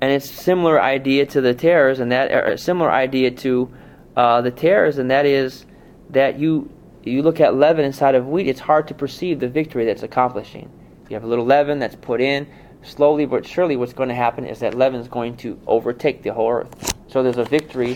and 0.00 0.12
it's 0.12 0.30
similar 0.30 0.80
idea 0.80 1.26
to 1.26 1.40
the 1.40 1.54
tares, 1.54 2.00
and 2.00 2.12
that 2.12 2.30
a 2.30 2.56
similar 2.56 2.90
idea 2.90 3.30
to 3.32 3.72
uh, 4.16 4.40
the 4.40 4.50
terrors, 4.50 4.98
and 4.98 5.10
that 5.10 5.26
is 5.26 5.64
that 6.10 6.38
you 6.38 6.70
you 7.04 7.22
look 7.22 7.40
at 7.40 7.54
leaven 7.54 7.84
inside 7.84 8.14
of 8.14 8.26
wheat, 8.26 8.46
it's 8.46 8.60
hard 8.60 8.88
to 8.88 8.94
perceive 8.94 9.40
the 9.40 9.48
victory 9.48 9.84
that's 9.84 10.02
accomplishing. 10.02 10.70
You 11.08 11.14
have 11.14 11.24
a 11.24 11.26
little 11.26 11.44
leaven 11.44 11.78
that's 11.78 11.94
put 11.94 12.20
in 12.20 12.46
slowly 12.82 13.24
but 13.24 13.46
surely. 13.46 13.76
What's 13.76 13.92
going 13.92 14.08
to 14.08 14.14
happen 14.14 14.44
is 14.44 14.60
that 14.60 14.74
leaven 14.74 15.00
is 15.00 15.08
going 15.08 15.36
to 15.38 15.58
overtake 15.66 16.22
the 16.22 16.32
whole 16.34 16.50
earth. 16.50 16.94
So 17.08 17.22
there's 17.22 17.38
a 17.38 17.44
victory 17.44 17.94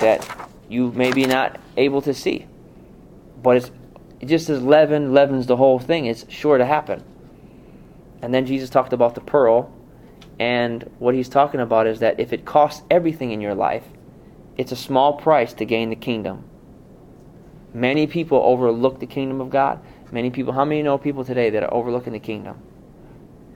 that 0.00 0.48
you 0.68 0.92
may 0.92 1.12
be 1.12 1.26
not 1.26 1.60
able 1.76 2.02
to 2.02 2.14
see, 2.14 2.46
but 3.42 3.56
it's 3.56 3.70
just 4.24 4.48
as 4.48 4.62
leaven 4.62 5.12
leavens 5.12 5.46
the 5.46 5.56
whole 5.56 5.78
thing. 5.78 6.06
It's 6.06 6.24
sure 6.30 6.58
to 6.58 6.64
happen. 6.64 7.02
And 8.22 8.32
then 8.32 8.46
Jesus 8.46 8.70
talked 8.70 8.92
about 8.92 9.14
the 9.14 9.20
pearl 9.20 9.72
and 10.42 10.90
what 10.98 11.14
he's 11.14 11.28
talking 11.28 11.60
about 11.60 11.86
is 11.86 12.00
that 12.00 12.18
if 12.18 12.32
it 12.32 12.44
costs 12.44 12.82
everything 12.90 13.30
in 13.30 13.40
your 13.40 13.54
life, 13.54 13.84
it's 14.56 14.72
a 14.72 14.76
small 14.76 15.12
price 15.12 15.52
to 15.54 15.64
gain 15.64 15.88
the 15.90 15.94
kingdom. 15.94 16.42
Many 17.72 18.08
people 18.08 18.38
overlook 18.42 18.98
the 18.98 19.06
kingdom 19.06 19.40
of 19.40 19.50
God. 19.50 19.78
Many 20.10 20.30
people, 20.30 20.52
how 20.52 20.64
many 20.64 20.82
know 20.82 20.98
people 20.98 21.24
today 21.24 21.50
that 21.50 21.62
are 21.62 21.72
overlooking 21.72 22.12
the 22.12 22.18
kingdom? 22.18 22.56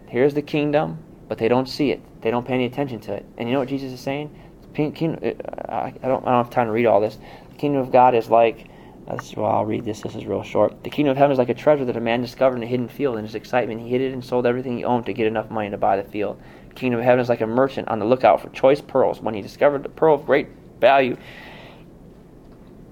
Here's 0.06 0.34
the 0.34 0.42
kingdom. 0.42 0.98
but 1.28 1.38
they 1.38 1.48
don't 1.48 1.68
see 1.68 1.90
it. 1.90 2.00
They 2.22 2.30
don't 2.30 2.46
pay 2.46 2.54
any 2.54 2.66
attention 2.66 3.00
to 3.00 3.14
it. 3.14 3.26
And 3.36 3.48
you 3.48 3.54
know 3.54 3.58
what 3.58 3.68
Jesus 3.68 3.92
is 3.92 4.00
saying? 4.00 4.30
King, 4.74 5.16
uh, 5.16 5.72
I 5.72 5.90
don't, 6.02 6.24
I 6.24 6.30
don't 6.30 6.44
have 6.44 6.50
time 6.50 6.66
to 6.68 6.72
read 6.72 6.86
all 6.86 7.00
this. 7.00 7.18
The 7.50 7.56
kingdom 7.56 7.80
of 7.80 7.90
God 7.90 8.14
is 8.14 8.30
like, 8.30 8.68
uh, 9.08 9.18
well, 9.36 9.50
I'll 9.50 9.64
read 9.64 9.84
this. 9.84 10.02
This 10.02 10.14
is 10.14 10.24
real 10.24 10.44
short. 10.44 10.84
The 10.84 10.90
kingdom 10.90 11.10
of 11.12 11.16
heaven 11.16 11.32
is 11.32 11.38
like 11.38 11.48
a 11.48 11.54
treasure 11.54 11.84
that 11.84 11.96
a 11.96 12.00
man 12.00 12.20
discovered 12.20 12.56
in 12.58 12.62
a 12.62 12.66
hidden 12.66 12.88
field. 12.88 13.18
In 13.18 13.24
his 13.24 13.34
excitement, 13.34 13.80
he 13.80 13.88
hid 13.88 14.00
it 14.00 14.12
and 14.12 14.24
sold 14.24 14.46
everything 14.46 14.76
he 14.76 14.84
owned 14.84 15.06
to 15.06 15.12
get 15.12 15.26
enough 15.26 15.50
money 15.50 15.70
to 15.70 15.78
buy 15.78 15.96
the 15.96 16.08
field. 16.08 16.40
Kingdom 16.76 17.00
of 17.00 17.04
heaven 17.04 17.20
is 17.20 17.28
like 17.28 17.40
a 17.40 17.46
merchant 17.46 17.88
on 17.88 17.98
the 17.98 18.04
lookout 18.04 18.40
for 18.40 18.48
choice 18.50 18.80
pearls. 18.80 19.20
When 19.20 19.34
he 19.34 19.42
discovered 19.42 19.82
the 19.82 19.88
pearl 19.88 20.14
of 20.14 20.26
great 20.26 20.48
value, 20.80 21.16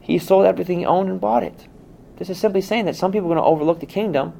he 0.01 0.19
sold 0.19 0.47
everything 0.47 0.81
he 0.81 0.87
owned 0.87 1.09
and 1.09 1.21
bought 1.21 1.43
it. 1.43 1.69
This 2.17 2.31
is 2.31 2.39
simply 2.39 2.61
saying 2.61 2.85
that 2.87 2.97
some 2.97 3.13
people 3.13 3.27
are 3.27 3.35
going 3.35 3.45
to 3.45 3.49
overlook 3.49 3.81
the 3.81 3.87
kingdom, 3.87 4.33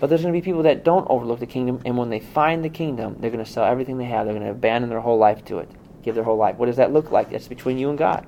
but 0.00 0.08
there's 0.08 0.22
going 0.22 0.32
to 0.32 0.40
be 0.40 0.44
people 0.44 0.62
that 0.62 0.84
don't 0.84 1.06
overlook 1.08 1.40
the 1.40 1.46
kingdom, 1.46 1.80
and 1.84 1.96
when 1.96 2.10
they 2.10 2.20
find 2.20 2.64
the 2.64 2.68
kingdom, 2.68 3.16
they're 3.20 3.30
going 3.30 3.44
to 3.44 3.50
sell 3.50 3.64
everything 3.64 3.98
they 3.98 4.04
have. 4.04 4.26
They're 4.26 4.34
going 4.34 4.46
to 4.46 4.52
abandon 4.52 4.90
their 4.90 5.00
whole 5.00 5.18
life 5.18 5.44
to 5.46 5.58
it, 5.58 5.70
give 6.02 6.14
their 6.14 6.24
whole 6.24 6.36
life. 6.36 6.56
What 6.56 6.66
does 6.66 6.76
that 6.76 6.92
look 6.92 7.10
like? 7.10 7.30
That's 7.30 7.48
between 7.48 7.78
you 7.78 7.90
and 7.90 7.98
God. 7.98 8.26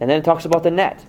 And 0.00 0.08
then 0.08 0.18
it 0.18 0.24
talks 0.24 0.44
about 0.44 0.62
the 0.62 0.70
net. 0.70 1.04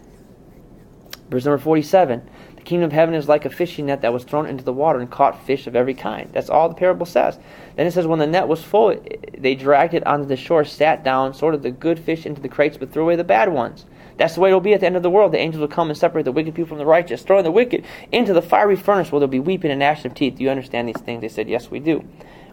Verse 1.29 1.45
number 1.45 1.57
47 1.57 2.21
The 2.21 2.46
kingdom 2.67 2.87
of 2.87 2.91
heaven 2.91 3.15
is 3.15 3.29
like 3.29 3.45
a 3.45 3.49
fishing 3.49 3.85
net 3.85 4.01
that 4.01 4.11
was 4.11 4.25
thrown 4.25 4.45
into 4.45 4.63
the 4.63 4.73
water 4.73 4.99
and 4.99 5.09
caught 5.09 5.45
fish 5.45 5.67
of 5.67 5.75
every 5.75 5.93
kind. 5.93 6.29
That's 6.33 6.49
all 6.49 6.67
the 6.67 6.75
parable 6.75 7.05
says. 7.05 7.39
Then 7.77 7.87
it 7.87 7.91
says, 7.91 8.05
When 8.05 8.19
the 8.19 8.27
net 8.27 8.47
was 8.47 8.61
full, 8.61 9.01
they 9.37 9.55
dragged 9.55 9.93
it 9.93 10.05
onto 10.05 10.27
the 10.27 10.35
shore, 10.35 10.65
sat 10.65 11.03
down, 11.03 11.33
sorted 11.33 11.63
the 11.63 11.71
good 11.71 11.97
fish 11.97 12.25
into 12.25 12.41
the 12.41 12.49
crates, 12.49 12.77
but 12.77 12.91
threw 12.91 13.03
away 13.03 13.15
the 13.15 13.23
bad 13.23 13.53
ones. 13.53 13.85
That's 14.17 14.35
the 14.35 14.41
way 14.41 14.49
it 14.49 14.53
will 14.53 14.59
be 14.59 14.73
at 14.73 14.81
the 14.81 14.85
end 14.85 14.97
of 14.97 15.03
the 15.03 15.09
world. 15.09 15.31
The 15.31 15.39
angels 15.39 15.61
will 15.61 15.69
come 15.69 15.89
and 15.89 15.97
separate 15.97 16.23
the 16.23 16.31
wicked 16.31 16.55
people 16.55 16.69
from 16.69 16.77
the 16.77 16.85
righteous, 16.85 17.21
throwing 17.21 17.45
the 17.45 17.51
wicked 17.51 17.85
into 18.11 18.33
the 18.33 18.41
fiery 18.41 18.75
furnace 18.75 19.11
where 19.11 19.19
there 19.21 19.27
will 19.27 19.31
be 19.31 19.39
weeping 19.39 19.71
and 19.71 19.79
gnashing 19.79 20.11
of 20.11 20.17
teeth. 20.17 20.35
Do 20.35 20.43
you 20.43 20.49
understand 20.49 20.89
these 20.89 20.99
things? 20.99 21.21
They 21.21 21.29
said, 21.29 21.47
Yes, 21.47 21.71
we 21.71 21.79
do. 21.79 22.03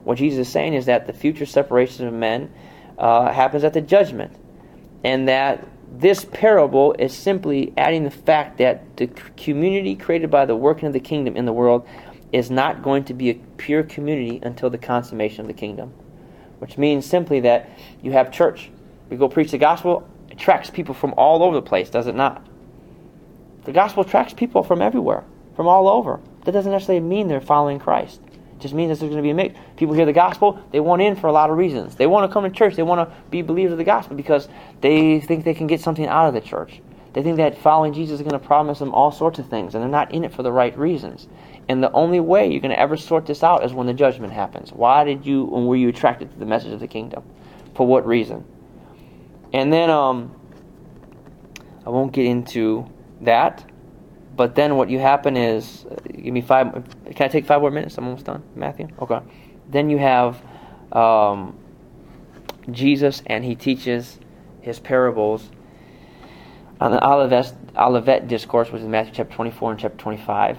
What 0.05 0.19
Jesus 0.19 0.47
is 0.47 0.53
saying 0.53 0.75
is 0.75 0.87
that 0.87 1.07
the 1.07 1.13
future 1.13 1.47
separation 1.47 2.07
of 2.07 2.15
men 2.15 2.53
uh, 2.99 3.33
happens 3.33 3.65
at 3.65 3.73
the 3.73 3.81
judgment, 3.81 4.37
and 5.03 5.27
that 5.29 5.67
this 6.01 6.25
parable 6.25 6.95
is 6.99 7.15
simply 7.15 7.73
adding 7.77 8.05
the 8.05 8.11
fact 8.11 8.59
that 8.59 8.97
the 8.97 9.07
community 9.37 9.95
created 9.95 10.31
by 10.31 10.45
the 10.45 10.57
working 10.57 10.87
of 10.87 10.93
the 10.93 11.01
kingdom 11.01 11.37
in 11.37 11.45
the 11.45 11.53
world 11.53 11.87
is 12.33 12.51
not 12.51 12.83
going 12.83 13.05
to 13.05 13.15
be 13.15 13.31
a 13.31 13.35
pure 13.35 13.83
community 13.83 14.41
until 14.43 14.71
the 14.71 14.79
consummation 14.79 15.43
of 15.43 15.47
the 15.47 15.55
kingdom. 15.55 15.91
Which 16.59 16.79
means 16.79 17.07
simply 17.07 17.41
that 17.41 17.69
you 18.03 18.13
have 18.13 18.33
church. 18.33 18.71
We 19.09 19.17
go 19.17 19.29
preach 19.29 19.51
the 19.51 19.59
gospel, 19.59 20.09
it 20.29 20.35
attracts 20.35 20.71
people 20.71 20.95
from 20.95 21.15
all 21.17 21.43
over 21.43 21.55
the 21.55 21.63
place, 21.63 21.91
does 21.91 22.07
it 22.07 22.15
not? 22.15 22.45
The 23.65 23.73
gospel 23.73 24.03
attracts 24.03 24.35
people 24.35 24.63
from 24.63 24.83
everywhere, 24.83 25.25
from 25.55 25.69
all 25.69 25.89
over. 25.89 26.21
That 26.45 26.53
doesn't 26.53 26.73
necessarily 26.73 27.05
mean 27.05 27.29
they're 27.29 27.41
following 27.41 27.79
Christ 27.79 28.21
just 28.65 28.75
means 28.75 28.89
that 28.89 28.99
there's 28.99 29.11
going 29.11 29.23
to 29.23 29.27
be 29.27 29.31
a 29.31 29.35
mix. 29.35 29.59
People 29.77 29.95
hear 29.95 30.07
the 30.07 30.13
gospel, 30.13 30.59
they 30.73 30.81
want 30.81 31.03
in 31.03 31.15
for 31.15 31.27
a 31.27 31.33
lot 31.33 31.51
of 31.51 31.57
reasons. 31.57 31.95
They 31.95 32.07
want 32.07 32.29
to 32.29 32.33
come 32.33 32.45
to 32.45 32.51
church, 32.51 32.77
they 32.77 32.83
want 32.83 33.09
to 33.09 33.17
be 33.31 33.43
believers 33.43 33.73
of 33.73 33.79
the 33.79 33.85
gospel 33.85 34.17
because 34.17 34.49
they 34.81 35.21
think 35.21 35.45
they 35.45 35.55
can 35.55 35.67
get 35.67 35.81
something 35.81 36.07
out 36.07 36.27
of 36.27 36.35
the 36.35 36.41
church. 36.41 36.81
They 37.13 37.23
think 37.23 37.37
that 37.37 37.59
following 37.59 37.93
Jesus 37.93 38.21
is 38.21 38.27
going 38.27 38.41
to 38.41 38.45
promise 38.45 38.81
them 38.81 38.93
all 38.93 39.13
sorts 39.13 39.39
of 39.39 39.49
things, 39.49 39.75
and 39.75 39.83
they're 39.83 39.91
not 39.91 40.13
in 40.13 40.25
it 40.25 40.33
for 40.33 40.43
the 40.43 40.51
right 40.51 40.77
reasons. 40.77 41.29
And 41.69 41.83
the 41.83 41.93
only 41.93 42.19
way 42.19 42.51
you're 42.51 42.61
going 42.61 42.73
to 42.73 42.81
ever 42.81 42.97
sort 42.97 43.27
this 43.27 43.45
out 43.45 43.65
is 43.65 43.73
when 43.73 43.87
the 43.87 43.95
judgment 43.95 44.33
happens. 44.33 44.73
Why 44.73 45.05
did 45.05 45.25
you, 45.25 45.55
and 45.55 45.69
were 45.69 45.77
you 45.77 45.91
attracted 45.91 46.33
to 46.33 46.39
the 46.39 46.47
message 46.47 46.73
of 46.73 46.81
the 46.81 46.89
kingdom? 46.89 47.23
For 47.75 47.87
what 47.87 48.07
reason? 48.07 48.45
And 49.53 49.73
then, 49.73 49.91
um, 49.91 50.35
I 51.87 51.91
won't 51.91 52.13
get 52.13 52.25
into 52.25 52.91
that. 53.21 53.65
But 54.37 54.55
then 54.55 54.77
what 54.77 54.91
you 54.91 54.99
happen 54.99 55.37
is, 55.37 55.87
uh, 55.91 55.97
give 56.11 56.33
me 56.33 56.41
five. 56.41 56.73
Can 57.15 57.27
I 57.27 57.29
take 57.29 57.47
five 57.47 57.61
more 57.61 57.71
minutes? 57.71 57.97
I'm 57.99 58.05
almost 58.05 58.25
done, 58.25 58.43
Matthew. 58.57 58.89
Okay. 59.01 59.21
Then 59.69 59.91
you 59.91 59.99
have 59.99 60.43
um, 60.93 61.57
Jesus, 62.71 63.23
and 63.27 63.45
he 63.45 63.55
teaches 63.55 64.19
his 64.61 64.81
parables 64.81 65.51
on 66.81 66.91
the 66.91 67.07
Olivet, 67.07 67.55
Olivet 67.77 68.27
discourse, 68.27 68.73
which 68.73 68.83
is 68.83 68.89
Matthew 68.89 69.13
chapter 69.15 69.35
24 69.35 69.73
and 69.73 69.81
chapter 69.81 69.99
25. 69.99 70.59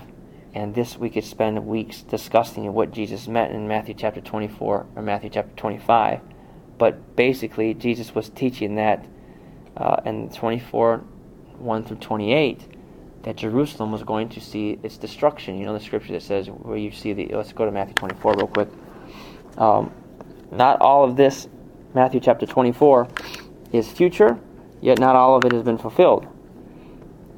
And 0.53 0.73
this 0.73 0.97
we 0.97 1.09
could 1.09 1.25
spend 1.25 1.65
weeks 1.67 2.01
discussing 2.01 2.71
what 2.71 2.91
Jesus 2.91 3.27
meant 3.27 3.53
in 3.53 3.67
Matthew 3.67 3.93
chapter 3.93 4.21
24 4.21 4.85
or 4.95 5.01
Matthew 5.01 5.29
chapter 5.29 5.53
25. 5.57 6.21
But 6.77 7.15
basically, 7.17 7.73
Jesus 7.73 8.15
was 8.15 8.29
teaching 8.29 8.75
that 8.75 9.05
uh, 9.75 9.97
in 10.05 10.29
24, 10.29 10.99
1 11.57 11.83
through 11.83 11.97
28 11.97 12.74
that 13.25 13.35
Jerusalem 13.35 13.91
was 13.91 14.03
going 14.03 14.29
to 14.29 14.39
see 14.39 14.77
its 14.83 14.97
destruction. 14.97 15.57
You 15.57 15.65
know 15.65 15.73
the 15.73 15.79
scripture 15.79 16.13
that 16.13 16.21
says 16.21 16.47
where 16.47 16.77
you 16.77 16.91
see 16.91 17.11
the. 17.11 17.27
Let's 17.33 17.51
go 17.53 17.65
to 17.65 17.71
Matthew 17.71 17.95
24 17.95 18.35
real 18.35 18.47
quick. 18.47 18.69
Um, 19.57 19.91
not 20.51 20.79
all 20.79 21.03
of 21.03 21.17
this, 21.17 21.47
Matthew 21.95 22.19
chapter 22.19 22.45
24, 22.45 23.07
is 23.73 23.91
future, 23.91 24.39
yet 24.79 24.99
not 24.99 25.15
all 25.15 25.35
of 25.35 25.43
it 25.43 25.53
has 25.53 25.63
been 25.63 25.79
fulfilled. 25.79 26.27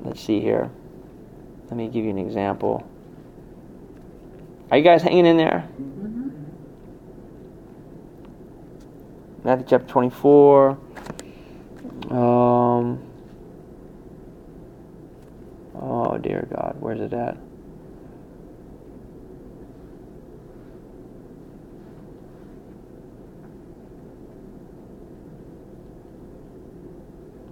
Let's 0.01 0.21
see 0.21 0.41
here. 0.41 0.69
Let 1.69 1.77
me 1.77 1.87
give 1.87 2.03
you 2.03 2.11
an 2.11 2.17
example. 2.17 2.85
Are 4.69 4.77
you 4.77 4.83
guys 4.83 5.01
hanging 5.01 5.25
in 5.25 5.37
there? 5.37 5.69
Matthew 9.45 9.65
chapter 9.69 9.87
24. 9.87 10.77
Um, 12.09 13.06
Oh, 15.79 16.17
dear 16.17 16.47
God, 16.53 16.77
where's 16.79 16.99
it 16.99 17.13
at? 17.13 17.37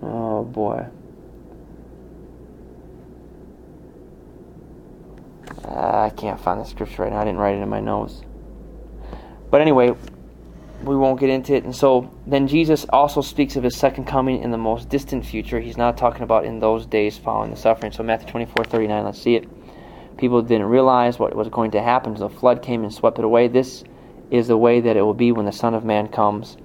Oh, 0.01 0.43
boy. 0.43 0.85
Ah, 5.65 6.03
I 6.03 6.09
can't 6.09 6.39
find 6.39 6.59
the 6.59 6.65
scripture 6.65 7.03
right 7.03 7.11
now. 7.11 7.19
I 7.19 7.25
didn't 7.25 7.39
write 7.39 7.55
it 7.55 7.61
in 7.61 7.69
my 7.69 7.79
notes. 7.79 8.21
But 9.51 9.61
anyway, 9.61 9.95
we 10.83 10.95
won't 10.95 11.19
get 11.19 11.29
into 11.29 11.53
it. 11.53 11.63
And 11.63 11.75
so 11.75 12.11
then 12.27 12.47
Jesus 12.47 12.85
also 12.89 13.21
speaks 13.21 13.55
of 13.55 13.63
his 13.63 13.75
second 13.75 14.05
coming 14.05 14.41
in 14.41 14.51
the 14.51 14.57
most 14.57 14.89
distant 14.89 15.25
future. 15.25 15.59
He's 15.59 15.77
not 15.77 15.97
talking 15.97 16.23
about 16.23 16.45
in 16.45 16.59
those 16.59 16.85
days 16.85 17.17
following 17.17 17.51
the 17.51 17.57
suffering. 17.57 17.91
So 17.91 18.03
Matthew 18.03 18.29
24, 18.29 18.65
39, 18.65 19.03
let's 19.05 19.21
see 19.21 19.35
it. 19.35 19.47
People 20.17 20.41
didn't 20.41 20.67
realize 20.67 21.19
what 21.19 21.35
was 21.35 21.49
going 21.49 21.71
to 21.71 21.81
happen 21.81 22.13
until 22.13 22.29
the 22.29 22.35
flood 22.35 22.61
came 22.61 22.83
and 22.83 22.93
swept 22.93 23.19
it 23.19 23.25
away. 23.25 23.47
This 23.47 23.83
is 24.31 24.47
the 24.47 24.57
way 24.57 24.81
that 24.81 24.95
it 24.95 25.01
will 25.01 25.13
be 25.13 25.31
when 25.31 25.45
the 25.45 25.51
Son 25.51 25.73
of 25.73 25.83
Man 25.83 26.07
comes. 26.07 26.57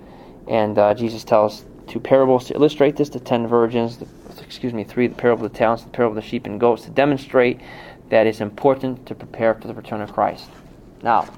And 0.48 0.78
uh, 0.78 0.94
Jesus 0.94 1.24
tells 1.24 1.64
two 1.86 2.00
parables 2.00 2.46
to 2.46 2.54
illustrate 2.54 2.96
this 2.96 3.08
the 3.08 3.20
ten 3.20 3.46
virgins, 3.46 3.98
the, 3.98 4.06
excuse 4.42 4.72
me, 4.72 4.84
three, 4.84 5.08
the 5.08 5.14
parable 5.14 5.46
of 5.46 5.52
the 5.52 5.58
talents, 5.58 5.82
the 5.82 5.90
parable 5.90 6.16
of 6.16 6.22
the 6.22 6.28
sheep 6.28 6.46
and 6.46 6.60
goats, 6.60 6.84
to 6.84 6.90
demonstrate 6.90 7.60
that 8.08 8.26
it's 8.26 8.40
important 8.40 9.06
to 9.06 9.14
prepare 9.14 9.54
for 9.54 9.66
the 9.66 9.74
return 9.74 10.00
of 10.00 10.12
Christ. 10.12 10.48
Now, 11.02 11.28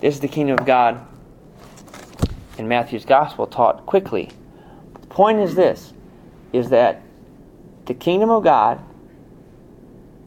this 0.00 0.14
is 0.14 0.20
the 0.20 0.28
kingdom 0.28 0.58
of 0.58 0.66
God 0.66 1.06
in 2.58 2.68
Matthew's 2.68 3.04
gospel 3.04 3.46
taught 3.46 3.86
quickly. 3.86 4.30
The 5.00 5.06
point 5.06 5.38
is 5.38 5.54
this 5.54 5.92
is 6.52 6.70
that 6.70 7.02
the 7.86 7.94
kingdom 7.94 8.30
of 8.30 8.44
God 8.44 8.80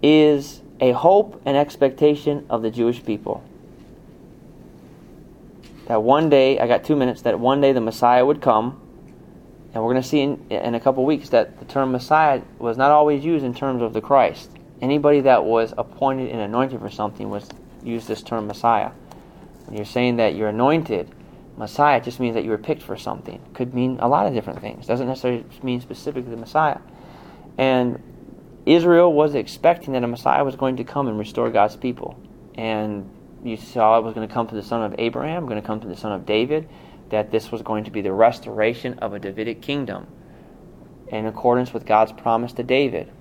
is 0.02 0.62
a 0.80 0.92
hope 0.92 1.42
and 1.46 1.56
expectation 1.56 2.46
of 2.50 2.62
the 2.62 2.70
Jewish 2.70 3.04
people. 3.04 3.44
That 5.88 6.02
one 6.02 6.30
day, 6.30 6.60
I 6.60 6.68
got 6.68 6.84
two 6.84 6.96
minutes, 6.96 7.22
that 7.22 7.40
one 7.40 7.62
day 7.62 7.72
the 7.72 7.82
Messiah 7.82 8.26
would 8.26 8.42
come, 8.42 8.82
and 9.74 9.84
we're 9.84 9.92
going 9.92 10.02
to 10.02 10.08
see 10.08 10.22
in, 10.22 10.46
in 10.50 10.74
a 10.74 10.80
couple 10.80 11.06
weeks 11.06 11.30
that 11.30 11.60
the 11.60 11.66
term 11.66 11.92
Messiah 11.92 12.42
was 12.60 12.78
not 12.78 12.92
always 12.92 13.24
used 13.24 13.46
in 13.46 13.54
terms 13.54 13.82
of 13.82 13.94
the 13.94 14.02
Christ. 14.02 14.50
Anybody 14.82 15.22
that 15.22 15.44
was 15.44 15.74
appointed 15.78 16.32
and 16.32 16.42
anointed 16.42 16.80
for 16.80 16.90
something 16.90 17.30
was 17.30 17.48
used 17.84 18.08
this 18.08 18.24
term 18.24 18.48
Messiah. 18.48 18.92
When 19.66 19.78
you're 19.78 19.86
saying 19.86 20.18
that 20.18 20.36
you're 20.36 20.50
anointed, 20.50 21.14
Messiah 21.58 22.02
just 22.02 22.20
means 22.20 22.36
that 22.36 22.44
you 22.44 22.50
were 22.50 22.58
picked 22.58 22.82
for 22.82 22.98
something. 22.98 23.42
Could 23.54 23.74
mean 23.74 23.98
a 24.00 24.08
lot 24.08 24.28
of 24.28 24.34
different 24.34 24.60
things. 24.60 24.88
Doesn't 24.88 25.08
necessarily 25.08 25.46
mean 25.64 25.80
specifically 25.82 26.32
the 26.32 26.38
Messiah. 26.38 26.80
And 27.58 28.02
Israel 28.66 29.14
was 29.14 29.36
expecting 29.36 29.94
that 29.94 30.04
a 30.04 30.08
Messiah 30.08 30.44
was 30.44 30.56
going 30.56 30.78
to 30.78 30.84
come 30.84 31.08
and 31.08 31.18
restore 31.18 31.50
God's 31.50 31.76
people. 31.76 32.20
And 32.56 33.10
you 33.44 33.58
saw 33.58 33.98
it 34.00 34.04
was 34.04 34.14
going 34.14 34.28
to 34.28 34.34
come 34.34 34.48
to 34.48 34.56
the 34.56 34.64
son 34.64 34.82
of 34.82 34.96
Abraham, 34.98 35.46
going 35.46 35.62
to 35.62 35.66
come 35.66 35.80
to 35.80 35.88
the 35.88 35.96
son 35.96 36.12
of 36.12 36.26
David, 36.26 36.68
that 37.10 37.32
this 37.32 37.52
was 37.52 37.62
going 37.62 37.84
to 37.84 37.92
be 37.92 38.02
the 38.02 38.12
restoration 38.12 39.00
of 39.00 39.14
a 39.14 39.20
Davidic 39.20 39.62
kingdom 39.62 40.08
in 41.08 41.26
accordance 41.28 41.72
with 41.72 41.86
God's 41.86 42.12
promise 42.12 42.54
to 42.54 42.64
David. 42.64 43.12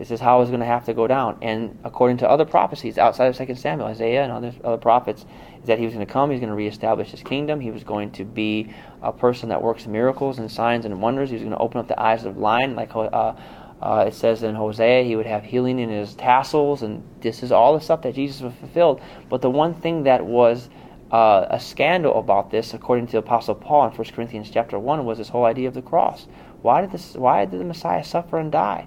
This 0.00 0.10
is 0.10 0.18
how 0.18 0.38
it 0.38 0.40
was 0.40 0.48
going 0.48 0.60
to 0.60 0.66
have 0.66 0.86
to 0.86 0.94
go 0.94 1.06
down. 1.06 1.36
And 1.42 1.78
according 1.84 2.16
to 2.18 2.28
other 2.30 2.46
prophecies 2.46 2.96
outside 2.96 3.26
of 3.26 3.36
2 3.36 3.54
Samuel, 3.54 3.88
Isaiah 3.88 4.22
and 4.22 4.32
other, 4.32 4.54
other 4.64 4.78
prophets, 4.78 5.26
is 5.60 5.66
that 5.66 5.78
he 5.78 5.84
was 5.84 5.92
going 5.92 6.06
to 6.06 6.10
come, 6.10 6.30
he's 6.30 6.40
going 6.40 6.48
to 6.48 6.56
reestablish 6.56 7.10
his 7.10 7.22
kingdom, 7.22 7.60
he 7.60 7.70
was 7.70 7.84
going 7.84 8.10
to 8.12 8.24
be 8.24 8.72
a 9.02 9.12
person 9.12 9.50
that 9.50 9.60
works 9.60 9.86
miracles 9.86 10.38
and 10.38 10.50
signs 10.50 10.86
and 10.86 11.02
wonders, 11.02 11.28
he 11.28 11.34
was 11.34 11.42
going 11.42 11.52
to 11.52 11.58
open 11.58 11.80
up 11.80 11.86
the 11.86 12.00
eyes 12.00 12.24
of 12.24 12.34
the 12.34 12.40
blind, 12.40 12.76
like 12.76 12.96
uh, 12.96 13.34
uh, 13.82 14.04
it 14.08 14.14
says 14.14 14.42
in 14.42 14.54
Hosea, 14.54 15.04
he 15.04 15.16
would 15.16 15.26
have 15.26 15.44
healing 15.44 15.78
in 15.78 15.90
his 15.90 16.14
tassels, 16.14 16.80
and 16.80 17.02
this 17.20 17.42
is 17.42 17.52
all 17.52 17.74
the 17.74 17.84
stuff 17.84 18.00
that 18.00 18.14
Jesus 18.14 18.40
fulfilled. 18.40 19.02
But 19.28 19.42
the 19.42 19.50
one 19.50 19.74
thing 19.74 20.04
that 20.04 20.24
was 20.24 20.70
uh, 21.12 21.44
a 21.50 21.60
scandal 21.60 22.18
about 22.18 22.50
this, 22.50 22.72
according 22.72 23.08
to 23.08 23.12
the 23.12 23.18
Apostle 23.18 23.54
Paul 23.54 23.88
in 23.88 23.92
1 23.92 24.08
Corinthians 24.14 24.50
chapter 24.50 24.78
1, 24.78 25.04
was 25.04 25.18
this 25.18 25.28
whole 25.28 25.44
idea 25.44 25.68
of 25.68 25.74
the 25.74 25.82
cross. 25.82 26.26
Why 26.62 26.80
did, 26.80 26.90
this, 26.90 27.12
why 27.16 27.44
did 27.44 27.60
the 27.60 27.64
Messiah 27.64 28.02
suffer 28.02 28.38
and 28.38 28.50
die? 28.50 28.86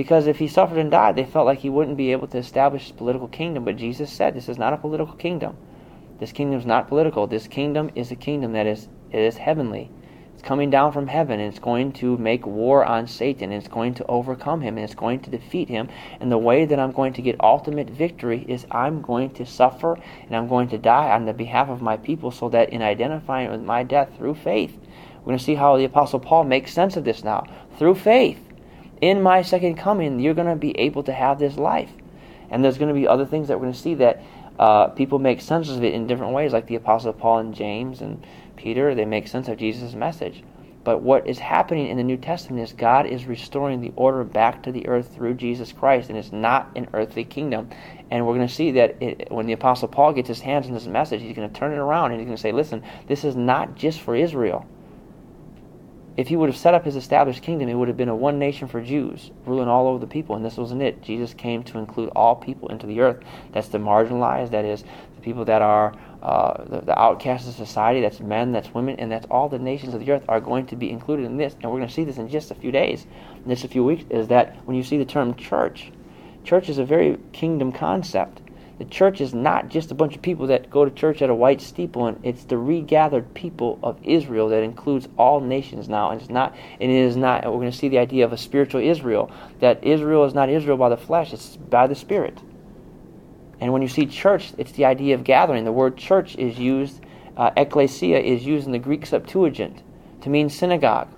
Because 0.00 0.26
if 0.26 0.38
he 0.38 0.48
suffered 0.48 0.78
and 0.78 0.90
died, 0.90 1.14
they 1.14 1.26
felt 1.26 1.44
like 1.44 1.58
he 1.58 1.68
wouldn't 1.68 1.98
be 1.98 2.10
able 2.10 2.26
to 2.28 2.38
establish 2.38 2.84
his 2.84 2.92
political 2.92 3.28
kingdom. 3.28 3.66
But 3.66 3.76
Jesus 3.76 4.10
said, 4.10 4.32
this 4.32 4.48
is 4.48 4.56
not 4.56 4.72
a 4.72 4.78
political 4.78 5.14
kingdom. 5.14 5.58
This 6.18 6.32
kingdom 6.32 6.58
is 6.58 6.64
not 6.64 6.88
political. 6.88 7.26
This 7.26 7.46
kingdom 7.46 7.90
is 7.94 8.10
a 8.10 8.16
kingdom 8.16 8.54
that 8.54 8.66
is, 8.66 8.88
it 9.12 9.20
is 9.20 9.36
heavenly. 9.36 9.90
It's 10.32 10.42
coming 10.42 10.70
down 10.70 10.92
from 10.92 11.06
heaven 11.06 11.38
and 11.38 11.50
it's 11.50 11.58
going 11.58 11.92
to 12.00 12.16
make 12.16 12.46
war 12.46 12.82
on 12.82 13.08
Satan 13.08 13.52
and 13.52 13.62
it's 13.62 13.68
going 13.68 13.92
to 13.92 14.06
overcome 14.06 14.62
him 14.62 14.78
and 14.78 14.84
it's 14.84 14.94
going 14.94 15.20
to 15.20 15.30
defeat 15.30 15.68
him. 15.68 15.90
And 16.18 16.32
the 16.32 16.38
way 16.38 16.64
that 16.64 16.80
I'm 16.80 16.92
going 16.92 17.12
to 17.12 17.20
get 17.20 17.36
ultimate 17.38 17.90
victory 17.90 18.46
is 18.48 18.66
I'm 18.70 19.02
going 19.02 19.28
to 19.32 19.44
suffer 19.44 19.98
and 20.22 20.34
I'm 20.34 20.48
going 20.48 20.68
to 20.68 20.78
die 20.78 21.10
on 21.10 21.26
the 21.26 21.34
behalf 21.34 21.68
of 21.68 21.82
my 21.82 21.98
people 21.98 22.30
so 22.30 22.48
that 22.48 22.70
in 22.70 22.80
identifying 22.80 23.50
with 23.50 23.60
my 23.60 23.82
death 23.82 24.16
through 24.16 24.36
faith, 24.36 24.74
we're 25.18 25.26
going 25.26 25.38
to 25.38 25.44
see 25.44 25.56
how 25.56 25.76
the 25.76 25.84
Apostle 25.84 26.20
Paul 26.20 26.44
makes 26.44 26.72
sense 26.72 26.96
of 26.96 27.04
this 27.04 27.22
now. 27.22 27.44
Through 27.76 27.96
faith, 27.96 28.38
in 29.00 29.22
my 29.22 29.42
second 29.42 29.76
coming, 29.76 30.20
you're 30.20 30.34
going 30.34 30.48
to 30.48 30.56
be 30.56 30.78
able 30.78 31.02
to 31.04 31.12
have 31.12 31.38
this 31.38 31.56
life. 31.56 31.90
And 32.50 32.64
there's 32.64 32.78
going 32.78 32.92
to 32.92 33.00
be 33.00 33.06
other 33.06 33.26
things 33.26 33.48
that 33.48 33.58
we're 33.58 33.66
going 33.66 33.74
to 33.74 33.78
see 33.78 33.94
that 33.94 34.22
uh, 34.58 34.88
people 34.88 35.18
make 35.18 35.40
sense 35.40 35.70
of 35.70 35.82
it 35.82 35.94
in 35.94 36.06
different 36.06 36.32
ways, 36.32 36.52
like 36.52 36.66
the 36.66 36.74
Apostle 36.74 37.12
Paul 37.12 37.38
and 37.38 37.54
James 37.54 38.00
and 38.02 38.24
Peter, 38.56 38.94
they 38.94 39.06
make 39.06 39.26
sense 39.26 39.48
of 39.48 39.56
Jesus' 39.56 39.94
message. 39.94 40.42
But 40.82 41.02
what 41.02 41.26
is 41.26 41.38
happening 41.38 41.88
in 41.88 41.96
the 41.98 42.02
New 42.02 42.16
Testament 42.16 42.62
is 42.62 42.72
God 42.72 43.06
is 43.06 43.26
restoring 43.26 43.80
the 43.80 43.92
order 43.96 44.24
back 44.24 44.62
to 44.62 44.72
the 44.72 44.86
earth 44.88 45.14
through 45.14 45.34
Jesus 45.34 45.72
Christ, 45.72 46.08
and 46.08 46.18
it's 46.18 46.32
not 46.32 46.70
an 46.74 46.88
earthly 46.94 47.24
kingdom. 47.24 47.68
And 48.10 48.26
we're 48.26 48.34
going 48.34 48.48
to 48.48 48.54
see 48.54 48.72
that 48.72 48.96
it, 49.00 49.30
when 49.30 49.46
the 49.46 49.52
Apostle 49.52 49.88
Paul 49.88 50.12
gets 50.14 50.28
his 50.28 50.40
hands 50.40 50.66
on 50.66 50.72
this 50.72 50.86
message, 50.86 51.20
he's 51.20 51.36
going 51.36 51.50
to 51.50 51.58
turn 51.58 51.72
it 51.72 51.78
around 51.78 52.12
and 52.12 52.20
he's 52.20 52.26
going 52.26 52.36
to 52.36 52.42
say, 52.42 52.52
listen, 52.52 52.82
this 53.08 53.24
is 53.24 53.36
not 53.36 53.76
just 53.76 54.00
for 54.00 54.16
Israel. 54.16 54.66
If 56.20 56.28
he 56.28 56.36
would 56.36 56.50
have 56.50 56.58
set 56.58 56.74
up 56.74 56.84
his 56.84 56.96
established 56.96 57.42
kingdom, 57.42 57.70
it 57.70 57.74
would 57.74 57.88
have 57.88 57.96
been 57.96 58.10
a 58.10 58.14
one 58.14 58.38
nation 58.38 58.68
for 58.68 58.82
Jews, 58.82 59.30
ruling 59.46 59.68
all 59.68 59.88
over 59.88 59.98
the 59.98 60.06
people, 60.06 60.36
and 60.36 60.44
this 60.44 60.58
wasn't 60.58 60.82
it. 60.82 61.00
Jesus 61.00 61.32
came 61.32 61.62
to 61.62 61.78
include 61.78 62.10
all 62.14 62.36
people 62.36 62.68
into 62.68 62.86
the 62.86 63.00
earth. 63.00 63.24
That's 63.52 63.68
the 63.68 63.78
marginalized, 63.78 64.50
that 64.50 64.66
is, 64.66 64.84
the 65.14 65.22
people 65.22 65.46
that 65.46 65.62
are 65.62 65.94
uh, 66.22 66.62
the, 66.64 66.82
the 66.82 66.98
outcasts 66.98 67.48
of 67.48 67.54
society, 67.54 68.02
that's 68.02 68.20
men, 68.20 68.52
that's 68.52 68.74
women, 68.74 68.96
and 69.00 69.10
that's 69.10 69.24
all 69.30 69.48
the 69.48 69.58
nations 69.58 69.94
of 69.94 70.04
the 70.04 70.12
earth 70.12 70.22
are 70.28 70.42
going 70.42 70.66
to 70.66 70.76
be 70.76 70.90
included 70.90 71.24
in 71.24 71.38
this. 71.38 71.54
And 71.54 71.72
we're 71.72 71.78
going 71.78 71.88
to 71.88 71.94
see 71.94 72.04
this 72.04 72.18
in 72.18 72.28
just 72.28 72.50
a 72.50 72.54
few 72.54 72.70
days, 72.70 73.06
in 73.42 73.48
just 73.48 73.64
a 73.64 73.68
few 73.68 73.82
weeks, 73.82 74.04
is 74.10 74.28
that 74.28 74.56
when 74.66 74.76
you 74.76 74.82
see 74.82 74.98
the 74.98 75.06
term 75.06 75.34
church, 75.36 75.90
church 76.44 76.68
is 76.68 76.76
a 76.76 76.84
very 76.84 77.16
kingdom 77.32 77.72
concept. 77.72 78.42
The 78.80 78.86
church 78.86 79.20
is 79.20 79.34
not 79.34 79.68
just 79.68 79.90
a 79.90 79.94
bunch 79.94 80.16
of 80.16 80.22
people 80.22 80.46
that 80.46 80.70
go 80.70 80.86
to 80.86 80.90
church 80.90 81.20
at 81.20 81.28
a 81.28 81.34
white 81.34 81.60
steeple, 81.60 82.06
and 82.06 82.18
it's 82.22 82.44
the 82.44 82.56
regathered 82.56 83.34
people 83.34 83.78
of 83.82 83.98
Israel 84.02 84.48
that 84.48 84.62
includes 84.62 85.06
all 85.18 85.38
nations 85.38 85.86
now. 85.86 86.08
And 86.08 86.18
it's 86.18 86.30
not, 86.30 86.56
and 86.80 86.90
it 86.90 86.94
is 86.94 87.14
not. 87.14 87.44
We're 87.44 87.58
going 87.58 87.70
to 87.70 87.76
see 87.76 87.90
the 87.90 87.98
idea 87.98 88.24
of 88.24 88.32
a 88.32 88.38
spiritual 88.38 88.80
Israel. 88.80 89.30
That 89.58 89.84
Israel 89.84 90.24
is 90.24 90.32
not 90.32 90.48
Israel 90.48 90.78
by 90.78 90.88
the 90.88 90.96
flesh; 90.96 91.34
it's 91.34 91.56
by 91.56 91.88
the 91.88 91.94
Spirit. 91.94 92.40
And 93.60 93.70
when 93.70 93.82
you 93.82 93.88
see 93.88 94.06
church, 94.06 94.54
it's 94.56 94.72
the 94.72 94.86
idea 94.86 95.14
of 95.14 95.24
gathering. 95.24 95.64
The 95.64 95.72
word 95.72 95.98
church 95.98 96.36
is 96.36 96.58
used, 96.58 97.02
uh, 97.36 97.50
ecclesia 97.58 98.18
is 98.18 98.46
used 98.46 98.64
in 98.64 98.72
the 98.72 98.78
Greek 98.78 99.04
Septuagint 99.04 99.82
to 100.22 100.30
mean 100.30 100.48
synagogue. 100.48 101.08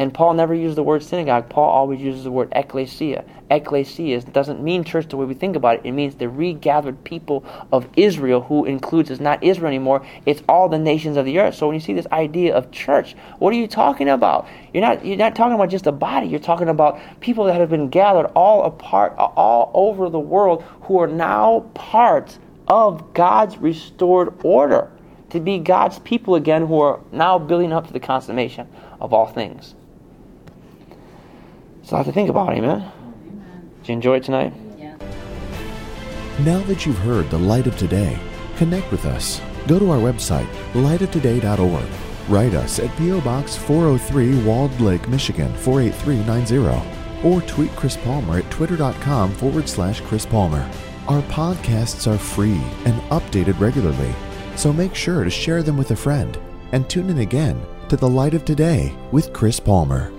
And 0.00 0.14
Paul 0.14 0.32
never 0.32 0.54
used 0.54 0.78
the 0.78 0.82
word 0.82 1.02
synagogue. 1.02 1.50
Paul 1.50 1.68
always 1.68 2.00
uses 2.00 2.24
the 2.24 2.30
word 2.30 2.50
ecclesia. 2.52 3.22
Ecclesia 3.50 4.22
doesn't 4.22 4.62
mean 4.62 4.82
church 4.82 5.06
the 5.08 5.18
way 5.18 5.26
we 5.26 5.34
think 5.34 5.56
about 5.56 5.74
it. 5.74 5.80
It 5.84 5.92
means 5.92 6.14
the 6.14 6.30
regathered 6.30 7.04
people 7.04 7.44
of 7.70 7.86
Israel, 7.98 8.40
who 8.40 8.64
includes, 8.64 9.10
it's 9.10 9.20
not 9.20 9.44
Israel 9.44 9.66
anymore, 9.66 10.00
it's 10.24 10.42
all 10.48 10.70
the 10.70 10.78
nations 10.78 11.18
of 11.18 11.26
the 11.26 11.38
earth. 11.38 11.54
So 11.54 11.66
when 11.66 11.74
you 11.74 11.82
see 11.82 11.92
this 11.92 12.06
idea 12.12 12.56
of 12.56 12.70
church, 12.70 13.14
what 13.40 13.52
are 13.52 13.58
you 13.58 13.68
talking 13.68 14.08
about? 14.08 14.48
You're 14.72 14.80
not, 14.80 15.04
you're 15.04 15.18
not 15.18 15.36
talking 15.36 15.54
about 15.54 15.68
just 15.68 15.86
a 15.86 15.92
body. 15.92 16.28
You're 16.28 16.40
talking 16.40 16.70
about 16.70 16.98
people 17.20 17.44
that 17.44 17.60
have 17.60 17.68
been 17.68 17.90
gathered 17.90 18.28
all 18.34 18.64
apart, 18.64 19.14
all 19.18 19.70
over 19.74 20.08
the 20.08 20.18
world, 20.18 20.62
who 20.84 20.98
are 20.98 21.08
now 21.08 21.68
part 21.74 22.38
of 22.68 23.12
God's 23.12 23.58
restored 23.58 24.32
order. 24.42 24.90
To 25.28 25.40
be 25.40 25.58
God's 25.58 25.98
people 25.98 26.36
again, 26.36 26.68
who 26.68 26.80
are 26.80 27.00
now 27.12 27.38
building 27.38 27.70
up 27.70 27.86
to 27.88 27.92
the 27.92 28.00
consummation 28.00 28.66
of 28.98 29.12
all 29.12 29.26
things. 29.26 29.74
It's 31.90 31.92
a 31.92 31.96
lot 31.96 32.06
to 32.06 32.12
think 32.12 32.30
about, 32.30 32.52
amen? 32.52 32.88
Did 33.80 33.88
you 33.88 33.94
enjoy 33.94 34.16
it 34.18 34.22
tonight? 34.22 34.52
Yeah. 34.78 34.96
Now 36.44 36.60
that 36.68 36.86
you've 36.86 36.98
heard 36.98 37.28
the 37.30 37.38
light 37.40 37.66
of 37.66 37.76
today, 37.76 38.16
connect 38.54 38.92
with 38.92 39.04
us. 39.06 39.40
Go 39.66 39.80
to 39.80 39.90
our 39.90 39.98
website, 39.98 40.46
lightoftoday.org. 40.72 41.88
Write 42.28 42.54
us 42.54 42.78
at 42.78 42.96
P.O. 42.96 43.20
Box 43.22 43.56
403 43.56 44.44
Walled 44.44 44.80
Lake, 44.80 45.08
Michigan 45.08 45.52
48390. 45.54 47.28
Or 47.28 47.40
tweet 47.40 47.74
Chris 47.74 47.96
Palmer 47.96 48.38
at 48.38 48.50
twitter.com 48.52 49.32
forward 49.32 49.68
slash 49.68 50.00
Chris 50.02 50.24
Palmer. 50.24 50.70
Our 51.08 51.22
podcasts 51.22 52.06
are 52.06 52.18
free 52.18 52.62
and 52.84 53.02
updated 53.10 53.58
regularly, 53.58 54.14
so 54.54 54.72
make 54.72 54.94
sure 54.94 55.24
to 55.24 55.30
share 55.30 55.64
them 55.64 55.76
with 55.76 55.90
a 55.90 55.96
friend 55.96 56.38
and 56.70 56.88
tune 56.88 57.10
in 57.10 57.18
again 57.18 57.60
to 57.88 57.96
the 57.96 58.08
light 58.08 58.34
of 58.34 58.44
today 58.44 58.96
with 59.10 59.32
Chris 59.32 59.58
Palmer. 59.58 60.12